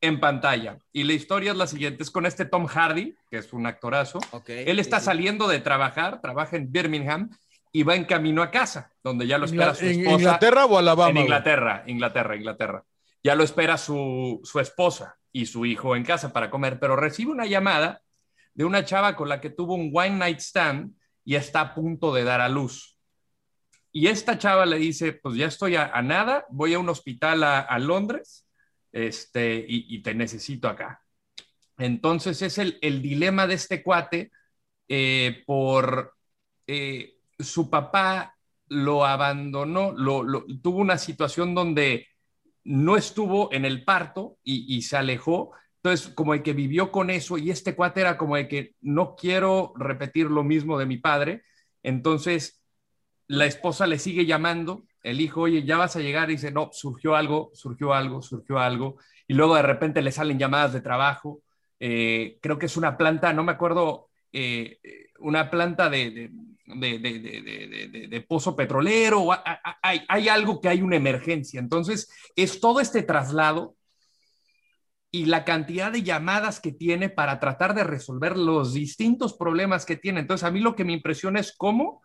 en 0.00 0.20
pantalla. 0.20 0.78
Y 0.92 1.04
la 1.04 1.12
historia 1.12 1.52
es 1.52 1.56
la 1.56 1.66
siguiente: 1.66 2.02
es 2.02 2.10
con 2.10 2.26
este 2.26 2.44
Tom 2.44 2.66
Hardy, 2.66 3.14
que 3.30 3.38
es 3.38 3.52
un 3.52 3.66
actorazo. 3.66 4.18
Ok, 4.32 4.48
Él 4.50 4.78
está 4.78 4.98
sí, 4.98 5.06
saliendo 5.06 5.48
de 5.48 5.60
trabajar, 5.60 6.20
trabaja 6.20 6.56
en 6.56 6.70
Birmingham 6.70 7.30
y 7.72 7.82
va 7.82 7.94
en 7.94 8.04
camino 8.04 8.42
a 8.42 8.50
casa, 8.50 8.92
donde 9.02 9.26
ya 9.26 9.38
lo 9.38 9.46
espera 9.46 9.74
su 9.74 9.84
¿En 9.84 10.00
esposa. 10.00 10.16
Inglaterra 10.16 10.64
o 10.66 10.78
Alabama? 10.78 11.10
En? 11.10 11.18
Inglaterra, 11.18 11.84
Inglaterra, 11.86 12.36
Inglaterra. 12.36 12.84
Ya 13.22 13.34
lo 13.34 13.44
espera 13.44 13.76
su, 13.76 14.40
su 14.44 14.60
esposa 14.60 15.18
y 15.30 15.46
su 15.46 15.66
hijo 15.66 15.94
en 15.94 16.04
casa 16.04 16.32
para 16.32 16.50
comer, 16.50 16.80
pero 16.80 16.96
recibe 16.96 17.30
una 17.30 17.46
llamada 17.46 18.00
de 18.54 18.64
una 18.64 18.84
chava 18.84 19.14
con 19.14 19.28
la 19.28 19.40
que 19.40 19.50
tuvo 19.50 19.74
un 19.74 19.92
one 19.94 20.10
night 20.10 20.40
stand 20.40 20.94
y 21.24 21.36
está 21.36 21.60
a 21.60 21.74
punto 21.74 22.12
de 22.12 22.24
dar 22.24 22.40
a 22.40 22.48
luz. 22.48 22.96
Y 23.92 24.06
esta 24.08 24.38
chava 24.38 24.66
le 24.66 24.78
dice, 24.78 25.12
pues 25.12 25.36
ya 25.36 25.46
estoy 25.46 25.76
a, 25.76 25.86
a 25.92 26.02
nada, 26.02 26.46
voy 26.48 26.74
a 26.74 26.78
un 26.78 26.88
hospital 26.88 27.44
a, 27.44 27.60
a 27.60 27.78
Londres 27.78 28.46
este, 28.92 29.64
y, 29.68 30.02
te 30.02 30.14
necesito 30.14 30.68
acá. 30.68 31.02
Entonces 31.78 32.42
es 32.42 32.58
el, 32.58 32.78
el 32.82 33.02
dilema 33.02 33.46
de 33.46 33.54
este 33.54 33.82
cuate 33.82 34.30
eh, 34.88 35.42
por 35.46 36.14
eh, 36.66 37.18
su 37.38 37.70
papá 37.70 38.36
lo 38.68 39.04
abandonó, 39.04 39.92
lo, 39.92 40.22
lo, 40.22 40.44
tuvo 40.62 40.78
una 40.78 40.98
situación 40.98 41.54
donde 41.54 42.08
no 42.64 42.96
estuvo 42.96 43.52
en 43.52 43.64
el 43.64 43.84
parto 43.84 44.38
y, 44.44 44.76
y, 44.76 44.82
se 44.82 44.96
alejó. 44.96 45.52
Entonces, 45.76 46.12
como 46.14 46.34
el 46.34 46.42
que 46.42 46.52
vivió 46.52 46.92
con 46.92 47.10
eso 47.10 47.38
y 47.38 47.50
este 47.50 47.74
cuate 47.74 48.02
era 48.02 48.18
como 48.18 48.36
de 48.36 48.48
que 48.48 48.74
no 48.80 49.16
quiero 49.16 49.72
repetir 49.76 50.26
lo 50.26 50.44
mismo 50.44 50.78
de 50.78 50.86
mi 50.86 50.98
padre. 50.98 51.42
Entonces, 51.82 52.62
la 53.26 53.46
esposa 53.46 53.86
le 53.86 53.98
sigue 53.98 54.26
llamando, 54.26 54.84
el 55.02 55.20
hijo, 55.20 55.42
oye, 55.42 55.64
ya 55.64 55.76
vas 55.76 55.96
a 55.96 56.00
llegar, 56.00 56.30
y 56.30 56.34
dice, 56.34 56.50
no, 56.50 56.70
surgió 56.72 57.14
algo, 57.16 57.50
surgió 57.54 57.94
algo, 57.94 58.22
surgió 58.22 58.58
algo. 58.58 58.96
Y 59.26 59.34
luego 59.34 59.54
de 59.54 59.62
repente 59.62 60.02
le 60.02 60.12
salen 60.12 60.38
llamadas 60.38 60.72
de 60.72 60.80
trabajo. 60.80 61.42
Eh, 61.78 62.38
creo 62.42 62.58
que 62.58 62.66
es 62.66 62.76
una 62.76 62.96
planta, 62.96 63.32
no 63.32 63.44
me 63.44 63.52
acuerdo, 63.52 64.08
eh, 64.32 64.78
una 65.18 65.50
planta 65.50 65.88
de, 65.88 66.10
de 66.10 66.30
de, 66.76 68.06
de, 68.08 68.20
pozo 68.22 68.54
petrolero, 68.54 69.28
hay, 69.82 70.02
hay, 70.08 70.28
algo 70.28 70.60
que 70.60 70.68
hay 70.68 70.82
una 70.82 70.96
emergencia. 70.96 71.58
Entonces, 71.60 72.10
es 72.36 72.60
todo 72.60 72.80
este 72.80 73.02
traslado 73.02 73.76
y 75.10 75.26
la 75.26 75.44
cantidad 75.44 75.90
de 75.90 76.02
llamadas 76.02 76.60
que 76.60 76.72
tiene 76.72 77.08
para 77.08 77.40
tratar 77.40 77.74
de 77.74 77.84
resolver 77.84 78.36
los 78.36 78.72
distintos 78.72 79.34
problemas 79.34 79.84
que 79.84 79.96
tiene. 79.96 80.20
Entonces, 80.20 80.46
a 80.46 80.50
mí 80.50 80.60
lo 80.60 80.76
que 80.76 80.84
me 80.84 80.92
impresiona 80.92 81.40
es 81.40 81.54
cómo 81.56 82.02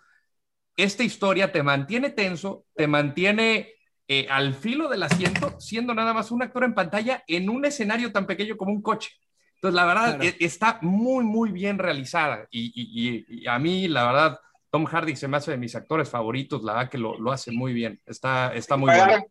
esta 0.77 1.03
historia 1.03 1.51
te 1.51 1.63
mantiene 1.63 2.09
tenso, 2.09 2.65
te 2.75 2.87
mantiene 2.87 3.73
eh, 4.07 4.27
al 4.29 4.53
filo 4.53 4.87
del 4.89 5.03
asiento, 5.03 5.59
siendo 5.59 5.93
nada 5.93 6.13
más 6.13 6.31
un 6.31 6.43
actor 6.43 6.63
en 6.63 6.73
pantalla 6.73 7.23
en 7.27 7.49
un 7.49 7.65
escenario 7.65 8.11
tan 8.11 8.25
pequeño 8.25 8.57
como 8.57 8.71
un 8.71 8.81
coche. 8.81 9.11
Entonces, 9.55 9.75
la 9.75 9.85
verdad, 9.85 10.19
claro. 10.19 10.35
está 10.39 10.79
muy, 10.81 11.23
muy 11.23 11.51
bien 11.51 11.79
realizada. 11.79 12.47
Y, 12.51 12.71
y, 12.75 13.25
y, 13.27 13.47
a 13.47 13.57
mí, 13.57 13.87
la 13.87 14.05
verdad, 14.05 14.39
Tom 14.69 14.85
Hardy 14.85 15.15
se 15.15 15.27
me 15.27 15.37
hace 15.37 15.51
de 15.51 15.57
mis 15.57 15.75
actores 15.75 16.09
favoritos, 16.09 16.63
la 16.63 16.73
verdad 16.73 16.89
que 16.91 16.97
lo, 16.97 17.17
lo 17.17 17.31
hace 17.31 17.51
muy 17.51 17.73
bien. 17.73 17.99
Está, 18.05 18.53
está 18.53 18.77
muy 18.77 18.93
bueno. 18.93 19.25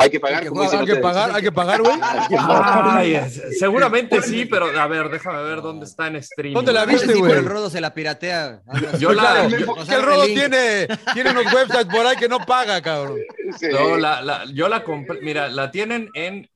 Hay 0.00 0.10
que 0.10 0.20
pagar. 0.20 0.44
Hay 0.44 0.48
que, 0.48 0.76
hay 0.76 0.86
que 0.86 0.96
pagar, 0.96 1.30
hay 1.34 1.42
que 1.42 1.52
pagar, 1.52 1.82
güey. 1.82 1.98
Ay, 2.30 3.20
seguramente 3.58 4.22
sí, 4.22 4.44
pero 4.44 4.66
a 4.66 4.86
ver, 4.86 5.10
déjame 5.10 5.42
ver 5.42 5.60
dónde 5.60 5.86
está 5.86 6.06
en 6.06 6.16
streaming. 6.16 6.54
¿Dónde 6.54 6.72
la 6.72 6.84
viste, 6.84 7.14
güey? 7.14 7.32
el 7.32 7.44
Rodo 7.44 7.68
se 7.68 7.80
la 7.80 7.92
piratea. 7.92 8.62
Yo 9.00 9.12
la, 9.12 9.44
el 9.46 10.02
Rodo 10.02 10.24
tiene, 10.26 10.86
tiene 11.12 11.32
unos 11.32 11.52
websites 11.52 11.86
por 11.86 12.06
ahí 12.06 12.16
que 12.16 12.28
no 12.28 12.38
paga, 12.38 12.80
cabrón. 12.80 13.18
Sí. 13.58 13.66
No, 13.72 13.96
la, 13.96 14.22
la, 14.22 14.44
yo 14.52 14.68
la 14.68 14.84
compré, 14.84 15.20
mira, 15.20 15.48
la 15.48 15.72
tienen 15.72 16.10
en 16.14 16.48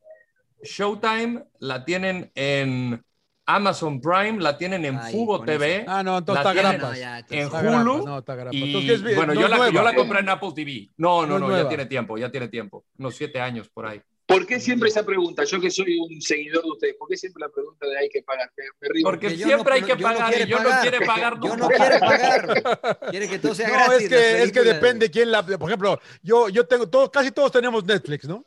Showtime, 0.63 1.43
la 1.59 1.85
tienen 1.85 2.31
en 2.37 3.05
Amazon 3.47 4.01
Prime, 4.01 4.41
la 4.41 4.57
tienen 4.57 4.85
en 4.85 4.97
Ay, 4.99 5.13
Fubo 5.13 5.43
TV. 5.43 5.85
Ah, 5.89 6.03
no, 6.03 6.19
entonces 6.19 6.47
está 6.47 6.53
grapas. 6.53 6.99
En 7.31 7.49
Hulu. 7.49 8.07
No, 8.07 8.19
está 8.19 8.35
grapas. 8.35 8.55
Y, 8.55 8.63
entonces, 8.65 9.17
bueno, 9.17 9.35
no 9.35 9.41
yo, 9.41 9.49
la, 9.49 9.71
yo, 9.71 9.83
la, 9.83 9.95
compré 9.95 10.21
en 10.21 10.29
Apple 10.29 10.53
TV. 10.55 10.91
No, 10.97 11.27
no, 11.27 11.39
no, 11.39 11.49
no 11.49 11.57
ya 11.57 11.69
tiene 11.69 11.87
tiempo, 11.87 12.17
ya 12.17 12.31
tiene 12.31 12.49
tiempo. 12.49 12.85
Unos 12.99 13.17
siete 13.17 13.41
años 13.41 13.69
por 13.69 13.87
ahí. 13.87 14.01
¿Por 14.25 14.47
qué 14.47 14.61
siempre 14.61 14.89
esa 14.89 15.05
pregunta? 15.05 15.45
Yo 15.45 15.61
que 15.61 15.71
soy 15.71 15.99
un 15.99 16.21
seguidor 16.23 16.63
de 16.63 16.71
ustedes, 16.71 16.95
¿por 16.95 17.09
qué 17.09 17.17
siempre 17.17 17.41
la 17.41 17.49
pregunta 17.51 17.87
de 17.87 17.99
hay 17.99 18.09
que 18.09 18.23
pagar? 18.23 18.51
Me, 18.57 18.65
me 18.81 18.89
río. 18.89 19.05
Porque, 19.05 19.29
Porque 19.29 19.45
siempre 19.45 19.75
hay 19.75 19.83
que 19.83 19.97
pagar 19.97 20.35
y 20.35 20.47
yo 20.47 20.61
no 20.63 20.71
quiere 20.81 21.01
pagar. 21.05 21.41
Yo 21.43 21.57
no 21.57 21.69
quiere 21.69 21.99
pagar. 22.01 22.99
quiere 23.11 23.29
que 23.29 23.39
todo 23.39 23.55
sea 23.55 23.69
no, 23.69 23.75
gratis. 23.75 24.03
Es 24.05 24.09
que, 24.09 24.43
es 24.45 24.53
que 24.53 24.63
depende 24.63 25.11
quién 25.11 25.31
la... 25.31 25.45
Por 25.45 25.69
ejemplo, 25.69 26.01
yo, 26.23 26.49
yo 26.49 26.67
tengo, 26.67 26.89
todos, 26.89 27.11
casi 27.11 27.33
todos 27.33 27.51
tenemos 27.53 27.85
Netflix, 27.85 28.27
¿no? 28.27 28.47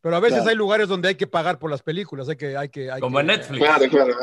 Pero 0.00 0.16
a 0.16 0.20
veces 0.20 0.38
claro. 0.38 0.50
hay 0.50 0.56
lugares 0.56 0.88
donde 0.88 1.08
hay 1.08 1.14
que 1.16 1.26
pagar 1.26 1.58
por 1.58 1.70
las 1.70 1.82
películas. 1.82 2.28
Hay 2.28 2.36
que, 2.36 2.56
hay 2.56 2.68
que, 2.68 2.90
hay 2.90 3.00
Como 3.00 3.16
que, 3.16 3.20
en 3.20 3.26
Netflix. 3.26 3.58
Claro, 3.58 3.90
claro 3.90 4.14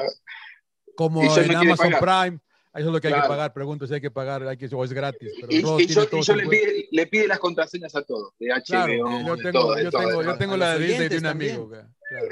como 0.95 1.21
en 1.21 1.47
no 1.47 1.59
Amazon 1.59 1.93
Prime. 1.99 2.39
Eso 2.73 2.87
es 2.87 2.93
lo 2.93 2.99
que 2.99 3.07
claro. 3.07 3.15
hay 3.15 3.21
que 3.21 3.29
pagar. 3.29 3.53
Pregunto 3.53 3.87
si 3.87 3.93
hay 3.93 4.01
que 4.01 4.11
pagar 4.11 4.45
hay 4.47 4.57
que, 4.57 4.67
o 4.73 4.83
es 4.83 4.91
gratis. 4.91 5.31
Pero 5.39 5.51
y, 5.51 5.57
y 5.57 5.61
yo, 5.61 5.79
y 5.79 6.21
yo 6.21 6.35
le, 6.35 6.47
pide, 6.47 6.87
le, 6.91 7.07
pide, 7.07 7.27
las 7.27 7.39
contraseñas 7.39 7.95
a 7.95 8.03
todos, 8.03 8.33
de 8.37 8.47
HBO. 8.47 8.63
Claro, 8.65 8.93
yo 8.93 9.37
tengo, 9.37 9.51
todo, 9.51 9.79
yo 9.79 9.89
tengo, 9.91 10.23
yo 10.23 10.37
tengo 10.37 10.57
la 10.57 10.77
de 10.77 10.85
Disney 10.85 11.07
de 11.07 11.17
un 11.19 11.25
amigo. 11.25 11.69
Claro. 11.69 12.27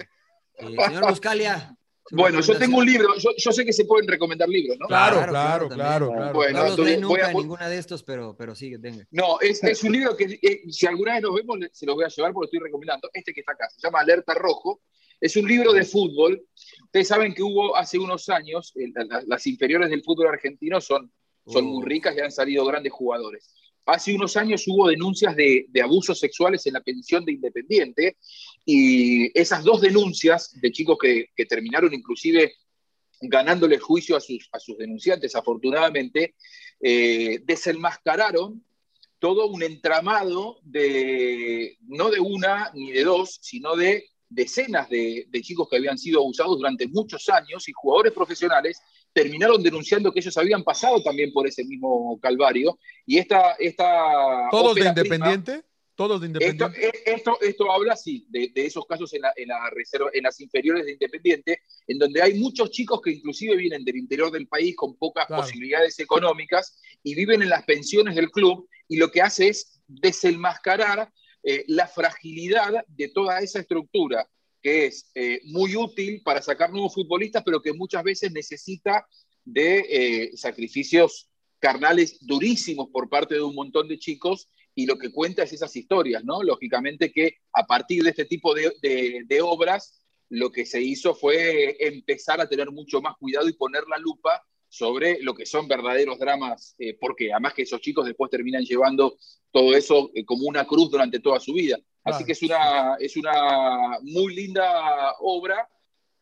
Eh, 0.56 0.76
señor 0.86 1.10
Buscalia. 1.10 1.78
Bueno, 2.12 2.42
yo 2.42 2.58
tengo 2.58 2.78
un 2.78 2.86
libro, 2.86 3.16
yo, 3.18 3.30
yo, 3.38 3.52
sé 3.52 3.64
que 3.64 3.72
se 3.72 3.86
pueden 3.86 4.08
recomendar 4.08 4.50
libros, 4.50 4.78
¿no? 4.80 4.88
Claro, 4.88 5.26
claro, 5.28 5.70
claro. 5.70 6.12
claro, 6.12 6.34
Bueno, 6.34 6.58
no 6.58 6.64
los 6.64 6.72
entonces, 6.72 7.02
nunca 7.02 7.28
a... 7.28 7.34
ninguna 7.34 7.70
de 7.70 7.78
estos, 7.78 8.04
pero, 8.04 8.36
pero 8.38 8.56
sí, 8.56 8.76
venga. 8.78 9.08
No, 9.12 9.40
es, 9.40 9.64
es 9.64 9.84
un 9.84 9.94
libro 9.94 10.16
que 10.18 10.40
eh, 10.42 10.64
si 10.70 10.86
alguna 10.86 11.14
vez 11.14 11.22
nos 11.24 11.36
vemos, 11.36 11.60
se 11.72 11.86
los 11.86 11.96
voy 11.96 12.04
a 12.04 12.10
llevar 12.10 12.34
porque 12.34 12.46
estoy 12.46 12.60
recomendando. 12.60 13.10
Este 13.14 13.34
que 13.34 13.40
está 13.40 13.54
acá, 13.54 13.70
se 13.70 13.88
llama 13.88 14.02
Alerta 14.02 14.34
Rojo. 14.34 14.82
Es 15.22 15.38
un 15.38 15.48
libro 15.48 15.72
de 15.72 15.86
fútbol. 15.86 16.46
Ustedes 16.84 17.08
saben 17.08 17.34
que 17.34 17.42
hubo 17.42 17.76
hace 17.78 17.98
unos 17.98 18.28
años, 18.28 18.74
eh, 18.76 18.92
las, 19.08 19.26
las 19.26 19.48
inferiores 19.48 19.90
del 19.90 20.04
fútbol 20.04 20.28
argentino 20.28 20.82
son, 20.82 21.12
son 21.48 21.66
muy 21.66 21.86
ricas 21.86 22.16
y 22.18 22.20
han 22.20 22.32
salido 22.32 22.66
grandes 22.66 22.92
jugadores. 22.92 23.54
Hace 23.86 24.14
unos 24.14 24.38
años 24.38 24.66
hubo 24.68 24.88
denuncias 24.88 25.36
de, 25.36 25.66
de, 25.70 25.82
abusos 25.82 26.18
sexuales 26.18 26.66
en 26.68 26.74
la 26.74 26.82
pensión 26.82 27.26
de 27.26 27.34
Independiente 27.34 28.18
y 28.66 29.38
esas 29.38 29.64
dos 29.64 29.82
denuncias 29.82 30.52
de 30.62 30.72
chicos 30.72 30.98
que, 31.02 31.28
que 31.36 31.46
terminaron 31.46 31.94
inclusive 31.94 32.54
ganándole 33.22 33.80
juicio 33.80 34.16
a 34.16 34.20
sus, 34.20 34.50
a 34.52 34.60
sus 34.60 34.78
denunciantes, 34.78 35.36
afortunadamente, 35.36 36.36
eh, 36.82 37.40
desenmascararon 37.44 38.64
todo 39.20 39.48
un 39.48 39.64
entramado 39.64 40.60
de, 40.64 41.78
no 41.88 42.10
de 42.10 42.20
una 42.20 42.72
ni 42.74 42.92
de 42.92 43.04
dos, 43.04 43.40
sino 43.42 43.76
de 43.76 44.06
decenas 44.28 44.90
de, 44.90 45.26
de, 45.30 45.42
chicos 45.42 45.70
que 45.70 45.78
habían 45.78 45.98
sido 45.98 46.20
abusados 46.20 46.58
durante 46.58 46.88
muchos 46.88 47.30
años 47.30 47.70
y 47.70 47.74
jugadores 47.74 48.12
profesionales 48.12 48.82
terminaron 49.14 49.62
denunciando 49.62 50.12
que 50.12 50.20
ellos 50.20 50.36
habían 50.38 50.64
pasado 50.64 51.02
también 51.04 51.32
por 51.32 51.48
ese 51.48 51.64
mismo 51.64 52.20
calvario. 52.20 52.80
Y 53.06 53.20
esta... 53.20 53.54
esta 53.60 54.48
¿Todos 54.50 54.76
de 54.76 54.88
Independiente? 54.88 55.52
Prima, 55.52 55.73
¿Todos 55.96 56.22
de 56.22 56.28
Independiente? 56.28 56.88
Esto, 56.88 57.00
esto, 57.06 57.42
esto 57.42 57.72
habla, 57.72 57.96
sí, 57.96 58.26
de, 58.30 58.52
de, 58.54 58.66
esos 58.66 58.86
casos 58.88 59.14
en, 59.14 59.22
la, 59.22 59.34
en, 59.36 59.50
la 59.50 59.70
reserva, 59.70 60.10
en 60.14 60.24
las 60.24 60.40
inferiores 60.40 60.86
de 60.86 60.94
Independiente, 60.94 61.60
en 61.88 62.00
donde 62.00 62.22
hay 62.22 62.34
muchos 62.40 62.72
chicos 62.72 63.00
que 63.02 63.12
inclusive 63.12 63.56
vienen 63.56 63.86
del 63.86 63.98
interior 63.98 64.32
del 64.32 64.48
país 64.48 64.76
con 64.76 64.96
pocas 64.96 65.28
claro. 65.28 65.44
posibilidades 65.44 66.00
económicas 66.00 66.82
y 67.04 67.14
viven 67.14 67.44
en 67.44 67.50
las 67.50 67.64
pensiones 67.66 68.16
del 68.16 68.32
club 68.32 68.68
y 68.88 68.98
lo 68.98 69.12
que 69.12 69.22
hace 69.22 69.50
es 69.50 69.82
desenmascarar 69.88 71.12
eh, 71.44 71.64
la 71.68 71.88
fragilidad 71.88 72.86
de 72.88 73.10
toda 73.10 73.40
esa 73.40 73.60
estructura 73.60 74.28
que 74.62 74.86
es 74.86 75.12
eh, 75.14 75.42
muy 75.44 75.76
útil 75.76 76.22
para 76.24 76.42
sacar 76.42 76.72
nuevos 76.72 76.94
futbolistas, 76.94 77.44
pero 77.46 77.62
que 77.62 77.74
muchas 77.74 78.02
veces 78.02 78.32
necesita 78.32 79.06
de 79.44 79.80
eh, 79.90 80.38
sacrificios 80.38 81.30
carnales 81.60 82.18
durísimos 82.22 82.88
por 82.90 83.10
parte 83.10 83.36
de 83.36 83.42
un 83.42 83.56
montón 83.56 83.90
de 83.90 84.00
chicos 84.00 84.50
y 84.76 84.86
lo 84.86 84.98
que 84.98 85.12
cuenta 85.12 85.44
es 85.44 85.54
esas 85.54 85.76
historias, 85.76 86.24
¿no? 86.24 86.42
Lógicamente 86.44 87.12
que 87.12 87.38
a 87.54 87.66
partir 87.66 88.04
de 88.04 88.10
este 88.10 88.26
tipo 88.26 88.54
de, 88.54 88.72
de, 88.82 89.22
de 89.26 89.42
obras, 89.42 90.04
lo 90.30 90.52
que 90.52 90.66
se 90.66 90.82
hizo 90.82 91.14
fue 91.14 91.76
empezar 91.80 92.42
a 92.42 92.50
tener 92.50 92.72
mucho 92.72 93.02
más 93.02 93.16
cuidado 93.18 93.48
y 93.48 93.54
poner 93.54 93.84
la 93.88 93.98
lupa 93.98 94.42
sobre 94.74 95.22
lo 95.22 95.36
que 95.36 95.46
son 95.46 95.68
verdaderos 95.68 96.18
dramas, 96.18 96.74
eh, 96.80 96.98
porque 97.00 97.32
además 97.32 97.54
que 97.54 97.62
esos 97.62 97.80
chicos 97.80 98.08
después 98.08 98.32
terminan 98.32 98.64
llevando 98.64 99.16
todo 99.52 99.76
eso 99.76 100.10
eh, 100.16 100.26
como 100.26 100.48
una 100.48 100.66
cruz 100.66 100.90
durante 100.90 101.20
toda 101.20 101.40
su 101.40 101.54
vida. 101.54 101.78
Así 102.04 102.26
que 102.26 102.32
es 102.32 102.42
una, 102.42 102.96
es 103.00 103.16
una 103.16 104.00
muy 104.02 104.34
linda 104.34 105.14
obra, 105.20 105.70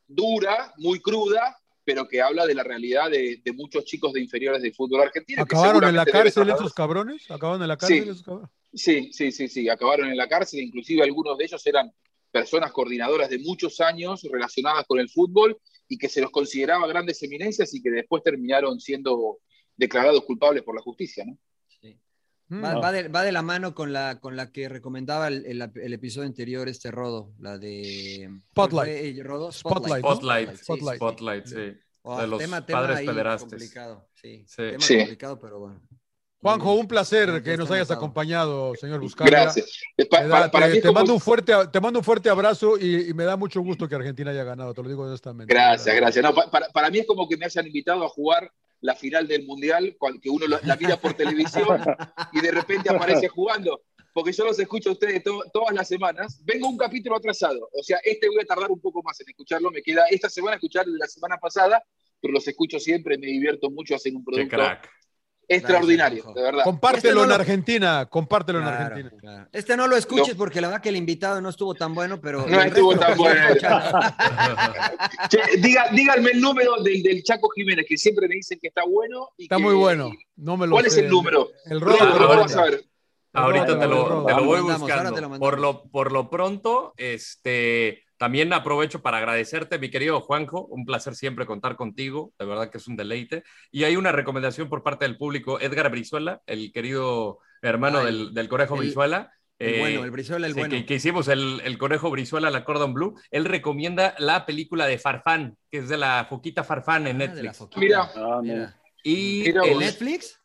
dura, 0.05 0.73
muy 0.77 0.99
cruda, 0.99 1.57
pero 1.83 2.07
que 2.07 2.21
habla 2.21 2.45
de 2.45 2.55
la 2.55 2.63
realidad 2.63 3.09
de, 3.09 3.41
de 3.43 3.53
muchos 3.53 3.85
chicos 3.85 4.13
de 4.13 4.21
inferiores 4.21 4.61
de 4.61 4.71
fútbol 4.71 5.01
argentino. 5.01 5.41
¿Acabaron 5.41 5.83
en 5.83 5.95
la 5.95 6.05
cárcel 6.05 6.49
esos 6.49 6.73
cabrones? 6.73 7.29
¿Acabaron 7.29 7.61
en 7.61 7.67
la 7.67 7.77
cárcel 7.77 8.03
sí. 8.03 8.09
esos 8.09 8.23
cabrones? 8.23 8.49
Sí, 8.73 9.09
sí, 9.11 9.31
sí, 9.31 9.47
sí, 9.47 9.69
acabaron 9.69 10.07
en 10.07 10.17
la 10.17 10.27
cárcel, 10.27 10.61
inclusive 10.61 11.03
algunos 11.03 11.37
de 11.37 11.45
ellos 11.45 11.65
eran 11.67 11.91
personas 12.31 12.71
coordinadoras 12.71 13.29
de 13.29 13.39
muchos 13.39 13.81
años 13.81 14.25
relacionadas 14.31 14.85
con 14.87 14.99
el 14.99 15.09
fútbol 15.09 15.59
y 15.87 15.97
que 15.97 16.07
se 16.07 16.21
los 16.21 16.31
consideraba 16.31 16.87
grandes 16.87 17.21
eminencias 17.23 17.73
y 17.73 17.81
que 17.81 17.91
después 17.91 18.23
terminaron 18.23 18.79
siendo 18.79 19.39
declarados 19.75 20.23
culpables 20.23 20.63
por 20.63 20.75
la 20.75 20.81
justicia, 20.81 21.25
¿no? 21.25 21.37
Sí. 22.51 22.57
Va, 22.61 22.75
va, 22.79 22.91
de, 22.91 23.07
va, 23.07 23.23
de, 23.23 23.31
la 23.31 23.41
mano 23.41 23.73
con 23.73 23.93
la, 23.93 24.19
con 24.19 24.35
la 24.35 24.51
que 24.51 24.67
recomendaba 24.67 25.29
el, 25.29 25.45
el, 25.45 25.71
el 25.73 25.93
episodio 25.93 26.27
anterior, 26.27 26.67
este 26.67 26.91
Rodo, 26.91 27.31
la 27.39 27.57
de... 27.57 28.29
Spotlight. 28.51 29.19
Rodo? 29.23 29.53
Spotlight. 29.53 30.03
Spotlight. 30.03 30.55
Spotlight, 30.57 30.97
Spotlight, 30.97 31.45
sí. 31.45 31.79
Oh, 32.01 32.19
de 32.19 32.27
los 32.27 32.39
tema, 32.39 32.65
tema 32.65 32.81
padres 32.81 33.05
pederastes. 33.07 33.49
Complicado, 33.49 34.05
sí. 34.15 34.43
sí. 34.47 34.55
Tema 34.57 34.79
sí. 34.81 34.97
complicado, 34.97 35.39
pero 35.39 35.59
bueno. 35.59 35.81
Juanjo, 36.41 36.73
un 36.73 36.87
placer 36.87 37.41
que 37.43 37.55
nos 37.55 37.69
hayas 37.71 37.89
acompañado, 37.91 38.73
señor 38.75 38.99
Buscalia. 38.99 39.43
Gracias. 39.43 39.79
Eh, 39.95 40.05
pa- 40.07 40.17
para- 40.17 40.27
da- 40.27 40.51
para 40.51 40.67
te- 40.71 40.81
mí 40.81 40.93
mando 40.93 41.13
un 41.13 41.19
fuerte, 41.21 41.53
te 41.71 41.79
mando 41.79 41.99
un 41.99 42.03
fuerte 42.03 42.29
abrazo 42.29 42.77
y, 42.77 43.11
y 43.11 43.13
me 43.13 43.23
da 43.25 43.37
mucho 43.37 43.61
gusto 43.61 43.87
que 43.87 43.95
Argentina 43.95 44.31
haya 44.31 44.43
ganado, 44.43 44.73
te 44.73 44.81
lo 44.83 44.89
digo 44.89 45.03
honestamente. 45.03 45.53
Gracias, 45.53 45.95
gracias. 45.95 46.21
No, 46.25 46.33
pa- 46.33 46.49
para, 46.49 46.67
para 46.69 46.89
mí 46.89 46.97
es 46.99 47.05
como 47.07 47.29
que 47.29 47.37
me 47.37 47.45
hayan 47.45 47.67
invitado 47.67 48.03
a 48.03 48.09
jugar 48.09 48.51
la 48.81 48.95
final 48.95 49.27
del 49.27 49.45
Mundial, 49.45 49.95
que 50.21 50.29
uno 50.29 50.47
la, 50.47 50.59
mira 50.79 50.97
por 50.97 51.13
televisión 51.13 51.79
y 52.33 52.41
de 52.41 52.51
repente 52.51 52.89
aparece 52.89 53.27
jugando. 53.27 53.81
Porque 54.13 54.33
yo 54.33 54.43
los 54.43 54.59
escucho 54.59 54.89
a 54.89 54.93
ustedes 54.93 55.23
to- 55.23 55.43
todas 55.53 55.73
las 55.73 55.87
semanas. 55.87 56.41
Vengo 56.43 56.67
un 56.67 56.77
capítulo 56.77 57.15
atrasado. 57.15 57.69
O 57.71 57.81
sea, 57.81 57.97
este 58.03 58.27
voy 58.27 58.41
a 58.41 58.45
tardar 58.45 58.69
un 58.69 58.81
poco 58.81 59.01
más 59.01 59.17
en 59.21 59.29
escucharlo. 59.29 59.71
Me 59.71 59.81
queda 59.81 60.03
esta 60.09 60.29
semana 60.29 60.55
escuchar 60.55 60.85
la 60.87 61.07
semana 61.07 61.37
pasada, 61.37 61.81
pero 62.19 62.33
los 62.33 62.45
escucho 62.45 62.77
siempre, 62.77 63.17
me 63.17 63.27
divierto 63.27 63.69
mucho, 63.69 63.95
hacen 63.95 64.17
un 64.17 64.25
producto 64.25 64.49
crack. 64.57 64.89
Extraordinario, 65.55 66.23
de 66.35 66.41
verdad. 66.41 66.63
Compártelo 66.63 67.09
Este 67.09 67.15
no 67.15 67.23
en 67.23 67.29
lo- 67.29 67.35
Argentina, 67.35 68.05
compártelo 68.09 68.59
en 68.59 68.65
Argentina. 68.65 69.11
claro. 69.19 69.49
Este 69.51 69.77
no 69.77 69.87
lo 69.87 69.95
escuches 69.97 70.35
porque 70.35 70.61
la 70.61 70.67
verdad 70.67 70.81
que 70.81 70.89
el 70.89 70.95
invitado 70.95 71.41
no 71.41 71.49
estuvo 71.49 71.73
tan 71.75 71.93
bueno, 71.93 72.19
pero. 72.21 72.45
No 72.47 72.61
estuvo 72.61 72.95
tan 72.97 73.17
bueno. 73.17 73.41
Che, 75.29 75.39
diga- 75.59 75.89
díganme 75.91 76.31
el 76.31 76.41
número 76.41 76.81
del, 76.81 77.01
del 77.03 77.23
Chaco 77.23 77.49
Jiménez, 77.49 77.85
que 77.87 77.97
siempre 77.97 78.27
me 78.27 78.35
dicen 78.35 78.59
que 78.61 78.67
está 78.67 78.83
bueno. 78.85 79.29
Y 79.37 79.43
Está 79.43 79.57
que- 79.57 79.63
muy 79.63 79.73
bueno. 79.75 80.11
No 80.35 80.57
me 80.57 80.65
lo 80.67 80.73
¿Cuál 80.73 80.85
es 80.87 80.97
el 80.97 81.09
número? 81.09 81.49
El 81.65 81.79
vas 81.79 82.55
a 82.55 82.63
ver. 82.63 82.83
Ahorita 83.33 83.79
te 83.79 83.87
lo, 83.87 84.25
te 84.25 84.33
lo 84.33 84.43
voy 84.43 84.59
buscando. 84.61 85.13
te 85.13 85.21
lo 85.21 85.29
mandamos. 85.29 85.39
por, 85.39 85.59
lo, 85.59 85.83
por 85.83 86.11
lo 86.11 86.29
pronto, 86.29 86.93
este, 86.97 88.03
también 88.21 88.53
aprovecho 88.53 89.01
para 89.01 89.17
agradecerte, 89.17 89.79
mi 89.79 89.89
querido 89.89 90.21
Juanjo. 90.21 90.67
Un 90.67 90.85
placer 90.85 91.15
siempre 91.15 91.47
contar 91.47 91.75
contigo. 91.75 92.33
De 92.37 92.45
verdad 92.45 92.69
que 92.69 92.77
es 92.77 92.87
un 92.87 92.95
deleite. 92.95 93.43
Y 93.71 93.83
hay 93.83 93.95
una 93.95 94.11
recomendación 94.11 94.69
por 94.69 94.83
parte 94.83 95.05
del 95.05 95.17
público. 95.17 95.59
Edgar 95.59 95.89
Brizuela, 95.89 96.39
el 96.45 96.71
querido 96.71 97.39
hermano 97.63 97.97
Ay, 97.97 98.05
del, 98.05 98.33
del 98.35 98.47
Conejo 98.47 98.75
el- 98.75 98.81
Brizuela. 98.81 99.31
El 99.57 99.73
eh, 99.73 99.79
bueno, 99.79 100.03
el 100.03 100.11
Brizuela, 100.11 100.45
el 100.45 100.53
sí, 100.53 100.59
bueno. 100.59 100.75
que, 100.75 100.85
que 100.85 100.93
hicimos 100.95 101.27
el, 101.29 101.61
el 101.65 101.79
Conejo 101.79 102.11
Brizuela, 102.11 102.51
la 102.51 102.63
Cordon 102.63 102.93
Blue. 102.93 103.19
Él 103.31 103.45
recomienda 103.45 104.13
la 104.19 104.45
película 104.45 104.85
de 104.85 104.99
Farfán, 104.99 105.57
que 105.71 105.79
es 105.79 105.89
de 105.89 105.97
la 105.97 106.27
Foquita 106.29 106.63
Farfán 106.63 107.07
en 107.07 107.21
Ah, 107.23 107.27
de 107.27 107.41
la 107.43 107.51
Netflix. 107.51 107.77
Mira. 107.77 108.11
Ah. 108.15 108.39
Mira. 108.43 108.79
Y 109.03 109.43
Mira 109.47 109.63
el- 109.63 109.73
vos. 109.73 109.79
¿Netflix? 109.83 110.39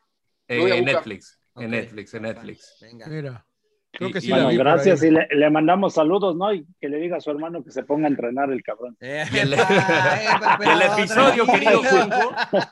eh, 0.47 0.77
en. 0.77 0.85
Netflix. 0.85 1.39
En. 1.55 1.69
Netflix, 1.71 2.13
en 2.15 2.21
Netflix. 2.23 2.77
Venga. 2.81 3.07
Mira, 3.07 3.45
creo 3.97 4.11
que 4.11 4.21
sí 4.21 4.29
Bueno, 4.29 4.49
vi 4.49 4.57
gracias 4.57 5.03
y 5.03 5.11
le, 5.11 5.27
le 5.29 5.49
mandamos 5.49 5.93
saludos, 5.93 6.35
¿no? 6.35 6.53
Y 6.53 6.65
que 6.79 6.87
le 6.89 6.97
diga 6.97 7.17
a 7.17 7.21
su 7.21 7.31
hermano 7.31 7.63
que 7.63 7.71
se 7.71 7.83
ponga 7.83 8.07
a 8.07 8.09
entrenar 8.09 8.51
el 8.51 8.61
cabrón. 8.63 8.95
Eh, 8.99 9.23
el, 9.41 9.53
el 9.53 10.81
episodio, 10.81 11.45
querido 11.45 11.81
Juanjo, 11.83 12.31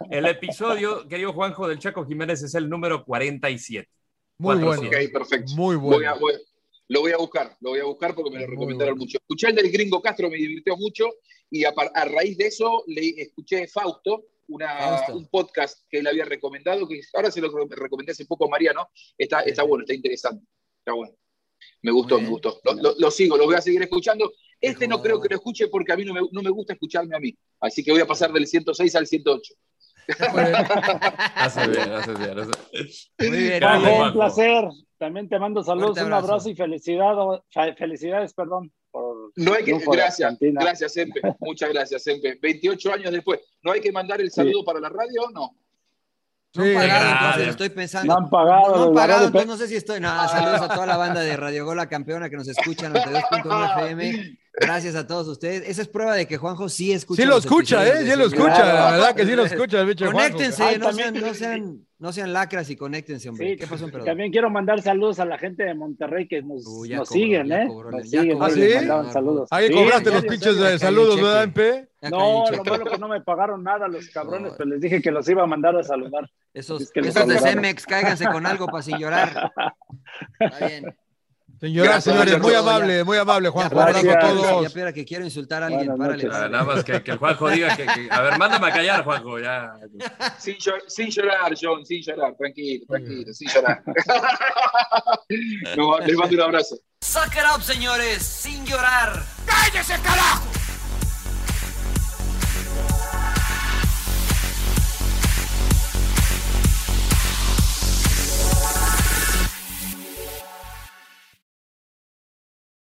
el 0.09 0.25
episodio, 0.25 1.07
querido 1.07 1.33
Juanjo 1.33 1.67
del 1.67 1.79
Chaco 1.79 2.05
Jiménez 2.05 2.41
es 2.43 2.55
el 2.55 2.69
número 2.69 3.03
47. 3.03 3.87
Muy 4.37 4.55
bueno. 4.57 4.81
sí. 4.81 4.87
Ok, 4.87 5.11
perfecto. 5.13 5.53
Muy 5.55 5.75
Voy 5.75 6.05
a- 6.05 6.13
bueno. 6.13 6.19
voy- 6.21 6.33
lo 6.87 6.99
voy 7.01 7.11
a 7.13 7.17
buscar, 7.17 7.57
lo 7.61 7.71
voy 7.71 7.79
a 7.79 7.85
buscar 7.85 8.13
porque 8.13 8.29
me 8.29 8.39
lo 8.41 8.45
recomendaron 8.47 8.93
bueno. 8.93 9.05
mucho. 9.05 9.17
Escuché 9.17 9.47
el 9.47 9.55
del 9.55 9.71
gringo 9.71 10.01
Castro, 10.03 10.29
me 10.29 10.35
divirtió 10.37 10.77
mucho 10.77 11.05
y 11.49 11.65
a, 11.65 11.73
a 11.95 12.05
raíz 12.05 12.37
de 12.37 12.45
eso 12.45 12.83
le 12.85 13.09
escuché 13.21 13.67
Fausto, 13.67 14.25
una, 14.49 15.01
un 15.11 15.27
podcast 15.27 15.79
que 15.89 15.97
él 15.97 16.05
había 16.05 16.25
recomendado, 16.25 16.87
que 16.87 17.01
ahora 17.15 17.31
se 17.31 17.41
lo 17.41 17.49
recomendé 17.69 18.11
hace 18.11 18.27
poco 18.27 18.45
a 18.45 18.49
Mariano. 18.49 18.87
Está, 19.17 19.39
está 19.41 19.63
bueno, 19.63 19.81
está 19.83 19.95
interesante. 19.95 20.45
Está 20.85 20.93
bueno. 20.93 21.13
Me 21.81 21.91
gustó, 21.91 22.19
me 22.21 22.27
guststo. 22.29 22.59
Lo, 22.63 22.73
lo- 22.75 22.93
lo 22.99 23.09
sigo, 23.11 23.37
lo 23.37 23.45
voy 23.45 23.55
a 23.55 23.61
seguir 23.61 23.81
escuchando. 23.81 24.31
Este 24.61 24.87
no 24.87 25.01
creo 25.01 25.19
que 25.19 25.29
lo 25.29 25.35
escuche 25.35 25.67
porque 25.67 25.91
a 25.93 25.97
mí 25.97 26.05
no 26.05 26.13
me, 26.13 26.21
no 26.31 26.41
me 26.43 26.49
gusta 26.51 26.73
escucharme 26.73 27.15
a 27.15 27.19
mí. 27.19 27.35
Así 27.59 27.83
que 27.83 27.91
voy 27.91 28.01
a 28.01 28.05
pasar 28.07 28.31
del 28.31 28.45
106 28.45 28.95
al 28.95 29.07
108. 29.07 29.53
Hace 31.35 31.67
bien, 31.67 31.91
hace 31.91 32.13
bien. 32.13 32.39
hace- 32.39 32.51
Muy 33.27 33.37
bien, 33.37 33.59
Grande, 33.59 33.87
muy 33.87 33.95
bien. 33.97 34.07
un 34.07 34.13
placer. 34.13 34.65
También 34.99 35.27
te 35.27 35.39
mando 35.39 35.63
saludos, 35.63 35.97
un 35.97 36.03
abrazo. 36.03 36.25
abrazo 36.27 36.49
y 36.49 36.55
felicidades, 36.55 37.41
felicidades, 37.77 38.33
perdón. 38.33 38.71
Por 38.91 39.31
No 39.35 39.53
hay 39.53 39.63
que, 39.63 39.73
gracias, 39.79 40.21
Argentina. 40.21 40.61
gracias, 40.61 40.93
Sempe. 40.93 41.21
Muchas 41.39 41.69
gracias, 41.73 42.03
Sempe. 42.03 42.37
28 42.41 42.93
años 42.93 43.11
después. 43.11 43.39
¿No 43.63 43.71
hay 43.71 43.81
que 43.81 43.91
mandar 43.91 44.21
el 44.21 44.29
saludo 44.31 44.63
para 44.63 44.79
la 44.79 44.89
radio? 44.89 45.29
No. 45.33 45.57
No 46.55 46.63
han 46.63 46.69
Sí, 46.69 46.73
pagado, 46.75 46.99
grande. 46.99 47.19
entonces 47.27 47.47
estoy 47.49 47.69
pensando. 47.69 48.13
No 48.13 48.19
han 48.19 48.29
pagado, 48.29 48.75
No, 48.75 48.83
han 48.85 48.93
pagado, 48.93 49.25
entonces 49.27 49.47
no 49.49 49.57
sé 49.57 49.67
si 49.67 49.75
estoy. 49.75 49.99
Nada, 49.99 50.27
saludos 50.27 50.61
a 50.61 50.67
toda 50.73 50.85
la 50.85 50.97
banda 50.97 51.21
de 51.21 51.35
Radio 51.37 51.65
Gol, 51.65 51.77
la 51.77 51.87
campeona 51.89 52.29
que 52.29 52.37
nos 52.37 52.47
escucha 52.47 52.87
en 52.87 52.93
92.1 52.93 53.75
FM. 53.77 54.37
Gracias 54.57 54.95
a 54.95 55.05
todos 55.05 55.27
ustedes. 55.27 55.63
Esa 55.67 55.81
es 55.81 55.87
prueba 55.89 56.15
de 56.15 56.27
que 56.27 56.37
Juanjo 56.37 56.69
sí 56.69 56.93
escucha. 56.93 57.21
Sí 57.21 57.27
lo 57.27 57.37
escucha, 57.37 57.85
¿eh? 57.85 58.05
Sí 58.09 58.15
lo 58.17 58.25
escucha, 58.27 58.63
la 58.73 58.91
verdad 58.91 59.15
que 59.15 59.25
sí 59.25 59.35
lo 59.35 59.45
escucha 59.45 59.81
el 59.81 59.87
bicho 59.87 60.09
Juanjo. 60.09 60.37
Conéctense, 60.37 60.79
no, 60.79 60.93
sean, 60.93 61.13
no, 61.13 61.33
sean, 61.33 61.84
no 61.97 62.11
sean 62.11 62.33
lacras 62.33 62.69
y 62.69 62.75
conéctense, 62.75 63.29
hombre. 63.29 63.51
Sí, 63.51 63.55
¿Qué 63.57 63.67
pasó, 63.67 63.85
perdón? 63.85 64.05
También 64.05 64.31
quiero 64.31 64.49
mandar 64.49 64.81
saludos 64.81 65.19
a 65.19 65.25
la 65.25 65.37
gente 65.37 65.63
de 65.63 65.73
Monterrey 65.73 66.27
que 66.27 66.41
nos, 66.41 66.65
Uh, 66.67 66.85
ya 66.85 66.97
nos 66.97 67.07
cobró, 67.09 67.21
siguen, 67.21 67.47
ya 67.47 67.63
¿eh? 67.63 67.67
cobró, 67.67 67.91
nos 67.91 68.11
ya 68.11 68.21
siguen, 68.21 68.37
cobró 68.37 68.47
nos 68.49 68.57
el 68.57 68.79
¿sí? 68.79 69.11
saludos. 69.13 69.47
Ahí 69.51 69.67
Sí, 69.67 69.73
cobraste 69.73 70.11
los 70.11 70.25
pinches 70.25 70.57
de 70.59 70.79
saludos. 70.79 71.15
¿verdad, 71.15 71.43
MP? 71.43 71.87
No, 72.11 72.43
lo 72.43 72.57
cheque. 72.57 72.69
malo 72.69 72.85
que 72.85 72.97
no 72.97 73.07
me 73.07 73.21
pagaron 73.21 73.63
nada 73.63 73.87
los 73.87 74.09
cabrones, 74.09 74.53
pero 74.57 74.69
les 74.69 74.81
dije 74.81 75.01
que 75.01 75.09
los 75.11 75.27
iba 75.29 75.43
a 75.43 75.47
mandar 75.47 75.75
a 75.77 75.83
saludar. 75.83 76.29
Esos, 76.53 76.81
Es 76.81 76.91
que 76.91 76.99
esos 76.99 77.27
de. 77.27 77.39
Cemex, 77.39 77.85
cáiganse 77.85 78.25
con 78.27 78.45
algo 78.45 78.67
para 78.67 78.83
sin 78.83 78.97
llorar. 78.97 79.51
Está 80.39 80.67
bien. 80.67 80.95
Señoras, 81.65 82.05
Gracias, 82.05 82.13
señores, 82.13 82.39
muy 82.39 82.53
amable, 82.53 83.03
muy 83.03 83.17
amable, 83.17 83.49
Juanjo. 83.49 83.75
Un 83.75 83.81
abrazo 83.81 83.97
a 83.97 84.01
gracias. 84.03 84.23
Ya, 84.35 84.49
todos. 84.49 84.65
espera, 84.67 84.93
que 84.93 85.03
quiero 85.03 85.25
insultar 85.25 85.63
a 85.63 85.65
alguien. 85.65 85.97
Párale. 85.97 86.23
Nada 86.25 86.63
más 86.63 86.83
que, 86.83 87.01
que 87.01 87.09
el 87.11 87.17
Juanjo 87.17 87.49
diga 87.49 87.75
que, 87.75 87.85
que- 87.87 88.07
A 88.11 88.21
ver, 88.21 88.37
mándame 88.37 88.67
a 88.67 88.71
callar, 88.71 89.03
Juanjo. 89.03 89.39
Ya. 89.39 89.73
Sin, 90.37 90.57
sin 90.87 91.09
llorar, 91.09 91.53
John, 91.59 91.83
sin 91.83 92.03
llorar. 92.03 92.35
Tranquilo, 92.37 92.85
tranquilo, 92.87 93.33
sin 93.33 93.49
llorar. 93.49 93.81
No, 95.75 95.97
les 95.99 96.15
mando 96.15 96.35
un 96.35 96.41
abrazo. 96.41 96.77
Suck 97.01 97.33
it 97.35 97.43
up, 97.55 97.61
señores, 97.63 98.21
sin 98.21 98.63
llorar. 98.65 99.23
¡Cállese, 99.45 99.99
carajo! 100.03 100.54